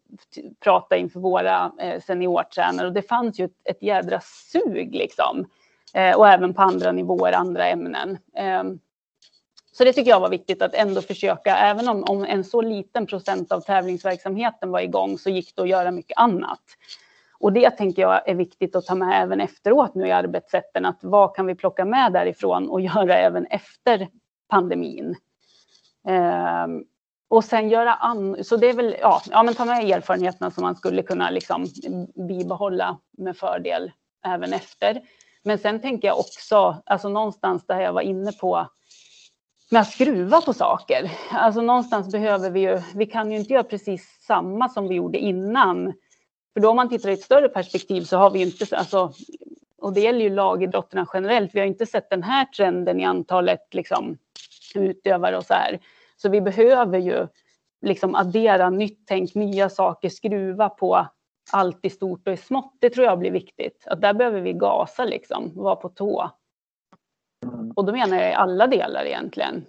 prata 0.59 0.97
inför 0.97 1.19
våra 1.19 1.71
eh, 1.79 2.01
seniortränare 2.01 2.87
och 2.87 2.93
det 2.93 3.01
fanns 3.01 3.39
ju 3.39 3.45
ett, 3.45 3.61
ett 3.63 3.83
jädra 3.83 4.19
sug 4.51 4.95
liksom. 4.95 5.45
Eh, 5.93 6.17
och 6.17 6.27
även 6.27 6.53
på 6.53 6.61
andra 6.61 6.91
nivåer, 6.91 7.33
andra 7.33 7.67
ämnen. 7.67 8.17
Eh, 8.35 8.63
så 9.71 9.83
det 9.83 9.93
tycker 9.93 10.11
jag 10.11 10.19
var 10.19 10.29
viktigt 10.29 10.61
att 10.61 10.73
ändå 10.73 11.01
försöka, 11.01 11.57
även 11.57 11.89
om, 11.89 12.03
om 12.03 12.25
en 12.25 12.43
så 12.43 12.61
liten 12.61 13.05
procent 13.05 13.51
av 13.51 13.61
tävlingsverksamheten 13.61 14.71
var 14.71 14.79
igång 14.79 15.17
så 15.17 15.29
gick 15.29 15.55
det 15.55 15.61
att 15.61 15.69
göra 15.69 15.91
mycket 15.91 16.17
annat. 16.17 16.61
Och 17.39 17.53
det 17.53 17.69
tänker 17.69 18.01
jag 18.01 18.29
är 18.29 18.35
viktigt 18.35 18.75
att 18.75 18.85
ta 18.85 18.95
med 18.95 19.23
även 19.23 19.41
efteråt 19.41 19.95
nu 19.95 20.07
i 20.07 20.11
arbetssätten, 20.11 20.85
att 20.85 20.99
vad 21.01 21.35
kan 21.35 21.45
vi 21.45 21.55
plocka 21.55 21.85
med 21.85 22.13
därifrån 22.13 22.69
och 22.69 22.81
göra 22.81 23.15
även 23.15 23.45
efter 23.45 24.07
pandemin. 24.49 25.15
Eh, 26.07 26.67
och 27.29 27.43
sen 27.43 27.69
göra 27.69 27.93
an 27.93 28.43
så 28.43 28.57
det 28.57 28.69
är 28.69 28.73
väl, 28.73 28.95
ja, 29.01 29.21
ja 29.31 29.43
men 29.43 29.53
ta 29.53 29.65
med 29.65 29.89
erfarenheterna 29.89 30.51
som 30.51 30.63
man 30.63 30.75
skulle 30.75 31.03
kunna 31.03 31.29
liksom 31.29 31.65
bibehålla 32.27 32.97
med 33.17 33.37
fördel 33.37 33.91
även 34.25 34.53
efter. 34.53 35.01
Men 35.43 35.57
sen 35.57 35.81
tänker 35.81 36.07
jag 36.07 36.19
också, 36.19 36.81
alltså 36.85 37.09
någonstans 37.09 37.65
där 37.67 37.81
jag 37.81 37.93
var 37.93 38.01
inne 38.01 38.31
på 38.31 38.67
med 39.71 39.81
att 39.81 39.91
skruva 39.91 40.41
på 40.41 40.53
saker. 40.53 41.11
Alltså 41.31 41.61
någonstans 41.61 42.11
behöver 42.11 42.51
vi 42.51 42.59
ju, 42.59 42.81
vi 42.95 43.05
kan 43.05 43.31
ju 43.31 43.37
inte 43.37 43.53
göra 43.53 43.63
precis 43.63 44.25
samma 44.27 44.69
som 44.69 44.87
vi 44.87 44.95
gjorde 44.95 45.17
innan. 45.17 45.93
För 46.53 46.59
då 46.61 46.69
om 46.69 46.75
man 46.75 46.89
tittar 46.89 47.09
i 47.09 47.13
ett 47.13 47.21
större 47.21 47.49
perspektiv 47.49 48.01
så 48.01 48.17
har 48.17 48.29
vi 48.29 48.39
ju 48.39 48.45
inte, 48.45 48.77
alltså, 48.77 49.13
och 49.81 49.93
det 49.93 50.01
gäller 50.01 50.19
ju 50.19 50.29
lagidrotterna 50.29 51.07
generellt, 51.13 51.55
vi 51.55 51.59
har 51.59 51.67
inte 51.67 51.85
sett 51.85 52.09
den 52.09 52.23
här 52.23 52.45
trenden 52.45 52.99
i 52.99 53.05
antalet 53.05 53.73
liksom, 53.73 54.17
utövare 54.75 55.37
och 55.37 55.45
så 55.45 55.53
här. 55.53 55.79
Så 56.17 56.29
vi 56.29 56.41
behöver 56.41 56.99
ju 56.99 57.27
liksom 57.81 58.15
addera 58.15 58.69
nytt 58.69 59.03
tänk, 59.07 59.35
nya 59.35 59.69
saker, 59.69 60.09
skruva 60.09 60.69
på 60.69 61.07
allt 61.51 61.85
i 61.85 61.89
stort 61.89 62.27
och 62.27 62.33
i 62.33 62.37
smått. 62.37 62.77
Det 62.79 62.89
tror 62.89 63.05
jag 63.05 63.19
blir 63.19 63.31
viktigt. 63.31 63.83
Att 63.87 64.01
där 64.01 64.13
behöver 64.13 64.41
vi 64.41 64.53
gasa 64.53 65.05
liksom, 65.05 65.51
vara 65.55 65.75
på 65.75 65.89
tå. 65.89 66.29
Och 67.75 67.85
då 67.85 67.91
menar 67.91 68.17
jag 68.17 68.31
i 68.31 68.33
alla 68.33 68.67
delar 68.67 69.05
egentligen. 69.05 69.65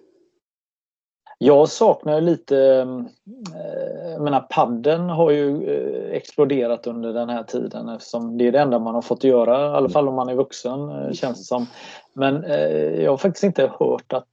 Jag 1.43 1.68
saknar 1.68 2.20
lite, 2.20 2.59
mm, 2.59 3.09
eh, 3.55 4.11
jag 4.12 4.22
menar 4.22 4.41
padden 4.41 5.09
har 5.09 5.30
ju 5.30 5.64
eh, 5.64 6.16
exploderat 6.16 6.86
under 6.86 7.12
den 7.12 7.28
här 7.28 7.43
tiden 7.43 7.88
eftersom 7.88 8.38
det 8.38 8.47
är 8.47 8.53
det 8.53 8.61
enda 8.61 8.78
man 8.78 8.95
har 8.95 9.03
fått 9.03 9.24
göra, 9.24 9.61
i 9.61 9.76
alla 9.76 9.88
fall 9.88 10.09
om 10.09 10.14
man 10.14 10.28
är 10.28 10.34
vuxen 10.34 10.88
eh, 10.88 11.12
känns 11.12 11.38
det 11.38 11.45
som. 11.45 11.66
Men 12.12 12.43
jag 13.03 13.11
har 13.11 13.16
faktiskt 13.16 13.45
inte 13.45 13.72
hört 13.78 14.12
att 14.12 14.28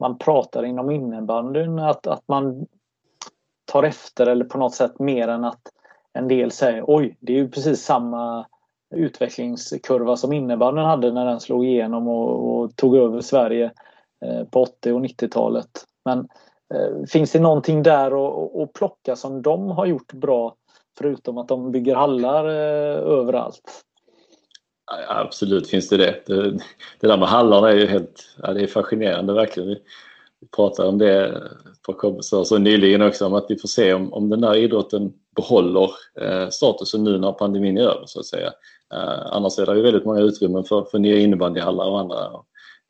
man 0.00 0.18
pratar 0.18 0.64
inom 0.64 0.90
innebandyn, 0.90 1.78
att, 1.78 2.06
att 2.06 2.22
man 2.28 2.66
tar 3.64 3.82
efter 3.82 4.26
eller 4.26 4.44
på 4.44 4.58
något 4.58 4.74
sätt 4.74 4.98
mer 4.98 5.28
än 5.28 5.44
att 5.44 5.62
en 6.12 6.28
del 6.28 6.50
säger 6.50 6.84
oj, 6.86 7.16
det 7.20 7.32
är 7.32 7.36
ju 7.36 7.48
precis 7.48 7.84
samma 7.84 8.46
utvecklingskurva 8.94 10.16
som 10.16 10.32
innebandyn 10.32 10.84
hade 10.84 11.12
när 11.12 11.26
den 11.26 11.40
slog 11.40 11.66
igenom 11.66 12.08
och, 12.08 12.54
och 12.54 12.76
tog 12.76 12.96
över 12.96 13.20
Sverige 13.20 13.70
på 14.50 14.62
80 14.62 14.92
och 14.92 15.00
90-talet. 15.00 15.84
Men 16.04 16.18
eh, 16.74 17.06
finns 17.08 17.32
det 17.32 17.40
någonting 17.40 17.82
där 17.82 18.06
att 18.62 18.72
plocka 18.72 19.16
som 19.16 19.42
de 19.42 19.68
har 19.68 19.86
gjort 19.86 20.12
bra 20.12 20.54
förutom 20.98 21.38
att 21.38 21.48
de 21.48 21.72
bygger 21.72 21.94
hallar 21.94 22.44
eh, 22.44 23.18
överallt? 23.18 23.84
Absolut 25.08 25.68
finns 25.68 25.88
det 25.88 25.96
det. 25.96 26.22
Det, 26.26 26.50
det 27.00 27.06
där 27.06 27.16
med 27.16 27.28
hallarna 27.28 27.70
är 27.70 27.76
ju 27.76 27.86
helt 27.86 28.36
ja, 28.42 28.52
det 28.52 28.62
är 28.62 28.66
fascinerande 28.66 29.32
verkligen. 29.32 29.68
Vi, 29.68 29.82
pratade 30.56 30.88
om 30.88 30.98
det 30.98 31.42
på 31.86 31.92
kompisar 31.92 32.44
så 32.44 32.58
nyligen 32.58 33.02
också 33.02 33.26
om 33.26 33.34
att 33.34 33.46
vi 33.48 33.58
får 33.58 33.68
se 33.68 33.94
om, 33.94 34.12
om 34.12 34.30
den 34.30 34.40
där 34.40 34.56
idrotten 34.56 35.12
behåller 35.36 35.90
eh, 36.20 36.48
statusen 36.48 37.04
nu 37.04 37.18
när 37.18 37.32
pandemin 37.32 37.78
är 37.78 37.82
över 37.82 38.06
så 38.06 38.20
att 38.20 38.26
säga. 38.26 38.52
Eh, 38.94 39.26
annars 39.26 39.58
är 39.58 39.66
det 39.66 39.76
ju 39.76 39.82
väldigt 39.82 40.04
många 40.04 40.20
utrymmen 40.20 40.64
för, 40.64 40.84
för 40.84 40.98
nya 40.98 41.18
innebandyhallar 41.18 41.86
och 41.86 42.00
andra 42.00 42.16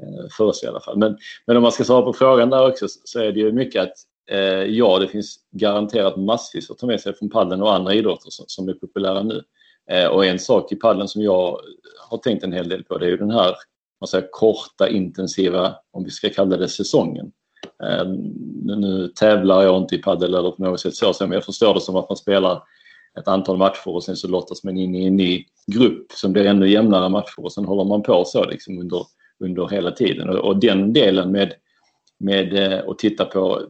Eh, 0.02 0.28
för 0.36 0.44
oss 0.44 0.64
i 0.64 0.66
alla 0.66 0.80
fall. 0.80 0.98
Men, 0.98 1.18
men 1.46 1.56
om 1.56 1.62
man 1.62 1.72
ska 1.72 1.84
svara 1.84 2.02
på 2.02 2.12
frågan 2.12 2.50
där 2.50 2.68
också 2.68 2.86
så 2.88 3.20
är 3.20 3.32
det 3.32 3.40
ju 3.40 3.52
mycket 3.52 3.82
att 3.82 3.92
eh, 4.30 4.64
ja, 4.64 4.98
det 4.98 5.08
finns 5.08 5.36
garanterat 5.50 6.16
massvis 6.16 6.70
att 6.70 6.78
ta 6.78 6.86
med 6.86 7.00
sig 7.00 7.14
från 7.14 7.30
padden 7.30 7.62
och 7.62 7.74
andra 7.74 7.94
idrotter 7.94 8.30
som, 8.30 8.44
som 8.48 8.68
är 8.68 8.72
populära 8.72 9.22
nu. 9.22 9.42
Eh, 9.90 10.06
och 10.06 10.26
en 10.26 10.38
sak 10.38 10.72
i 10.72 10.76
padden 10.76 11.08
som 11.08 11.22
jag 11.22 11.60
har 12.08 12.18
tänkt 12.18 12.44
en 12.44 12.52
hel 12.52 12.68
del 12.68 12.84
på 12.84 12.98
det 12.98 13.06
är 13.06 13.10
ju 13.10 13.16
den 13.16 13.30
här 13.30 13.54
man 14.00 14.08
säger, 14.08 14.28
korta 14.30 14.88
intensiva, 14.88 15.76
om 15.90 16.04
vi 16.04 16.10
ska 16.10 16.30
kalla 16.30 16.56
det 16.56 16.68
säsongen. 16.68 17.32
Eh, 17.84 18.06
nu 18.64 19.12
tävlar 19.14 19.62
jag 19.62 19.82
inte 19.82 19.94
i 19.94 19.98
padel 19.98 20.34
eller 20.34 20.50
på 20.50 20.62
något 20.62 20.80
sätt 20.80 20.94
så, 20.94 21.14
men 21.20 21.32
jag 21.32 21.44
förstår 21.44 21.74
det 21.74 21.80
som 21.80 21.96
att 21.96 22.08
man 22.08 22.16
spelar 22.16 22.62
ett 23.18 23.28
antal 23.28 23.56
matcher 23.56 23.88
och 23.88 24.04
sen 24.04 24.16
så 24.16 24.28
lottas 24.28 24.64
man 24.64 24.76
in 24.76 24.94
i 24.94 25.06
en 25.06 25.16
ny 25.16 25.44
grupp 25.66 26.12
som 26.12 26.32
blir 26.32 26.46
ännu 26.46 26.68
jämnare 26.68 27.08
matcher 27.08 27.44
och 27.44 27.52
sen 27.52 27.64
håller 27.64 27.84
man 27.84 28.02
på 28.02 28.24
så 28.24 28.44
liksom 28.44 28.78
under, 28.78 29.06
under 29.40 29.68
hela 29.68 29.90
tiden. 29.90 30.28
Och, 30.28 30.36
och 30.36 30.60
den 30.60 30.92
delen 30.92 31.32
med, 31.32 31.54
med 32.18 32.72
eh, 32.72 32.88
att 32.88 32.98
titta 32.98 33.24
på 33.24 33.62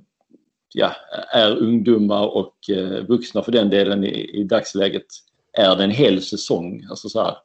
ja, 0.74 0.92
är 1.32 1.56
ungdomar 1.56 2.26
och 2.26 2.54
eh, 2.70 3.04
vuxna 3.06 3.42
för 3.42 3.52
den 3.52 3.70
delen 3.70 4.04
i, 4.04 4.40
i 4.40 4.44
dagsläget, 4.44 5.06
är 5.52 5.76
det 5.76 5.84
en 5.84 5.90
hel 5.90 6.22
säsong? 6.22 6.86
Alltså 6.90 7.08
så 7.08 7.22
här, 7.22 7.36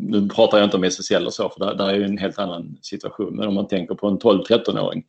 nu 0.00 0.28
pratar 0.28 0.58
jag 0.58 0.66
inte 0.66 0.76
om 0.76 0.84
SSL 0.84 1.26
och 1.26 1.34
så 1.34 1.48
för 1.48 1.66
där, 1.66 1.74
där 1.74 1.88
är 1.88 1.94
ju 1.94 2.04
en 2.04 2.18
helt 2.18 2.38
annan 2.38 2.78
situation. 2.82 3.36
Men 3.36 3.48
om 3.48 3.54
man 3.54 3.68
tänker 3.68 3.94
på 3.94 4.08
en 4.08 4.18
12-13-åring. 4.18 5.04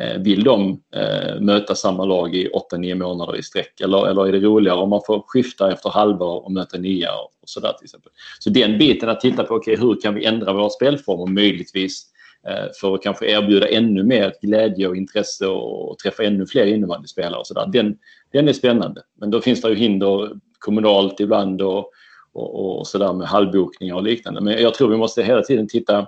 Eh, 0.00 0.18
vill 0.18 0.44
de 0.44 0.80
eh, 0.94 1.40
möta 1.40 1.74
samma 1.74 2.04
lag 2.04 2.34
i 2.34 2.48
8-9 2.72 2.94
månader 2.94 3.36
i 3.36 3.42
sträck 3.42 3.80
eller, 3.80 4.06
eller 4.06 4.28
är 4.28 4.32
det 4.32 4.40
roligare 4.40 4.78
om 4.78 4.90
man 4.90 5.00
får 5.06 5.24
skifta 5.26 5.72
efter 5.72 5.90
halvår 5.90 6.44
och 6.44 6.52
möta 6.52 6.78
nya 6.78 7.14
och, 7.14 7.30
sådär 7.44 7.72
till 7.78 7.84
exempel. 7.84 8.12
Så 8.38 8.50
den 8.50 8.78
biten 8.78 9.08
att 9.08 9.20
titta 9.20 9.44
på, 9.44 9.54
okay, 9.54 9.76
hur 9.76 10.00
kan 10.00 10.14
vi 10.14 10.24
ändra 10.24 10.52
våra 10.52 10.70
spelformer 10.70 11.32
möjligtvis 11.32 12.06
eh, 12.48 12.66
för 12.80 12.94
att 12.94 13.02
kanske 13.02 13.26
erbjuda 13.26 13.68
ännu 13.68 14.04
mer 14.04 14.34
glädje 14.42 14.88
och 14.88 14.96
intresse 14.96 15.46
och, 15.46 15.90
och 15.90 15.98
träffa 15.98 16.22
ännu 16.22 16.46
fler 16.46 16.66
innebandyspelare 16.66 17.40
och 17.40 17.46
sådär. 17.46 17.66
Den, 17.72 17.98
den 18.32 18.48
är 18.48 18.52
spännande. 18.52 19.02
Men 19.20 19.30
då 19.30 19.40
finns 19.40 19.60
det 19.60 19.68
ju 19.68 19.74
hinder 19.74 20.30
kommunalt 20.58 21.20
ibland 21.20 21.62
och 21.62 21.90
och, 22.32 22.78
och 22.78 22.86
sådär 22.86 23.12
med 23.12 23.28
halvbokningar 23.28 23.94
och 23.94 24.02
liknande. 24.02 24.40
Men 24.40 24.62
jag 24.62 24.74
tror 24.74 24.88
vi 24.88 24.96
måste 24.96 25.22
hela 25.22 25.42
tiden 25.42 25.68
titta 25.68 26.06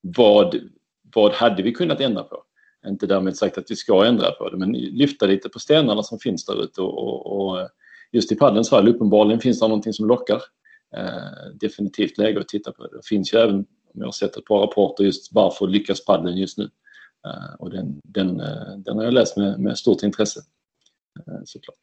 vad, 0.00 0.56
vad 1.14 1.32
hade 1.32 1.62
vi 1.62 1.72
kunnat 1.72 2.00
ändra 2.00 2.22
på? 2.22 2.42
Inte 2.88 3.06
därmed 3.06 3.36
sagt 3.36 3.58
att 3.58 3.70
vi 3.70 3.76
ska 3.76 4.04
ändra 4.04 4.30
på 4.30 4.50
det 4.50 4.56
men 4.56 4.72
lyfta 4.72 5.26
lite 5.26 5.48
på 5.48 5.58
stenarna 5.58 6.02
som 6.02 6.18
finns 6.18 6.44
där 6.44 6.64
ute 6.64 6.80
och, 6.80 6.98
och, 6.98 7.40
och 7.40 7.68
just 8.12 8.32
i 8.32 8.36
paddens 8.36 8.70
fall 8.70 8.88
uppenbarligen 8.88 9.40
finns 9.40 9.60
det 9.60 9.68
någonting 9.68 9.92
som 9.92 10.06
lockar. 10.06 10.42
Eh, 10.96 11.56
definitivt 11.60 12.18
läge 12.18 12.40
att 12.40 12.48
titta 12.48 12.72
på 12.72 12.82
det. 12.82 12.96
Det 12.96 13.06
finns 13.06 13.34
ju 13.34 13.38
även, 13.38 13.54
om 13.54 13.66
jag 13.94 14.04
har 14.04 14.12
sett 14.12 14.36
ett 14.36 14.44
par 14.44 14.60
rapporter 14.60 15.04
just 15.04 15.32
varför 15.32 15.66
lyckas 15.66 16.04
padden 16.04 16.36
just 16.36 16.58
nu. 16.58 16.70
Eh, 17.26 17.54
och 17.58 17.70
den, 17.70 18.00
den, 18.04 18.40
eh, 18.40 18.76
den 18.76 18.96
har 18.96 19.04
jag 19.04 19.14
läst 19.14 19.36
med, 19.36 19.60
med 19.60 19.78
stort 19.78 20.02
intresse 20.02 20.40
eh, 21.26 21.40
såklart 21.44 21.80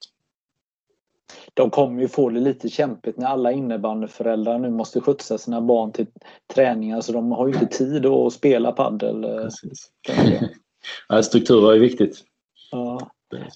de 1.54 1.70
kommer 1.70 2.02
ju 2.02 2.08
få 2.08 2.30
det 2.30 2.40
lite 2.40 2.70
kämpigt 2.70 3.18
när 3.18 3.28
alla 3.28 3.52
innebandyföräldrar 3.52 4.60
nu 4.60 4.70
måste 4.70 5.02
skjutsa 5.02 5.38
sina 5.38 5.62
barn 5.62 5.92
till 5.92 6.08
träningar 6.54 7.02
så 7.02 7.12
de 7.12 7.32
har 7.32 7.48
ju 7.48 7.54
inte 7.54 7.66
tid 7.66 8.06
att 8.06 8.34
spela 8.34 8.72
padel. 8.72 9.26
Ja, 11.08 11.24
strukturer 11.24 11.74
är 11.74 11.80
viktigt. 11.80 12.24
Ja. 12.72 13.10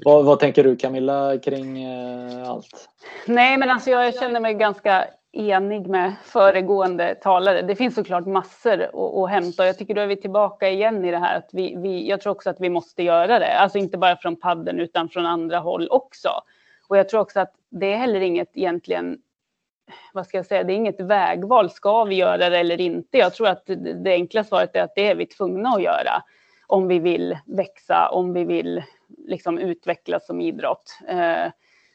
Vad, 0.05 0.25
vad, 0.25 0.39
tänker 0.39 0.63
du 0.63 0.75
Camilla 0.75 1.37
kring 1.37 1.83
eh, 1.83 2.49
allt? 2.49 2.89
Nej 3.25 3.57
men 3.57 3.69
alltså 3.69 3.89
jag 3.89 4.15
känner 4.15 4.39
mig 4.39 4.53
ganska 4.53 5.07
enig 5.31 5.87
med 5.87 6.15
föregående 6.23 7.15
talare. 7.15 7.61
Det 7.61 7.75
finns 7.75 7.95
såklart 7.95 8.25
massor 8.25 8.81
att, 8.81 8.95
att 8.95 9.29
hämta 9.29 9.65
jag 9.65 9.77
tycker 9.77 9.95
då 9.95 10.01
är 10.01 10.07
vi 10.07 10.15
tillbaka 10.15 10.69
igen 10.69 11.05
i 11.05 11.11
det 11.11 11.17
här 11.17 11.37
att 11.37 11.49
vi, 11.51 11.75
vi, 11.77 12.09
jag 12.09 12.21
tror 12.21 12.31
också 12.31 12.49
att 12.49 12.59
vi 12.59 12.69
måste 12.69 13.03
göra 13.03 13.39
det. 13.39 13.59
Alltså 13.59 13.77
inte 13.77 13.97
bara 13.97 14.17
från 14.17 14.35
padden 14.35 14.79
utan 14.79 15.09
från 15.09 15.25
andra 15.25 15.59
håll 15.59 15.87
också. 15.91 16.29
Och 16.87 16.97
jag 16.97 17.09
tror 17.09 17.21
också 17.21 17.39
att 17.39 17.53
det 17.69 17.93
är 17.93 17.97
heller 17.97 18.21
inget 18.21 18.51
egentligen, 18.53 19.17
vad 20.13 20.27
ska 20.27 20.37
jag 20.37 20.45
säga, 20.45 20.63
det 20.63 20.73
är 20.73 20.77
inget 20.77 20.99
vägval. 20.99 21.69
Ska 21.69 22.03
vi 22.03 22.15
göra 22.15 22.49
det 22.49 22.59
eller 22.59 22.81
inte? 22.81 23.17
Jag 23.17 23.33
tror 23.33 23.47
att 23.47 23.63
det 24.03 24.11
enkla 24.11 24.43
svaret 24.43 24.75
är 24.75 24.83
att 24.83 24.95
det 24.95 25.07
är 25.07 25.15
vi 25.15 25.25
tvungna 25.25 25.69
att 25.69 25.83
göra 25.83 26.23
om 26.67 26.87
vi 26.87 26.99
vill 26.99 27.37
växa, 27.45 28.09
om 28.09 28.33
vi 28.33 28.43
vill 28.43 28.83
liksom 29.27 29.57
utvecklas 29.57 30.25
som 30.25 30.41
idrott. 30.41 30.99
Eh, 31.07 31.51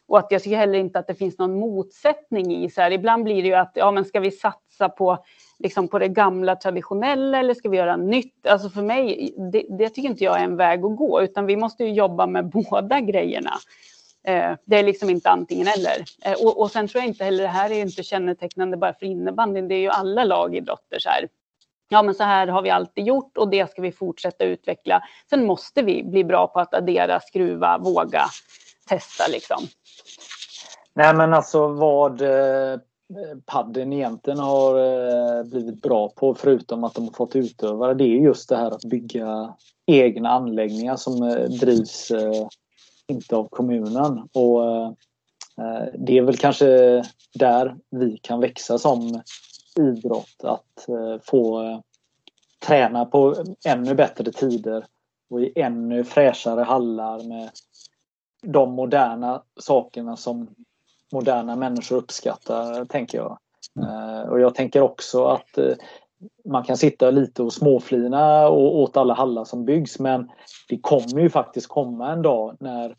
och 0.07 0.19
att 0.19 0.27
jag 0.31 0.43
tycker 0.43 0.57
heller 0.57 0.79
inte 0.79 0.99
att 0.99 1.07
det 1.07 1.15
finns 1.15 1.39
någon 1.39 1.59
motsättning 1.59 2.65
i 2.65 2.71
så 2.71 2.81
här. 2.81 2.91
Ibland 2.91 3.25
blir 3.25 3.43
det 3.43 3.49
ju 3.49 3.55
att 3.55 3.73
ja, 3.75 3.91
men 3.91 4.05
ska 4.05 4.21
vi 4.21 4.31
satsa 4.31 4.89
på 4.89 5.25
liksom 5.59 5.89
på 5.89 5.99
det 5.99 6.09
gamla 6.09 6.57
traditionella 6.57 7.39
eller 7.39 7.55
ska 7.55 7.69
vi 7.69 7.77
göra 7.77 7.97
nytt? 7.97 8.47
Alltså 8.47 8.69
för 8.69 8.83
mig, 8.83 9.35
det, 9.53 9.67
det 9.79 9.89
tycker 9.89 10.09
inte 10.09 10.25
jag 10.25 10.41
är 10.41 10.45
en 10.45 10.57
väg 10.57 10.85
att 10.85 10.97
gå, 10.97 11.23
utan 11.23 11.47
vi 11.47 11.57
måste 11.57 11.85
ju 11.85 11.93
jobba 11.93 12.27
med 12.27 12.47
båda 12.71 13.01
grejerna. 13.01 13.53
Eh, 14.25 14.53
det 14.65 14.79
är 14.79 14.83
liksom 14.83 15.11
inte 15.11 15.31
antingen 15.31 15.67
eller. 15.67 16.05
Eh, 16.25 16.47
och, 16.47 16.61
och 16.61 16.71
sen 16.71 16.89
tror 16.89 17.03
jag 17.03 17.09
inte 17.09 17.25
heller, 17.25 17.43
det 17.43 17.49
här 17.49 17.71
är 17.71 17.81
inte 17.81 18.03
kännetecknande 18.03 18.77
bara 18.77 18.95
för 18.95 19.07
innebandyn, 19.07 19.69
det 19.69 19.75
är 19.75 19.81
ju 19.81 19.89
alla 19.89 20.25
lagidrotter 20.25 20.99
så 20.99 21.09
här. 21.09 21.29
Ja, 21.93 22.03
men 22.03 22.15
så 22.15 22.25
här 22.25 22.47
har 22.47 22.63
vi 22.63 22.71
alltid 22.71 23.07
gjort 23.07 23.39
och 23.39 23.49
det 23.51 23.71
ska 23.71 23.83
vi 23.83 23.93
fortsätta 23.93 24.45
utveckla. 24.45 25.03
Sen 25.31 25.47
måste 25.47 25.83
vi 25.83 26.03
bli 26.03 26.25
bra 26.25 26.47
på 26.47 26.61
att 26.61 26.75
addera, 26.75 27.21
skruva, 27.21 27.79
våga, 27.79 28.23
testa 28.89 29.25
liksom. 29.33 29.59
Nej, 30.95 31.15
men 31.15 31.35
alltså 31.35 31.69
vad 31.69 32.21
eh, 32.21 32.79
padden 33.47 33.93
egentligen 33.93 34.39
har 34.39 34.79
eh, 34.79 35.45
blivit 35.45 35.83
bra 35.83 36.09
på, 36.09 36.35
förutom 36.35 36.85
att 36.85 36.95
de 36.95 37.05
har 37.05 37.13
fått 37.13 37.37
utövare, 37.37 37.95
det 37.95 38.05
är 38.05 38.21
just 38.21 38.49
det 38.49 38.57
här 38.57 38.71
att 38.71 38.85
bygga 38.85 39.55
egna 39.87 40.29
anläggningar 40.29 40.97
som 40.97 41.23
eh, 41.23 41.45
drivs 41.45 42.13
inte 43.09 43.37
av 43.37 43.49
kommunen. 43.51 44.29
Och 44.33 44.63
det 45.95 46.19
är 46.19 46.23
väl 46.23 46.37
kanske 46.37 46.67
där 47.35 47.77
vi 47.91 48.19
kan 48.23 48.41
växa 48.41 48.79
som 48.79 49.23
idrott. 49.79 50.45
Att 50.45 50.89
eh, 50.89 51.21
få 51.23 51.63
eh, 51.63 51.81
träna 52.67 53.05
på 53.05 53.37
ännu 53.67 53.95
bättre 53.95 54.33
tider 54.33 54.87
och 55.31 55.43
i 55.43 55.53
ännu 55.61 56.05
fräschare 56.05 56.63
hallar 56.63 57.29
med 57.29 57.51
de 58.43 58.73
moderna 58.73 59.43
sakerna 59.61 60.17
som 60.17 60.49
moderna 61.13 61.57
människor 61.57 61.97
uppskattar, 61.97 62.85
tänker 62.85 63.19
jag. 63.19 63.39
Mm. 63.77 64.31
Och 64.31 64.41
jag 64.41 64.55
tänker 64.55 64.81
också 64.81 65.25
att 65.25 65.59
man 66.45 66.65
kan 66.65 66.77
sitta 66.77 67.11
lite 67.11 67.43
och 67.43 67.53
småflina 67.53 68.49
åt 68.49 68.97
alla 68.97 69.15
hallar 69.15 69.45
som 69.45 69.65
byggs 69.65 69.99
men 69.99 70.31
det 70.69 70.79
kommer 70.79 71.21
ju 71.21 71.31
faktiskt 71.31 71.69
komma 71.69 72.13
en 72.13 72.23
dag 72.23 72.57
när 72.61 72.97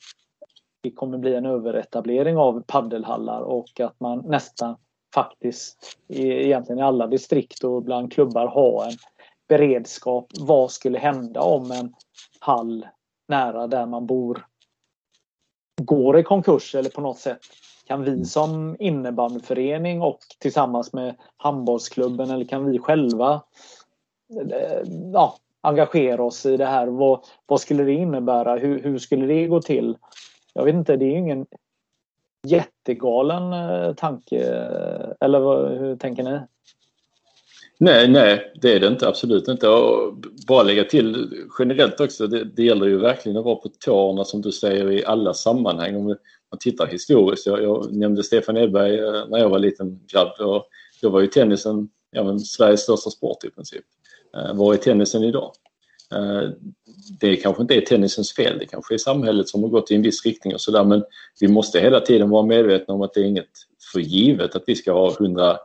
det 0.81 0.91
kommer 0.91 1.17
bli 1.17 1.35
en 1.35 1.45
överetablering 1.45 2.37
av 2.37 2.63
paddelhallar 2.67 3.41
och 3.41 3.79
att 3.79 3.99
man 3.99 4.19
nästan 4.19 4.75
faktiskt 5.13 5.97
egentligen 6.09 6.79
i 6.79 6.81
alla 6.81 7.07
distrikt 7.07 7.63
och 7.63 7.83
bland 7.83 8.13
klubbar 8.13 8.47
ha 8.47 8.85
en 8.85 8.97
beredskap. 9.47 10.31
Vad 10.39 10.71
skulle 10.71 10.99
hända 10.99 11.41
om 11.41 11.71
en 11.71 11.93
hall 12.39 12.87
nära 13.27 13.67
där 13.67 13.85
man 13.85 14.05
bor 14.05 14.45
går 15.81 16.19
i 16.19 16.23
konkurs 16.23 16.75
eller 16.75 16.89
på 16.89 17.01
något 17.01 17.19
sätt 17.19 17.39
kan 17.85 18.03
vi 18.03 18.25
som 18.25 18.75
innebandyförening 18.79 20.01
och 20.01 20.19
tillsammans 20.39 20.93
med 20.93 21.15
handbollsklubben 21.37 22.29
eller 22.29 22.45
kan 22.45 22.65
vi 22.65 22.79
själva 22.79 23.41
eh, 24.51 24.81
ja, 25.13 25.37
engagera 25.61 26.23
oss 26.23 26.45
i 26.45 26.57
det 26.57 26.65
här? 26.65 26.87
Vad, 26.87 27.25
vad 27.45 27.61
skulle 27.61 27.83
det 27.83 27.93
innebära? 27.93 28.55
Hur, 28.55 28.83
hur 28.83 28.97
skulle 28.97 29.25
det 29.25 29.47
gå 29.47 29.61
till? 29.61 29.97
Jag 30.53 30.65
vet 30.65 30.75
inte, 30.75 30.95
det 30.95 31.05
är 31.05 31.11
ju 31.11 31.17
ingen 31.17 31.45
jättegalen 32.47 33.53
eh, 33.53 33.93
tanke. 33.93 34.37
Eh, 34.37 35.09
eller 35.19 35.39
vad, 35.39 35.77
hur 35.77 35.95
tänker 35.95 36.23
ni? 36.23 36.39
Nej, 37.77 38.07
nej, 38.07 38.53
det 38.61 38.73
är 38.75 38.79
det 38.79 38.87
inte. 38.87 39.07
Absolut 39.07 39.47
inte. 39.47 39.69
Och 39.69 40.13
bara 40.47 40.63
lägga 40.63 40.83
till 40.83 41.29
generellt 41.59 41.99
också, 41.99 42.27
det, 42.27 42.43
det 42.43 42.63
gäller 42.63 42.85
ju 42.85 42.97
verkligen 42.97 43.37
att 43.37 43.45
vara 43.45 43.55
på 43.55 43.69
tårna 43.79 44.23
som 44.23 44.41
du 44.41 44.51
säger 44.51 44.91
i 44.91 45.05
alla 45.05 45.33
sammanhang. 45.33 45.95
Om 45.95 46.05
man 46.05 46.59
tittar 46.59 46.87
historiskt, 46.87 47.45
jag, 47.45 47.63
jag 47.63 47.93
nämnde 47.93 48.23
Stefan 48.23 48.57
Edberg 48.57 48.99
eh, 48.99 49.27
när 49.27 49.39
jag 49.39 49.49
var 49.49 49.59
liten 49.59 49.99
grabb 50.07 50.31
och 50.39 50.67
då 51.01 51.09
var 51.09 51.21
ju 51.21 51.27
tennisen 51.27 51.89
ja, 52.11 52.23
men 52.23 52.39
Sveriges 52.39 52.81
största 52.81 53.09
sport 53.09 53.43
i 53.43 53.49
princip. 53.49 53.85
Eh, 54.37 54.53
var 54.53 54.73
är 54.73 54.77
tennisen 54.77 55.23
idag? 55.23 55.51
Eh, 56.11 56.49
det 57.19 57.35
kanske 57.35 57.61
inte 57.61 57.75
är 57.75 57.81
tennisens 57.81 58.33
fel, 58.33 58.59
det 58.59 58.65
kanske 58.65 58.93
är 58.93 58.97
samhället 58.97 59.49
som 59.49 59.63
har 59.63 59.69
gått 59.69 59.91
i 59.91 59.95
en 59.95 60.01
viss 60.01 60.25
riktning 60.25 60.53
och 60.53 60.61
sådär 60.61 60.83
men 60.83 61.03
vi 61.39 61.47
måste 61.47 61.79
hela 61.79 61.99
tiden 61.99 62.29
vara 62.29 62.45
medvetna 62.45 62.93
om 62.93 63.01
att 63.01 63.13
det 63.13 63.19
är 63.19 63.25
inget 63.25 63.49
för 63.93 63.99
givet 63.99 64.55
att 64.55 64.63
vi 64.67 64.75
ska 64.75 64.93
ha 64.93 65.11
120 65.11 65.59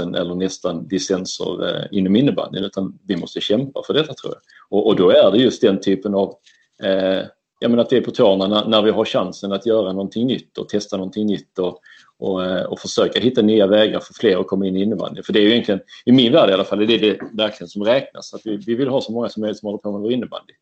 000 0.00 0.14
eller 0.14 0.34
nästan 0.34 0.88
licenser 0.90 1.68
eh, 1.68 1.84
inom 1.90 2.16
innebandyn 2.16 2.64
utan 2.64 2.98
vi 3.06 3.16
måste 3.16 3.40
kämpa 3.40 3.82
för 3.86 3.94
detta 3.94 4.14
tror 4.14 4.34
jag. 4.34 4.42
Och, 4.78 4.86
och 4.86 4.96
då 4.96 5.10
är 5.10 5.30
det 5.30 5.38
just 5.38 5.60
den 5.60 5.80
typen 5.80 6.14
av 6.14 6.34
eh, 6.82 7.22
ja, 7.58 7.68
men 7.68 7.80
att 7.80 7.92
vi 7.92 7.96
är 7.96 8.00
på 8.00 8.10
tårna 8.10 8.46
när, 8.46 8.68
när, 8.68 8.82
vi 8.82 8.90
har 8.90 9.04
chansen 9.04 9.52
att 9.52 9.66
göra 9.66 9.92
någonting 9.92 10.26
nytt 10.26 10.58
och 10.58 10.68
testa 10.68 10.96
någonting 10.96 11.26
nytt 11.26 11.58
och, 11.58 11.80
och, 12.18 12.44
eh, 12.44 12.62
och 12.62 12.80
försöka 12.80 13.20
hitta 13.20 13.42
nya 13.42 13.66
vägar 13.66 14.00
för 14.00 14.14
fler 14.14 14.36
att 14.40 14.46
komma 14.46 14.66
in 14.66 14.76
i 14.76 14.82
innebandyn. 14.82 15.24
För 15.24 15.32
det 15.32 15.38
är 15.38 15.42
ju 15.42 15.50
egentligen, 15.50 15.80
i 16.04 16.12
min 16.12 16.32
värld 16.32 16.50
i 16.50 16.52
alla 16.52 16.64
fall, 16.64 16.86
det 16.86 16.94
är 16.94 16.98
det 16.98 17.18
verkligen 17.32 17.68
som 17.68 17.84
räknas. 17.84 18.34
Att 18.34 18.40
vi, 18.44 18.56
vi 18.56 18.74
vill 18.74 18.88
ha 18.88 19.00
så 19.00 19.12
många 19.12 19.28
som 19.28 19.40
möjligt 19.40 19.58
som 19.58 19.66
håller 19.66 19.78
på 19.78 19.92
med 19.92 20.00
vår 20.00 20.12
innebandy 20.12 20.52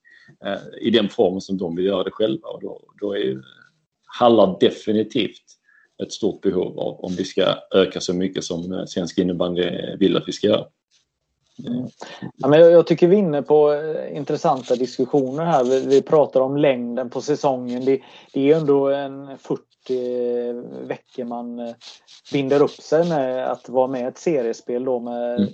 eh, 0.45 0.87
i 0.87 0.91
den 0.91 1.09
formen 1.09 1.41
som 1.41 1.59
de 1.59 1.77
vill 1.77 1.85
göra 1.85 2.05
det 2.05 2.11
själva. 2.11 2.49
Och 2.49 2.61
då, 2.63 2.81
då 3.01 3.13
är 3.13 3.19
ju 3.19 3.43
hallar 4.07 4.57
definitivt 4.61 5.43
ett 6.03 6.13
stort 6.13 6.41
behov 6.41 6.79
av 6.79 7.05
om 7.05 7.15
vi 7.15 7.25
ska 7.25 7.55
öka 7.75 8.01
så 8.01 8.15
mycket 8.15 8.45
som 8.45 8.73
eh, 8.73 8.85
svensk 8.85 9.19
innebandy 9.19 9.71
vill 9.99 10.17
att 10.17 10.29
vi 10.29 10.33
ska 10.33 10.47
göra. 10.47 10.67
Mm. 11.65 11.89
Ja, 12.37 12.49
men 12.49 12.61
jag, 12.61 12.87
tycker 12.87 13.09
vi 13.09 13.17
är 13.17 13.21
inne 13.21 13.43
på 13.43 13.73
eh, 13.73 14.17
intressanta 14.17 14.77
diskussioner 14.77 15.45
här. 15.45 15.65
Vi, 15.65 15.87
vi 15.87 16.03
pratar 16.03 16.41
om 16.41 16.57
längden 16.57 17.11
på 17.11 17.21
säsongen. 17.21 17.85
Det, 17.85 18.01
det 18.33 18.53
är 18.53 18.57
ändå 18.57 18.89
en 18.89 19.39
40 19.39 19.63
veckor 20.87 21.25
man 21.25 21.59
eh, 21.59 21.75
binder 22.33 22.63
upp 22.63 22.71
sig 22.71 23.09
med 23.09 23.51
att 23.51 23.69
vara 23.69 23.87
med 23.87 24.01
i 24.01 24.05
ett 24.05 24.19
seriespel 24.19 24.85
då 24.85 25.01
med 25.01 25.41
mm. 25.41 25.49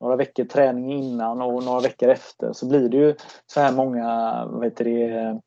några 0.00 0.16
veckor 0.16 0.44
träning 0.44 0.92
innan 0.92 1.42
och 1.42 1.64
några 1.64 1.80
veckor 1.80 2.08
efter. 2.08 2.52
Så 2.52 2.68
blir 2.68 2.88
det 2.88 2.96
ju 2.96 3.14
så 3.46 3.60
här 3.60 3.72
många 3.72 4.60
heter 4.62 4.84
det, 4.84 5.40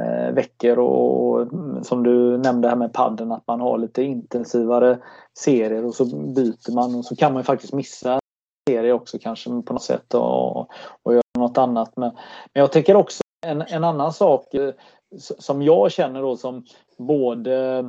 eh, 0.00 0.34
veckor 0.34 0.78
och 0.78 1.48
som 1.82 2.02
du 2.02 2.38
nämnde 2.38 2.68
här 2.68 2.76
med 2.76 2.92
padden 2.92 3.32
att 3.32 3.46
man 3.46 3.60
har 3.60 3.78
lite 3.78 4.02
intensivare 4.02 4.98
serier 5.38 5.84
och 5.84 5.94
så 5.94 6.04
byter 6.34 6.74
man 6.74 6.94
och 6.94 7.04
så 7.04 7.16
kan 7.16 7.34
man 7.34 7.44
faktiskt 7.44 7.72
missa 7.72 8.20
serie 8.68 8.92
också 8.92 9.18
kanske 9.18 9.50
på 9.62 9.72
något 9.72 9.82
sätt 9.82 10.14
och, 10.14 10.70
och 11.02 11.14
göra 11.14 11.22
något 11.38 11.58
annat. 11.58 11.96
Men, 11.96 12.10
men 12.52 12.60
jag 12.60 12.72
tänker 12.72 12.96
också 12.96 13.22
en, 13.46 13.62
en 13.62 13.84
annan 13.84 14.12
sak 14.12 14.54
eh, 14.54 14.74
som 15.18 15.62
jag 15.62 15.92
känner 15.92 16.22
då 16.22 16.36
som 16.36 16.64
både 16.98 17.84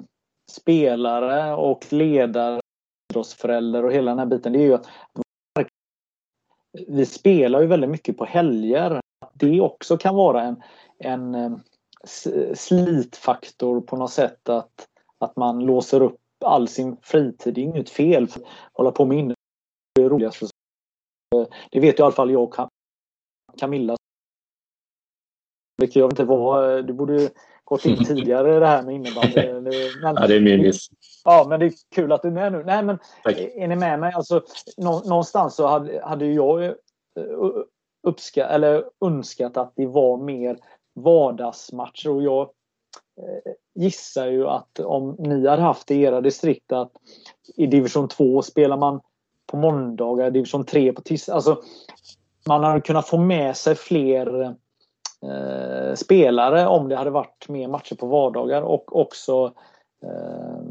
spelare 0.51 1.53
och 1.55 1.93
ledare, 1.93 2.61
idrottsförälder 3.11 3.85
och 3.85 3.93
hela 3.93 4.11
den 4.11 4.19
här 4.19 4.25
biten, 4.25 4.53
det 4.53 4.59
är 4.59 4.63
ju 4.63 4.73
att 4.73 4.87
vi 6.87 7.05
spelar 7.05 7.61
ju 7.61 7.67
väldigt 7.67 7.89
mycket 7.89 8.17
på 8.17 8.25
helger. 8.25 9.01
Det 9.33 9.61
också 9.61 9.97
kan 9.97 10.15
vara 10.15 10.41
en, 10.41 10.63
en 10.99 11.35
eh, 11.35 11.51
slitfaktor 12.53 13.81
på 13.81 13.95
något 13.95 14.11
sätt 14.11 14.49
att, 14.49 14.87
att 15.19 15.35
man 15.35 15.59
låser 15.59 16.01
upp 16.01 16.19
all 16.45 16.67
sin 16.67 16.97
fritid. 17.01 17.53
Det 17.53 17.61
är 17.61 17.63
inget 17.63 17.89
fel. 17.89 18.23
Att 18.23 18.41
hålla 18.73 18.91
på 18.91 19.05
med 19.05 19.17
innebandy 19.17 19.35
är 19.99 20.09
roligast. 20.09 20.54
Det 21.71 21.79
vet 21.79 21.99
i 21.99 22.01
alla 22.01 22.11
fall 22.11 22.31
jag 22.31 22.43
och 22.43 22.55
Camilla. 23.57 23.95
Jag 25.77 25.87
vet 25.87 25.95
inte 25.95 26.23
vad, 26.23 26.87
du 26.87 26.93
borde 26.93 27.29
gått 27.63 27.85
in 27.85 28.05
tidigare 28.05 28.59
det 28.59 28.67
här 28.67 28.83
med 28.83 28.95
innebandy. 28.95 29.53
Men, 30.01 30.15
ja, 30.15 30.27
det 30.27 30.35
är 30.35 30.41
min 30.41 30.61
miss. 30.61 30.87
Ja, 31.23 31.45
men 31.49 31.59
det 31.59 31.65
är 31.65 31.73
kul 31.95 32.11
att 32.11 32.21
du 32.21 32.27
är 32.27 32.31
med 32.31 32.51
nu. 32.51 32.63
Nej, 32.63 32.83
men 32.83 32.99
Tack. 33.23 33.37
är 33.37 33.67
ni 33.67 33.75
med 33.75 33.99
mig? 33.99 34.13
Alltså, 34.13 34.41
någonstans 34.77 35.55
så 35.55 35.67
hade, 35.67 36.05
hade 36.05 36.25
jag 36.25 36.63
eh, 36.65 36.73
uppskatt, 38.07 38.51
eller 38.51 38.85
önskat 39.05 39.57
att 39.57 39.73
det 39.75 39.85
var 39.85 40.17
mer 40.17 40.57
vardagsmatcher 40.95 42.09
och 42.09 42.23
jag 42.23 42.41
eh, 43.21 43.51
gissar 43.75 44.27
ju 44.27 44.47
att 44.47 44.79
om 44.79 45.15
ni 45.19 45.47
hade 45.47 45.61
haft 45.61 45.91
i 45.91 46.01
era 46.01 46.21
distrikt 46.21 46.71
att 46.71 46.91
i 47.55 47.67
division 47.67 48.07
2 48.07 48.41
spelar 48.41 48.77
man 48.77 49.01
på 49.47 49.57
måndagar, 49.57 50.31
division 50.31 50.65
3 50.65 50.93
på 50.93 51.01
tisdag. 51.01 51.33
Alltså, 51.33 51.61
man 52.47 52.63
hade 52.63 52.81
kunnat 52.81 53.07
få 53.07 53.17
med 53.17 53.57
sig 53.57 53.75
fler 53.75 54.55
eh, 55.23 55.95
spelare 55.95 56.67
om 56.67 56.89
det 56.89 56.95
hade 56.95 57.09
varit 57.09 57.49
mer 57.49 57.67
matcher 57.67 57.95
på 57.95 58.07
vardagar 58.07 58.61
och 58.61 58.95
också 58.95 59.53
eh, 60.03 60.61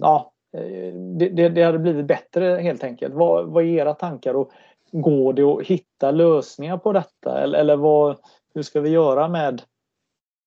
ja, 0.00 0.32
eh, 0.56 0.94
det, 0.94 1.28
det, 1.28 1.48
det, 1.48 1.62
hade 1.62 1.78
blivit 1.78 2.06
bättre 2.06 2.44
helt 2.44 2.84
enkelt. 2.84 3.14
Vad, 3.14 3.46
vad 3.46 3.64
är 3.64 3.68
era 3.68 3.94
tankar 3.94 4.34
och 4.34 4.50
går 4.92 5.32
det 5.32 5.42
att 5.42 5.66
hitta 5.66 6.10
lösningar 6.10 6.78
på 6.78 6.92
detta 6.92 7.40
eller, 7.40 7.58
eller 7.58 7.76
vad, 7.76 8.16
hur 8.54 8.62
ska 8.62 8.80
vi 8.80 8.90
göra 8.90 9.28
med 9.28 9.62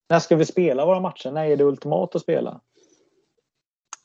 när 0.10 0.20
ska 0.20 0.36
vi 0.36 0.46
spela 0.46 0.86
våra 0.86 1.00
matcher? 1.00 1.32
När 1.32 1.46
är 1.46 1.58
det 1.58 1.64
ultimat 1.64 2.16
att 2.16 2.22
spela? 2.22 2.62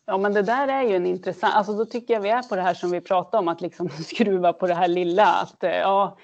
Ja, 0.07 0.19
men 0.19 0.35
det 0.35 0.43
där 0.43 0.69
är 0.69 0.83
ju 0.83 0.97
en 0.97 1.07
intressant, 1.07 1.55
alltså 1.55 1.73
då 1.73 1.85
tycker 1.85 2.15
jag 2.15 2.21
vi 2.21 2.29
är 2.29 2.43
på 2.43 2.57
det 2.57 2.63
här 2.63 2.75
som 2.75 2.91
vi 2.91 3.01
pratade 3.01 3.39
om, 3.39 3.49
att 3.49 3.61
liksom 3.61 3.89
skruva 4.05 4.53
på 4.53 4.67
det 4.67 4.75
här 4.75 4.89
lilla, 4.89 5.27
att 5.27 5.65
eh, 5.65 5.71
ja, 5.71 6.17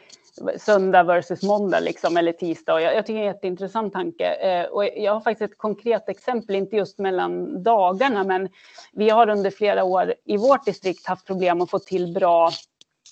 söndag 0.58 1.02
versus 1.02 1.42
måndag 1.42 1.80
liksom, 1.80 2.16
eller 2.16 2.32
tisdag. 2.32 2.80
Jag, 2.80 2.94
jag 2.94 3.06
tycker 3.06 3.18
det 3.18 3.24
är 3.24 3.28
en 3.28 3.34
jätteintressant 3.34 3.92
tanke. 3.92 4.26
Eh, 4.26 4.64
och 4.64 4.84
jag 4.84 5.14
har 5.14 5.20
faktiskt 5.20 5.52
ett 5.52 5.58
konkret 5.58 6.08
exempel, 6.08 6.56
inte 6.56 6.76
just 6.76 6.98
mellan 6.98 7.62
dagarna, 7.62 8.24
men 8.24 8.48
vi 8.92 9.10
har 9.10 9.28
under 9.28 9.50
flera 9.50 9.84
år 9.84 10.14
i 10.24 10.36
vårt 10.36 10.64
distrikt 10.64 11.06
haft 11.06 11.26
problem 11.26 11.60
att 11.60 11.70
få 11.70 11.78
till 11.78 12.14
bra 12.14 12.50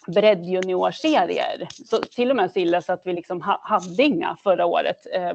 breddjuniorserier. 0.07 1.69
Så 1.87 1.99
till 1.99 2.31
och 2.31 2.37
med 2.37 2.51
så 2.51 2.59
illa 2.59 2.83
så 2.83 2.93
att 2.93 3.07
vi 3.07 3.13
liksom 3.13 3.43
ha, 3.43 3.61
hade 3.63 4.03
inga 4.03 4.37
förra 4.43 4.67
året. 4.67 5.07
Eh, 5.13 5.33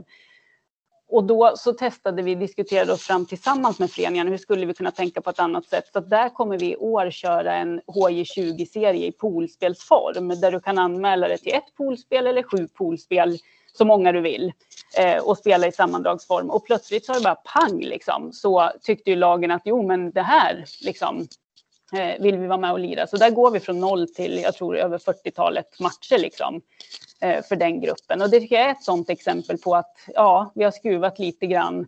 och 1.14 1.24
då 1.24 1.54
så 1.56 1.74
testade 1.74 2.22
vi, 2.22 2.36
diskuterade 2.36 2.94
oss 2.94 3.04
fram 3.04 3.26
tillsammans 3.26 3.80
med 3.80 3.92
föreningen, 3.92 4.28
hur 4.28 4.38
skulle 4.38 4.66
vi 4.66 4.74
kunna 4.74 4.92
tänka 4.92 5.22
på 5.22 5.30
ett 5.30 5.40
annat 5.40 5.66
sätt? 5.66 5.90
Så 5.94 6.00
där 6.00 6.30
kommer 6.30 6.60
vi 6.60 6.72
i 6.72 6.76
år 6.76 7.10
köra 7.10 7.56
en 7.56 7.82
HJ20-serie 7.82 9.08
i 9.08 9.12
poolspelsform, 9.12 10.40
där 10.42 10.52
du 10.52 10.60
kan 10.60 10.78
anmäla 10.78 11.28
dig 11.28 11.38
till 11.38 11.54
ett 11.54 11.76
poolspel 11.78 12.28
eller 12.28 12.44
sju 12.44 12.68
poolspel, 12.68 13.38
så 13.78 13.86
många 13.86 14.12
du 14.12 14.22
vill, 14.22 14.54
eh, 14.98 15.24
och 15.24 15.38
spela 15.38 15.68
i 15.68 15.72
sammandragsform. 15.72 16.50
Och 16.50 16.66
plötsligt 16.66 17.06
så 17.06 17.12
har 17.12 17.20
det 17.20 17.24
bara 17.24 17.36
pang, 17.36 17.80
liksom. 17.80 18.34
så 18.34 18.72
tyckte 18.82 19.10
ju 19.10 19.16
lagen 19.16 19.52
att 19.52 19.62
jo, 19.66 19.88
men 19.88 20.12
det 20.12 20.22
här 20.22 20.66
liksom, 20.82 21.28
vill 22.20 22.38
vi 22.38 22.48
vara 22.48 22.58
med 22.58 22.72
och 22.72 22.80
lira. 22.80 23.08
Så 23.08 23.18
där 23.18 23.30
går 23.30 23.52
vi 23.52 23.60
från 23.60 23.80
noll 23.80 24.08
till, 24.08 24.38
jag 24.38 24.56
tror, 24.56 24.78
över 24.78 24.98
40-talet 24.98 25.80
matcher 25.80 26.18
liksom. 26.18 26.62
Eh, 27.24 27.44
för 27.44 27.56
den 27.56 27.82
gruppen. 27.82 28.22
Och 28.22 28.30
det 28.30 28.40
tycker 28.40 28.56
jag 28.56 28.66
är 28.66 28.72
ett 28.72 28.84
sådant 28.84 29.10
exempel 29.10 29.58
på 29.58 29.76
att 29.76 29.98
ja, 30.14 30.52
vi 30.56 30.64
har 30.64 30.72
skruvat 30.72 31.20
lite 31.20 31.48
grann 31.48 31.88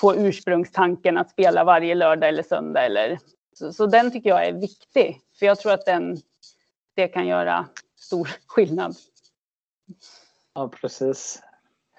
på 0.00 0.16
ursprungstanken 0.16 1.18
att 1.18 1.30
spela 1.30 1.64
varje 1.64 1.94
lördag 1.94 2.28
eller 2.28 2.42
söndag. 2.42 2.86
Eller, 2.86 3.18
så, 3.58 3.72
så 3.72 3.86
den 3.86 4.10
tycker 4.10 4.30
jag 4.30 4.46
är 4.46 4.52
viktig, 4.52 5.20
för 5.38 5.46
jag 5.46 5.58
tror 5.60 5.72
att 5.72 5.86
den, 5.86 6.16
det 6.96 7.08
kan 7.08 7.26
göra 7.26 7.66
stor 7.98 8.28
skillnad. 8.46 8.96
Ja, 10.54 10.68
precis. 10.68 11.42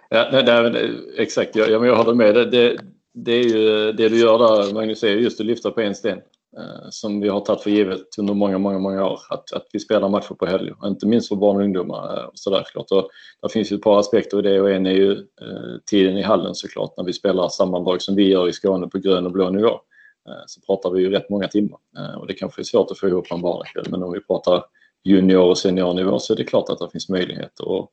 Ja, 0.10 0.30
nej, 0.32 0.72
nej, 0.72 1.00
exakt, 1.18 1.56
jag, 1.56 1.70
jag 1.70 1.96
håller 1.96 2.14
med. 2.14 2.36
Det, 2.36 2.46
det, 2.46 2.78
det, 3.14 3.32
är 3.32 3.44
ju, 3.44 3.92
det 3.92 4.10
du 4.10 4.20
gör 4.20 4.38
där, 4.38 4.74
Magnus, 4.74 5.04
är 5.04 5.08
just 5.08 5.40
att 5.40 5.46
lyfta 5.46 5.72
på 5.72 5.82
en 5.82 5.96
sten. 5.96 6.22
Eh, 6.58 6.90
som 6.90 7.22
vi 7.22 7.30
har 7.30 7.40
tagit 7.40 7.62
för 7.62 7.70
givet 7.70 8.18
under 8.18 8.34
många, 8.34 8.58
många, 8.58 8.80
många 8.80 9.06
år. 9.06 9.20
Att, 9.30 9.54
att 9.54 9.68
vi 9.74 9.80
spelar 9.80 10.10
matcher 10.10 10.34
på 10.34 10.46
helger, 10.46 10.76
inte 10.86 11.08
minst 11.08 11.28
för 11.28 11.36
barn 11.36 11.56
och 11.56 11.64
ungdomar. 11.64 12.18
Eh, 12.18 12.26
och 12.26 12.40
så 12.40 12.50
där, 12.50 12.64
klart. 12.64 12.92
Och 12.92 13.10
där 13.42 13.50
finns 13.50 13.72
ju 13.72 13.76
ett 13.76 13.82
par 13.82 14.00
aspekter 14.00 14.40
i 14.40 14.42
det 14.42 14.62
och 14.62 14.72
en 14.72 14.86
är 14.86 14.92
ju 14.92 15.12
eh, 15.12 15.78
tiden 15.92 16.18
i 16.18 16.22
hallen 16.22 16.56
såklart 16.56 16.98
när 16.98 17.04
vi 17.04 17.14
spelar 17.14 17.50
sammandrag 17.50 18.02
som 18.02 18.16
vi 18.16 18.30
gör 18.30 18.50
i 18.50 18.54
Skåne 18.54 18.88
på 18.88 18.98
grön 18.98 19.26
och 19.26 19.32
blå 19.32 19.50
nivå. 19.50 19.80
Eh, 20.30 20.44
så 20.48 20.62
pratar 20.62 20.90
vi 20.92 21.02
ju 21.02 21.10
rätt 21.10 21.30
många 21.30 21.48
timmar 21.48 21.80
eh, 21.98 22.20
och 22.20 22.28
det 22.28 22.34
kanske 22.34 22.62
är 22.62 22.64
svårt 22.64 22.92
att 22.92 23.00
få 23.00 23.08
ihop 23.08 23.32
en 23.32 23.42
vardagskväll 23.42 23.86
men 23.90 24.04
om 24.04 24.12
vi 24.12 24.20
pratar 24.20 24.64
junior 25.04 25.44
och 25.44 25.58
seniornivå 25.58 26.20
så 26.20 26.34
är 26.34 26.38
det 26.38 26.44
klart 26.44 26.70
att 26.70 26.80
det 26.80 26.90
finns 26.92 27.10
möjligheter. 27.10 27.68
Och, 27.68 27.92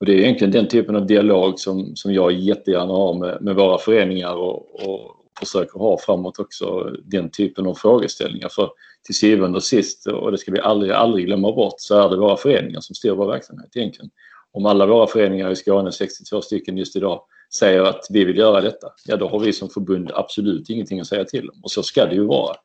och 0.00 0.06
det 0.06 0.12
är 0.12 0.18
egentligen 0.18 0.52
den 0.52 0.68
typen 0.68 0.96
av 0.96 1.06
dialog 1.06 1.58
som, 1.58 1.96
som 1.96 2.14
jag 2.14 2.32
jättegärna 2.32 2.92
har 2.92 3.14
med, 3.14 3.42
med 3.42 3.56
våra 3.56 3.78
föreningar 3.78 4.34
och, 4.34 4.86
och 4.86 5.15
försöker 5.38 5.78
ha 5.78 5.98
framåt 5.98 6.38
också 6.38 6.96
den 7.04 7.30
typen 7.30 7.66
av 7.66 7.74
frågeställningar. 7.74 8.48
För 8.48 8.70
till 9.06 9.14
syvende 9.14 9.56
och 9.56 9.64
sist, 9.64 10.06
och 10.06 10.32
det 10.32 10.38
ska 10.38 10.52
vi 10.52 10.60
aldrig, 10.60 10.92
aldrig 10.92 11.26
glömma 11.26 11.52
bort, 11.52 11.74
så 11.76 12.04
är 12.04 12.08
det 12.08 12.16
våra 12.16 12.36
föreningar 12.36 12.80
som 12.80 12.94
styr 12.94 13.10
vår 13.10 13.26
verksamhet 13.26 13.76
egentligen. 13.76 14.10
Om 14.52 14.66
alla 14.66 14.86
våra 14.86 15.06
föreningar 15.06 15.50
i 15.50 15.56
Skåne, 15.56 15.92
62 15.92 16.42
stycken 16.42 16.78
just 16.78 16.96
idag, 16.96 17.20
säger 17.54 17.82
att 17.82 18.06
vi 18.10 18.24
vill 18.24 18.38
göra 18.38 18.60
detta, 18.60 18.88
ja 19.04 19.16
då 19.16 19.28
har 19.28 19.40
vi 19.40 19.52
som 19.52 19.68
förbund 19.68 20.10
absolut 20.14 20.70
ingenting 20.70 21.00
att 21.00 21.06
säga 21.06 21.24
till 21.24 21.50
om. 21.50 21.60
Och 21.62 21.70
så 21.70 21.82
ska 21.82 22.06
det 22.06 22.14
ju 22.14 22.26
vara. 22.26 22.56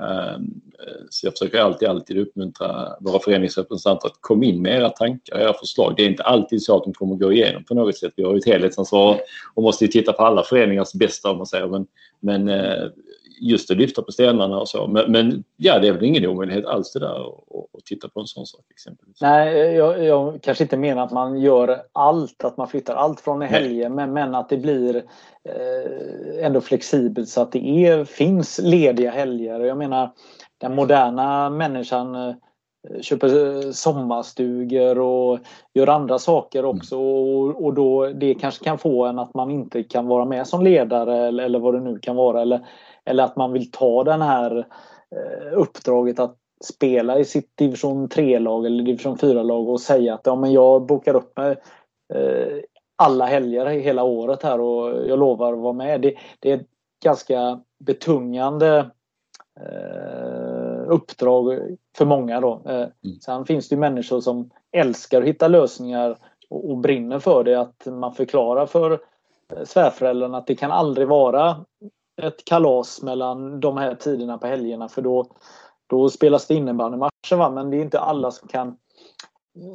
Ehm, 0.00 0.60
eh, 0.86 1.02
så 1.10 1.26
jag 1.26 1.32
försöker 1.32 1.58
alltid, 1.58 1.88
alltid 1.88 2.18
uppmuntra 2.18 2.96
våra 3.00 3.18
föreningsrepresentanter 3.18 4.08
att 4.08 4.18
komma 4.20 4.44
in 4.44 4.62
med 4.62 4.76
era 4.76 4.88
tankar, 4.88 5.34
och 5.34 5.40
era 5.40 5.52
förslag. 5.52 5.94
Det 5.96 6.02
är 6.02 6.08
inte 6.08 6.22
alltid 6.22 6.62
så 6.62 6.76
att 6.76 6.84
de 6.84 6.94
kommer 6.94 7.16
gå 7.16 7.32
igenom 7.32 7.64
på 7.64 7.74
något 7.74 7.96
sätt. 7.96 8.12
Vi 8.16 8.22
har 8.22 8.32
ju 8.32 8.38
ett 8.38 8.46
helhetsansvar 8.46 9.20
och 9.54 9.62
måste 9.62 9.84
ju 9.84 9.88
titta 9.88 10.12
på 10.12 10.22
alla 10.22 10.42
föreningars 10.42 10.92
bästa 10.92 11.30
om 11.30 11.36
man 11.36 11.46
säger. 11.46 11.66
Men, 11.66 11.86
men 12.20 12.48
eh, 12.48 12.88
just 13.40 13.70
att 13.70 13.76
lyfta 13.76 14.02
på 14.02 14.12
stenarna 14.12 14.58
och 14.58 14.68
så. 14.68 14.86
Men, 14.86 15.12
men, 15.12 15.44
ja, 15.56 15.78
det 15.78 15.88
är 15.88 15.92
väl 15.92 16.04
ingen 16.04 16.26
omöjlighet 16.26 16.64
alls 16.64 16.92
det 16.92 17.00
där 17.00 17.26
att 17.78 17.84
titta 17.84 18.08
på 18.08 18.20
en 18.20 18.26
sån 18.26 18.46
sak 18.46 18.64
exempelvis. 18.70 19.20
Nej, 19.20 19.74
jag, 19.74 20.04
jag, 20.04 20.42
kanske 20.42 20.64
inte 20.64 20.76
menar 20.76 21.04
att 21.04 21.12
man 21.12 21.40
gör 21.40 21.82
allt, 21.92 22.44
att 22.44 22.56
man 22.56 22.68
flyttar 22.68 22.94
allt 22.94 23.20
från 23.20 23.42
helgen, 23.42 23.94
men, 23.94 24.12
men 24.12 24.34
att 24.34 24.48
det 24.48 24.56
blir 24.56 24.96
eh, 25.44 26.46
ändå 26.46 26.60
flexibelt 26.60 27.28
så 27.28 27.40
att 27.40 27.52
det 27.52 27.86
är, 27.86 28.04
finns 28.04 28.60
lediga 28.62 29.10
helger. 29.10 29.60
Jag 29.60 29.78
menar, 29.78 30.10
den 30.58 30.74
moderna 30.74 31.50
människan 31.50 32.14
eh, 32.14 32.34
köper 33.00 33.72
sommarstugor 33.72 34.98
och 34.98 35.38
gör 35.74 35.86
andra 35.86 36.18
saker 36.18 36.58
mm. 36.58 36.76
också 36.76 36.98
och, 36.98 37.64
och 37.64 37.74
då 37.74 38.06
det 38.06 38.34
kanske 38.34 38.64
kan 38.64 38.78
få 38.78 39.04
en 39.04 39.18
att 39.18 39.34
man 39.34 39.50
inte 39.50 39.82
kan 39.82 40.06
vara 40.06 40.24
med 40.24 40.46
som 40.46 40.64
ledare 40.64 41.26
eller, 41.26 41.44
eller 41.44 41.58
vad 41.58 41.74
det 41.74 41.80
nu 41.80 41.98
kan 41.98 42.16
vara 42.16 42.42
eller 42.42 42.66
eller 43.04 43.24
att 43.24 43.36
man 43.36 43.52
vill 43.52 43.70
ta 43.70 44.04
den 44.04 44.22
här 44.22 44.58
eh, 45.16 45.58
uppdraget 45.58 46.18
att 46.18 46.36
spela 46.64 47.18
i 47.18 47.24
sitt 47.24 47.56
division 47.56 48.08
3-lag 48.08 48.66
eller 48.66 48.84
division 48.84 49.16
4-lag 49.16 49.68
och 49.68 49.80
säga 49.80 50.14
att 50.14 50.20
ja, 50.24 50.34
men 50.34 50.52
jag 50.52 50.86
bokar 50.86 51.16
upp 51.16 51.36
mig 51.36 51.56
eh, 52.14 52.58
alla 52.96 53.26
helger 53.26 53.66
hela 53.66 54.02
året 54.02 54.42
här 54.42 54.60
och 54.60 55.08
jag 55.08 55.18
lovar 55.18 55.52
att 55.52 55.58
vara 55.58 55.72
med. 55.72 56.00
Det, 56.00 56.14
det 56.40 56.50
är 56.50 56.56
ett 56.56 56.66
ganska 57.04 57.60
betungande 57.84 58.90
eh, 59.60 60.49
uppdrag 60.90 61.76
för 61.96 62.04
många. 62.04 62.40
Då. 62.40 62.62
Eh, 62.66 62.74
mm. 62.74 63.20
Sen 63.20 63.44
finns 63.44 63.68
det 63.68 63.76
människor 63.76 64.20
som 64.20 64.50
älskar 64.72 65.22
att 65.22 65.28
hitta 65.28 65.48
lösningar 65.48 66.18
och, 66.50 66.70
och 66.70 66.76
brinner 66.76 67.18
för 67.18 67.44
det. 67.44 67.60
Att 67.60 67.86
man 67.86 68.14
förklarar 68.14 68.66
för 68.66 68.92
eh, 69.52 69.64
svärföräldrarna 69.64 70.38
att 70.38 70.46
det 70.46 70.56
kan 70.56 70.70
aldrig 70.70 71.08
vara 71.08 71.64
ett 72.22 72.44
kalas 72.44 73.02
mellan 73.02 73.60
de 73.60 73.76
här 73.76 73.94
tiderna 73.94 74.38
på 74.38 74.46
helgerna 74.46 74.88
för 74.88 75.02
då, 75.02 75.26
då 75.86 76.08
spelas 76.08 76.46
det 76.46 76.54
innebandymatcher. 76.54 77.36
Va? 77.36 77.50
Men 77.50 77.70
det 77.70 77.76
är 77.76 77.82
inte 77.82 78.00
alla 78.00 78.30
som 78.30 78.48
kan 78.48 78.76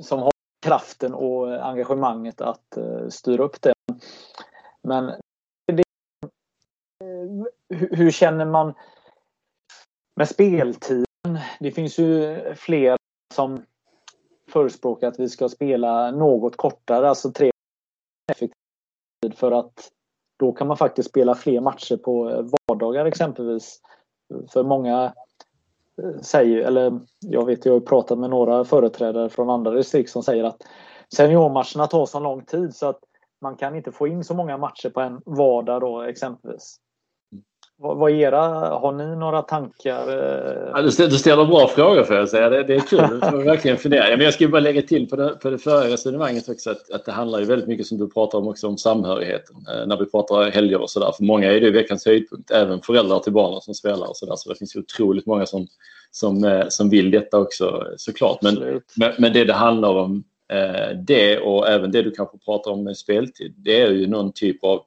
som 0.02 0.20
har 0.20 0.32
kraften 0.66 1.14
och 1.14 1.66
engagemanget 1.66 2.42
att 2.42 2.78
uh, 2.78 3.10
styra 3.10 3.44
upp 3.44 3.62
det. 3.62 3.74
Men 4.84 5.12
hur, 7.70 7.96
hur 7.96 8.12
känner 8.12 8.46
man 8.46 8.74
med 10.16 10.30
speltiden? 10.30 11.06
Det 11.60 11.72
finns 11.72 12.00
ju 12.00 12.42
fler 12.56 12.98
som 13.34 13.62
förespråkar 14.50 15.08
att 15.08 15.20
vi 15.20 15.30
ska 15.30 15.50
spela 15.50 16.12
något 16.12 16.58
kortare, 16.58 17.10
alltså 17.10 17.32
tre 17.32 17.52
effektiv 18.32 18.54
för 19.36 19.52
att 19.52 19.92
då 20.40 20.52
kan 20.52 20.68
man 20.68 20.78
faktiskt 20.78 21.10
spela 21.10 21.36
fler 21.36 21.62
matcher 21.62 21.98
på 21.98 22.46
vardagar 22.68 23.06
exempelvis. 23.06 23.82
För 24.50 24.64
många 24.64 25.14
eh, 26.02 26.22
säger, 26.22 26.58
eller 26.58 27.00
jag 27.20 27.46
vet 27.46 27.66
jag 27.66 27.74
har 27.74 27.80
pratat 27.80 28.20
med 28.20 28.30
några 28.30 28.66
företrädare 28.66 29.30
från 29.30 29.50
andra 29.50 29.72
distrikt 29.72 30.10
som 30.10 30.24
säger 30.24 30.44
att 30.44 30.62
seniormatcherna 31.16 31.88
tar 31.88 32.06
så 32.06 32.20
lång 32.20 32.46
tid 32.46 32.76
så 32.76 32.88
att 32.88 33.00
man 33.42 33.56
kan 33.56 33.76
inte 33.76 33.92
få 33.92 34.08
in 34.08 34.24
så 34.24 34.34
många 34.34 34.58
matcher 34.58 34.90
på 34.90 35.02
en 35.02 35.22
vardag 35.26 35.82
då 35.82 36.02
exempelvis. 36.02 36.80
Vad, 37.78 37.98
vad 37.98 38.12
era, 38.12 38.40
har 38.70 38.92
ni 38.92 39.16
några 39.16 39.42
tankar? 39.42 40.10
Eh? 40.10 40.70
Ja, 40.74 40.82
du, 40.82 40.92
ställer 40.92 41.46
bra 41.46 41.68
frågor 41.68 42.04
får 42.04 42.16
jag 42.16 42.30
säga. 42.30 42.50
Det, 42.50 42.64
det 42.64 42.76
är 42.76 42.80
kul. 42.80 43.00
Du 43.10 43.20
får 43.20 43.44
verkligen 43.44 43.78
fundera. 43.78 44.18
Men 44.18 44.26
jag 44.26 44.34
skulle 44.34 44.50
bara 44.50 44.62
lägga 44.62 44.82
till 44.82 45.10
på 45.10 45.16
det, 45.16 45.30
på 45.30 45.50
det 45.50 45.58
förra 45.58 45.88
resonemanget 45.88 46.50
också 46.50 46.70
att, 46.70 46.92
att 46.92 47.06
det 47.06 47.12
handlar 47.12 47.40
ju 47.40 47.46
väldigt 47.46 47.68
mycket 47.68 47.88
som 47.88 47.98
du 47.98 48.10
pratar 48.10 48.38
om 48.38 48.48
också 48.48 48.68
om 48.68 48.78
samhörigheten. 48.78 49.56
Eh, 49.56 49.88
när 49.88 49.98
vi 49.98 50.06
pratar 50.06 50.52
helger 50.52 50.82
och 50.82 50.90
sådär. 50.90 51.12
För 51.18 51.24
många 51.24 51.52
är 51.52 51.62
det 51.62 51.72
veckans 51.72 52.06
höjdpunkt. 52.06 52.52
Även 52.52 52.82
föräldrar 52.82 53.20
till 53.20 53.34
barnen 53.34 53.62
som 53.62 53.74
spelar 53.74 54.08
och 54.08 54.18
sådär. 54.18 54.36
Så 54.36 54.50
det 54.50 54.56
finns 54.56 54.76
ju 54.76 54.80
otroligt 54.80 55.26
många 55.26 55.46
som, 55.46 55.68
som, 56.12 56.44
eh, 56.44 56.66
som 56.70 56.90
vill 56.90 57.12
detta 57.12 57.40
också 57.40 57.88
såklart. 57.98 58.42
Men, 58.42 58.82
men, 58.96 59.12
men 59.18 59.34
det 59.34 59.46
det 59.46 59.54
handlar 59.54 59.90
om 59.90 60.24
det 61.08 61.40
och 61.40 61.68
även 61.68 61.92
det 61.92 62.02
du 62.02 62.12
kanske 62.12 62.38
pratar 62.38 62.72
om 62.72 62.84
med 62.84 62.98
speltid. 62.98 63.54
Det 63.58 63.82
är 63.82 63.92
ju 63.92 64.08
någon 64.08 64.32
typ 64.32 64.64
av 64.64 64.82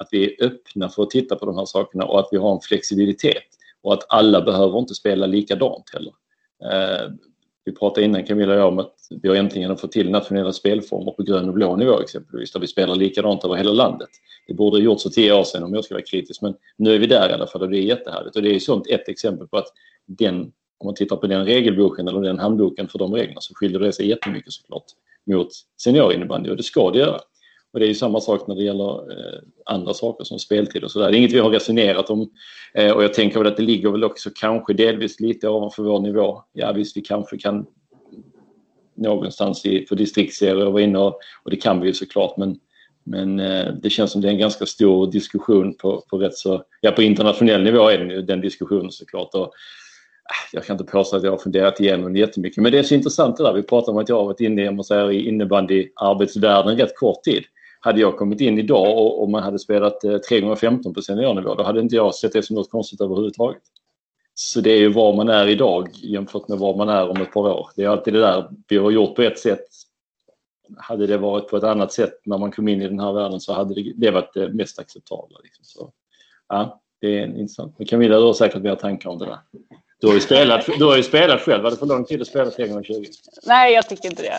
att 0.00 0.08
vi 0.10 0.24
är 0.24 0.46
öppna 0.46 0.88
för 0.88 1.02
att 1.02 1.10
titta 1.10 1.36
på 1.36 1.46
de 1.46 1.56
här 1.56 1.64
sakerna 1.64 2.04
och 2.04 2.20
att 2.20 2.28
vi 2.30 2.36
har 2.36 2.54
en 2.54 2.60
flexibilitet. 2.60 3.42
Och 3.82 3.92
att 3.92 4.06
alla 4.08 4.40
behöver 4.40 4.78
inte 4.78 4.94
spela 4.94 5.26
likadant 5.26 5.90
heller. 5.92 6.12
Eh, 6.64 7.12
vi 7.64 7.72
pratade 7.72 8.04
innan 8.04 8.24
Camilla 8.24 8.52
och 8.52 8.60
jag 8.60 8.68
om 8.68 8.78
att 8.78 8.94
vi 9.22 9.28
har 9.28 9.36
äntligen 9.36 9.76
fått 9.76 9.92
till 9.92 10.10
nationella 10.10 10.52
spelformer 10.52 11.12
på 11.12 11.22
grön 11.22 11.48
och 11.48 11.54
blå 11.54 11.76
nivå 11.76 12.00
exempelvis, 12.00 12.52
där 12.52 12.60
vi 12.60 12.66
spelar 12.66 12.94
likadant 12.94 13.44
över 13.44 13.54
hela 13.54 13.72
landet. 13.72 14.08
Det 14.46 14.54
borde 14.54 14.76
ha 14.76 14.82
gjorts 14.82 15.02
för 15.02 15.10
tio 15.10 15.32
år 15.32 15.44
sedan 15.44 15.62
om 15.62 15.74
jag 15.74 15.84
ska 15.84 15.94
vara 15.94 16.04
kritisk, 16.04 16.42
men 16.42 16.54
nu 16.76 16.94
är 16.94 16.98
vi 16.98 17.06
där 17.06 17.30
i 17.30 17.32
alla 17.32 17.46
fall 17.46 17.62
och 17.62 17.70
det 17.70 17.78
är 17.78 17.82
jättehärligt. 17.82 18.36
Och 18.36 18.42
det 18.42 18.54
är 18.54 18.58
sånt 18.58 18.86
ett 18.86 19.08
exempel 19.08 19.48
på 19.48 19.56
att 19.56 19.68
den, 20.06 20.40
om 20.78 20.86
man 20.86 20.94
tittar 20.94 21.16
på 21.16 21.26
den 21.26 21.44
regelboken 21.44 22.08
eller 22.08 22.20
den 22.20 22.38
handboken 22.38 22.88
för 22.88 22.98
de 22.98 23.14
reglerna 23.14 23.40
så 23.40 23.54
skiljer 23.54 23.80
det 23.80 23.92
sig 23.92 24.08
jättemycket 24.08 24.52
såklart 24.52 24.84
mot 25.26 25.48
seniorinnebandy 25.82 26.50
och 26.50 26.56
det 26.56 26.62
ska 26.62 26.90
det 26.90 26.98
göra. 26.98 27.20
Och 27.72 27.80
det 27.80 27.86
är 27.86 27.88
ju 27.88 27.94
samma 27.94 28.20
sak 28.20 28.46
när 28.46 28.54
det 28.54 28.62
gäller 28.62 29.12
eh, 29.12 29.40
andra 29.64 29.94
saker 29.94 30.24
som 30.24 30.38
speltid 30.38 30.84
och 30.84 30.90
sådär. 30.90 31.10
Det 31.10 31.16
är 31.16 31.18
inget 31.18 31.32
vi 31.32 31.38
har 31.38 31.50
resonerat 31.50 32.10
om 32.10 32.30
eh, 32.74 32.92
och 32.92 33.04
jag 33.04 33.14
tänker 33.14 33.38
väl 33.38 33.48
att 33.48 33.56
det 33.56 33.62
ligger 33.62 33.90
väl 33.90 34.04
också 34.04 34.30
kanske 34.34 34.72
delvis 34.72 35.20
lite 35.20 35.48
ovanför 35.48 35.82
vår 35.82 36.00
nivå. 36.00 36.42
Ja 36.52 36.72
visst, 36.72 36.96
vi 36.96 37.00
kanske 37.00 37.38
kan 37.38 37.66
någonstans 38.96 39.66
i, 39.66 39.80
på 39.80 39.94
distriktsserier 39.94 40.70
vara 40.70 40.82
inne 40.82 40.98
och, 40.98 41.18
och 41.44 41.50
det 41.50 41.56
kan 41.56 41.80
vi 41.80 41.86
ju 41.86 41.94
såklart 41.94 42.36
men, 42.36 42.56
men 43.04 43.40
eh, 43.40 43.74
det 43.82 43.90
känns 43.90 44.12
som 44.12 44.20
det 44.20 44.28
är 44.28 44.32
en 44.32 44.38
ganska 44.38 44.66
stor 44.66 45.12
diskussion 45.12 45.74
på, 45.74 46.04
på 46.10 46.18
rätt 46.18 46.34
så, 46.34 46.62
ja 46.80 46.90
på 46.90 47.02
internationell 47.02 47.62
nivå 47.62 47.88
är 47.88 47.98
det 47.98 48.22
den 48.22 48.40
diskussionen 48.40 48.90
såklart. 48.90 49.34
Och, 49.34 49.46
ah, 50.24 50.48
jag 50.52 50.64
kan 50.64 50.74
inte 50.74 50.92
påstå 50.92 51.16
att 51.16 51.22
jag 51.22 51.30
har 51.30 51.38
funderat 51.38 51.80
igenom 51.80 52.12
det 52.12 52.18
jättemycket 52.18 52.62
men 52.62 52.72
det 52.72 52.78
är 52.78 52.82
så 52.82 52.94
intressant 52.94 53.36
det 53.36 53.42
där. 53.42 53.52
Vi 53.52 53.62
pratar 53.62 53.92
om 53.92 53.98
att 53.98 54.08
jag 54.08 54.16
har 54.16 54.24
varit 54.24 54.40
inne 54.40 54.62
i 55.12 55.28
innebandyarbetsvärlden 55.28 56.76
rätt 56.76 56.96
kort 56.96 57.22
tid 57.22 57.44
hade 57.80 58.00
jag 58.00 58.16
kommit 58.16 58.40
in 58.40 58.58
idag 58.58 58.98
och, 58.98 59.22
och 59.22 59.30
man 59.30 59.42
hade 59.42 59.58
spelat 59.58 60.04
eh, 60.04 60.18
3 60.18 60.40
gånger 60.40 60.56
15 60.56 60.94
på 60.94 61.02
seniornivå 61.02 61.54
då 61.54 61.62
hade 61.62 61.80
inte 61.80 61.96
jag 61.96 62.14
sett 62.14 62.32
det 62.32 62.42
som 62.42 62.56
något 62.56 62.70
konstigt 62.70 63.00
överhuvudtaget. 63.00 63.62
Så 64.34 64.60
det 64.60 64.70
är 64.70 64.78
ju 64.78 64.92
var 64.92 65.12
man 65.12 65.28
är 65.28 65.46
idag 65.46 65.88
jämfört 65.94 66.48
med 66.48 66.58
var 66.58 66.76
man 66.76 66.88
är 66.88 67.08
om 67.08 67.22
ett 67.22 67.32
par 67.32 67.40
år. 67.40 67.70
Det 67.76 67.84
är 67.84 67.88
alltid 67.88 68.14
det 68.14 68.20
där 68.20 68.50
vi 68.68 68.76
har 68.76 68.90
gjort 68.90 69.16
på 69.16 69.22
ett 69.22 69.38
sätt. 69.38 69.64
Hade 70.76 71.06
det 71.06 71.18
varit 71.18 71.48
på 71.48 71.56
ett 71.56 71.64
annat 71.64 71.92
sätt 71.92 72.20
när 72.24 72.38
man 72.38 72.52
kom 72.52 72.68
in 72.68 72.82
i 72.82 72.88
den 72.88 73.00
här 73.00 73.12
världen 73.12 73.40
så 73.40 73.52
hade 73.52 73.74
det, 73.74 73.92
det 73.96 74.10
varit 74.10 74.34
det 74.34 74.48
mest 74.48 74.78
acceptabla. 74.78 75.38
Liksom. 75.42 75.64
Så, 75.64 75.92
ja, 76.48 76.80
det 77.00 77.18
är 77.18 77.26
intressant. 77.26 77.74
Men 77.78 77.86
Camilla, 77.86 78.18
du 78.18 78.24
har 78.24 78.32
säkert 78.32 78.62
mer 78.62 78.74
tankar 78.74 79.10
om 79.10 79.18
det 79.18 79.24
där. 79.24 79.38
Du 80.00 80.06
har 80.06 80.14
ju 80.14 80.20
spelat, 80.20 80.66
du 80.78 80.84
har 80.84 80.96
ju 80.96 81.02
spelat 81.02 81.40
själv. 81.40 81.62
Var 81.62 81.70
det 81.70 81.76
för 81.76 81.86
lång 81.86 82.04
tid 82.04 82.20
att 82.20 82.28
spela 82.28 82.50
3 82.50 82.68
gånger 82.68 82.82
20 82.82 83.06
Nej, 83.42 83.74
jag 83.74 83.88
tycker 83.88 84.08
inte 84.08 84.22
det. 84.22 84.38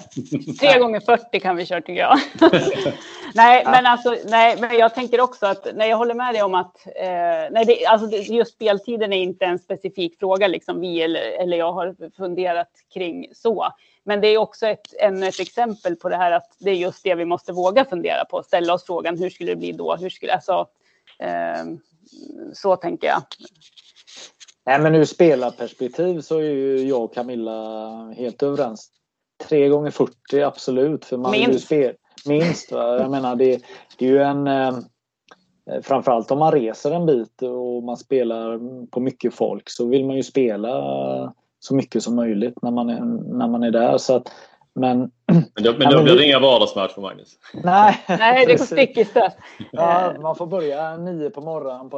3 0.60 0.80
gånger 0.80 1.00
40 1.00 1.40
kan 1.40 1.56
vi 1.56 1.66
köra 1.66 1.82
tycker 1.82 2.02
jag. 2.02 2.20
nej, 3.34 3.64
men 3.66 3.86
alltså, 3.86 4.16
nej, 4.26 4.58
men 4.60 4.78
jag 4.78 4.96
tänker 4.96 5.22
också 5.22 5.46
att 5.46 5.68
nej, 5.76 5.90
jag 5.90 5.98
håller 5.98 6.14
med 6.14 6.34
dig 6.34 6.44
om 6.44 6.56
att 6.56 6.88
eh, 6.88 7.52
nej, 7.52 7.66
det, 7.66 7.86
alltså, 7.86 8.18
just 8.18 8.54
speltiden 8.54 9.14
är 9.14 9.18
inte 9.18 9.46
en 9.46 9.60
specifik 9.60 10.20
fråga 10.20 10.48
liksom 10.48 10.82
vi 10.82 11.02
eller, 11.02 11.22
eller 11.22 11.58
jag 11.58 11.74
har 11.74 11.96
funderat 12.18 12.72
kring 12.94 13.28
så. 13.34 13.68
Men 14.04 14.22
det 14.22 14.28
är 14.28 14.38
också 14.38 14.68
ett, 14.68 14.94
ännu 15.00 15.28
ett 15.28 15.40
exempel 15.40 15.96
på 15.96 16.10
det 16.10 16.18
här 16.18 16.32
att 16.32 16.56
det 16.60 16.72
är 16.72 16.76
just 16.76 17.04
det 17.04 17.16
vi 17.16 17.26
måste 17.26 17.54
våga 17.54 17.86
fundera 17.86 18.26
på. 18.26 18.44
Ställa 18.44 18.74
oss 18.74 18.86
frågan 18.86 19.18
hur 19.18 19.30
skulle 19.30 19.52
det 19.52 19.56
bli 19.56 19.72
då? 19.72 19.96
Hur 19.96 20.10
skulle, 20.10 20.34
alltså, 20.34 20.68
eh, 21.20 21.66
så 22.54 22.76
tänker 22.76 23.08
jag. 23.08 23.22
Nej, 24.66 24.82
men 24.82 24.96
ur 24.96 25.06
spelarperspektiv 25.06 26.22
så 26.22 26.38
är 26.38 26.50
ju 26.50 26.88
jag 26.88 27.04
och 27.04 27.14
Camilla 27.14 27.90
helt 28.18 28.44
överens. 28.44 28.92
3 29.44 29.70
gånger 29.70 29.92
40 29.92 30.42
absolut. 30.42 31.06
För 31.06 31.18
man 31.18 31.32
Minst. 31.32 31.66
Spel, 31.66 31.96
minst. 32.26 32.72
Va? 32.72 32.98
Jag 32.98 33.12
menar 33.12 33.36
det, 33.36 33.62
det 33.98 34.06
är 34.06 34.10
ju 34.10 34.22
en... 34.22 34.48
Eh, 34.48 34.74
framförallt 35.82 36.32
om 36.32 36.40
man 36.40 36.52
reser 36.52 36.92
en 36.92 37.06
bit 37.06 37.42
och 37.42 37.84
man 37.84 37.98
spelar 37.98 38.60
på 38.88 39.00
mycket 39.00 39.34
folk 39.34 39.70
så 39.70 39.88
vill 39.88 40.06
man 40.06 40.16
ju 40.16 40.24
spela 40.24 41.34
så 41.60 41.76
mycket 41.76 42.04
som 42.04 42.16
möjligt 42.16 42.62
när 42.62 42.72
man 42.72 42.90
är, 42.90 43.00
när 43.38 43.48
man 43.48 43.64
är 43.64 43.72
där. 43.72 43.98
Så 43.98 44.16
att, 44.16 44.32
men, 44.74 45.12
men 45.28 45.64
då, 45.64 45.74
men 45.78 45.92
då 45.92 46.04
blir 46.04 46.16
det 46.16 46.26
inga 46.26 46.40
vardagsmatcher 46.40 47.02
Magnus? 47.02 47.38
Nej, 47.64 47.96
Nej 48.08 48.46
det 48.46 48.56
går 48.56 48.66
stick 48.66 48.98
i 48.98 49.06
stäv. 49.06 49.32
Ja, 49.72 50.14
man 50.22 50.36
får 50.36 50.48
börja 50.48 50.98
nio 50.98 51.30
på 51.30 51.42
morgonen 51.42 51.90
på 51.90 51.98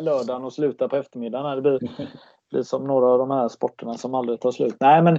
lördagen 0.00 0.44
och 0.44 0.52
sluta 0.52 0.88
på 0.88 0.96
eftermiddagen. 0.96 1.56
Det 1.56 1.62
blir, 1.62 1.80
blir 2.50 2.62
som 2.62 2.86
några 2.86 3.06
av 3.06 3.18
de 3.18 3.30
här 3.30 3.48
sporterna 3.48 3.94
som 3.94 4.14
aldrig 4.14 4.40
tar 4.40 4.52
slut. 4.52 4.76
Nej 4.80 5.02
men, 5.02 5.18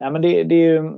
nej, 0.00 0.10
men 0.10 0.22
det, 0.22 0.44
det 0.44 0.54
är 0.54 0.72
ju 0.72 0.92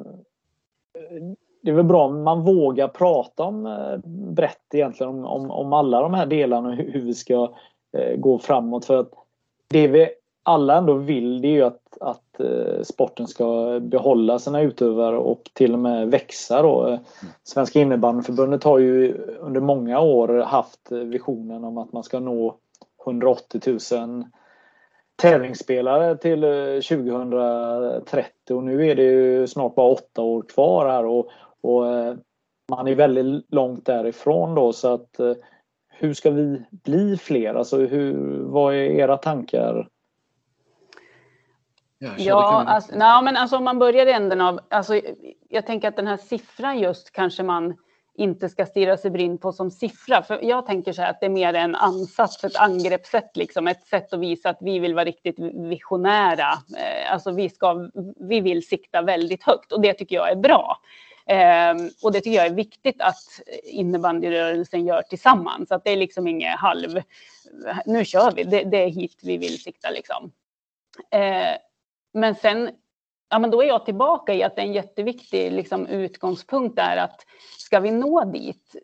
det 1.63 1.71
är 1.71 1.75
väl 1.75 1.85
bra 1.85 2.05
om 2.05 2.23
man 2.23 2.45
vågar 2.45 2.89
prata 2.89 3.45
om 3.45 3.67
eh, 3.67 3.99
brett 4.35 4.75
egentligen 4.75 5.11
om, 5.11 5.25
om, 5.25 5.51
om 5.51 5.73
alla 5.73 6.01
de 6.01 6.15
här 6.15 6.27
delarna 6.27 6.69
och 6.69 6.75
hur, 6.75 6.93
hur 6.93 7.01
vi 7.01 7.15
ska 7.15 7.55
eh, 7.99 8.17
gå 8.17 8.39
framåt. 8.39 8.85
För 8.85 8.99
att 8.99 9.11
det 9.69 9.89
vi 9.89 10.09
alla 10.43 10.79
ändå 10.79 10.95
vill 10.95 11.41
det 11.41 11.49
är 11.49 11.53
ju 11.53 11.63
att, 11.63 11.99
att 12.01 12.32
eh, 12.41 12.83
sporten 12.83 13.27
ska 13.27 13.81
behålla 13.81 14.39
sina 14.39 14.61
utövare 14.61 15.17
och 15.17 15.51
till 15.53 15.73
och 15.73 15.79
med 15.79 16.11
växa. 16.11 16.63
Då. 16.63 16.99
Svenska 17.43 17.81
innebandyförbundet 17.81 18.65
har 18.65 18.79
ju 18.79 19.15
under 19.41 19.61
många 19.61 20.01
år 20.01 20.29
haft 20.29 20.93
visionen 20.93 21.65
om 21.65 21.79
att 21.79 21.93
man 21.93 22.03
ska 22.03 22.21
nå 22.21 22.57
180 23.07 23.61
000 23.93 24.25
tävlingsspelare 25.17 26.17
till 26.17 26.41
2030 26.41 28.25
eh, 28.51 28.57
och 28.57 28.63
nu 28.63 28.87
är 28.87 28.95
det 28.95 29.03
ju 29.03 29.47
snart 29.47 29.75
bara 29.75 29.93
åtta 29.93 30.23
år 30.23 30.43
kvar 30.43 30.89
här 30.89 31.05
och, 31.05 31.31
och 31.61 31.89
eh, 31.89 32.15
man 32.71 32.89
är 32.89 32.95
väldigt 32.95 33.47
långt 33.53 33.87
därifrån 33.87 34.55
då 34.55 34.73
så 34.73 34.95
att 34.95 35.21
hur 36.03 36.15
ska 36.15 36.31
vi 36.31 36.63
bli 36.71 37.17
fler? 37.17 37.55
Alltså 37.55 37.79
hur, 37.79 38.39
vad 38.43 38.75
är 38.75 38.79
era 38.79 39.17
tankar 39.17 39.89
Ja, 42.19 42.65
alltså, 42.67 42.97
nej, 42.97 43.23
men 43.23 43.37
alltså 43.37 43.57
om 43.57 43.65
man 43.65 43.79
börjar 43.79 44.07
i 44.07 44.13
änden 44.13 44.41
av, 44.41 44.61
alltså, 44.69 45.01
jag 45.49 45.67
tänker 45.67 45.89
att 45.89 45.97
den 45.97 46.07
här 46.07 46.17
siffran 46.17 46.79
just 46.79 47.13
kanske 47.13 47.43
man 47.43 47.75
inte 48.15 48.49
ska 48.49 48.67
stirra 48.67 48.97
sig 48.97 49.11
blind 49.11 49.41
på 49.41 49.53
som 49.53 49.71
siffra. 49.71 50.23
För 50.23 50.45
jag 50.45 50.67
tänker 50.67 50.93
så 50.93 51.03
här 51.03 51.11
att 51.11 51.21
det 51.21 51.27
är 51.27 51.31
mer 51.31 51.55
en 51.55 51.75
ansats, 51.75 52.45
ett 52.45 52.57
angreppssätt, 52.57 53.37
liksom, 53.37 53.69
ett 53.69 53.87
sätt 53.87 54.13
att 54.13 54.21
visa 54.21 54.51
att 54.51 54.59
vi 54.61 54.79
vill 54.79 54.95
vara 54.95 55.05
riktigt 55.05 55.39
visionära. 55.71 56.53
Eh, 56.79 57.13
alltså 57.13 57.33
vi, 57.33 57.49
ska, 57.49 57.91
vi 58.17 58.41
vill 58.41 58.67
sikta 58.67 59.03
väldigt 59.03 59.43
högt 59.43 59.73
och 59.73 59.81
det 59.81 59.95
tycker 59.95 60.17
jag 60.17 60.31
är 60.31 60.37
bra. 60.37 60.79
Eh, 61.27 61.75
och 62.03 62.13
det 62.13 62.21
tycker 62.21 62.37
jag 62.37 62.47
är 62.47 62.55
viktigt 62.55 63.01
att 63.01 63.41
innebandyrörelsen 63.65 64.87
gör 64.87 65.03
tillsammans. 65.03 65.73
Att 65.73 65.85
det 65.85 65.91
är 65.91 65.97
liksom 65.97 66.27
inget 66.27 66.59
halv, 66.59 67.03
nu 67.87 68.05
kör 68.05 68.33
vi, 68.33 68.45
det, 68.45 68.65
det 68.65 68.85
är 68.85 68.89
hit 68.89 69.21
vi 69.23 69.37
vill 69.37 69.63
sikta 69.63 69.91
liksom. 69.91 70.33
Eh, 71.11 71.57
men 72.13 72.35
sen, 72.35 72.71
ja 73.31 73.39
men 73.39 73.51
då 73.51 73.63
är 73.63 73.67
jag 73.67 73.85
tillbaka 73.85 74.35
i 74.35 74.43
att 74.43 74.59
en 74.59 74.73
jätteviktig 74.73 75.53
liksom, 75.53 75.87
utgångspunkt 75.87 76.79
är 76.79 76.97
att 76.97 77.21
ska 77.59 77.81
vi 77.81 77.91
nå 77.91 78.25
dit 78.25 78.77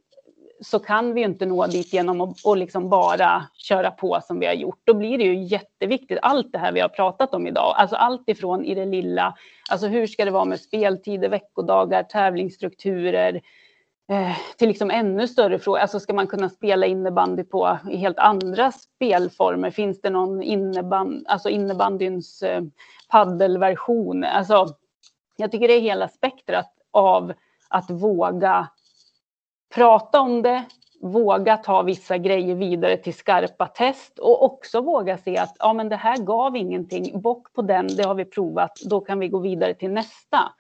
så 0.60 0.78
kan 0.78 1.14
vi 1.14 1.22
inte 1.22 1.46
nå 1.46 1.66
dit 1.66 1.92
genom 1.92 2.20
att 2.20 2.44
och 2.44 2.56
liksom 2.56 2.88
bara 2.88 3.44
köra 3.54 3.90
på 3.90 4.20
som 4.22 4.40
vi 4.40 4.46
har 4.46 4.54
gjort. 4.54 4.80
Då 4.84 4.94
blir 4.94 5.18
det 5.18 5.24
ju 5.24 5.44
jätteviktigt, 5.44 6.18
allt 6.22 6.52
det 6.52 6.58
här 6.58 6.72
vi 6.72 6.80
har 6.80 6.88
pratat 6.88 7.34
om 7.34 7.46
idag, 7.46 7.74
alltså 7.76 7.96
allt 7.96 8.28
ifrån 8.28 8.64
i 8.64 8.74
det 8.74 8.84
lilla, 8.84 9.34
alltså 9.70 9.86
hur 9.86 10.06
ska 10.06 10.24
det 10.24 10.30
vara 10.30 10.44
med 10.44 10.60
speltider, 10.60 11.28
veckodagar, 11.28 12.02
tävlingsstrukturer, 12.02 13.40
eh, 14.12 14.36
till 14.56 14.68
liksom 14.68 14.90
ännu 14.90 15.28
större 15.28 15.58
frågor. 15.58 15.78
Alltså 15.78 16.00
ska 16.00 16.12
man 16.12 16.26
kunna 16.26 16.48
spela 16.48 16.86
innebandy 16.86 17.44
på 17.44 17.78
helt 17.90 18.18
andra 18.18 18.72
spelformer? 18.72 19.70
Finns 19.70 20.00
det 20.00 20.10
någon 20.10 20.42
innebandy, 20.42 21.24
alltså 21.26 21.48
innebandyns 21.48 22.42
eh, 22.42 22.62
paddelversion? 23.08 24.24
Alltså, 24.24 24.66
jag 25.36 25.52
tycker 25.52 25.68
det 25.68 25.74
är 25.74 25.80
hela 25.80 26.08
spektrat 26.08 26.72
av 26.90 27.32
att 27.68 27.90
våga 27.90 28.68
prata 29.74 30.20
om 30.20 30.42
det, 30.42 30.64
våga 31.00 31.56
ta 31.56 31.82
vissa 31.82 32.18
grejer 32.18 32.54
vidare 32.54 32.96
till 32.96 33.14
skarpa 33.14 33.66
test 33.66 34.18
och 34.18 34.44
också 34.44 34.80
våga 34.80 35.18
se 35.18 35.38
att 35.38 35.56
ja, 35.58 35.72
men 35.72 35.88
det 35.88 35.96
här 35.96 36.16
gav 36.16 36.56
ingenting. 36.56 37.20
Bock 37.20 37.52
på 37.52 37.62
den, 37.62 37.86
det 37.96 38.06
har 38.06 38.14
vi 38.14 38.24
provat. 38.24 38.80
Då 38.84 39.00
kan 39.00 39.18
vi 39.18 39.28
gå 39.28 39.38
vidare 39.38 39.74
till 39.74 39.90
nästa. 39.90 40.52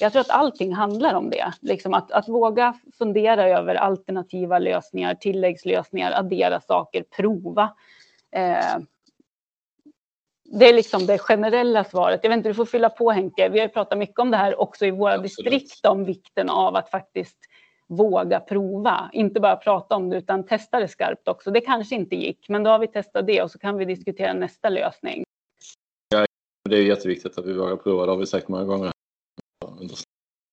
Jag 0.00 0.12
tror 0.12 0.20
att 0.20 0.30
allting 0.30 0.74
handlar 0.74 1.14
om 1.14 1.30
det. 1.30 1.52
Liksom 1.60 1.94
att, 1.94 2.12
att 2.12 2.28
våga 2.28 2.74
fundera 2.98 3.48
över 3.48 3.74
alternativa 3.74 4.58
lösningar, 4.58 5.14
tilläggslösningar, 5.14 6.12
addera 6.12 6.60
saker, 6.60 7.04
prova. 7.16 7.70
Eh, 8.32 8.78
det 10.48 10.68
är 10.68 10.74
liksom 10.74 11.06
det 11.06 11.18
generella 11.18 11.84
svaret. 11.84 12.20
Jag 12.22 12.30
vet 12.30 12.36
inte, 12.36 12.48
du 12.48 12.54
får 12.54 12.64
fylla 12.64 12.90
på 12.90 13.10
Henke. 13.10 13.48
Vi 13.48 13.60
har 13.60 13.68
pratat 13.68 13.98
mycket 13.98 14.18
om 14.18 14.30
det 14.30 14.36
här 14.36 14.60
också 14.60 14.86
i 14.86 14.90
våra 14.90 15.14
Absolut. 15.14 15.52
distrikt 15.52 15.86
om 15.86 16.04
vikten 16.04 16.50
av 16.50 16.76
att 16.76 16.90
faktiskt 16.90 17.36
våga 17.86 18.40
prova. 18.40 19.10
Inte 19.12 19.40
bara 19.40 19.56
prata 19.56 19.96
om 19.96 20.10
det 20.10 20.16
utan 20.16 20.46
testa 20.46 20.80
det 20.80 20.88
skarpt 20.88 21.28
också. 21.28 21.50
Det 21.50 21.60
kanske 21.60 21.94
inte 21.94 22.16
gick, 22.16 22.48
men 22.48 22.62
då 22.62 22.70
har 22.70 22.78
vi 22.78 22.88
testat 22.88 23.26
det 23.26 23.42
och 23.42 23.50
så 23.50 23.58
kan 23.58 23.78
vi 23.78 23.84
diskutera 23.84 24.32
nästa 24.32 24.68
lösning. 24.68 25.24
Ja, 26.08 26.26
det 26.68 26.76
är 26.76 26.82
jätteviktigt 26.82 27.38
att 27.38 27.46
vi 27.46 27.52
vågar 27.52 27.76
prova, 27.76 28.06
det 28.06 28.12
har 28.12 28.18
vi 28.18 28.26
sagt 28.26 28.48
många 28.48 28.64
gånger. 28.64 28.92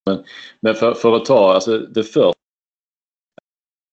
Men, 0.05 0.23
men 0.59 0.75
för, 0.75 0.93
för, 0.93 1.15
att 1.15 1.25
ta 1.25 1.53
alltså, 1.53 1.77
det 1.77 2.03
första. 2.03 2.33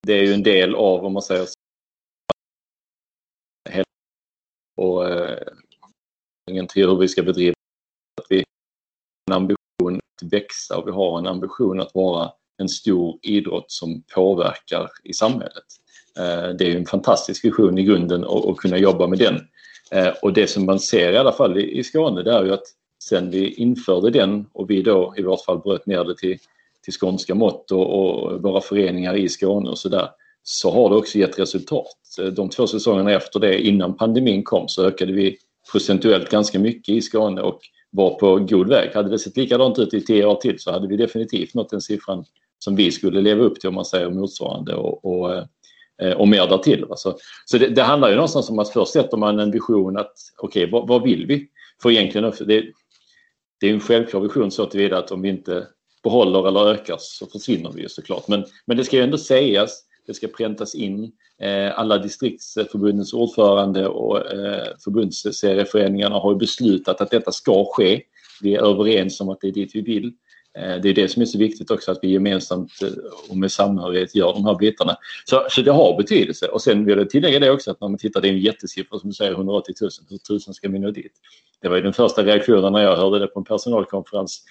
Det 0.06 0.12
är 0.12 0.22
ju 0.22 0.32
en 0.32 0.42
del 0.42 0.74
av, 0.74 1.04
om 1.04 1.12
man 1.12 1.22
säger 1.22 1.44
så, 1.44 1.54
och 4.80 5.08
eh, 5.08 5.38
till 6.68 6.88
hur 6.88 6.96
vi 6.96 7.08
ska 7.08 7.22
bedriva 7.22 7.54
att 8.20 8.26
vi 8.28 8.36
har 8.36 9.36
en 9.36 9.42
ambition 9.42 9.96
att 9.96 10.32
växa 10.32 10.78
och 10.78 10.86
vi 10.88 10.92
har 10.92 11.18
en 11.18 11.26
ambition 11.26 11.80
att 11.80 11.94
vara 11.94 12.30
en 12.58 12.68
stor 12.68 13.18
idrott 13.22 13.70
som 13.70 14.02
påverkar 14.14 14.88
i 15.04 15.12
samhället. 15.12 15.64
Eh, 16.18 16.48
det 16.58 16.72
är 16.72 16.76
en 16.76 16.86
fantastisk 16.86 17.44
vision 17.44 17.78
i 17.78 17.82
grunden 17.84 18.24
att 18.24 18.56
kunna 18.56 18.78
jobba 18.78 19.06
med 19.06 19.18
den. 19.18 19.40
Eh, 19.90 20.12
och 20.22 20.32
det 20.32 20.46
som 20.46 20.66
man 20.66 20.80
ser 20.80 21.12
i 21.12 21.16
alla 21.16 21.32
fall 21.32 21.58
i 21.58 21.84
Skåne 21.84 22.22
det 22.22 22.32
är 22.32 22.44
ju 22.44 22.52
att 22.52 22.66
sen 23.02 23.30
vi 23.30 23.54
införde 23.54 24.10
den 24.10 24.46
och 24.52 24.70
vi 24.70 24.82
då 24.82 25.14
i 25.16 25.22
vårt 25.22 25.44
fall 25.44 25.58
bröt 25.58 25.86
ner 25.86 26.04
det 26.04 26.16
till, 26.16 26.38
till 26.84 26.92
skånska 26.92 27.34
mått 27.34 27.70
och, 27.72 27.86
och 28.00 28.42
våra 28.42 28.60
föreningar 28.60 29.16
i 29.16 29.28
Skåne 29.28 29.70
och 29.70 29.78
sådär 29.78 30.08
så 30.42 30.70
har 30.70 30.90
det 30.90 30.96
också 30.96 31.18
gett 31.18 31.38
resultat. 31.38 31.96
Eh, 32.18 32.26
de 32.26 32.48
två 32.48 32.66
säsongerna 32.66 33.12
efter 33.12 33.40
det 33.40 33.60
innan 33.60 33.96
pandemin 33.96 34.42
kom 34.42 34.68
så 34.68 34.86
ökade 34.86 35.12
vi 35.12 35.36
procentuellt 35.72 36.30
ganska 36.30 36.58
mycket 36.58 36.94
i 36.94 37.00
Skåne 37.00 37.42
och 37.42 37.60
var 37.90 38.14
på 38.14 38.36
god 38.36 38.68
väg. 38.68 38.94
Hade 38.94 39.08
det 39.10 39.18
sett 39.18 39.36
likadant 39.36 39.78
ut 39.78 39.94
i 39.94 40.00
tio 40.00 40.26
år 40.26 40.34
till 40.34 40.58
så 40.58 40.72
hade 40.72 40.88
vi 40.88 40.96
definitivt 40.96 41.54
nått 41.54 41.70
den 41.70 41.80
siffran 41.80 42.24
som 42.58 42.76
vi 42.76 42.90
skulle 42.90 43.20
leva 43.20 43.44
upp 43.44 43.60
till 43.60 43.68
om 43.68 43.74
man 43.74 43.84
säger 43.84 44.10
motsvarande 44.10 44.74
och, 44.74 45.04
och, 45.04 45.34
eh, 46.02 46.12
och 46.12 46.28
mer 46.28 46.46
därtill. 46.46 46.86
Så, 46.96 47.18
så 47.44 47.58
det, 47.58 47.68
det, 47.68 47.82
handlar 47.82 48.08
ju 48.08 48.14
någonstans 48.14 48.50
om 48.50 48.58
att 48.58 48.72
först 48.72 48.92
sätter 48.92 49.16
man 49.16 49.38
en 49.38 49.50
vision 49.50 49.96
att 49.96 50.12
okej, 50.38 50.64
okay, 50.64 50.72
vad, 50.72 50.88
vad, 50.88 51.02
vill 51.02 51.26
vi? 51.26 51.48
För 51.82 51.90
egentligen, 51.90 52.32
det, 52.46 52.64
det 53.60 53.68
är 53.68 53.74
en 53.74 53.80
självklar 53.80 54.20
vision 54.20 54.50
så 54.50 54.66
tillvida 54.66 54.98
att 54.98 55.10
om 55.10 55.22
vi 55.22 55.28
inte 55.28 55.66
behåller 56.02 56.48
eller 56.48 56.68
ökar 56.68 56.96
så 56.98 57.26
försvinner 57.26 57.72
vi 57.72 57.82
ju 57.82 57.88
såklart. 57.88 58.28
Men, 58.28 58.44
men 58.66 58.76
det 58.76 58.84
ska 58.84 58.96
ju 58.96 59.02
ändå 59.02 59.18
sägas, 59.18 59.84
det 60.10 60.14
ska 60.14 60.28
präntas 60.28 60.74
in. 60.74 61.12
Eh, 61.42 61.78
alla 61.78 61.98
distriktsförbundens 61.98 63.12
ordförande 63.12 63.88
och 63.88 64.32
eh, 64.32 64.66
förbundsserieföreningarna 64.84 66.18
har 66.18 66.34
beslutat 66.34 67.00
att 67.00 67.10
detta 67.10 67.32
ska 67.32 67.64
ske. 67.64 68.02
Vi 68.42 68.54
är 68.54 68.62
överens 68.62 69.20
om 69.20 69.28
att 69.28 69.40
det 69.40 69.48
är 69.48 69.52
dit 69.52 69.70
vi 69.74 69.80
vill. 69.80 70.12
Eh, 70.58 70.76
det 70.82 70.88
är 70.88 70.94
det 70.94 71.08
som 71.08 71.22
är 71.22 71.26
så 71.26 71.38
viktigt 71.38 71.70
också 71.70 71.90
att 71.90 71.98
vi 72.02 72.08
gemensamt 72.08 72.72
och 73.28 73.36
med 73.36 73.52
samhörighet 73.52 74.14
gör 74.14 74.32
de 74.32 74.44
här 74.44 74.54
bitarna. 74.54 74.96
Så, 75.24 75.46
så 75.50 75.62
det 75.62 75.72
har 75.72 75.96
betydelse 75.96 76.46
och 76.46 76.62
sen 76.62 76.84
vill 76.84 76.98
jag 76.98 77.10
tillägga 77.10 77.38
det 77.38 77.50
också 77.50 77.70
att 77.70 77.80
när 77.80 77.88
man 77.88 77.98
tittar, 77.98 78.20
det 78.20 78.28
är 78.28 78.32
en 78.32 78.38
jättesiffra 78.38 78.98
som 78.98 79.10
du 79.10 79.14
säger 79.14 79.32
180 79.32 79.74
000, 79.80 79.90
hur 80.10 80.18
tusen 80.18 80.54
ska 80.54 80.68
vi 80.68 80.78
nå 80.78 80.90
dit? 80.90 81.12
Det 81.62 81.68
var 81.68 81.76
ju 81.76 81.82
den 81.82 81.92
första 81.92 82.24
reaktionen 82.24 82.72
när 82.72 82.80
jag 82.80 82.96
hörde 82.96 83.18
det 83.18 83.26
på 83.26 83.40
en 83.40 83.44
personalkonferens 83.44 84.44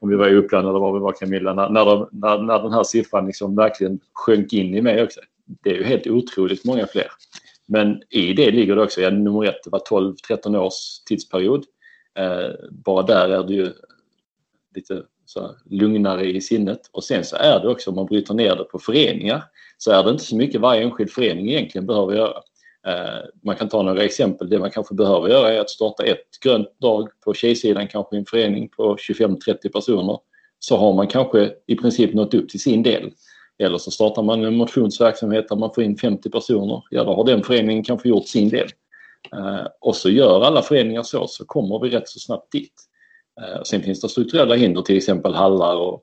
om 0.00 0.08
vi 0.08 0.16
var 0.16 0.28
i 0.28 0.34
Uppland 0.34 0.68
eller 0.68 0.78
var 0.78 0.92
vi 0.92 0.98
var 0.98 1.12
Camilla, 1.12 1.54
när, 1.54 1.68
när, 1.68 1.84
de, 1.84 2.08
när, 2.12 2.38
när 2.38 2.62
den 2.62 2.72
här 2.72 2.84
siffran 2.84 3.26
liksom 3.26 3.56
verkligen 3.56 4.00
sjönk 4.12 4.52
in 4.52 4.74
i 4.74 4.82
mig 4.82 5.02
också. 5.02 5.20
Det 5.44 5.70
är 5.70 5.74
ju 5.74 5.84
helt 5.84 6.06
otroligt 6.06 6.64
många 6.64 6.86
fler. 6.86 7.06
Men 7.66 8.02
i 8.10 8.32
det 8.32 8.50
ligger 8.50 8.76
det 8.76 8.82
också, 8.82 9.00
ja, 9.00 9.10
nummer 9.10 9.44
ett, 9.44 9.64
det 9.64 9.70
var 9.70 9.82
12-13 10.30 10.56
års 10.56 11.04
tidsperiod. 11.08 11.64
Eh, 12.18 12.50
bara 12.70 13.02
där 13.02 13.28
är 13.28 13.44
det 13.44 13.54
ju 13.54 13.72
lite 14.74 15.02
så 15.24 15.54
lugnare 15.64 16.26
i 16.26 16.40
sinnet. 16.40 16.80
Och 16.92 17.04
sen 17.04 17.24
så 17.24 17.36
är 17.36 17.60
det 17.60 17.68
också, 17.68 17.90
om 17.90 17.96
man 17.96 18.06
bryter 18.06 18.34
ner 18.34 18.56
det 18.56 18.64
på 18.64 18.78
föreningar, 18.78 19.44
så 19.78 19.90
är 19.90 20.04
det 20.04 20.10
inte 20.10 20.24
så 20.24 20.36
mycket 20.36 20.60
varje 20.60 20.82
enskild 20.82 21.10
förening 21.10 21.48
egentligen 21.48 21.86
behöver 21.86 22.14
göra. 22.14 22.42
Eh, 22.86 23.24
man 23.44 23.56
kan 23.56 23.68
ta 23.68 23.82
några 23.82 24.02
exempel. 24.02 24.48
Det 24.48 24.58
man 24.58 24.70
kanske 24.70 24.94
behöver 24.94 25.28
göra 25.28 25.52
är 25.52 25.60
att 25.60 25.70
starta 25.70 26.04
ett 26.04 26.40
grönt 26.44 26.80
dag 26.80 27.08
på 27.24 27.34
tjejsidan, 27.34 27.88
kanske 27.88 28.16
en 28.16 28.26
förening 28.26 28.68
på 28.68 28.96
25-30 28.96 29.68
personer. 29.72 30.18
Så 30.58 30.76
har 30.76 30.92
man 30.92 31.06
kanske 31.06 31.52
i 31.66 31.76
princip 31.76 32.14
nått 32.14 32.34
upp 32.34 32.48
till 32.48 32.60
sin 32.60 32.82
del. 32.82 33.10
Eller 33.58 33.78
så 33.78 33.90
startar 33.90 34.22
man 34.22 34.44
en 34.44 34.56
motionsverksamhet 34.56 35.48
där 35.48 35.56
man 35.56 35.74
får 35.74 35.84
in 35.84 35.96
50 35.96 36.30
personer. 36.30 36.82
Ja, 36.90 37.04
då 37.04 37.14
har 37.14 37.24
den 37.24 37.42
föreningen 37.42 37.84
kanske 37.84 38.08
gjort 38.08 38.26
sin 38.26 38.48
del. 38.48 38.68
Eh, 39.32 39.66
och 39.80 39.96
så 39.96 40.10
gör 40.10 40.42
alla 40.42 40.62
föreningar 40.62 41.02
så, 41.02 41.26
så 41.26 41.44
kommer 41.44 41.78
vi 41.78 41.90
rätt 41.90 42.08
så 42.08 42.18
snabbt 42.18 42.52
dit. 42.52 42.74
Eh, 43.40 43.62
sen 43.62 43.82
finns 43.82 44.00
det 44.00 44.08
strukturella 44.08 44.54
hinder, 44.54 44.82
till 44.82 44.96
exempel 44.96 45.34
hallar 45.34 45.76
och, 45.76 46.02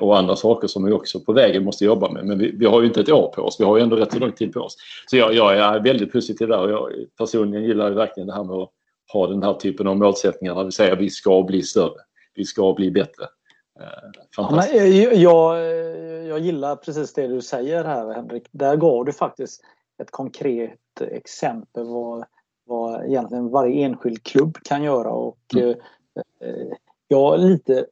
och 0.00 0.18
andra 0.18 0.36
saker 0.36 0.68
som 0.68 0.84
vi 0.84 0.92
också 0.92 1.20
på 1.20 1.32
vägen 1.32 1.64
måste 1.64 1.84
jobba 1.84 2.10
med. 2.10 2.26
Men 2.26 2.38
vi, 2.38 2.50
vi, 2.50 2.66
har 2.66 2.80
ju 2.80 2.86
inte 2.86 3.00
ett 3.00 3.08
år 3.08 3.28
på 3.28 3.42
oss, 3.42 3.60
vi 3.60 3.64
har 3.64 3.76
ju 3.76 3.82
ändå 3.82 3.96
rätt 3.96 4.12
så 4.12 4.18
lång 4.18 4.32
tid 4.32 4.52
på 4.52 4.60
oss. 4.60 4.76
Så 5.06 5.16
jag, 5.16 5.34
jag 5.34 5.58
är 5.58 5.80
väldigt 5.80 6.12
positiv 6.12 6.48
där 6.48 6.58
och 6.58 6.70
jag 6.70 6.90
personligen 7.18 7.64
gillar 7.64 7.90
verkligen 7.90 8.26
det 8.26 8.34
här 8.34 8.44
med 8.44 8.56
att 8.56 8.70
ha 9.12 9.26
den 9.26 9.42
här 9.42 9.54
typen 9.54 9.86
av 9.86 9.96
målsättningar 9.96 10.54
där 10.54 10.64
vi 10.64 10.72
säger 10.72 10.92
att 10.92 10.98
vi 10.98 11.10
ska 11.10 11.42
bli 11.42 11.62
större, 11.62 12.00
vi 12.34 12.44
ska 12.44 12.72
bli 12.72 12.90
bättre. 12.90 13.24
Eh, 13.80 14.20
ja, 14.36 14.66
jag, 15.12 15.60
jag 16.26 16.38
gillar 16.38 16.76
precis 16.76 17.12
det 17.12 17.26
du 17.26 17.42
säger 17.42 17.84
här 17.84 18.14
Henrik. 18.14 18.48
Där 18.50 18.76
gav 18.76 19.04
du 19.04 19.12
faktiskt 19.12 19.60
ett 20.02 20.10
konkret 20.10 21.00
exempel 21.00 21.84
vad, 21.84 22.24
vad 22.66 23.04
egentligen 23.04 23.50
varje 23.50 23.84
enskild 23.84 24.22
klubb 24.22 24.58
kan 24.64 24.82
göra 24.82 25.10
och 25.10 25.38
mm. 25.56 25.74
Eh, 26.44 26.72
jag 27.08 27.40
lite 27.40 27.86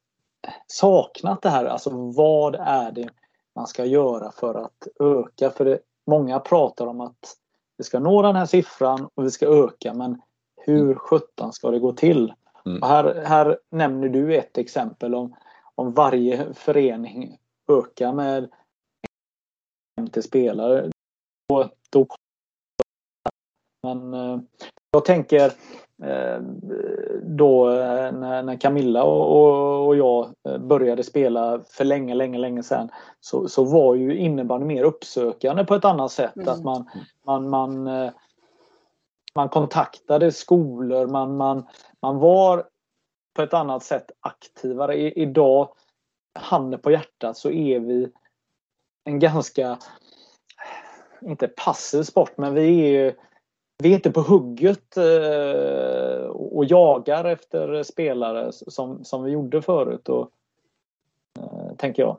saknat 0.66 1.43
det 1.43 1.51
här. 1.51 1.64
Alltså 1.64 1.90
vad 1.90 2.55
är 2.55 2.93
det 2.93 3.09
man 3.55 3.66
ska 3.66 3.84
göra 3.84 4.32
för 4.32 4.55
att 4.55 4.88
öka? 5.01 5.51
För 5.51 5.64
det, 5.64 5.78
många 6.07 6.40
pratar 6.40 6.86
om 6.86 7.01
att 7.01 7.36
vi 7.76 7.84
ska 7.84 8.01
nå 8.01 8.22
den 8.22 8.36
här 8.36 8.47
siffran 8.47 9.09
och 9.14 9.24
vi 9.24 9.30
ska 9.30 9.47
öka 9.47 9.95
men 9.95 10.22
hur 10.57 10.82
mm. 10.82 10.99
sjutton 10.99 11.53
ska 11.53 11.70
det 11.70 11.78
gå 11.78 11.93
till? 11.93 12.34
Mm. 12.66 12.82
Och 12.82 12.88
här, 12.88 13.24
här 13.26 13.59
nämner 13.70 14.09
du 14.09 14.36
ett 14.36 14.59
exempel 14.59 15.14
om, 15.14 15.36
om 15.74 15.93
varje 15.93 16.55
förening 16.55 17.38
ökar 17.68 18.12
med 18.12 18.51
50 20.01 20.22
spelare. 20.22 20.90
Då, 21.49 21.70
då 21.90 22.07
men 23.82 24.14
eh, 24.14 24.40
jag 24.90 25.05
tänker 25.05 25.53
då 27.22 27.70
eh, 27.70 28.12
när 28.12 28.61
Camilla 28.61 29.05
och 29.05 29.96
jag 29.96 30.34
eh, 30.48 30.59
började 30.59 31.03
spela 31.03 31.61
för 31.68 31.84
länge, 31.84 32.14
länge, 32.14 32.38
länge 32.38 32.62
sedan 32.62 32.88
så, 33.20 33.48
så 33.48 33.64
var 33.64 33.94
ju 33.94 34.16
innebandy 34.16 34.66
mer 34.66 34.84
uppsökande 34.84 35.64
på 35.64 35.74
ett 35.74 35.84
annat 35.84 36.12
sätt. 36.12 36.36
Mm. 36.36 36.48
Att 36.48 36.64
man, 36.64 36.90
man, 37.26 37.50
man, 37.50 37.88
man 39.34 39.48
kontaktade 39.48 40.32
skolor, 40.32 41.07
man, 41.07 41.36
man, 41.36 41.66
man 42.03 42.18
var 42.18 42.64
på 43.36 43.42
ett 43.42 43.55
annat 43.55 43.82
sätt 43.82 44.11
aktivare. 44.20 44.96
I, 44.96 45.22
idag, 45.22 45.68
handen 46.34 46.80
på 46.80 46.90
hjärtat, 46.90 47.36
så 47.36 47.50
är 47.50 47.80
vi 47.80 48.09
en 49.05 49.18
ganska, 49.18 49.78
inte 51.22 51.48
passiv 51.48 52.03
sport, 52.03 52.32
men 52.36 52.55
vi 52.55 52.96
är 52.96 53.14
vi 53.82 53.90
är 53.90 53.94
inte 53.94 54.11
på 54.11 54.20
hugget 54.20 54.96
eh, 54.96 55.05
och 56.43 56.64
jagar 56.64 57.24
efter 57.24 57.82
spelare 57.82 58.53
som, 58.53 59.05
som 59.05 59.24
vi 59.24 59.30
gjorde 59.30 59.62
förut. 59.62 60.09
Och 60.09 60.30
tänker 61.76 62.03
jag. 62.03 62.16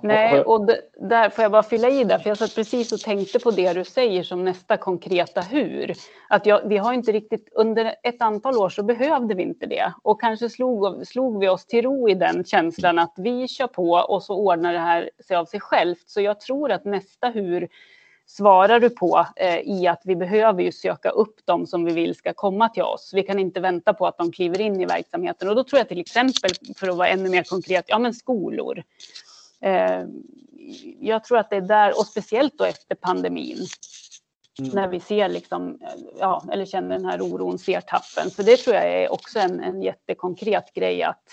Nej, 0.00 0.40
och 0.40 0.66
där 0.96 1.30
får 1.30 1.42
jag 1.42 1.52
bara 1.52 1.62
fylla 1.62 1.88
i 1.88 2.04
där, 2.04 2.18
för 2.18 2.30
jag 2.30 2.38
satt 2.38 2.54
precis 2.54 2.92
och 2.92 3.00
tänkte 3.00 3.38
på 3.38 3.50
det 3.50 3.72
du 3.72 3.84
säger 3.84 4.22
som 4.22 4.44
nästa 4.44 4.76
konkreta 4.76 5.40
hur. 5.40 5.92
Att 6.28 6.46
jag, 6.46 6.68
vi 6.68 6.76
har 6.76 6.92
inte 6.92 7.12
riktigt, 7.12 7.48
under 7.52 7.94
ett 8.02 8.22
antal 8.22 8.56
år 8.56 8.68
så 8.68 8.82
behövde 8.82 9.34
vi 9.34 9.42
inte 9.42 9.66
det 9.66 9.92
och 10.02 10.20
kanske 10.20 10.48
slog, 10.48 11.06
slog 11.06 11.40
vi 11.40 11.48
oss 11.48 11.66
till 11.66 11.82
ro 11.82 12.08
i 12.08 12.14
den 12.14 12.44
känslan 12.44 12.98
att 12.98 13.14
vi 13.16 13.48
kör 13.48 13.66
på 13.66 13.90
och 13.90 14.22
så 14.22 14.34
ordnar 14.34 14.72
det 14.72 14.78
här 14.78 15.10
sig 15.26 15.36
av 15.36 15.44
sig 15.44 15.60
självt. 15.60 16.04
Så 16.06 16.20
jag 16.20 16.40
tror 16.40 16.72
att 16.72 16.84
nästa 16.84 17.28
hur 17.28 17.68
svarar 18.26 18.80
du 18.80 18.90
på 18.90 19.26
eh, 19.36 19.58
i 19.58 19.86
att 19.86 20.02
vi 20.04 20.16
behöver 20.16 20.62
ju 20.62 20.72
söka 20.72 21.10
upp 21.10 21.46
dem 21.46 21.66
som 21.66 21.84
vi 21.84 21.92
vill 21.92 22.14
ska 22.14 22.32
komma 22.32 22.68
till 22.68 22.82
oss. 22.82 23.10
Vi 23.14 23.22
kan 23.22 23.38
inte 23.38 23.60
vänta 23.60 23.94
på 23.94 24.06
att 24.06 24.18
de 24.18 24.32
kliver 24.32 24.60
in 24.60 24.80
i 24.80 24.86
verksamheten 24.86 25.48
och 25.48 25.56
då 25.56 25.64
tror 25.64 25.78
jag 25.78 25.88
till 25.88 26.00
exempel, 26.00 26.50
för 26.76 26.88
att 26.88 26.96
vara 26.96 27.08
ännu 27.08 27.30
mer 27.30 27.42
konkret, 27.42 27.84
ja 27.88 27.98
men 27.98 28.14
skolor. 28.14 28.82
Eh, 29.60 30.04
jag 31.00 31.24
tror 31.24 31.38
att 31.38 31.50
det 31.50 31.56
är 31.56 31.60
där, 31.60 31.98
och 31.98 32.06
speciellt 32.06 32.58
då 32.58 32.64
efter 32.64 32.94
pandemin, 32.94 33.66
mm. 34.58 34.70
när 34.70 34.88
vi 34.88 35.00
ser 35.00 35.28
liksom, 35.28 35.78
ja, 36.18 36.44
eller 36.52 36.66
känner 36.66 36.88
den 36.88 37.04
här 37.04 37.20
oron, 37.20 37.58
ser 37.58 37.80
tappen. 37.80 38.30
Så 38.30 38.42
det 38.42 38.56
tror 38.56 38.76
jag 38.76 38.84
är 38.84 39.12
också 39.12 39.38
en, 39.38 39.60
en 39.60 39.82
jättekonkret 39.82 40.74
grej 40.74 41.02
att 41.02 41.24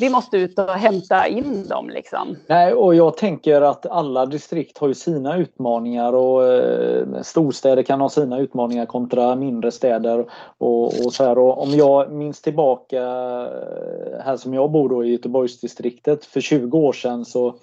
vi 0.00 0.10
måste 0.10 0.36
ut 0.36 0.58
och 0.58 0.68
hämta 0.68 1.26
in 1.26 1.68
dem. 1.68 1.90
Liksom. 1.90 2.36
Nej, 2.46 2.74
och 2.74 2.94
jag 2.94 3.16
tänker 3.16 3.62
att 3.62 3.86
alla 3.86 4.26
distrikt 4.26 4.78
har 4.78 4.88
ju 4.88 4.94
sina 4.94 5.36
utmaningar 5.36 6.12
och 6.12 6.48
eh, 6.48 7.22
storstäder 7.22 7.82
kan 7.82 8.00
ha 8.00 8.08
sina 8.08 8.38
utmaningar 8.38 8.86
kontra 8.86 9.36
mindre 9.36 9.70
städer. 9.70 10.26
Och, 10.58 10.84
och 10.84 11.12
så 11.12 11.24
här. 11.24 11.38
Och 11.38 11.62
om 11.62 11.70
jag 11.70 12.12
minns 12.12 12.42
tillbaka 12.42 13.02
eh, 13.02 14.20
här 14.24 14.36
som 14.36 14.54
jag 14.54 14.70
bor 14.70 14.88
då 14.88 15.04
i 15.04 15.12
Göteborgsdistriktet 15.12 16.24
för 16.24 16.40
20 16.40 16.78
år 16.78 16.92
sedan 16.92 17.24
så, 17.24 17.54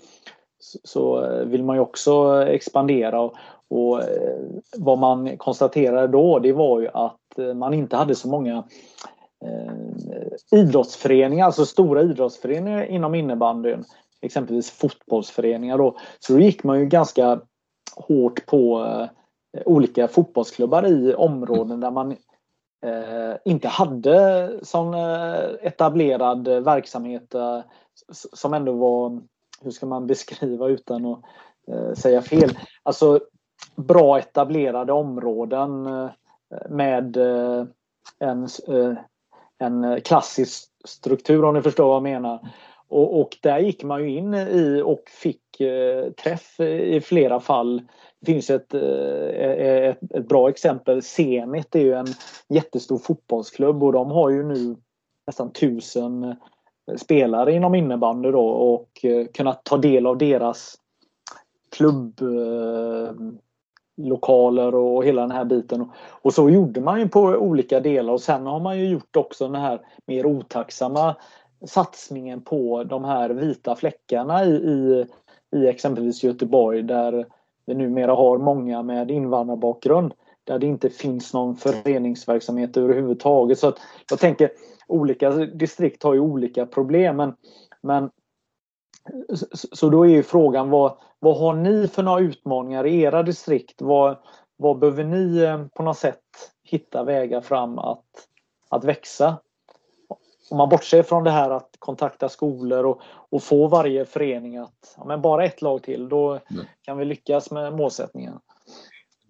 så 0.83 1.23
eh, 1.23 1.45
vill 1.45 1.63
man 1.63 1.75
ju 1.75 1.81
också 1.81 2.45
expandera. 2.47 3.21
Och, 3.21 3.33
och 3.69 4.01
eh, 4.01 4.39
vad 4.77 4.97
man 4.97 5.37
konstaterade 5.37 6.07
då 6.07 6.39
det 6.39 6.53
var 6.53 6.79
ju 6.79 6.87
att 6.93 7.55
man 7.55 7.73
inte 7.73 7.95
hade 7.95 8.15
så 8.15 8.27
många 8.27 8.63
eh, 9.45 10.59
idrottsföreningar, 10.59 11.45
alltså 11.45 11.65
stora 11.65 12.01
idrottsföreningar 12.01 12.85
inom 12.85 13.15
innebandyn. 13.15 13.83
Exempelvis 14.21 14.71
fotbollsföreningar 14.71 15.77
då. 15.77 15.97
Så 16.19 16.33
då 16.33 16.39
gick 16.39 16.63
man 16.63 16.79
ju 16.79 16.85
ganska 16.85 17.41
hårt 17.95 18.45
på 18.45 18.85
eh, 18.85 19.09
olika 19.65 20.07
fotbollsklubbar 20.07 20.87
i 20.87 21.15
områden 21.15 21.79
där 21.79 21.91
man 21.91 22.11
eh, 22.85 23.35
inte 23.45 23.67
hade 23.67 24.51
sån 24.61 24.93
eh, 24.93 25.43
etablerad 25.61 26.47
verksamhet 26.47 27.35
eh, 27.35 27.59
som 28.11 28.53
ändå 28.53 28.73
var, 28.73 29.21
hur 29.61 29.71
ska 29.71 29.85
man 29.85 30.07
beskriva 30.07 30.67
utan 30.67 31.05
att 31.05 31.19
eh, 31.67 31.93
säga 31.93 32.21
fel, 32.21 32.57
alltså 32.83 33.19
bra 33.75 34.19
etablerade 34.19 34.93
områden 34.93 35.85
eh, 35.85 36.09
med 36.69 37.17
eh, 37.17 37.65
en 38.19 38.43
eh, 38.67 38.93
en 39.59 39.83
eh, 39.83 39.99
klassisk 39.99 40.69
struktur 40.85 41.45
om 41.45 41.55
ni 41.55 41.61
förstår 41.61 41.87
vad 41.87 41.95
jag 41.95 42.03
menar. 42.03 42.47
Och, 42.87 43.19
och 43.21 43.37
där 43.41 43.59
gick 43.59 43.83
man 43.83 44.01
ju 44.01 44.17
in 44.17 44.33
i 44.33 44.81
och 44.85 45.03
fick 45.09 45.61
eh, 45.61 46.11
träff 46.11 46.59
i 46.59 47.01
flera 47.01 47.39
fall. 47.39 47.81
Det 48.19 48.25
finns 48.25 48.49
ett, 48.49 48.73
eh, 48.73 48.81
e, 48.81 49.55
e, 49.59 49.87
ett, 49.87 50.13
ett, 50.13 50.27
bra 50.27 50.49
exempel. 50.49 51.01
Zenit 51.01 51.75
är 51.75 51.79
ju 51.79 51.93
en 51.93 52.07
jättestor 52.49 52.97
fotbollsklubb 52.97 53.83
och 53.83 53.93
de 53.93 54.11
har 54.11 54.29
ju 54.29 54.43
nu 54.43 54.75
nästan 55.27 55.53
tusen 55.53 56.23
eh, 56.23 56.95
spelare 56.97 57.53
inom 57.53 57.75
innebandy 57.75 58.31
då 58.31 58.47
och 58.49 59.05
eh, 59.05 59.27
kunnat 59.27 59.63
ta 59.63 59.77
del 59.77 60.05
av 60.05 60.17
deras 60.17 60.75
klubb 61.71 62.21
eh, 62.21 63.13
lokaler 64.07 64.75
och 64.75 65.05
hela 65.05 65.21
den 65.21 65.31
här 65.31 65.45
biten. 65.45 65.91
Och 66.21 66.33
så 66.33 66.49
gjorde 66.49 66.81
man 66.81 66.99
ju 66.99 67.07
på 67.09 67.21
olika 67.21 67.79
delar 67.79 68.13
och 68.13 68.21
sen 68.21 68.45
har 68.45 68.59
man 68.59 68.79
ju 68.79 68.89
gjort 68.89 69.15
också 69.15 69.47
den 69.47 69.61
här 69.61 69.81
mer 70.05 70.25
otacksamma 70.25 71.15
satsningen 71.65 72.41
på 72.41 72.83
de 72.83 73.03
här 73.03 73.29
vita 73.29 73.75
fläckarna 73.75 74.45
i, 74.45 74.49
i, 74.49 75.05
i 75.55 75.67
exempelvis 75.67 76.23
Göteborg 76.23 76.83
där 76.83 77.25
vi 77.65 77.75
numera 77.75 78.13
har 78.13 78.37
många 78.37 78.83
med 78.83 79.11
invandrarbakgrund 79.11 80.13
där 80.43 80.59
det 80.59 80.67
inte 80.67 80.89
finns 80.89 81.33
någon 81.33 81.55
föreningsverksamhet 81.55 82.77
överhuvudtaget. 82.77 83.59
Så 83.59 83.67
att 83.67 83.79
jag 84.09 84.19
tänker 84.19 84.51
olika 84.87 85.31
distrikt 85.31 86.03
har 86.03 86.13
ju 86.13 86.19
olika 86.19 86.65
problem 86.65 87.17
men, 87.17 87.33
men 87.81 88.09
så 89.53 89.89
då 89.89 90.05
är 90.05 90.09
ju 90.09 90.23
frågan 90.23 90.69
vad, 90.69 90.97
vad 91.19 91.37
har 91.37 91.53
ni 91.53 91.87
för 91.87 92.03
några 92.03 92.19
utmaningar 92.19 92.85
i 92.85 93.01
era 93.01 93.23
distrikt? 93.23 93.81
Vad, 93.81 94.17
vad 94.57 94.79
behöver 94.79 95.03
ni 95.03 95.37
eh, 95.37 95.65
på 95.75 95.83
något 95.83 95.97
sätt 95.97 96.23
hitta 96.63 97.03
vägar 97.03 97.41
fram 97.41 97.79
att, 97.79 98.05
att 98.69 98.83
växa? 98.83 99.37
Om 100.51 100.57
man 100.57 100.69
bortser 100.69 101.03
från 101.03 101.23
det 101.23 101.31
här 101.31 101.49
att 101.49 101.75
kontakta 101.79 102.29
skolor 102.29 102.85
och, 102.85 103.01
och 103.05 103.43
få 103.43 103.67
varje 103.67 104.05
förening 104.05 104.57
att 104.57 104.95
ja, 104.97 105.05
men 105.05 105.21
bara 105.21 105.45
ett 105.45 105.61
lag 105.61 105.83
till, 105.83 106.09
då 106.09 106.31
mm. 106.31 106.65
kan 106.81 106.97
vi 106.97 107.05
lyckas 107.05 107.51
med 107.51 107.73
målsättningen 107.73 108.39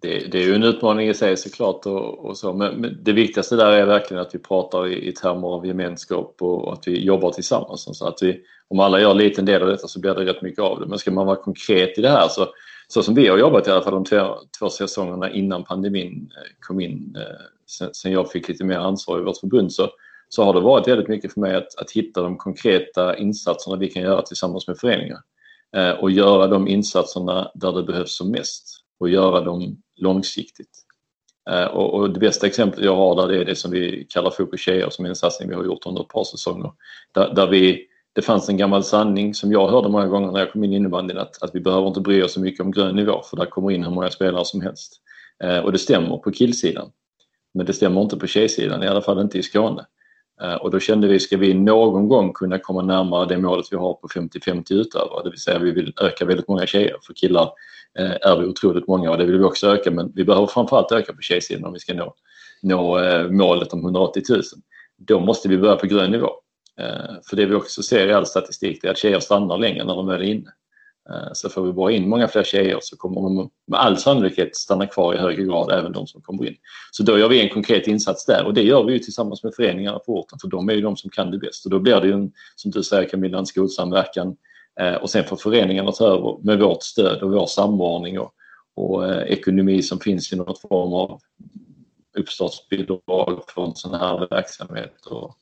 det, 0.02 0.32
det, 0.32 0.38
är 0.38 0.46
ju 0.46 0.54
en 0.54 0.62
utmaning 0.62 1.08
i 1.08 1.14
sig 1.14 1.36
såklart 1.36 1.86
och, 1.86 2.24
och 2.24 2.36
så. 2.38 2.52
Men, 2.52 2.74
men, 2.74 2.98
det 3.02 3.12
viktigaste 3.12 3.56
där 3.56 3.72
är 3.72 3.86
verkligen 3.86 4.22
att 4.22 4.34
vi 4.34 4.38
pratar 4.38 4.86
i, 4.86 5.08
i 5.08 5.12
termer 5.12 5.48
av 5.48 5.66
gemenskap 5.66 6.36
och, 6.40 6.64
och, 6.64 6.72
att 6.72 6.88
vi 6.88 7.04
jobbar 7.04 7.30
tillsammans. 7.30 7.98
Så 7.98 8.08
att 8.08 8.22
vi, 8.22 8.40
om 8.68 8.80
alla 8.80 9.00
gör 9.00 9.10
en 9.10 9.16
liten 9.16 9.44
del 9.44 9.62
av 9.62 9.68
detta 9.68 9.88
så 9.88 10.00
blir 10.00 10.14
det 10.14 10.24
rätt 10.24 10.42
mycket 10.42 10.60
av 10.60 10.80
det. 10.80 10.86
Men 10.86 10.98
ska 10.98 11.10
man 11.10 11.26
vara 11.26 11.36
konkret 11.36 11.98
i 11.98 12.02
det 12.02 12.08
här 12.08 12.28
så, 12.28 12.46
så 12.88 13.02
som 13.02 13.14
vi 13.14 13.28
har 13.28 13.38
jobbat 13.38 13.68
i 13.68 13.70
alla 13.70 13.82
fall 13.82 13.92
de 13.92 14.04
två, 14.04 14.36
två 14.58 14.68
säsongerna 14.68 15.30
innan 15.30 15.64
pandemin 15.64 16.30
eh, 16.36 16.50
kom 16.60 16.80
in, 16.80 17.16
eh, 17.16 17.44
sen, 17.66 17.94
sen 17.94 18.12
jag 18.12 18.30
fick 18.30 18.48
lite 18.48 18.64
mer 18.64 18.78
ansvar 18.78 19.18
i 19.18 19.22
vårt 19.22 19.38
förbund 19.38 19.72
så, 19.72 19.88
så 20.28 20.44
har 20.44 20.54
det 20.54 20.60
varit 20.60 20.88
väldigt 20.88 21.08
mycket 21.08 21.32
för 21.32 21.40
mig 21.40 21.54
att, 21.54 21.78
att 21.78 21.90
hitta 21.90 22.22
de 22.22 22.36
konkreta 22.36 23.16
insatserna 23.16 23.76
vi 23.76 23.88
kan 23.88 24.02
göra 24.02 24.22
tillsammans 24.22 24.68
med 24.68 24.78
föreningar. 24.78 25.18
Eh, 25.76 25.90
och 25.90 26.10
göra 26.10 26.46
de 26.46 26.68
insatserna 26.68 27.50
där 27.54 27.72
det 27.72 27.82
behövs 27.82 28.16
som 28.16 28.30
mest 28.30 28.80
och 29.00 29.08
göra 29.08 29.40
dem 29.40 29.82
långsiktigt. 30.00 30.84
Eh, 31.50 31.64
och, 31.64 31.94
och, 31.94 32.10
det 32.10 32.20
bästa 32.20 32.46
exemplet 32.46 32.84
jag 32.84 32.96
har 32.96 33.16
där 33.16 33.32
är 33.32 33.44
det 33.44 33.56
som 33.56 33.70
vi 33.70 34.06
kallar 34.08 34.30
Fokus 34.30 34.60
tjejer 34.60 34.90
som 34.90 35.04
är 35.04 35.08
en 35.08 35.16
satsning 35.16 35.48
vi 35.48 35.54
har 35.54 35.64
gjort 35.64 35.86
under 35.86 36.02
ett 36.02 36.08
par 36.08 36.24
säsonger. 36.24 36.72
Där, 37.12 37.34
där 37.34 37.46
vi, 37.46 37.86
det 38.12 38.22
fanns 38.22 38.48
en 38.48 38.56
gammal 38.56 38.84
sanning 38.84 39.34
som 39.34 39.52
jag 39.52 39.68
hörde 39.68 39.88
många 39.88 40.06
gånger 40.06 40.32
när 40.32 40.38
jag 40.38 40.52
kom 40.52 40.64
in 40.64 40.72
i 40.72 40.76
innebandyn 40.76 41.18
att, 41.18 41.42
att 41.42 41.54
vi 41.54 41.60
behöver 41.60 41.88
inte 41.88 42.00
bry 42.00 42.22
oss 42.22 42.32
så 42.32 42.40
mycket 42.40 42.60
om 42.60 42.70
grön 42.70 42.96
nivå 42.96 43.22
för 43.22 43.36
där 43.36 43.46
kommer 43.46 43.70
in 43.70 43.84
hur 43.84 43.90
många 43.90 44.10
spelare 44.10 44.44
som 44.44 44.60
helst. 44.60 45.00
Eh, 45.44 45.58
och 45.58 45.72
det 45.72 45.78
stämmer 45.78 46.16
på 46.16 46.32
killsidan. 46.32 46.90
Men 47.54 47.66
det 47.66 47.72
stämmer 47.72 48.02
inte 48.02 48.16
på 48.16 48.26
tjejsidan, 48.26 48.82
i 48.82 48.86
alla 48.86 49.02
fall 49.02 49.20
inte 49.20 49.38
i 49.38 49.42
Skåne. 49.42 49.86
Eh, 50.42 50.54
och 50.54 50.70
då 50.70 50.80
kände 50.80 51.08
vi, 51.08 51.20
ska 51.20 51.36
vi 51.36 51.54
någon 51.54 52.08
gång 52.08 52.32
kunna 52.32 52.58
komma 52.58 52.82
närmare 52.82 53.26
det 53.26 53.38
målet 53.38 53.66
vi 53.70 53.76
har 53.76 53.94
på 53.94 54.08
50-50 54.08 54.72
utövare, 54.72 55.22
det 55.24 55.30
vill 55.30 55.40
säga 55.40 55.58
vi 55.58 55.70
vill 55.70 55.94
öka 56.00 56.24
väldigt 56.24 56.48
många 56.48 56.66
tjejer, 56.66 56.96
för 57.06 57.14
killar 57.14 57.50
Eh, 57.98 58.10
är 58.20 58.40
vi 58.40 58.46
otroligt 58.46 58.86
många 58.86 59.10
och 59.10 59.18
det 59.18 59.24
vill 59.24 59.38
vi 59.38 59.44
också 59.44 59.66
öka 59.66 59.90
men 59.90 60.12
vi 60.14 60.24
behöver 60.24 60.46
framförallt 60.46 60.92
öka 60.92 61.12
på 61.12 61.20
tjejsidan 61.20 61.64
om 61.64 61.72
vi 61.72 61.78
ska 61.78 61.94
nå, 61.94 62.14
nå 62.62 62.98
eh, 62.98 63.30
målet 63.30 63.72
om 63.72 63.80
180 63.80 64.22
000. 64.28 64.42
Då 64.96 65.20
måste 65.20 65.48
vi 65.48 65.58
börja 65.58 65.76
på 65.76 65.86
grön 65.86 66.10
nivå. 66.10 66.30
Eh, 66.80 67.14
för 67.28 67.36
det 67.36 67.46
vi 67.46 67.54
också 67.54 67.82
ser 67.82 68.08
i 68.08 68.12
all 68.12 68.26
statistik 68.26 68.84
är 68.84 68.90
att 68.90 68.98
tjejer 68.98 69.20
stannar 69.20 69.58
längre 69.58 69.84
när 69.84 69.96
de 69.96 70.08
är 70.08 70.22
inne. 70.22 70.50
Så 71.32 71.48
får 71.48 71.62
vi 71.62 71.72
bara 71.72 71.92
in 71.92 72.08
många 72.08 72.28
fler 72.28 72.42
tjejer 72.42 72.78
så 72.82 72.96
kommer 72.96 73.20
de 73.20 73.50
med 73.66 73.80
all 73.80 73.96
sannolikhet 73.96 74.56
stanna 74.56 74.86
kvar 74.86 75.14
i 75.14 75.18
högre 75.18 75.44
grad, 75.44 75.72
även 75.72 75.92
de 75.92 76.06
som 76.06 76.22
kommer 76.22 76.46
in. 76.46 76.56
Så 76.90 77.02
då 77.02 77.18
gör 77.18 77.28
vi 77.28 77.40
en 77.40 77.48
konkret 77.48 77.86
insats 77.86 78.26
där 78.26 78.46
och 78.46 78.54
det 78.54 78.62
gör 78.62 78.84
vi 78.84 78.92
ju 78.92 78.98
tillsammans 78.98 79.44
med 79.44 79.54
föreningarna 79.54 79.98
på 79.98 80.20
orten 80.20 80.38
för 80.38 80.48
de 80.48 80.68
är 80.68 80.72
ju 80.72 80.80
de 80.80 80.96
som 80.96 81.10
kan 81.10 81.30
det 81.30 81.38
bäst. 81.38 81.64
Och 81.64 81.70
då 81.70 81.78
blir 81.78 82.00
det 82.00 82.06
ju, 82.06 82.12
en, 82.12 82.32
som 82.56 82.70
du 82.70 82.82
säger 82.82 83.08
Camilla, 83.08 83.38
en 83.38 83.46
skolsamverkan 83.46 84.36
Eh, 84.80 84.94
och 84.94 85.10
sen 85.10 85.24
får 85.24 85.36
föreningarna 85.36 85.92
ta 85.92 86.06
över 86.06 86.38
med 86.42 86.58
vårt 86.58 86.82
stöd 86.82 87.22
och 87.22 87.32
vår 87.32 87.46
samordning 87.46 88.20
och, 88.20 88.34
och 88.74 89.08
eh, 89.08 89.22
ekonomi 89.22 89.82
som 89.82 90.00
finns 90.00 90.32
i 90.32 90.36
någon 90.36 90.56
form 90.56 90.92
av 90.92 91.20
uppstartsbidrag 92.18 93.42
för 93.54 93.64
en 93.64 93.74
sån 93.74 93.94
här 93.94 94.28
verksamhet. 94.30 95.06
Och, 95.06 95.36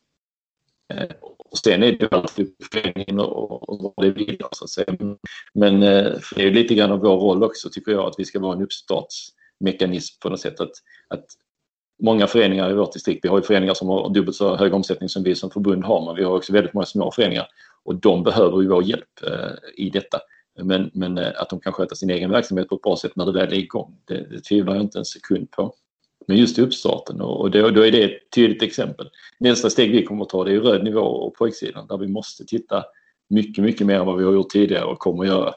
eh, 0.95 1.11
och 1.20 1.59
sen 1.59 1.82
är 1.82 1.93
det 1.93 1.99
ju 2.01 2.09
alltid 2.11 2.55
föreningen 2.72 3.20
och, 3.20 3.68
och 3.68 3.93
vad 3.97 4.07
det 4.07 4.11
vill 4.11 4.39
så 4.53 4.64
att 4.64 4.70
säga. 4.70 4.97
Men 5.55 5.82
eh, 5.82 6.18
för 6.18 6.36
det 6.36 6.47
är 6.47 6.51
lite 6.51 6.74
grann 6.74 6.93
av 6.93 6.99
vår 6.99 7.20
roll 7.20 7.43
också 7.43 7.70
tycker 7.70 7.93
jag 7.93 8.07
att 8.07 8.18
vi 8.18 8.24
ska 8.24 8.41
vara 8.41 8.57
en 8.57 8.62
uppstartsmekanism 8.62 10.20
på 10.22 10.28
något 10.28 10.41
sätt. 10.41 10.61
Att, 10.61 10.72
att 11.09 11.24
många 12.03 12.26
föreningar 12.26 12.70
i 12.70 12.74
vårt 12.74 12.93
distrikt, 12.93 13.24
vi 13.24 13.28
har 13.28 13.39
ju 13.39 13.43
föreningar 13.43 13.74
som 13.74 13.89
har 13.89 14.11
dubbelt 14.11 14.36
så 14.36 14.57
hög 14.57 14.74
omsättning 14.74 15.09
som 15.09 15.22
vi 15.22 15.34
som 15.34 15.51
förbund 15.51 15.84
har 15.84 16.05
men 16.05 16.16
vi 16.16 16.24
har 16.24 16.36
också 16.36 16.53
väldigt 16.53 16.74
många 16.74 16.86
små 16.86 17.12
föreningar 17.12 17.49
och 17.89 17.95
de 17.95 18.22
behöver 18.22 18.61
ju 18.61 18.68
vår 18.68 18.82
hjälp 18.82 19.22
eh, 19.26 19.84
i 19.84 19.91
detta. 19.91 20.20
Men, 20.62 20.91
men 20.95 21.18
eh, 21.18 21.32
att 21.36 21.51
de 21.51 21.61
kan 21.61 21.72
sköta 21.72 21.95
sin 21.95 22.11
egen 22.11 22.30
verksamhet 22.30 22.68
på 22.68 22.74
ett 22.74 22.82
bra 22.82 22.97
sätt 22.97 23.16
när 23.16 23.26
det 23.26 23.32
väl 23.32 23.53
är 23.53 23.59
igång, 23.59 23.97
det, 24.05 24.26
det 24.30 24.41
tvivlar 24.41 24.74
jag 24.74 24.82
inte 24.82 24.99
en 24.99 25.05
sekund 25.05 25.51
på. 25.51 25.74
Men 26.26 26.36
just 26.36 26.59
i 26.59 26.62
uppstarten 26.62 27.20
och 27.20 27.51
då, 27.51 27.70
då 27.70 27.86
är 27.86 27.93
det 27.93 28.03
ett 28.03 28.30
tydligt 28.34 28.62
exempel. 28.62 29.11
Nästa 29.41 29.70
steg 29.70 29.91
vi 29.91 30.05
kommer 30.05 30.22
att 30.22 30.28
ta 30.28 30.45
det 30.45 30.53
är 30.53 30.61
röd 30.61 30.84
nivå 30.84 31.01
och 31.01 31.34
pojksidan 31.34 31.86
där 31.86 31.99
vi 31.99 32.09
måste 32.09 32.45
titta 32.45 32.84
mycket, 33.30 33.64
mycket 33.64 33.86
mer 33.86 33.95
än 33.95 34.07
vad 34.07 34.18
vi 34.18 34.24
har 34.24 34.32
gjort 34.32 34.51
tidigare 34.51 34.84
och 34.84 34.99
kommer 34.99 35.22
att 35.22 35.28
göra. 35.28 35.55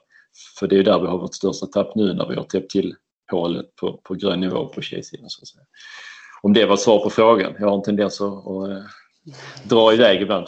För 0.60 0.68
det 0.68 0.80
är 0.80 0.84
där 0.84 1.00
vi 1.00 1.08
har 1.08 1.18
vårt 1.18 1.36
största 1.36 1.66
tapp 1.66 1.96
nu 1.96 2.14
när 2.14 2.28
vi 2.28 2.36
har 2.36 2.44
täppt 2.44 2.72
till 2.72 2.96
hålet 3.32 3.76
på, 3.76 4.02
på 4.04 4.14
grön 4.14 4.40
nivå 4.40 4.68
på 4.68 4.82
tjejsidan. 4.82 5.30
Så 5.30 5.42
att 5.42 5.48
säga. 5.48 5.64
Om 6.42 6.54
det 6.54 6.66
var 6.66 6.78
svar 6.78 7.04
på 7.04 7.10
frågan. 7.10 7.54
Jag 7.60 7.68
har 7.68 7.76
en 7.76 7.84
tendens 7.84 8.22
att, 8.22 8.48
att 8.48 8.70
att 9.64 9.70
dra 9.70 9.94
iväg 9.94 10.22
ibland. 10.22 10.48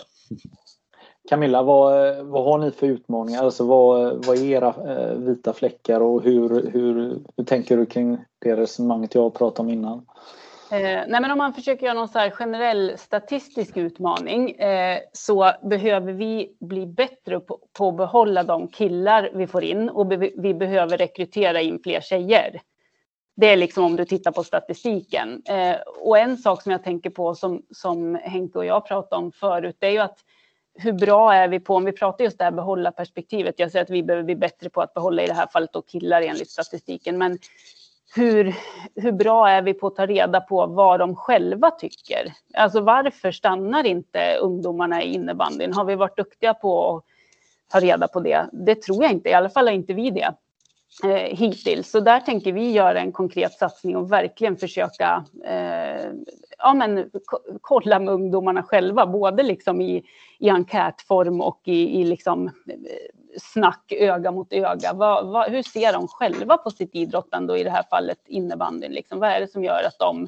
Camilla, 1.30 1.63
vad, 1.63 2.15
vad 2.26 2.43
har 2.43 2.57
ni 2.57 2.71
för 2.71 2.88
utmaningar? 2.88 3.43
Alltså 3.43 3.65
vad, 3.65 4.26
vad 4.26 4.38
är 4.38 4.43
era 4.43 4.67
eh, 4.67 5.17
vita 5.17 5.53
fläckar 5.53 5.99
och 5.99 6.24
hur, 6.24 6.71
hur, 6.71 7.19
hur 7.38 7.43
tänker 7.43 7.78
du 7.78 7.86
kring 7.86 8.17
det 8.39 8.55
resonemanget 8.55 9.15
jag 9.15 9.34
pratade 9.34 9.67
om 9.67 9.74
innan? 9.74 10.05
Eh, 10.71 10.80
nej 11.07 11.21
men 11.21 11.32
om 11.32 11.38
man 11.38 11.53
försöker 11.53 11.86
göra 11.86 11.93
någon 11.93 12.07
så 12.07 12.30
generell 12.32 12.93
statistisk 12.97 13.78
utmaning 13.78 14.51
eh, 14.51 14.99
så 15.13 15.51
behöver 15.63 16.13
vi 16.13 16.55
bli 16.59 16.86
bättre 16.86 17.39
på, 17.39 17.59
på, 17.74 17.89
att 17.89 17.97
behålla 17.97 18.43
de 18.43 18.67
killar 18.67 19.30
vi 19.34 19.47
får 19.47 19.63
in 19.63 19.89
och 19.89 20.07
be, 20.07 20.32
vi 20.38 20.53
behöver 20.53 20.97
rekrytera 20.97 21.61
in 21.61 21.80
fler 21.84 22.01
tjejer. 22.01 22.61
Det 23.36 23.49
är 23.49 23.57
liksom 23.57 23.84
om 23.84 23.95
du 23.95 24.05
tittar 24.05 24.32
på 24.32 24.43
statistiken. 24.43 25.41
Eh, 25.45 25.76
och 26.01 26.17
en 26.17 26.38
sak 26.38 26.61
som 26.61 26.71
jag 26.71 26.84
tänker 26.84 27.09
på 27.09 27.36
som, 27.36 27.61
som 27.71 28.15
Henke 28.15 28.57
och 28.57 28.65
jag 28.65 28.86
pratade 28.86 29.26
om 29.26 29.32
förut, 29.32 29.76
det 29.80 29.88
är 29.88 29.91
ju 29.91 29.99
att 29.99 30.17
hur 30.76 30.93
bra 30.93 31.34
är 31.34 31.47
vi 31.47 31.59
på, 31.59 31.76
om 31.76 31.86
vi 31.86 31.91
pratar 31.91 32.24
just 32.24 32.38
det 32.38 32.43
här 32.43 32.51
behålla 32.51 32.91
perspektivet, 32.91 33.59
jag 33.59 33.71
säger 33.71 33.84
att 33.84 33.89
vi 33.89 34.03
behöver 34.03 34.24
bli 34.24 34.36
bättre 34.36 34.69
på 34.69 34.82
att 34.82 34.93
behålla 34.93 35.24
i 35.24 35.28
det 35.28 35.34
här 35.34 35.47
fallet 35.47 35.74
då 35.74 35.82
killar 35.82 36.21
enligt 36.21 36.49
statistiken, 36.49 37.17
men 37.17 37.38
hur, 38.15 38.55
hur 38.95 39.11
bra 39.11 39.49
är 39.49 39.61
vi 39.61 39.74
på 39.74 39.88
att 39.88 39.95
ta 39.95 40.05
reda 40.05 40.41
på 40.41 40.65
vad 40.65 40.99
de 40.99 41.15
själva 41.15 41.71
tycker? 41.71 42.34
Alltså 42.53 42.82
varför 42.82 43.32
stannar 43.32 43.84
inte 43.84 44.38
ungdomarna 44.41 45.03
i 45.03 45.13
innebandyn? 45.13 45.74
Har 45.74 45.86
vi 45.86 45.95
varit 45.95 46.17
duktiga 46.17 46.53
på 46.53 46.95
att 46.95 47.03
ta 47.71 47.80
reda 47.80 48.07
på 48.07 48.19
det? 48.19 48.49
Det 48.51 48.82
tror 48.82 49.03
jag 49.03 49.11
inte, 49.11 49.30
i 49.30 49.34
alla 49.34 49.49
fall 49.49 49.67
har 49.67 49.74
inte 49.74 49.93
vi 49.93 50.09
det 50.09 50.34
eh, 51.03 51.38
hittills. 51.38 51.91
Så 51.91 51.99
där 51.99 52.19
tänker 52.19 52.53
vi 52.53 52.71
göra 52.71 52.99
en 52.99 53.11
konkret 53.11 53.53
satsning 53.53 53.97
och 53.97 54.11
verkligen 54.11 54.57
försöka 54.57 55.26
eh, 55.45 56.11
ja, 56.64 56.74
men, 56.74 57.09
kolla 57.61 57.99
med 57.99 58.14
ungdomarna 58.14 58.64
själva, 58.64 59.05
både 59.05 59.43
liksom 59.43 59.82
i, 59.82 60.03
i 60.39 60.49
enkätform 60.49 61.41
och 61.41 61.61
i, 61.64 62.01
i 62.01 62.03
liksom, 62.03 62.47
eh, 62.47 62.51
snack 63.41 63.91
öga 63.91 64.32
mot 64.32 64.53
öga. 64.53 64.93
Va, 64.93 65.22
va, 65.22 65.47
hur 65.47 65.64
ser 65.64 65.93
de 65.93 66.07
själva 66.07 66.57
på 66.57 66.70
sitt 66.70 66.95
idrottande 66.95 67.53
och 67.53 67.59
i 67.59 67.64
det 67.64 67.70
här 67.70 67.84
fallet 67.89 68.20
innebandyn? 68.26 68.91
Liksom? 68.91 69.20
Vad 69.20 69.30
är 69.30 69.39
det 69.39 69.51
som 69.51 69.64
gör 69.64 69.84
att 69.88 69.99
de 69.99 70.28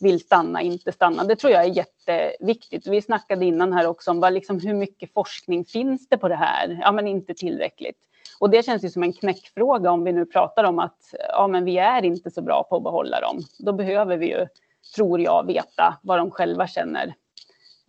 vill 0.00 0.20
stanna, 0.20 0.62
inte 0.62 0.92
stanna. 0.92 1.24
Det 1.24 1.36
tror 1.36 1.52
jag 1.52 1.64
är 1.64 1.76
jätteviktigt. 1.76 2.86
Vi 2.86 3.02
snackade 3.02 3.44
innan 3.44 3.72
här 3.72 3.86
också 3.86 4.10
om 4.10 4.20
vad, 4.20 4.32
liksom, 4.32 4.60
hur 4.60 4.74
mycket 4.74 5.12
forskning 5.12 5.64
finns 5.64 6.08
det 6.08 6.18
på 6.18 6.28
det 6.28 6.36
här? 6.36 6.78
Ja, 6.82 6.92
men 6.92 7.06
inte 7.06 7.34
tillräckligt. 7.34 7.98
Och 8.38 8.50
det 8.50 8.64
känns 8.64 8.84
ju 8.84 8.90
som 8.90 9.02
en 9.02 9.12
knäckfråga 9.12 9.90
om 9.90 10.04
vi 10.04 10.12
nu 10.12 10.26
pratar 10.26 10.64
om 10.64 10.78
att 10.78 11.14
ja, 11.28 11.46
men 11.46 11.64
vi 11.64 11.78
är 11.78 12.04
inte 12.04 12.30
så 12.30 12.42
bra 12.42 12.62
på 12.62 12.76
att 12.76 12.82
behålla 12.82 13.20
dem. 13.20 13.42
Då 13.58 13.72
behöver 13.72 14.16
vi 14.16 14.26
ju, 14.26 14.46
tror 14.94 15.20
jag, 15.20 15.46
veta 15.46 15.98
vad 16.02 16.18
de 16.18 16.30
själva 16.30 16.66
känner, 16.66 17.14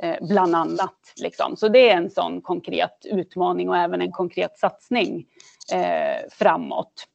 eh, 0.03 0.15
bland 0.21 0.55
annat. 0.55 1.13
Liksom. 1.21 1.55
Så 1.57 1.67
det 1.67 1.89
är 1.89 1.97
en 1.97 2.09
sån 2.09 2.41
konkret 2.41 3.05
utmaning 3.05 3.69
och 3.69 3.77
även 3.77 4.01
en 4.01 4.11
konkret 4.11 4.57
satsning 4.57 5.25
eh, 5.73 6.29
framåt. 6.31 7.07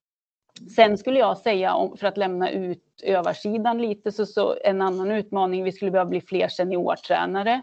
Sen 0.76 0.98
skulle 0.98 1.18
jag 1.18 1.38
säga, 1.38 1.74
om, 1.74 1.96
för 1.96 2.06
att 2.06 2.16
lämna 2.16 2.50
ut 2.50 2.82
översidan 3.02 3.82
lite, 3.82 4.12
så, 4.12 4.26
så 4.26 4.56
en 4.64 4.82
annan 4.82 5.10
utmaning, 5.10 5.64
vi 5.64 5.72
skulle 5.72 5.90
behöva 5.90 6.10
bli 6.10 6.20
fler 6.20 6.48
seniortränare 6.48 7.62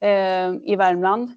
eh, 0.00 0.50
i 0.62 0.76
Värmland. 0.76 1.30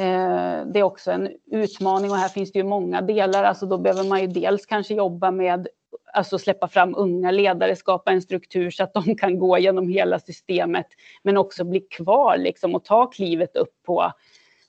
Eh, 0.00 0.66
det 0.66 0.78
är 0.78 0.82
också 0.82 1.10
en 1.10 1.28
utmaning 1.46 2.10
och 2.10 2.16
här 2.16 2.28
finns 2.28 2.52
det 2.52 2.58
ju 2.58 2.64
många 2.64 3.00
delar. 3.00 3.44
Alltså 3.44 3.66
då 3.66 3.78
behöver 3.78 4.04
man 4.04 4.20
ju 4.20 4.26
dels 4.26 4.66
kanske 4.66 4.94
jobba 4.94 5.30
med 5.30 5.68
alltså 6.12 6.38
släppa 6.38 6.68
fram 6.68 6.94
unga 6.96 7.30
ledare, 7.30 7.76
skapa 7.76 8.12
en 8.12 8.22
struktur 8.22 8.70
så 8.70 8.82
att 8.82 8.94
de 8.94 9.16
kan 9.16 9.38
gå 9.38 9.58
genom 9.58 9.88
hela 9.88 10.18
systemet, 10.18 10.86
men 11.22 11.36
också 11.36 11.64
bli 11.64 11.80
kvar 11.80 12.36
liksom 12.36 12.74
och 12.74 12.84
ta 12.84 13.06
klivet 13.06 13.56
upp 13.56 13.82
på 13.86 14.12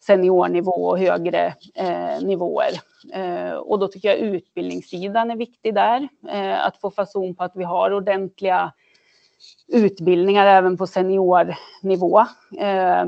seniornivå 0.02 0.72
och 0.72 1.00
högre 1.00 1.54
eh, 1.76 2.22
nivåer. 2.22 2.72
Eh, 3.14 3.52
och 3.52 3.80
då 3.80 3.88
tycker 3.88 4.08
jag 4.10 4.18
utbildningssidan 4.18 5.32
är 5.32 5.36
viktig 5.36 5.74
där, 5.74 6.08
eh, 6.30 6.66
att 6.66 6.78
få 6.78 6.92
fason 6.92 7.36
på 7.36 7.44
att 7.44 7.56
vi 7.56 7.64
har 7.64 7.94
ordentliga 7.94 8.74
utbildningar 9.68 10.46
även 10.46 10.78
på 10.78 10.88
seniornivå. 10.88 12.20
Eh, 12.60 13.06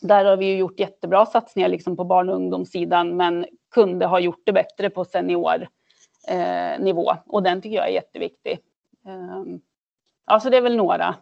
där 0.00 0.24
har 0.24 0.36
vi 0.36 0.46
ju 0.46 0.56
gjort 0.56 0.80
jättebra 0.80 1.26
satsningar 1.26 1.68
liksom 1.68 1.96
på 1.96 2.04
barn 2.04 2.28
och 2.28 2.36
ungdomssidan, 2.36 3.16
men 3.16 3.46
kunde 3.74 4.06
ha 4.06 4.20
gjort 4.20 4.42
det 4.44 4.52
bättre 4.52 4.90
på 4.90 5.04
seniornivå. 5.04 5.66
Eh, 6.28 6.96
och 7.26 7.42
den 7.42 7.62
tycker 7.62 7.76
jag 7.76 7.88
är 7.88 7.92
jätteviktig. 7.92 8.52
Eh, 9.06 9.42
ja, 10.26 10.40
så 10.40 10.50
det 10.50 10.56
är 10.56 10.62
väl 10.62 10.76
några. 10.76 11.14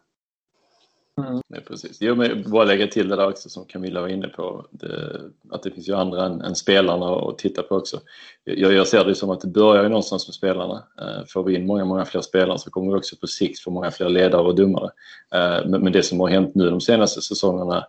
Mm. 1.18 1.42
nej, 1.48 1.60
precis. 1.60 1.98
Jo, 2.00 2.14
men 2.14 2.50
bara 2.50 2.64
lägga 2.64 2.86
till 2.86 3.08
det 3.08 3.16
där 3.16 3.28
också 3.28 3.48
som 3.48 3.64
Camilla 3.64 4.00
var 4.00 4.08
inne 4.08 4.28
på. 4.28 4.66
Det, 4.70 5.20
att 5.50 5.62
det 5.62 5.70
finns 5.70 5.88
ju 5.88 5.94
andra 5.94 6.26
än, 6.26 6.40
än 6.40 6.54
spelarna 6.54 7.06
att 7.06 7.38
titta 7.38 7.62
på 7.62 7.76
också. 7.76 8.00
Jag, 8.44 8.72
jag 8.72 8.86
ser 8.86 9.04
det 9.04 9.14
som 9.14 9.30
att 9.30 9.40
det 9.40 9.48
börjar 9.48 9.82
ju 9.82 9.88
någonstans 9.88 10.28
med 10.28 10.34
spelarna. 10.34 10.82
Eh, 11.00 11.26
får 11.28 11.44
vi 11.44 11.54
in 11.54 11.66
många, 11.66 11.84
många 11.84 12.04
fler 12.04 12.20
spelare 12.20 12.58
så 12.58 12.70
kommer 12.70 12.92
vi 12.92 12.98
också 12.98 13.16
på 13.16 13.26
sikt 13.26 13.60
få 13.60 13.70
många 13.70 13.90
fler 13.90 14.08
ledare 14.08 14.42
och 14.42 14.54
domare. 14.54 14.90
Eh, 15.34 15.66
men, 15.66 15.82
men, 15.82 15.92
det 15.92 16.02
som 16.02 16.20
har 16.20 16.28
hänt 16.28 16.54
nu 16.54 16.70
de 16.70 16.80
senaste 16.80 17.22
säsongerna 17.22 17.86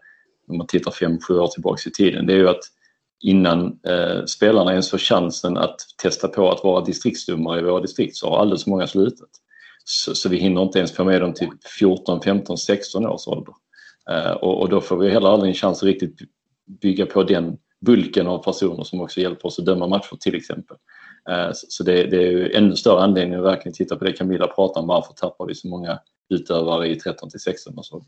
om 0.48 0.58
man 0.58 0.68
tittar 0.68 0.92
fem, 0.92 1.20
sju 1.20 1.40
år 1.40 1.48
tillbaka 1.48 1.90
i 1.90 1.92
tiden, 1.92 2.26
det 2.26 2.34
är 2.34 2.38
ju 2.38 2.50
att 2.50 2.64
innan 3.22 3.80
eh, 3.88 4.26
spelarna 4.26 4.72
ens 4.72 4.90
får 4.90 4.98
chansen 4.98 5.58
att 5.58 5.76
testa 6.02 6.28
på 6.28 6.52
att 6.52 6.64
vara 6.64 6.86
distriktsdomare 6.86 7.60
i 7.60 7.64
våra 7.64 7.82
distrikt 7.82 8.16
så 8.16 8.30
har 8.30 8.38
alldeles 8.38 8.68
många 8.68 8.88
slutat. 8.88 9.30
Så, 9.84 10.16
så, 10.16 10.30
vi 10.30 10.38
hinner 10.38 10.62
inte 10.62 10.78
ens 10.78 10.92
få 10.92 11.04
med 11.04 11.22
dem 11.22 11.34
till 11.34 11.50
14, 11.80 12.22
15, 12.22 12.58
16 12.58 13.06
års 13.06 13.28
ålder. 13.28 13.54
Eh, 14.10 14.32
och, 14.32 14.62
och, 14.62 14.70
då 14.70 14.82
får 14.82 14.98
vi 14.98 15.10
heller 15.10 15.30
aldrig 15.30 15.50
en 15.50 15.56
chans 15.56 15.78
att 15.78 15.88
riktigt 15.88 16.20
bygga 16.82 17.06
på 17.06 17.24
den 17.24 17.58
bulken 17.86 18.28
av 18.28 18.44
personer 18.44 18.84
som 18.84 19.02
också 19.02 19.22
hjälper 19.22 19.46
oss 19.46 19.60
att 19.60 19.66
döma 19.66 19.88
matcher 19.88 20.18
till 20.20 20.36
exempel. 20.36 20.78
Eh, 21.30 21.52
så, 21.54 21.66
så 21.70 21.84
det, 21.84 22.04
det, 22.04 22.18
är 22.18 22.32
ju 22.32 22.52
ännu 22.52 22.76
större 22.76 23.02
anledning 23.02 23.40
att 23.40 23.46
verkligen 23.46 23.74
titta 23.74 23.96
på 23.96 24.06
det 24.06 24.14
Camilla 24.14 24.48
pratar 24.48 24.82
om, 24.82 24.88
varför 24.88 25.14
tappar 25.14 25.46
vi 25.46 25.56
så 25.56 25.68
många 25.68 26.00
utövare 26.30 26.88
i 26.88 26.96
13 26.96 27.30
till 27.30 27.40
16 27.40 27.80
års 27.80 27.92
ålder. 27.92 28.08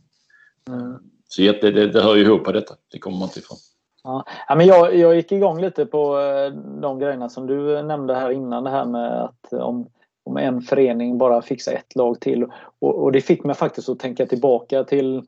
Mm. 0.69 0.97
Så 1.27 1.41
det, 1.41 1.71
det, 1.71 1.87
det 1.87 2.01
hör 2.01 2.15
ju 2.15 2.21
ihop 2.21 2.43
på 2.43 2.51
detta, 2.51 2.75
det 2.91 2.99
kommer 2.99 3.17
man 3.17 3.27
inte 3.27 3.39
ifrån. 3.39 3.57
Ja. 4.03 4.25
ja 4.47 4.55
men 4.55 4.65
jag, 4.65 4.95
jag 4.95 5.15
gick 5.15 5.31
igång 5.31 5.61
lite 5.61 5.85
på 5.85 6.19
eh, 6.19 6.51
de 6.81 6.99
grejerna 6.99 7.29
som 7.29 7.47
du 7.47 7.83
nämnde 7.83 8.15
här 8.15 8.29
innan 8.29 8.63
det 8.63 8.69
här 8.69 8.85
med 8.85 9.23
att 9.23 9.53
eh, 9.53 9.59
om, 9.59 9.87
om 10.23 10.37
en 10.37 10.61
förening 10.61 11.17
bara 11.17 11.41
fixar 11.41 11.73
ett 11.73 11.95
lag 11.95 12.19
till. 12.19 12.43
Och, 12.79 13.03
och 13.03 13.11
det 13.11 13.21
fick 13.21 13.43
mig 13.43 13.55
faktiskt 13.55 13.89
att 13.89 13.99
tänka 13.99 14.25
tillbaka 14.25 14.83
till 14.83 15.23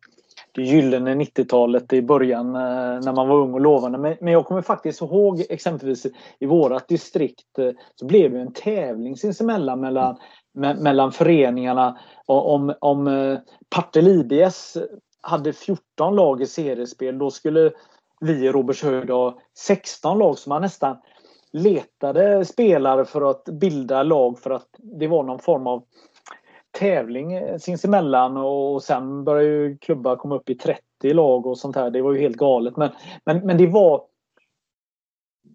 det 0.51 0.61
gyllene 0.61 1.15
90-talet 1.15 1.93
i 1.93 2.01
början 2.01 2.55
eh, 2.55 2.61
när 3.01 3.13
man 3.13 3.27
var 3.27 3.37
ung 3.37 3.53
och 3.53 3.61
lovande. 3.61 3.97
Men, 3.97 4.17
men 4.21 4.33
jag 4.33 4.45
kommer 4.45 4.61
faktiskt 4.61 5.01
ihåg 5.01 5.45
exempelvis 5.49 6.05
i 6.39 6.45
vårat 6.45 6.87
distrikt 6.87 7.59
så 7.95 8.05
blev 8.05 8.31
det 8.31 8.39
en 8.39 8.53
tävling 8.53 9.17
sinsemellan 9.17 9.79
mellan, 9.79 10.17
me, 10.53 10.73
mellan 10.73 11.11
föreningarna 11.11 11.99
om, 12.25 12.73
om 12.79 13.37
Partille 13.75 14.09
IBS 14.09 14.77
hade 15.21 15.53
14 15.53 16.15
lag 16.15 16.41
i 16.41 16.45
seriespel, 16.45 17.17
då 17.17 17.31
skulle 17.31 17.71
vi 18.19 18.45
i 18.45 18.51
Robertshöjd 18.51 19.09
16 19.57 20.17
lag 20.17 20.37
som 20.37 20.49
man 20.49 20.61
nästan 20.61 20.97
letade 21.51 22.45
spelare 22.45 23.05
för 23.05 23.29
att 23.29 23.45
bilda 23.45 24.03
lag 24.03 24.39
för 24.39 24.51
att 24.51 24.69
det 24.77 25.07
var 25.07 25.23
någon 25.23 25.39
form 25.39 25.67
av 25.67 25.83
tävling 26.79 27.59
sinsemellan 27.59 28.37
och 28.37 28.83
sen 28.83 29.23
började 29.23 29.49
ju 29.49 29.77
klubbar 29.77 30.15
komma 30.15 30.35
upp 30.35 30.49
i 30.49 30.55
30 30.55 31.13
lag 31.13 31.45
och 31.45 31.57
sånt 31.57 31.75
här. 31.75 31.89
Det 31.89 32.01
var 32.01 32.13
ju 32.13 32.19
helt 32.19 32.37
galet. 32.37 32.77
Men, 32.77 32.89
men, 33.25 33.45
men 33.45 33.57
det 33.57 33.67
var 33.67 34.03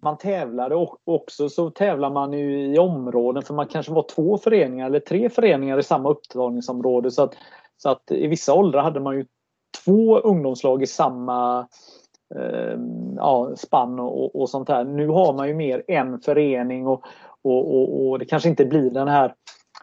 man 0.01 0.17
tävlade 0.17 0.75
och 0.75 0.97
också 1.03 1.49
så 1.49 1.69
tävlar 1.69 2.09
man 2.09 2.33
ju 2.33 2.73
i 2.73 2.79
områden 2.79 3.43
för 3.43 3.53
man 3.53 3.67
kanske 3.67 3.91
var 3.91 4.05
två 4.15 4.37
föreningar 4.37 4.85
eller 4.85 4.99
tre 4.99 5.29
föreningar 5.29 5.79
i 5.79 5.83
samma 5.83 6.09
upptagningsområde. 6.09 7.11
Så 7.11 7.23
att, 7.23 7.33
så 7.77 7.89
att 7.89 8.11
i 8.11 8.27
vissa 8.27 8.53
åldrar 8.53 8.81
hade 8.81 8.99
man 8.99 9.15
ju 9.15 9.25
två 9.85 10.19
ungdomslag 10.19 10.83
i 10.83 10.87
samma 10.87 11.67
eh, 12.35 12.79
ja, 13.15 13.55
spann 13.55 13.99
och, 13.99 14.41
och, 14.41 14.49
sånt 14.49 14.69
här. 14.69 14.83
Nu 14.83 15.07
har 15.07 15.33
man 15.33 15.47
ju 15.47 15.53
mer 15.53 15.83
en 15.87 16.19
förening 16.19 16.87
och, 16.87 17.03
och, 17.41 17.75
och, 17.75 18.09
och 18.09 18.19
det 18.19 18.25
kanske 18.25 18.49
inte 18.49 18.65
blir 18.65 18.89
den 18.89 19.07
här 19.07 19.33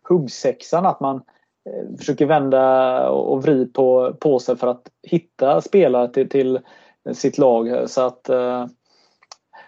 huggsexan 0.09 0.87
att 0.87 1.01
man 1.01 1.17
eh, 1.17 1.97
försöker 1.99 2.27
vända 2.27 3.11
och 3.11 3.43
vrida 3.43 3.71
på, 3.73 4.15
på 4.21 4.39
sig 4.39 4.57
för 4.57 4.67
att 4.67 4.91
hitta 5.03 5.61
spelare 5.61 6.09
till, 6.09 6.29
till 6.29 6.61
sitt 7.13 7.39
lag. 7.39 7.91
Så 7.91 8.07
att 8.07 8.29
eh, 8.29 8.67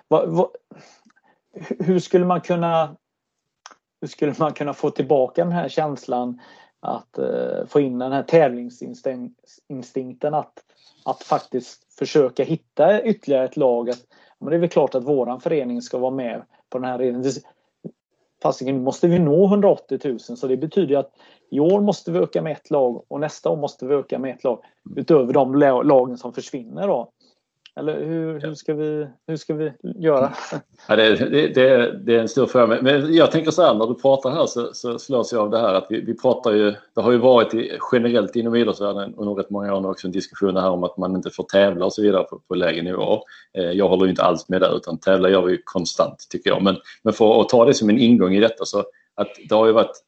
va, 0.09 0.27
va, 0.27 0.49
hur 1.79 1.99
skulle 1.99 2.25
man 2.25 2.41
kunna 2.41 2.97
hur 4.01 4.09
skulle 4.09 4.35
man 4.39 4.53
kunna 4.53 4.75
få 4.75 4.91
tillbaka 4.91 5.45
den 5.45 5.53
här 5.53 5.69
känslan 5.69 6.41
att 6.81 7.19
eh, 7.19 7.67
få 7.67 7.81
in 7.81 7.99
den 7.99 8.13
här 8.13 8.23
tävlingsinstinkten 8.23 10.35
att, 10.35 10.65
att 11.05 11.23
faktiskt 11.23 11.95
försöka 11.99 12.45
hitta 12.45 13.03
ytterligare 13.03 13.45
ett 13.45 13.57
lag. 13.57 13.91
Att, 13.91 14.07
Men 14.39 14.51
det 14.51 14.57
är 14.57 14.61
väl 14.61 14.69
klart 14.69 14.95
att 14.95 15.05
våran 15.05 15.41
förening 15.41 15.83
ska 15.83 15.99
vara 15.99 16.11
med 16.11 16.43
på 16.71 16.79
den 16.79 16.89
här 16.89 16.99
redan. 16.99 17.25
Fasiken, 18.43 18.77
nu 18.77 18.83
måste 18.83 19.09
vi 19.09 19.19
nå 19.19 19.47
180 19.47 19.99
000 20.05 20.21
så 20.21 20.47
det 20.47 20.57
betyder 20.57 20.97
att 20.97 21.13
i 21.51 21.61
år 21.61 21.81
måste 21.81 22.13
vi 22.13 22.19
öka 22.19 22.43
med 22.43 22.53
ett 22.53 22.71
lag 22.71 23.05
och 23.09 23.21
nästa 23.21 23.51
år 23.51 23.57
måste 23.57 23.87
vi 23.87 23.95
öka 23.95 24.19
med 24.19 24.35
ett 24.35 24.45
lag 24.45 24.65
utöver 24.97 25.33
de 25.33 25.55
lagen 25.85 26.19
som 26.19 26.33
försvinner. 26.33 26.89
Då. 26.89 27.13
Eller 27.77 28.05
hur, 28.05 28.41
hur, 28.41 28.55
ska, 28.55 28.75
vi, 28.75 29.07
hur 29.27 29.37
ska 29.37 29.55
vi 29.55 29.73
göra? 29.83 30.33
Ja, 30.89 30.97
det, 30.97 31.17
det, 31.17 31.49
det, 32.05 32.15
är 32.15 32.21
en 32.21 32.29
stor 32.29 32.47
fråga. 32.47 32.83
Men 32.83 33.15
jag 33.15 33.31
tänker 33.31 33.51
så 33.51 33.63
här, 33.63 33.75
när 33.75 33.87
du 33.87 33.95
pratar 33.95 34.31
här 34.31 34.47
så, 34.47 34.71
så 34.73 34.99
slås 34.99 35.33
jag 35.33 35.43
av 35.43 35.51
det 35.51 35.59
här 35.59 35.75
att 35.75 35.87
vi, 35.91 36.01
vi 36.01 36.17
pratar 36.17 36.53
ju, 36.53 36.75
det 36.95 37.01
har 37.01 37.13
ju 37.13 37.19
varit 37.19 37.81
generellt 37.93 38.37
inom 38.37 38.55
idrottsvärlden 38.55 39.15
under 39.15 39.35
rätt 39.35 39.51
många 39.51 39.75
år 39.75 39.91
också 39.91 40.07
en 40.07 40.13
diskussion 40.13 40.57
här 40.57 40.71
om 40.71 40.85
att 40.85 40.97
man 40.97 41.17
inte 41.17 41.31
får 41.31 41.45
tävla 41.45 41.85
och 41.85 41.93
så 41.93 42.03
vidare 42.03 42.25
på, 42.25 42.39
på 42.49 42.55
lägre 42.55 42.83
nivå. 42.83 43.23
Eh, 43.59 43.71
jag 43.71 43.89
håller 43.89 44.09
inte 44.09 44.23
alls 44.23 44.49
med 44.49 44.61
där 44.61 44.77
utan 44.77 44.99
tävla 44.99 45.31
gör 45.31 45.43
vi 45.43 45.63
konstant 45.65 46.27
tycker 46.31 46.51
jag. 46.51 46.63
Men, 46.63 46.77
men 47.03 47.13
för 47.13 47.41
att 47.41 47.49
ta 47.49 47.65
det 47.65 47.75
som 47.75 47.89
en 47.91 47.99
ingång 47.99 48.35
i 48.35 48.41
detta 48.41 48.65
så 48.65 48.79
att 49.15 49.31
det 49.49 49.55
har 49.55 49.67
ju 49.67 49.73
varit 49.73 50.05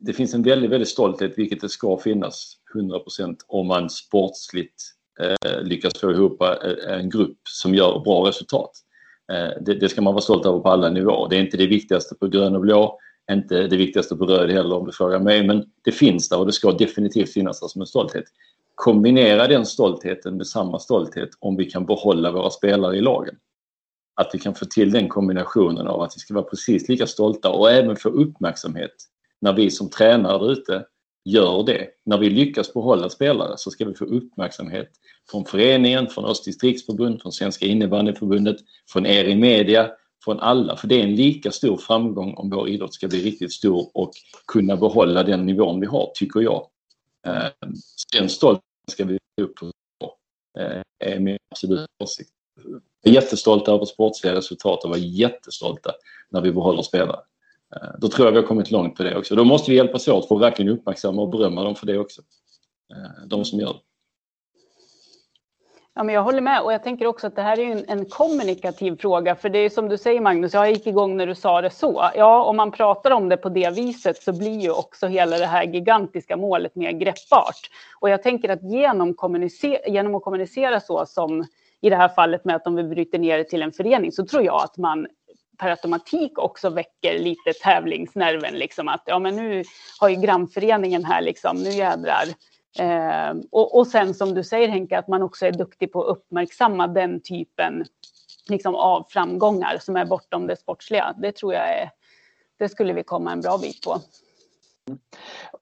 det 0.00 0.12
finns 0.12 0.34
en 0.34 0.42
väldigt, 0.42 0.70
väldigt 0.70 0.88
stolthet, 0.88 1.38
vilket 1.38 1.60
det 1.60 1.68
ska 1.68 1.98
finnas 1.98 2.56
100% 2.74 3.36
om 3.46 3.66
man 3.66 3.90
sportsligt 3.90 4.94
eh, 5.20 5.62
lyckas 5.62 6.00
få 6.00 6.10
ihop 6.10 6.42
eh, 6.42 6.98
en 6.98 7.10
grupp 7.10 7.38
som 7.48 7.74
gör 7.74 7.98
bra 7.98 8.28
resultat. 8.28 8.70
Eh, 9.32 9.62
det, 9.62 9.74
det, 9.74 9.88
ska 9.88 10.02
man 10.02 10.14
vara 10.14 10.22
stolt 10.22 10.46
över 10.46 10.58
på 10.58 10.68
alla 10.68 10.90
nivåer. 10.90 11.28
Det 11.28 11.36
är 11.36 11.40
inte 11.40 11.56
det 11.56 11.66
viktigaste 11.66 12.14
på 12.14 12.28
grön 12.28 12.54
och 12.54 12.60
blå, 12.60 12.98
inte 13.32 13.66
det 13.66 13.76
viktigaste 13.76 14.16
på 14.16 14.26
röd 14.26 14.50
heller 14.50 14.76
om 14.76 14.86
du 14.86 14.92
frågar 14.92 15.18
mig, 15.18 15.46
men 15.46 15.64
det 15.84 15.92
finns 15.92 16.28
där 16.28 16.38
och 16.38 16.46
det 16.46 16.52
ska 16.52 16.72
definitivt 16.72 17.32
finnas 17.32 17.60
där 17.60 17.68
som 17.68 17.80
en 17.80 17.86
stolthet. 17.86 18.24
Kombinera 18.74 19.46
den 19.46 19.66
stoltheten 19.66 20.36
med 20.36 20.46
samma 20.46 20.78
stolthet 20.78 21.28
om 21.38 21.56
vi 21.56 21.64
kan 21.64 21.86
behålla 21.86 22.30
våra 22.32 22.50
spelare 22.50 22.96
i 22.96 23.00
lagen. 23.00 23.34
Att 24.14 24.30
vi 24.32 24.38
kan 24.38 24.54
få 24.54 24.64
till 24.64 24.90
den 24.90 25.08
kombinationen 25.08 25.86
av 25.86 26.02
att 26.02 26.16
vi 26.16 26.20
ska 26.20 26.34
vara 26.34 26.44
precis 26.44 26.88
lika 26.88 27.06
stolta 27.06 27.50
och 27.50 27.70
även 27.70 27.96
få 27.96 28.08
uppmärksamhet 28.08 28.94
när 29.40 29.52
vi 29.52 29.70
som 29.70 29.90
tränare 29.90 30.52
ute 30.52 30.84
gör 31.28 31.62
det. 31.62 31.88
När 32.04 32.18
vi 32.18 32.30
lyckas 32.30 32.74
behålla 32.74 33.10
spelare 33.10 33.54
så 33.56 33.70
ska 33.70 33.84
vi 33.84 33.94
få 33.94 34.04
uppmärksamhet 34.04 34.90
från 35.30 35.44
föreningen, 35.44 36.06
från 36.06 36.24
oss 36.24 36.44
distriktsförbund, 36.44 37.22
från 37.22 37.32
Svenska 37.32 37.66
innebandyförbundet, 37.66 38.56
från 38.92 39.06
er 39.06 39.24
i 39.24 39.34
media, 39.34 39.90
från 40.24 40.40
alla. 40.40 40.76
För 40.76 40.88
det 40.88 41.00
är 41.00 41.04
en 41.04 41.14
lika 41.14 41.50
stor 41.50 41.76
framgång 41.76 42.34
om 42.34 42.50
vår 42.50 42.68
idrott 42.68 42.94
ska 42.94 43.08
bli 43.08 43.22
riktigt 43.22 43.52
stor 43.52 43.90
och 43.94 44.12
kunna 44.46 44.76
behålla 44.76 45.22
den 45.22 45.46
nivån 45.46 45.80
vi 45.80 45.86
har, 45.86 46.10
tycker 46.14 46.40
jag. 46.40 46.66
Ehm, 47.26 47.74
den 48.18 48.28
stoltheten 48.28 48.88
ska 48.90 49.04
vi 49.04 49.18
upp 49.42 49.54
på, 49.56 49.72
är 50.58 50.82
eh, 51.04 51.20
min 51.20 51.38
absoluta 51.50 51.86
åsikt. 52.04 52.30
Vi 53.02 53.10
är 53.10 53.14
jättestolta 53.14 53.72
över 53.72 53.84
sportsliga 53.84 54.34
resultat 54.34 54.84
och 54.84 54.90
var 54.90 54.96
jättestolta 54.96 55.92
när 56.30 56.40
vi 56.40 56.52
behåller 56.52 56.82
spelare. 56.82 57.20
Eh, 57.76 57.88
då 57.98 58.08
tror 58.08 58.26
jag 58.26 58.32
vi 58.32 58.38
har 58.38 58.46
kommit 58.46 58.70
långt 58.70 58.94
på 58.94 59.02
det 59.02 59.16
också. 59.16 59.34
Då 59.34 59.44
måste 59.44 59.70
vi 59.70 59.76
hjälpas 59.76 60.08
åt 60.08 60.28
för 60.28 60.34
att 60.34 60.40
verkligen 60.40 60.72
uppmärksamma 60.72 61.22
och 61.22 61.28
berömma 61.28 61.64
dem 61.64 61.74
för 61.74 61.86
det 61.86 61.98
också. 61.98 62.22
Eh, 62.92 63.26
de 63.26 63.44
som 63.44 63.60
gör 63.60 63.72
det. 63.72 63.80
Ja, 65.98 66.04
men 66.04 66.14
jag 66.14 66.22
håller 66.22 66.40
med 66.40 66.62
och 66.62 66.72
jag 66.72 66.82
tänker 66.82 67.06
också 67.06 67.26
att 67.26 67.36
det 67.36 67.42
här 67.42 67.58
är 67.58 67.72
en, 67.72 67.84
en, 67.88 68.04
kommunikativ 68.04 68.96
fråga. 68.96 69.34
För 69.34 69.48
det 69.48 69.58
är 69.58 69.70
som 69.70 69.88
du 69.88 69.98
säger 69.98 70.20
Magnus, 70.20 70.54
jag 70.54 70.70
gick 70.70 70.86
igång 70.86 71.16
när 71.16 71.26
du 71.26 71.34
sa 71.34 71.60
det 71.60 71.70
så. 71.70 72.10
Ja, 72.14 72.44
om 72.44 72.56
man 72.56 72.72
pratar 72.72 73.10
om 73.10 73.28
det 73.28 73.36
på 73.36 73.48
det 73.48 73.70
viset 73.70 74.22
så 74.22 74.32
blir 74.32 74.60
ju 74.60 74.70
också 74.70 75.06
hela 75.06 75.38
det 75.38 75.46
här 75.46 75.64
gigantiska 75.64 76.36
målet 76.36 76.74
mer 76.74 76.92
greppbart. 76.92 77.70
Och 78.00 78.10
jag 78.10 78.22
tänker 78.22 78.48
att 78.48 78.62
genom, 78.62 79.14
genom 79.86 80.14
att 80.14 80.22
kommunicera 80.22 80.80
så 80.80 81.06
som 81.06 81.44
i 81.80 81.90
det 81.90 81.96
här 81.96 82.08
fallet 82.08 82.44
med 82.44 82.56
att 82.56 82.66
om 82.66 82.74
vi 82.74 82.82
bryter 82.82 83.18
ner 83.18 83.38
det 83.38 83.44
till 83.44 83.62
en 83.62 83.72
förening 83.72 84.12
så 84.12 84.26
tror 84.26 84.42
jag 84.42 84.62
att 84.62 84.76
man 84.76 85.06
per 85.58 85.70
automatik 85.70 86.38
också 86.38 86.70
väcker 86.70 87.18
lite 87.18 87.52
tävlingsnerven. 87.62 88.54
Liksom 88.54 88.88
att 88.88 89.02
ja, 89.06 89.18
men 89.18 89.36
nu 89.36 89.64
har 90.00 90.08
ju 90.08 90.16
grannföreningen 90.16 91.04
här, 91.04 91.20
liksom, 91.20 91.56
nu 91.56 91.70
jädrar. 91.70 92.24
Eh, 92.78 93.34
och, 93.50 93.78
och 93.78 93.86
sen 93.86 94.14
som 94.14 94.34
du 94.34 94.44
säger 94.44 94.68
Henke, 94.68 94.98
att 94.98 95.08
man 95.08 95.22
också 95.22 95.46
är 95.46 95.52
duktig 95.52 95.92
på 95.92 96.04
att 96.04 96.16
uppmärksamma 96.16 96.86
den 96.86 97.20
typen 97.20 97.84
liksom, 98.48 98.74
av 98.74 99.06
framgångar 99.08 99.78
som 99.80 99.96
är 99.96 100.06
bortom 100.06 100.46
det 100.46 100.56
sportsliga. 100.56 101.14
Det 101.18 101.32
tror 101.32 101.54
jag 101.54 101.68
är, 101.68 101.90
det 102.58 102.68
skulle 102.68 102.92
vi 102.92 103.02
komma 103.02 103.32
en 103.32 103.40
bra 103.40 103.58
bit 103.58 103.82
på. 103.82 104.00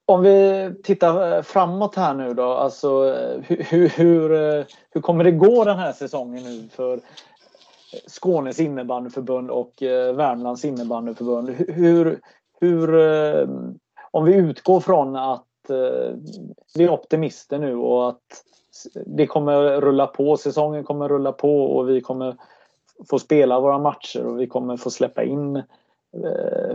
Om 0.06 0.22
vi 0.22 0.70
tittar 0.84 1.36
eh, 1.36 1.42
framåt 1.42 1.96
här 1.96 2.14
nu 2.14 2.34
då, 2.34 2.52
alltså 2.52 3.14
eh, 3.14 3.40
hur, 3.48 3.88
hur, 3.88 4.28
hur 4.90 5.00
kommer 5.00 5.24
det 5.24 5.30
gå 5.30 5.64
den 5.64 5.78
här 5.78 5.92
säsongen 5.92 6.44
nu 6.44 6.68
för 6.68 7.00
Skånes 8.06 8.60
innebandyförbund 8.60 9.50
och 9.50 9.82
eh, 9.82 10.14
Värmlands 10.14 10.64
innebandyförbund. 10.64 11.50
Hur, 11.68 12.20
hur, 12.60 12.98
eh, 12.98 13.48
om 14.10 14.24
vi 14.24 14.34
utgår 14.34 14.80
från 14.80 15.16
att 15.16 15.70
eh, 15.70 16.16
vi 16.74 16.84
är 16.84 16.90
optimister 16.90 17.58
nu 17.58 17.76
och 17.76 18.08
att 18.08 18.44
det 19.06 19.26
kommer 19.26 19.80
rulla 19.80 20.06
på, 20.06 20.36
säsongen 20.36 20.84
kommer 20.84 21.08
rulla 21.08 21.32
på 21.32 21.64
och 21.64 21.88
vi 21.88 22.00
kommer 22.00 22.36
få 23.10 23.18
spela 23.18 23.60
våra 23.60 23.78
matcher 23.78 24.26
och 24.26 24.40
vi 24.40 24.46
kommer 24.46 24.76
få 24.76 24.90
släppa 24.90 25.24
in 25.24 25.62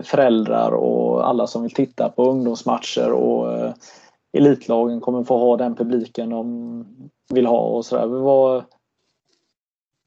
föräldrar 0.03 0.71
och 0.71 1.27
alla 1.27 1.47
som 1.47 1.61
vill 1.61 1.73
titta 1.73 2.09
på 2.09 2.25
ungdomsmatcher 2.25 3.11
och 3.11 3.73
elitlagen 4.33 5.01
kommer 5.01 5.23
få 5.23 5.37
ha 5.37 5.57
den 5.57 5.75
publiken 5.75 6.29
de 6.29 6.85
vill 7.29 7.45
ha 7.45 7.59
och 7.59 7.85
sådär. 7.85 8.05
Vad, 8.05 8.63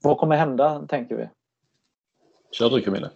vad 0.05 0.19
kommer 0.19 0.37
hända, 0.37 0.87
tänker 0.89 1.17
vi? 1.17 1.29
Kör 2.53 2.71
du 2.71 2.81
Camilla. 2.81 3.11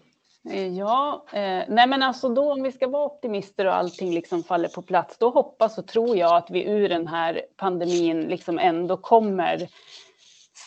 Ja, 0.76 1.24
eh, 1.32 1.62
nej 1.68 1.86
men 1.86 2.02
alltså 2.02 2.28
då 2.28 2.52
om 2.52 2.62
vi 2.62 2.72
ska 2.72 2.88
vara 2.88 3.04
optimister 3.04 3.66
och 3.66 3.74
allting 3.74 4.14
liksom 4.14 4.42
faller 4.42 4.68
på 4.68 4.82
plats, 4.82 5.18
då 5.18 5.30
hoppas 5.30 5.78
och 5.78 5.86
tror 5.86 6.16
jag 6.16 6.36
att 6.36 6.50
vi 6.50 6.64
ur 6.64 6.88
den 6.88 7.06
här 7.06 7.42
pandemin 7.56 8.20
liksom 8.20 8.58
ändå 8.58 8.96
kommer 8.96 9.68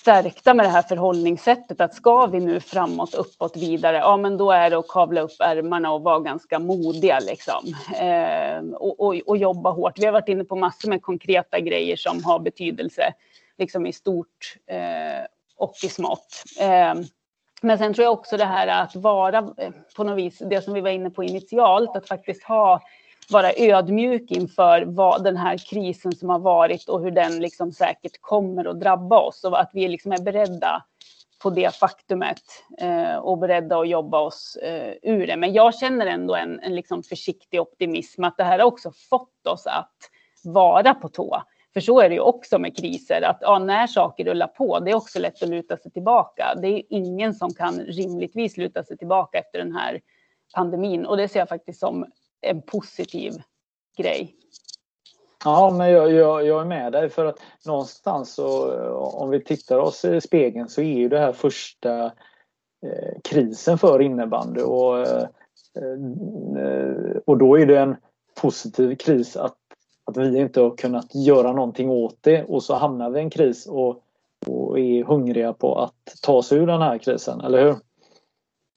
stärkta 0.02 0.54
med 0.54 0.66
det 0.66 0.70
här 0.70 0.82
förhållningssättet 0.82 1.82
att 1.82 1.94
ska 1.94 2.26
vi 2.26 2.40
nu 2.40 2.60
framåt, 2.60 3.14
uppåt, 3.14 3.58
vidare, 3.58 3.98
ja 3.98 4.18
men 4.18 4.38
då 4.38 4.52
är 4.52 4.70
det 4.70 4.78
att 4.78 4.88
kavla 4.88 5.22
upp 5.22 5.40
ärmarna 5.40 5.92
och 5.92 6.02
vara 6.02 6.20
ganska 6.20 6.60
modiga 6.60 7.20
liksom. 7.20 7.76
Eh, 7.96 8.76
och, 8.76 9.00
och, 9.00 9.16
och, 9.28 9.38
jobba 9.38 9.72
hårt. 9.72 10.00
Vi 10.00 10.06
har 10.06 10.14
varit 10.14 10.30
inne 10.30 10.44
på 10.44 10.56
massor 10.56 10.90
med 10.90 11.02
konkreta 11.02 11.60
grejer 11.60 11.96
som 11.96 12.24
har 12.24 12.40
betydelse 12.40 13.14
liksom 13.58 13.86
i 13.86 13.94
stort 13.94 14.58
eh, 14.68 15.26
och 15.62 15.76
i 15.84 15.90
smått. 15.90 16.44
Ehm, 16.60 17.04
men 17.62 17.78
sen 17.78 17.94
tror 17.94 18.04
jag 18.04 18.14
också 18.14 18.38
det 18.38 18.46
här 18.46 18.68
att 18.68 18.96
vara 18.96 19.38
eh, 19.38 19.72
på 19.96 20.04
något 20.04 20.18
vis, 20.18 20.38
det 20.40 20.62
som 20.62 20.74
vi 20.74 20.82
var 20.82 20.90
inne 20.90 21.10
på 21.10 21.24
initialt, 21.24 21.96
att 21.96 22.08
faktiskt 22.08 22.44
ha 22.44 22.82
vara 23.30 23.52
ödmjuk 23.58 24.32
inför 24.32 24.84
vad 24.86 25.24
den 25.24 25.38
här 25.38 25.58
krisen 25.58 26.12
som 26.12 26.30
har 26.30 26.40
varit 26.40 26.90
och 26.90 27.02
hur 27.02 27.12
den 27.12 27.40
liksom 27.40 27.72
säkert 27.72 28.22
kommer 28.22 28.66
att 28.66 28.80
drabba 28.80 29.20
oss 29.20 29.44
och 29.44 29.60
att 29.60 29.70
vi 29.74 29.88
liksom 29.88 30.12
är 30.12 30.22
beredda 30.22 30.84
på 31.44 31.50
det 31.50 31.76
faktumet 31.76 32.42
eh, 32.78 33.16
och 33.16 33.38
beredda 33.38 33.80
att 33.80 33.90
jobba 33.90 34.20
oss 34.20 34.56
eh, 34.56 34.94
ur 35.02 35.28
det. 35.28 35.38
Men 35.38 35.54
jag 35.54 35.76
känner 35.76 36.06
ändå 36.06 36.36
en, 36.36 36.60
en 36.60 36.76
liksom 36.76 37.04
försiktig 37.04 37.62
optimism 37.62 38.24
att 38.24 38.38
det 38.38 38.44
här 38.44 38.60
har 38.60 38.66
också 38.66 38.92
fått 39.10 39.48
oss 39.48 39.68
att 39.68 39.98
vara 40.44 40.94
på 40.94 41.10
tå. 41.10 41.44
För 41.74 41.80
så 41.80 42.00
är 42.00 42.10
det 42.10 42.16
ju 42.16 42.22
också 42.22 42.60
med 42.60 42.78
kriser, 42.78 43.22
att 43.22 43.38
ja, 43.42 43.60
när 43.60 43.88
saker 43.88 44.26
rullar 44.26 44.48
på, 44.48 44.80
det 44.80 44.92
är 44.92 44.96
också 44.96 45.20
lätt 45.20 45.44
att 45.44 45.50
luta 45.50 45.78
sig 45.78 45.92
tillbaka. 45.92 46.56
Det 46.62 46.68
är 46.68 46.84
ingen 46.90 47.34
som 47.34 47.54
kan 47.54 47.80
rimligtvis 47.80 48.58
luta 48.58 48.84
sig 48.84 48.98
tillbaka 48.98 49.38
efter 49.38 49.60
den 49.60 49.76
här 49.76 50.02
pandemin 50.56 51.06
och 51.06 51.18
det 51.18 51.28
ser 51.28 51.40
jag 51.40 51.50
faktiskt 51.50 51.80
som 51.80 52.06
en 52.42 52.62
positiv 52.62 53.34
grej. 53.98 54.36
Ja, 55.46 55.74
men 55.78 55.92
jag, 55.92 56.12
jag, 56.12 56.46
jag, 56.46 56.62
är 56.62 56.66
med 56.66 56.92
dig 56.92 57.10
för 57.10 57.26
att 57.26 57.40
någonstans 57.66 58.34
så 58.34 58.74
om 58.94 59.30
vi 59.30 59.44
tittar 59.44 59.78
oss 59.78 60.06
i 60.06 60.22
spegeln 60.22 60.70
så 60.70 60.82
är 60.82 60.98
ju 60.98 61.10
det 61.10 61.20
här 61.20 61.34
första 61.34 62.06
eh, 62.86 63.20
krisen 63.24 63.78
för 63.78 64.02
innebandy 64.02 64.62
och, 64.62 65.00
eh, 65.00 65.24
eh 65.78 67.18
och 67.26 67.38
då 67.38 67.60
är 67.60 67.66
det 67.66 67.80
en 67.80 67.96
positiv 68.42 68.96
kris 68.96 69.38
att 69.38 69.56
att 70.18 70.34
vi 70.34 70.40
inte 70.40 70.62
har 70.62 70.76
kunnat 70.76 71.16
göra 71.16 71.52
någonting 71.52 71.90
åt 71.90 72.18
det 72.22 72.44
och 72.44 72.64
så 72.64 72.76
hamnar 72.76 73.10
vi 73.10 73.20
i 73.20 73.24
en 73.24 73.30
kris 73.30 73.68
och, 73.68 74.04
och 74.48 74.80
är 74.80 75.04
hungriga 75.04 75.54
på 75.54 75.80
att 75.80 76.22
ta 76.22 76.34
oss 76.34 76.52
ur 76.52 76.68
den 76.68 76.82
här 76.82 76.98
krisen, 76.98 77.42
eller 77.42 77.66
hur? 77.66 77.76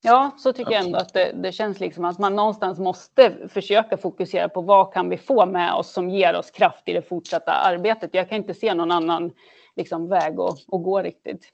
Ja, 0.03 0.31
så 0.39 0.53
tycker 0.53 0.73
jag 0.73 0.85
ändå 0.85 0.99
att 0.99 1.13
det, 1.13 1.33
det, 1.43 1.53
känns 1.53 1.81
liksom 1.81 2.05
att 2.05 2.19
man 2.19 2.37
någonstans 2.37 2.79
måste 2.79 3.49
försöka 3.49 3.97
fokusera 3.97 4.49
på 4.49 4.61
vad 4.61 4.93
kan 4.93 5.09
vi 5.09 5.17
få 5.17 5.47
med 5.47 5.75
oss 5.75 5.93
som 5.93 6.11
ger 6.11 6.37
oss 6.37 6.51
kraft 6.51 6.89
i 6.89 6.93
det 6.93 7.03
fortsatta 7.03 7.53
arbetet. 7.53 8.11
Jag 8.15 8.29
kan 8.29 8.39
inte 8.39 8.55
se 8.55 8.75
någon 8.75 8.91
annan 8.91 9.31
liksom, 9.77 10.09
väg 10.09 10.41
att, 10.41 10.59
att 10.73 10.83
gå 10.83 11.03
riktigt. 11.03 11.49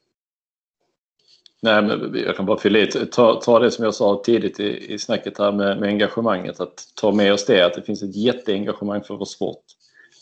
Nej, 1.63 1.83
men 1.83 2.15
jag 2.27 2.37
kan 2.37 2.47
bara 2.47 2.59
fylla 2.59 2.79
i. 2.79 2.87
Ta, 2.87 3.41
ta 3.41 3.59
det 3.59 3.71
som 3.71 3.85
jag 3.85 3.95
sa 3.95 4.23
tidigt 4.25 4.61
i, 4.61 4.93
i 4.95 4.99
snacket 4.99 5.39
här 5.39 5.53
med, 5.53 5.81
med 5.81 5.89
engagemanget. 5.89 6.61
Att 6.61 6.85
ta 6.95 7.13
med 7.13 7.33
oss 7.33 7.47
det, 7.47 7.67
att 7.67 7.75
det 7.75 7.83
finns 7.83 8.03
ett 8.03 8.17
jätteengagemang 8.17 9.03
för 9.03 9.17
vår 9.17 9.25
sport. 9.25 9.65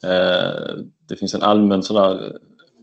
Eh, 0.04 0.76
det 1.08 1.16
finns 1.16 1.34
en 1.34 1.42
allmän 1.42 1.82
sån 1.82 1.96
där, 1.96 2.26
eh, 2.26 2.32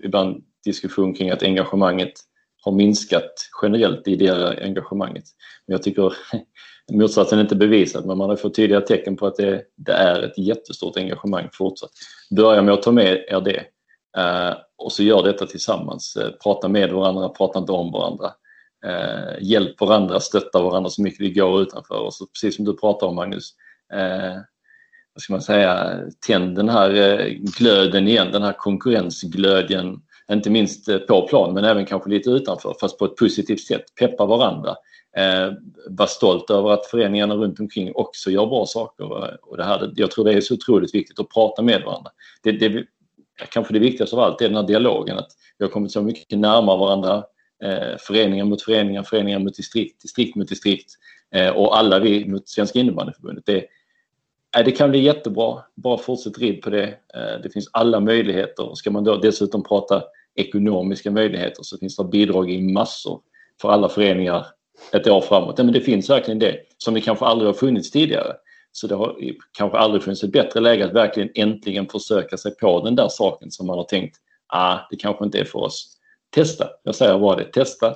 ibland 0.03 0.43
diskussion 0.65 1.13
kring 1.13 1.29
att 1.29 1.43
engagemanget 1.43 2.13
har 2.61 2.71
minskat 2.71 3.49
generellt 3.61 4.07
i 4.07 4.15
det 4.15 4.63
engagemanget. 4.63 5.23
Men 5.67 5.73
jag 5.73 5.83
tycker 5.83 6.13
motsatsen 6.91 7.39
är 7.39 7.43
inte 7.43 7.55
bevisad 7.55 8.05
men 8.05 8.17
man 8.17 8.29
har 8.29 8.35
fått 8.35 8.55
tydliga 8.55 8.81
tecken 8.81 9.15
på 9.15 9.27
att 9.27 9.35
det, 9.35 9.63
det 9.75 9.93
är 9.93 10.21
ett 10.21 10.37
jättestort 10.37 10.97
engagemang 10.97 11.49
fortsatt. 11.53 11.91
Börja 12.35 12.61
med 12.61 12.73
att 12.73 12.83
ta 12.83 12.91
med 12.91 13.25
er 13.27 13.41
det 13.41 13.63
eh, 14.17 14.57
och 14.77 14.91
så 14.91 15.03
gör 15.03 15.23
detta 15.23 15.45
tillsammans. 15.45 16.15
Eh, 16.15 16.29
prata 16.43 16.67
med 16.67 16.91
varandra, 16.91 17.29
prata 17.29 17.59
inte 17.59 17.71
om 17.71 17.91
varandra. 17.91 18.31
Eh, 18.85 19.33
hjälp 19.41 19.81
varandra, 19.81 20.19
stötta 20.19 20.61
varandra 20.61 20.89
så 20.89 21.01
mycket 21.01 21.19
det 21.19 21.41
går 21.41 21.61
utanför. 21.61 21.99
Och 21.99 22.13
precis 22.33 22.55
som 22.55 22.65
du 22.65 22.77
pratar 22.77 23.07
om 23.07 23.15
Magnus, 23.15 23.53
eh, 23.93 24.35
vad 25.13 25.21
ska 25.21 25.33
man 25.33 25.41
säga, 25.41 25.99
tänd 26.27 26.55
den 26.55 26.69
här 26.69 26.95
eh, 26.95 27.27
glöden 27.57 28.07
igen, 28.07 28.31
den 28.31 28.43
här 28.43 28.53
konkurrensglöden, 28.53 30.01
inte 30.31 30.49
minst 30.49 30.89
eh, 30.89 30.97
på 30.97 31.27
plan 31.27 31.53
men 31.53 31.65
även 31.65 31.85
kanske 31.85 32.09
lite 32.09 32.29
utanför, 32.29 32.75
fast 32.81 32.99
på 32.99 33.05
ett 33.05 33.15
positivt 33.15 33.61
sätt. 33.61 33.83
Peppa 33.99 34.25
varandra. 34.25 34.75
Eh, 35.17 35.53
var 35.89 36.07
stolt 36.07 36.49
över 36.49 36.69
att 36.69 36.85
föreningarna 36.85 37.35
runt 37.35 37.59
omkring 37.59 37.91
också 37.95 38.31
gör 38.31 38.45
bra 38.45 38.65
saker. 38.65 39.03
Eh, 39.03 39.35
och 39.41 39.57
det 39.57 39.63
här, 39.63 39.93
jag 39.95 40.11
tror 40.11 40.25
det 40.25 40.33
är 40.33 40.41
så 40.41 40.53
otroligt 40.53 40.95
viktigt 40.95 41.19
att 41.19 41.29
prata 41.29 41.61
med 41.61 41.81
varandra. 41.85 42.11
Det, 42.43 42.51
det, 42.51 42.85
kanske 43.49 43.73
det 43.73 43.79
viktigaste 43.79 44.15
av 44.15 44.21
allt 44.21 44.41
är 44.41 44.47
den 44.47 44.57
här 44.57 44.67
dialogen, 44.67 45.17
att 45.17 45.31
vi 45.57 45.65
har 45.65 45.71
kommit 45.71 45.91
så 45.91 46.01
mycket 46.01 46.39
närmare 46.39 46.77
varandra. 46.77 47.23
Eh, 47.63 47.97
föreningar 47.99 48.45
mot 48.45 48.61
föreningar, 48.61 49.03
föreningar 49.03 49.39
mot 49.39 49.55
distrikt, 49.55 50.01
distrikt 50.01 50.35
mot 50.35 50.47
distrikt 50.47 50.91
eh, 51.35 51.49
och 51.49 51.77
alla 51.77 51.99
vi 51.99 52.25
mot 52.25 52.49
Svenska 52.49 52.79
innebandyförbundet. 52.79 53.45
Det, 53.45 53.57
eh, 54.57 54.65
det 54.65 54.71
kan 54.71 54.89
bli 54.89 54.99
jättebra. 54.99 55.61
Bara 55.75 55.97
fortsätt 55.97 56.37
rid 56.37 56.61
på 56.61 56.69
det. 56.69 56.87
Eh, 56.87 57.41
det 57.43 57.49
finns 57.53 57.69
alla 57.71 57.99
möjligheter. 57.99 58.71
Ska 58.75 58.91
man 58.91 59.03
då 59.03 59.17
dessutom 59.17 59.63
prata 59.63 60.03
ekonomiska 60.35 61.11
möjligheter 61.11 61.63
så 61.63 61.77
finns 61.77 61.95
det 61.95 62.03
bidrag 62.03 62.51
i 62.51 62.61
massor 62.61 63.21
för 63.61 63.69
alla 63.69 63.89
föreningar 63.89 64.45
ett 64.91 65.07
år 65.07 65.21
framåt. 65.21 65.57
Men 65.57 65.71
det 65.71 65.81
finns 65.81 66.09
verkligen 66.09 66.39
det 66.39 66.59
som 66.77 66.93
det 66.93 67.01
kanske 67.01 67.25
aldrig 67.25 67.47
har 67.47 67.53
funnits 67.53 67.91
tidigare. 67.91 68.33
Så 68.71 68.87
det 68.87 68.95
har 68.95 69.17
kanske 69.57 69.77
aldrig 69.77 70.03
funnits 70.03 70.23
ett 70.23 70.31
bättre 70.31 70.59
läge 70.59 70.85
att 70.85 70.93
verkligen 70.93 71.29
äntligen 71.35 71.87
försöka 71.87 72.37
sig 72.37 72.55
på 72.55 72.81
den 72.85 72.95
där 72.95 73.07
saken 73.09 73.51
som 73.51 73.67
man 73.67 73.77
har 73.77 73.83
tänkt, 73.83 74.17
ah, 74.47 74.77
det 74.89 74.95
kanske 74.95 75.25
inte 75.25 75.39
är 75.39 75.45
för 75.45 75.59
oss. 75.59 75.94
Testa, 76.35 76.69
jag 76.83 76.95
säger 76.95 77.19
bara 77.19 77.35
det, 77.35 77.43
testa. 77.43 77.95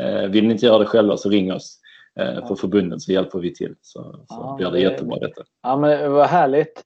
Eh, 0.00 0.22
vill 0.22 0.46
ni 0.46 0.52
inte 0.52 0.66
göra 0.66 0.78
det 0.78 0.86
själva 0.86 1.16
så 1.16 1.28
ring 1.28 1.52
oss 1.52 1.78
eh, 2.20 2.48
på 2.48 2.56
förbundet 2.56 3.02
så 3.02 3.12
hjälper 3.12 3.38
vi 3.38 3.54
till. 3.54 3.74
Så, 3.80 4.02
så 4.02 4.24
ja, 4.28 4.54
blir 4.58 4.70
det 4.70 4.80
jättebra 4.80 5.18
detta. 5.18 5.42
Ja 5.62 5.76
men 5.76 6.12
vad 6.12 6.26
härligt. 6.26 6.84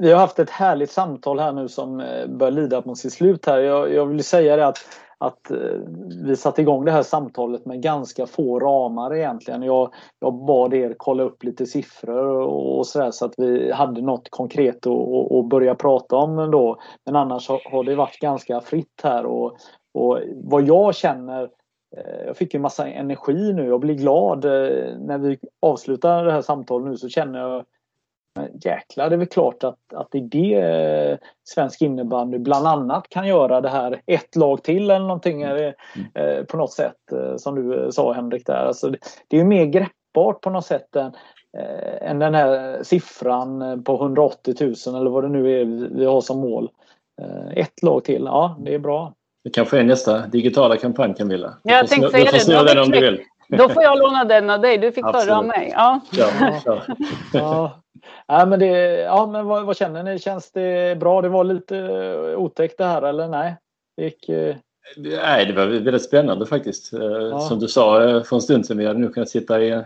Vi 0.00 0.12
har 0.12 0.20
haft 0.20 0.38
ett 0.38 0.50
härligt 0.50 0.90
samtal 0.90 1.38
här 1.38 1.52
nu 1.52 1.68
som 1.68 2.00
eh, 2.00 2.26
börjar 2.26 2.50
lida 2.50 2.82
mot 2.84 2.98
sitt 2.98 3.12
slut 3.12 3.46
här. 3.46 3.58
Jag, 3.58 3.94
jag 3.94 4.06
vill 4.06 4.24
säga 4.24 4.56
det 4.56 4.66
att 4.66 4.78
att 5.18 5.50
vi 6.24 6.36
satte 6.36 6.60
igång 6.62 6.84
det 6.84 6.92
här 6.92 7.02
samtalet 7.02 7.66
med 7.66 7.82
ganska 7.82 8.26
få 8.26 8.60
ramar 8.60 9.14
egentligen. 9.14 9.62
Jag, 9.62 9.94
jag 10.20 10.34
bad 10.34 10.74
er 10.74 10.94
kolla 10.96 11.22
upp 11.22 11.42
lite 11.44 11.66
siffror 11.66 12.40
och 12.40 12.86
sådär 12.86 13.10
så 13.10 13.24
att 13.24 13.34
vi 13.36 13.72
hade 13.72 14.02
något 14.02 14.30
konkret 14.30 14.86
att, 14.86 15.32
att 15.32 15.48
börja 15.48 15.74
prata 15.74 16.16
om 16.16 16.50
då. 16.50 16.80
Men 17.06 17.16
annars 17.16 17.48
har 17.48 17.84
det 17.84 17.94
varit 17.94 18.18
ganska 18.18 18.60
fritt 18.60 19.00
här 19.02 19.26
och, 19.26 19.58
och 19.96 20.20
vad 20.34 20.62
jag 20.62 20.94
känner 20.94 21.42
eh, 21.96 22.26
jag 22.26 22.36
fick 22.36 22.54
en 22.54 22.62
massa 22.62 22.88
energi 22.88 23.52
nu. 23.52 23.66
Jag 23.66 23.80
blir 23.80 23.94
glad 23.94 24.44
eh, 24.44 24.98
när 24.98 25.18
vi 25.18 25.38
avslutar 25.60 26.24
det 26.24 26.32
här 26.32 26.42
samtalet 26.42 26.88
nu 26.88 26.96
så 26.96 27.08
känner 27.08 27.38
jag 27.38 27.64
jäklar, 28.64 29.08
det 29.08 29.16
är 29.16 29.18
väl 29.18 29.26
klart 29.26 29.64
att, 29.64 29.78
att 29.94 30.08
det 30.10 30.18
är 30.18 30.22
det 30.22 30.54
eh, 31.10 31.18
svensk 31.44 31.82
innebandy 31.82 32.38
bland 32.38 32.66
annat 32.66 33.08
kan 33.08 33.28
göra 33.28 33.60
det 33.60 33.68
här 33.68 34.00
ett 34.06 34.36
lag 34.36 34.62
till 34.62 34.90
eller 34.90 35.06
någonting 35.06 35.42
mm. 35.42 35.74
eh, 36.14 36.44
på 36.44 36.56
något 36.56 36.72
sätt 36.72 37.12
som 37.36 37.54
du 37.54 37.92
sa 37.92 38.12
Henrik 38.12 38.46
där. 38.46 38.66
Alltså, 38.66 38.92
det, 39.28 39.40
är 39.40 39.44
mer 39.44 39.64
greppbart 39.64 40.40
på 40.40 40.50
något 40.50 40.66
sätt 40.66 40.96
än, 40.96 41.12
eh, 41.58 42.10
än 42.10 42.18
den 42.18 42.34
här 42.34 42.82
siffran 42.82 43.82
på 43.84 43.94
180 43.94 44.54
000 44.60 45.00
eller 45.00 45.10
vad 45.10 45.24
det 45.24 45.28
nu 45.28 45.60
är 45.60 45.64
vi, 45.64 45.88
vi 45.90 46.04
har 46.04 46.20
som 46.20 46.40
mål. 46.40 46.70
ett 47.54 47.82
lag 47.82 48.04
till, 48.04 48.22
ja 48.24 48.56
det 48.60 48.74
är 48.74 48.78
bra. 48.78 49.12
Det 49.46 49.50
kanske 49.50 49.78
är 49.78 49.84
nästa 49.84 50.26
digitala 50.26 50.76
kampanj 50.76 51.14
Camilla. 51.14 51.58
Jag 51.62 51.88
tänkte 51.88 52.10
säga 52.10 52.62
det. 52.62 52.74
Den 52.74 52.78
om 52.78 52.90
du 52.90 53.00
vill. 53.00 53.22
Då 53.48 53.68
får 53.68 53.82
jag 53.82 53.98
låna 53.98 54.24
den 54.24 54.50
av 54.50 54.60
dig. 54.60 54.78
Du 54.78 54.92
fick 54.92 55.04
förra 55.04 55.38
av 55.38 55.44
mig. 55.46 55.72
Ja. 55.74 56.00
Ja, 56.12 56.28
ja. 56.64 56.82
ja. 57.32 57.82
Ja, 58.26 58.46
men 58.46 58.58
det, 58.58 58.68
ja, 59.00 59.26
men 59.26 59.46
vad, 59.46 59.66
vad, 59.66 59.76
känner 59.76 60.02
ni? 60.02 60.18
Känns 60.18 60.52
det 60.52 60.98
bra? 60.98 61.22
Det 61.22 61.28
var 61.28 61.44
lite 61.44 61.76
otäckt 62.36 62.78
det 62.78 62.84
här 62.84 63.02
eller 63.02 63.28
nej? 63.28 63.56
Det 63.96 64.04
gick, 64.04 64.28
eh... 64.28 64.56
Nej, 64.96 65.46
det 65.46 65.52
var 65.52 65.66
väldigt 65.66 66.04
spännande 66.04 66.46
faktiskt. 66.46 66.92
Eh, 66.92 67.00
ja. 67.00 67.40
Som 67.40 67.58
du 67.58 67.68
sa 67.68 68.02
eh, 68.02 68.22
för 68.22 68.36
en 68.36 68.42
stund 68.42 68.66
sedan, 68.66 68.78
vi 68.78 68.86
hade 68.86 68.98
nog 68.98 69.14
kunnat 69.14 69.28
sitta 69.28 69.62
i 69.62 69.70
en 69.70 69.82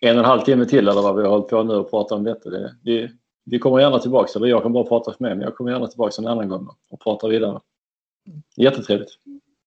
och 0.00 0.24
en 0.24 0.24
halv 0.24 0.40
timme 0.40 0.64
till 0.64 0.88
eller 0.88 1.02
vad 1.02 1.16
vi 1.16 1.22
har 1.22 1.30
hållit 1.30 1.48
på 1.48 1.62
nu 1.62 1.74
och 1.74 1.90
prata 1.90 2.14
om 2.14 2.24
detta. 2.24 2.50
Det, 2.50 2.74
vi, 2.84 3.10
vi 3.44 3.58
kommer 3.58 3.80
gärna 3.80 3.98
tillbaka, 3.98 4.30
eller 4.36 4.46
jag 4.46 4.62
kan 4.62 4.72
bara 4.72 4.84
prata 4.84 5.12
för 5.12 5.24
mig, 5.24 5.34
men 5.34 5.44
jag 5.44 5.56
kommer 5.56 5.70
gärna 5.70 5.86
tillbaka 5.86 6.14
en 6.18 6.26
annan 6.26 6.48
gång 6.48 6.68
och 6.90 7.00
prata 7.00 7.28
vidare. 7.28 7.60
Jättetrevligt. 8.56 9.10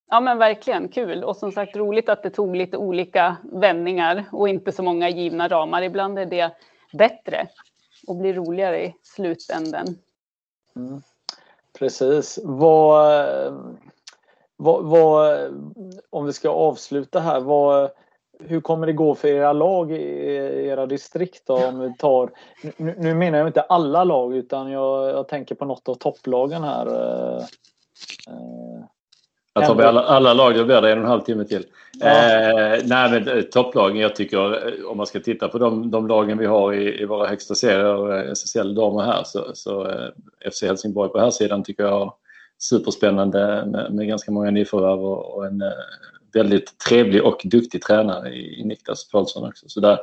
Ja 0.07 0.21
men 0.21 0.37
verkligen 0.37 0.87
kul 0.87 1.23
och 1.23 1.37
som 1.37 1.51
sagt 1.51 1.75
roligt 1.75 2.09
att 2.09 2.23
det 2.23 2.29
tog 2.29 2.55
lite 2.55 2.77
olika 2.77 3.37
vändningar 3.43 4.25
och 4.31 4.49
inte 4.49 4.71
så 4.71 4.83
många 4.83 5.09
givna 5.09 5.47
ramar. 5.47 5.81
Ibland 5.81 6.19
är 6.19 6.25
det 6.25 6.51
bättre 6.93 7.47
och 8.07 8.15
bli 8.15 8.33
roligare 8.33 8.85
i 8.85 8.95
slutänden. 9.03 9.87
Mm. 10.75 11.01
Precis. 11.79 12.39
Vad, 12.43 13.27
vad, 14.57 14.85
vad, 14.85 15.39
om 16.09 16.25
vi 16.25 16.33
ska 16.33 16.49
avsluta 16.49 17.19
här, 17.19 17.39
vad, 17.39 17.89
hur 18.39 18.61
kommer 18.61 18.87
det 18.87 18.93
gå 18.93 19.15
för 19.15 19.27
era 19.27 19.53
lag 19.53 19.91
i 19.91 20.67
era 20.67 20.85
distrikt 20.85 21.47
då, 21.47 21.67
om 21.67 21.79
vi 21.79 21.93
tar, 21.97 22.31
nu, 22.77 22.95
nu 22.97 23.13
menar 23.13 23.37
jag 23.37 23.47
inte 23.47 23.61
alla 23.61 24.03
lag 24.03 24.35
utan 24.35 24.71
jag, 24.71 25.09
jag 25.09 25.27
tänker 25.27 25.55
på 25.55 25.65
något 25.65 25.89
av 25.89 25.95
topplagen 25.95 26.63
här. 26.63 26.87
Eh, 28.27 28.33
eh, 28.33 28.85
jag 29.53 29.65
tar 29.65 29.75
vi 29.75 29.83
alla, 29.83 30.01
alla 30.03 30.33
lag, 30.33 30.55
då 30.55 30.65
blir 30.65 30.81
det 30.81 30.91
en 30.91 30.97
och 30.97 31.03
en 31.03 31.09
halv 31.09 31.21
timme 31.21 31.43
till. 31.43 31.65
Ja. 31.99 32.07
Eh, 32.07 32.79
nej, 32.85 33.11
men 33.11 33.27
eh, 33.27 33.41
topplagen, 33.41 33.97
jag 33.97 34.15
tycker 34.15 34.67
eh, 34.67 34.85
om 34.85 34.97
man 34.97 35.05
ska 35.05 35.19
titta 35.19 35.47
på 35.47 35.57
de, 35.57 35.91
de 35.91 36.07
lagen 36.07 36.37
vi 36.37 36.45
har 36.45 36.73
i, 36.73 37.01
i 37.01 37.05
våra 37.05 37.27
högsta 37.27 37.55
serier, 37.55 38.31
SSL 38.31 38.75
damer 38.75 39.03
här, 39.03 39.23
så, 39.23 39.51
så 39.53 39.87
eh, 39.87 40.09
FC 40.51 40.63
Helsingborg 40.63 41.09
på 41.09 41.19
här 41.19 41.31
sidan 41.31 41.63
tycker 41.63 41.83
jag 41.83 42.13
superspännande 42.59 43.65
med, 43.65 43.93
med 43.93 44.07
ganska 44.07 44.31
många 44.31 44.51
nyförvärv 44.51 45.05
och, 45.05 45.35
och 45.35 45.45
en 45.45 45.61
eh, 45.61 45.69
väldigt 46.33 46.79
trevlig 46.89 47.23
och 47.23 47.41
duktig 47.43 47.81
tränare 47.81 48.29
i, 48.29 48.59
i 48.59 48.63
Niklas 48.65 49.09
Paulsson 49.09 49.47
också. 49.47 49.69
Så 49.69 49.79
där, 49.79 49.99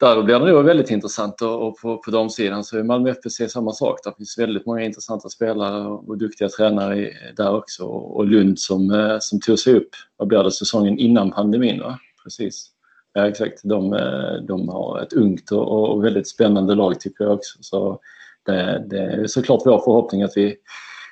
där 0.00 0.22
blir 0.22 0.38
det 0.38 0.52
nog 0.52 0.64
väldigt 0.64 0.90
intressant 0.90 1.42
och, 1.42 1.76
på, 1.76 1.98
på 1.98 2.10
de 2.10 2.30
sidan 2.30 2.64
så 2.64 2.78
är 2.78 2.82
Malmö 2.82 3.10
FBC 3.10 3.52
samma 3.52 3.72
sak. 3.72 3.98
Det 4.04 4.12
finns 4.16 4.38
väldigt 4.38 4.66
många 4.66 4.82
intressanta 4.82 5.28
spelare 5.28 5.86
och 5.86 6.18
duktiga 6.18 6.48
tränare 6.48 7.10
där 7.36 7.54
också. 7.54 7.84
Och 7.84 8.26
Lund 8.26 8.58
som, 8.58 8.90
eh, 8.90 9.16
som 9.20 9.40
tog 9.40 9.58
sig 9.58 9.74
upp, 9.74 9.88
vad 10.16 10.28
blir 10.28 10.42
det, 10.42 10.50
säsongen 10.50 10.98
innan 10.98 11.30
pandemin 11.30 11.80
va? 11.80 11.98
Precis. 12.24 12.70
Ja 13.12 13.28
exakt, 13.28 13.60
de, 13.64 13.92
eh, 13.92 14.44
de 14.48 14.68
har 14.68 15.00
ett 15.02 15.12
ungt 15.12 15.52
och, 15.52 15.90
och 15.90 16.04
väldigt 16.04 16.28
spännande 16.28 16.74
lag 16.74 17.00
tycker 17.00 17.24
jag 17.24 17.34
också. 17.34 17.58
Så 17.60 18.00
det, 18.46 18.84
det 18.90 18.98
är 18.98 19.26
såklart 19.26 19.62
vår 19.64 19.78
förhoppning 19.78 20.22
att 20.22 20.36
vi, 20.36 20.56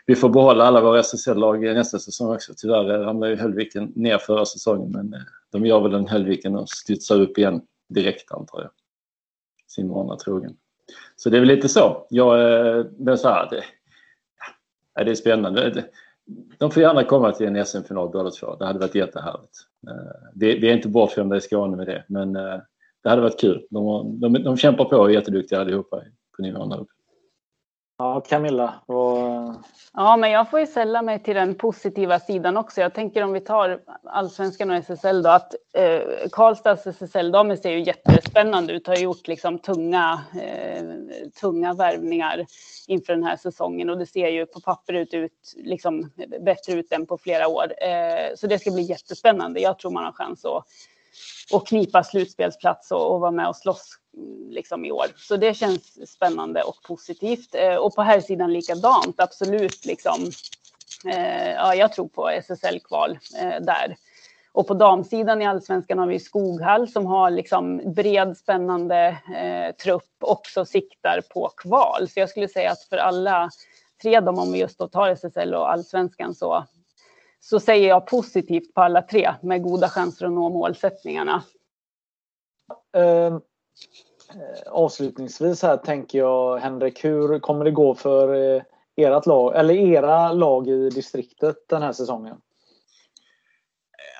vi 0.06 0.16
får 0.16 0.28
behålla 0.28 0.64
alla 0.64 0.80
våra 0.80 1.00
SSL-lag 1.00 1.62
nästa 1.62 1.98
säsong 1.98 2.34
också. 2.34 2.52
Tyvärr 2.56 2.90
eh, 2.90 3.00
ramlade 3.00 3.32
ju 3.32 3.38
Höllviken 3.38 3.92
ner 3.96 4.18
förra 4.18 4.44
säsongen 4.44 4.90
men 4.90 5.14
eh, 5.14 5.20
de 5.52 5.66
gör 5.66 5.80
väl 5.80 5.94
en 5.94 6.08
Höllviken 6.08 6.56
och 6.56 6.68
studsar 6.68 7.20
upp 7.20 7.38
igen 7.38 7.60
direkt 7.88 8.32
antar 8.32 8.60
jag. 8.60 8.70
Sin 9.66 9.88
vana 9.88 10.16
trogen. 10.16 10.56
Så 11.16 11.30
det 11.30 11.36
är 11.36 11.40
väl 11.40 11.48
lite 11.48 11.68
så. 11.68 12.06
Jag, 12.10 12.40
eh, 12.78 12.86
men 12.98 13.18
så 13.18 13.28
här, 13.28 13.50
det, 13.50 13.64
ja, 14.94 15.04
det 15.04 15.10
är 15.10 15.14
spännande. 15.14 15.84
De 16.58 16.70
får 16.70 16.82
gärna 16.82 17.04
komma 17.04 17.32
till 17.32 17.46
en 17.46 17.66
SM-final 17.66 18.08
båda 18.08 18.30
två. 18.30 18.56
Det 18.56 18.66
hade 18.66 18.78
varit 18.78 18.94
jättehärligt. 18.94 19.56
Eh, 19.88 20.28
Vi 20.34 20.68
är 20.70 20.74
inte 20.76 20.88
bortskämda 20.88 21.36
i 21.36 21.40
Skåne 21.40 21.76
med 21.76 21.86
det 21.86 22.04
men 22.08 22.36
eh, 22.36 22.60
det 23.02 23.08
hade 23.08 23.22
varit 23.22 23.40
kul. 23.40 23.66
De, 23.70 24.20
de, 24.20 24.32
de 24.32 24.56
kämpar 24.56 24.84
på 24.84 24.96
och 24.96 25.10
är 25.10 25.14
jätteduktiga 25.14 25.60
allihopa 25.60 26.02
på 26.36 26.42
nivån 26.42 26.68
där 26.68 26.80
uppe. 26.80 26.92
Ja, 28.00 28.20
Camilla. 28.20 28.74
Och... 28.86 29.54
Ja, 29.92 30.16
men 30.16 30.30
jag 30.30 30.50
får 30.50 30.60
ju 30.60 30.66
sälla 30.66 31.02
mig 31.02 31.22
till 31.22 31.34
den 31.34 31.54
positiva 31.54 32.20
sidan 32.20 32.56
också. 32.56 32.80
Jag 32.80 32.94
tänker 32.94 33.22
om 33.24 33.32
vi 33.32 33.40
tar 33.40 33.80
allsvenskan 34.04 34.70
och 34.70 34.76
SSL 34.76 35.22
då, 35.22 35.30
att 35.30 35.54
eh, 35.74 36.00
Karlstads 36.32 36.86
SSL-damer 36.86 37.56
ser 37.56 37.70
ju 37.70 37.82
jättespännande 37.82 38.72
ut. 38.72 38.86
Har 38.86 38.96
gjort 38.96 39.28
liksom 39.28 39.58
tunga, 39.58 40.20
eh, 40.42 40.84
tunga 41.40 41.74
värvningar 41.74 42.46
inför 42.86 43.12
den 43.12 43.24
här 43.24 43.36
säsongen 43.36 43.90
och 43.90 43.98
det 43.98 44.06
ser 44.06 44.28
ju 44.28 44.46
på 44.46 44.60
papper 44.60 44.92
ut, 44.92 45.14
ut 45.14 45.54
liksom, 45.56 46.10
bättre 46.40 46.72
ut 46.72 46.92
än 46.92 47.06
på 47.06 47.18
flera 47.18 47.48
år. 47.48 47.72
Eh, 47.82 48.34
så 48.36 48.46
det 48.46 48.58
ska 48.58 48.70
bli 48.70 48.82
jättespännande. 48.82 49.60
Jag 49.60 49.78
tror 49.78 49.90
man 49.90 50.04
har 50.04 50.12
chans 50.12 50.44
att 50.44 50.64
och 51.52 51.66
knipa 51.66 52.04
slutspelsplats 52.04 52.90
och, 52.90 53.14
och 53.14 53.20
vara 53.20 53.30
med 53.30 53.48
och 53.48 53.56
slåss 53.56 53.98
liksom 54.50 54.84
i 54.84 54.92
år. 54.92 55.06
Så 55.16 55.36
det 55.36 55.54
känns 55.54 56.10
spännande 56.10 56.62
och 56.62 56.82
positivt. 56.82 57.54
Eh, 57.54 57.74
och 57.74 57.94
på 57.94 58.02
här 58.02 58.20
sidan 58.20 58.52
likadant, 58.52 59.20
absolut 59.20 59.84
liksom. 59.84 60.30
Eh, 61.04 61.50
ja, 61.50 61.74
jag 61.74 61.92
tror 61.92 62.08
på 62.08 62.28
SSL-kval 62.28 63.18
eh, 63.40 63.60
där. 63.60 63.96
Och 64.52 64.66
på 64.66 64.74
damsidan 64.74 65.42
i 65.42 65.46
allsvenskan 65.46 65.98
har 65.98 66.06
vi 66.06 66.18
Skoghall 66.18 66.88
som 66.88 67.06
har 67.06 67.30
liksom 67.30 67.92
bred 67.94 68.36
spännande 68.36 69.18
eh, 69.36 69.74
trupp 69.76 70.14
också 70.20 70.64
siktar 70.64 71.20
på 71.20 71.48
kval. 71.48 72.08
Så 72.08 72.20
jag 72.20 72.28
skulle 72.28 72.48
säga 72.48 72.70
att 72.70 72.82
för 72.82 72.96
alla 72.96 73.50
tre, 74.02 74.18
om 74.18 74.52
vi 74.52 74.58
just 74.58 74.78
då 74.78 74.88
tar 74.88 75.08
SSL 75.08 75.54
och 75.54 75.72
allsvenskan 75.72 76.34
så, 76.34 76.64
så 77.40 77.60
säger 77.60 77.88
jag 77.88 78.06
positivt 78.06 78.74
på 78.74 78.80
alla 78.80 79.02
tre 79.02 79.34
med 79.42 79.62
goda 79.62 79.88
chanser 79.88 80.26
att 80.26 80.32
nå 80.32 80.48
målsättningarna. 80.48 81.42
Um, 82.92 83.40
Eh, 84.30 84.72
avslutningsvis 84.72 85.62
här 85.62 85.76
tänker 85.76 86.18
jag 86.18 86.58
Henrik, 86.58 87.04
hur 87.04 87.38
kommer 87.38 87.64
det 87.64 87.70
gå 87.70 87.94
för 87.94 88.54
eh, 88.56 88.62
ert 88.96 89.26
lag, 89.26 89.56
eller 89.56 89.74
era 89.74 90.32
lag 90.32 90.68
i 90.68 90.90
distriktet 90.90 91.56
den 91.68 91.82
här 91.82 91.92
säsongen? 91.92 92.36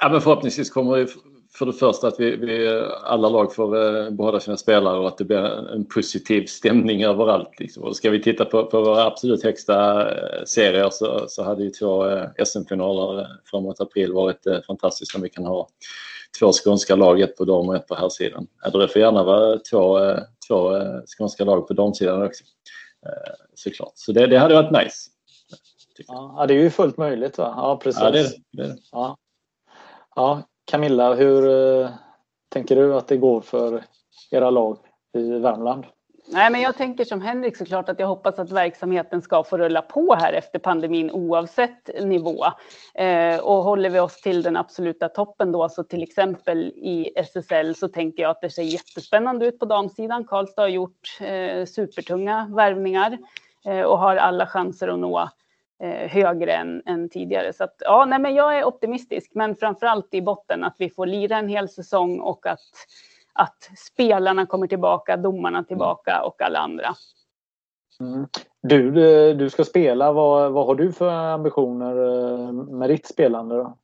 Ja, 0.01 0.09
men 0.09 0.21
förhoppningsvis 0.21 0.71
kommer 0.71 0.97
det 0.97 1.07
för 1.55 1.67
det 1.67 1.73
första 1.73 2.09
att 2.09 2.21
vi, 2.21 2.37
vi 2.37 2.83
alla 3.05 3.29
lag 3.29 3.55
får 3.55 3.77
eh, 3.77 4.11
behålla 4.11 4.41
sina 4.41 4.57
spelare 4.57 4.99
och 4.99 5.09
att 5.09 5.19
det 5.19 5.25
blir 5.25 5.73
en 5.75 5.85
positiv 5.85 6.47
stämning 6.47 7.05
överallt. 7.05 7.61
Liksom. 7.61 7.83
Och 7.83 7.97
ska 7.97 8.11
vi 8.11 8.23
titta 8.23 8.45
på, 8.45 8.67
på 8.67 8.81
våra 8.81 9.05
absolut 9.05 9.43
högsta 9.43 10.09
serier 10.47 10.91
så, 10.91 11.25
så 11.29 11.43
hade 11.43 11.65
ju 11.65 11.71
två 11.71 12.05
SM-finaler 12.45 13.27
framåt 13.45 13.81
april 13.81 14.13
varit 14.13 14.47
fantastiskt 14.67 15.15
om 15.15 15.23
vi 15.23 15.29
kan 15.29 15.45
ha 15.45 15.69
två 16.41 16.53
skånska 16.53 16.97
lag, 16.97 17.21
ett 17.21 17.37
på 17.37 17.45
dam 17.45 17.69
och 17.69 17.77
ett 17.77 17.87
på 17.87 17.95
herrsidan. 17.95 18.47
Eller 18.65 18.79
det 18.79 18.89
får 18.89 19.03
gärna 19.03 19.25
vara 19.25 19.59
två, 19.59 19.99
två 20.49 20.73
skånska 21.19 21.45
lag 21.45 21.69
på 21.69 21.75
damsidan 21.75 22.23
också. 22.23 22.45
Såklart. 23.55 23.93
Så 23.95 24.13
det, 24.13 24.27
det 24.27 24.39
hade 24.39 24.55
varit 24.55 24.85
nice. 24.85 25.11
Ja, 26.07 26.45
det 26.49 26.55
är 26.55 26.59
ju 26.59 26.71
fullt 26.71 26.97
möjligt 26.97 27.39
va? 27.39 27.55
Ja, 27.57 27.81
precis. 27.83 28.03
Ja, 28.03 28.11
det, 28.11 28.33
det. 28.53 28.77
Ja. 28.93 29.17
Ja, 30.15 30.43
Camilla, 30.65 31.15
hur 31.15 31.49
eh, 31.83 31.91
tänker 32.49 32.77
du 32.77 32.95
att 32.95 33.09
det 33.09 33.17
går 33.17 33.41
för 33.41 33.85
era 34.31 34.51
lag 34.51 34.79
i 35.15 35.31
Värmland? 35.31 35.85
Nej, 36.31 36.51
men 36.51 36.61
jag 36.61 36.77
tänker 36.77 37.05
som 37.05 37.21
Henrik 37.21 37.57
såklart 37.57 37.89
att 37.89 37.99
jag 37.99 38.07
hoppas 38.07 38.39
att 38.39 38.51
verksamheten 38.51 39.23
ska 39.23 39.45
få 39.45 39.59
rulla 39.59 39.83
på 39.83 40.15
här 40.15 40.33
efter 40.33 40.59
pandemin 40.59 41.11
oavsett 41.11 41.91
nivå. 42.03 42.45
Eh, 42.95 43.39
och 43.39 43.63
håller 43.63 43.91
vi 43.91 44.01
oss 44.01 44.21
till 44.21 44.43
den 44.43 44.57
absoluta 44.57 45.09
toppen 45.09 45.53
då, 45.53 45.69
så 45.69 45.85
till 45.85 46.03
exempel 46.03 46.59
i 46.67 47.11
SSL 47.17 47.75
så 47.75 47.89
tänker 47.89 48.23
jag 48.23 48.31
att 48.31 48.41
det 48.41 48.51
ser 48.51 48.63
jättespännande 48.63 49.47
ut 49.47 49.59
på 49.59 49.65
damsidan. 49.65 50.25
Karlstad 50.25 50.63
har 50.63 50.69
gjort 50.69 51.19
eh, 51.21 51.65
supertunga 51.65 52.51
värvningar 52.55 53.19
eh, 53.67 53.83
och 53.83 53.99
har 53.99 54.17
alla 54.17 54.47
chanser 54.47 54.89
att 54.89 54.99
nå 54.99 55.29
eh, 55.83 56.11
högre 56.11 56.53
än, 56.53 56.83
än, 56.87 57.09
tidigare. 57.09 57.53
Så 57.53 57.65
att, 57.65 57.77
ja, 57.81 58.05
nej, 58.05 58.19
men 58.19 58.35
jag 58.35 58.59
är 58.59 58.65
optimistisk, 58.65 59.31
men 59.35 59.57
framför 59.57 59.87
allt 59.87 60.15
i 60.15 60.23
botten 60.23 60.65
att 60.65 60.77
vi 60.79 60.91
får 60.91 61.07
lira 61.07 61.39
en 61.39 61.49
hel 61.49 61.69
säsong 61.69 62.21
och 62.21 62.47
att, 62.47 62.61
att 63.39 63.71
spelarna 63.77 64.47
kommer 64.47 64.67
tillbaka, 64.67 65.17
domarna 65.17 65.65
tillbaka 65.65 66.23
och 66.23 66.43
alla 66.43 66.59
andra. 66.59 66.95
Mm. 68.01 68.27
Du, 68.63 68.91
du 69.35 69.51
ska 69.51 69.65
spela. 69.65 70.13
Vad, 70.13 70.53
vad 70.53 70.67
har 70.67 70.75
du 70.75 70.93
för 70.93 71.11
ambitioner 71.11 71.91
eh, 71.91 72.53
med 72.53 72.91
ditt 72.91 73.07
spelande? 73.07 73.57
Då? 73.57 73.77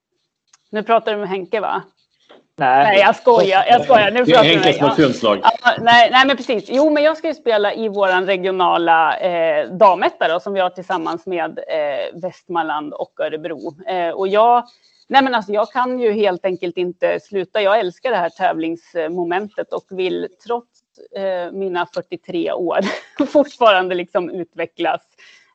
Nu 0.70 0.82
pratar 0.82 1.12
du 1.12 1.18
med 1.18 1.28
Henke 1.28 1.60
va? 1.60 1.82
Nej. 2.56 2.85
nej, 2.85 3.01
jag 3.01 3.16
skojar. 3.16 3.64
Jag 3.68 3.85
skojar. 3.85 4.10
Nu 4.10 4.24
det 4.24 4.32
är 4.32 4.43
Henkes 4.43 4.81
motionslag. 4.81 5.39
Ja, 5.43 5.72
nej, 5.81 6.10
nej, 6.10 6.26
men 6.26 6.36
precis. 6.36 6.64
Jo, 6.68 6.90
men 6.90 7.02
jag 7.02 7.16
ska 7.16 7.28
ju 7.28 7.35
spela 7.35 7.74
i 7.74 7.89
vår 7.89 8.26
regionala 8.26 9.18
eh, 9.18 9.70
dametta 9.70 10.40
som 10.40 10.55
vi 10.55 10.60
har 10.60 10.70
tillsammans 10.70 11.26
med 11.26 11.59
eh, 11.59 12.20
Västmanland 12.20 12.93
och 12.93 13.20
Örebro. 13.20 13.74
Eh, 13.86 14.10
och 14.10 14.28
jag, 14.28 14.64
nej, 15.09 15.24
men 15.24 15.35
alltså, 15.35 15.52
jag 15.52 15.72
kan 15.72 15.98
ju 16.01 16.12
helt 16.12 16.44
enkelt 16.44 16.76
inte 16.76 17.20
sluta. 17.20 17.62
Jag 17.62 17.81
älskar 17.81 18.10
det 18.10 18.16
här 18.16 18.31
tävlingsmomentet 18.31 19.72
och 19.72 19.85
vill 19.90 20.28
trots 20.47 20.68
eh, 21.16 21.52
mina 21.52 21.86
43 21.86 22.52
år 22.52 22.78
fortfarande 23.26 23.94
liksom 23.94 24.31
utvecklas 24.31 25.02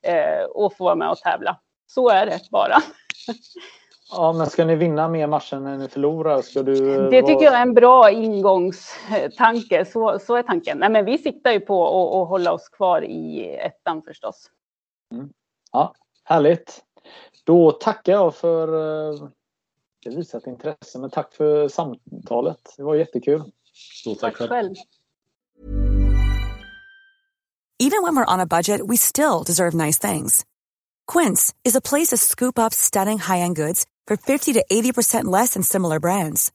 eh, 0.04 0.44
och 0.44 0.78
få 0.78 0.84
vara 0.84 0.96
med 0.96 1.10
och 1.10 1.18
tävla. 1.18 1.60
Så 1.88 2.10
är 2.10 2.26
det 2.26 2.40
bara. 2.52 2.78
Ja, 4.12 4.34
men 4.34 4.48
ska 4.48 4.66
ni 4.66 4.76
vinna 4.76 5.08
mer 5.08 5.28
matcher 5.28 5.56
än 5.56 5.80
ni 5.80 5.88
förlorar? 5.88 6.42
Ska 6.42 6.64
du, 6.64 7.10
det 7.10 7.22
tycker 7.22 7.44
jag 7.46 7.54
är 7.54 7.62
en 7.62 7.74
bra 7.74 8.12
ingångstanke. 8.12 9.86
Så, 9.86 10.20
så 10.20 10.36
är 10.36 10.44
tanken. 10.44 10.78
Nej, 10.78 10.90
men 10.90 11.06
vi 11.06 11.18
siktar 11.18 11.52
ju 11.52 11.60
på 11.60 11.88
att, 11.88 12.22
att 12.22 12.30
hålla 12.30 12.52
oss 12.52 12.70
kvar 12.70 13.02
i 13.02 13.56
ettan 13.56 14.02
förstås. 14.02 14.50
Mm. 15.14 15.30
Ja, 15.72 15.94
härligt. 16.24 16.82
Då 17.46 17.72
tackar 17.72 18.14
jag 18.14 18.36
för 18.36 18.68
det 20.04 20.10
visat 20.10 20.48
intresse, 20.48 21.00
men 21.00 21.10
tack 21.10 21.34
för 21.34 21.68
samtalet. 21.68 22.74
Det 22.78 22.84
var 22.84 22.96
jättekul. 22.96 23.52
Stort 23.74 24.20
tack, 24.20 24.38
tack 24.38 24.50
själv. 24.50 24.76
Even 27.82 28.04
when 28.04 28.16
we're 28.16 28.34
on 28.34 28.40
a 28.40 28.46
budget 28.46 28.82
we 28.88 28.98
still 28.98 29.44
deserve 29.46 29.74
nice 29.74 29.98
things. 29.98 30.46
Quince 31.08 31.54
is 31.64 31.76
a 31.76 31.82
place 31.82 32.10
to 32.10 32.18
scoop 32.18 32.60
up 32.60 32.74
stunning 32.74 33.20
high-end 33.20 33.56
goods 33.56 33.86
for 34.06 34.18
50 34.18 34.54
to 34.54 34.66
80% 34.72 35.26
less 35.26 35.54
than 35.54 35.64
similar 35.64 36.00
brands. 36.00 36.52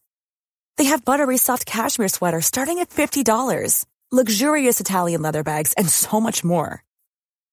They 0.77 0.85
have 0.85 1.05
buttery 1.05 1.39
soft 1.39 1.65
cashmere 1.67 2.09
sweaters 2.09 2.47
starting 2.47 2.79
at 2.79 2.91
$50, 2.91 3.87
luxurious 4.13 4.81
Italian 4.81 5.23
leather 5.23 5.43
bags, 5.43 5.73
and 5.79 5.89
so 5.89 6.21
much 6.21 6.45
more. 6.45 6.85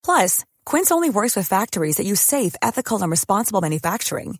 Plus, 0.04 0.44
Quince 0.66 0.92
only 0.92 1.10
works 1.10 1.36
with 1.36 1.48
factories 1.48 1.98
that 1.98 2.06
use 2.06 2.22
safe, 2.22 2.56
ethical, 2.62 3.02
and 3.02 3.10
responsible 3.10 3.62
manufacturing. 3.62 4.40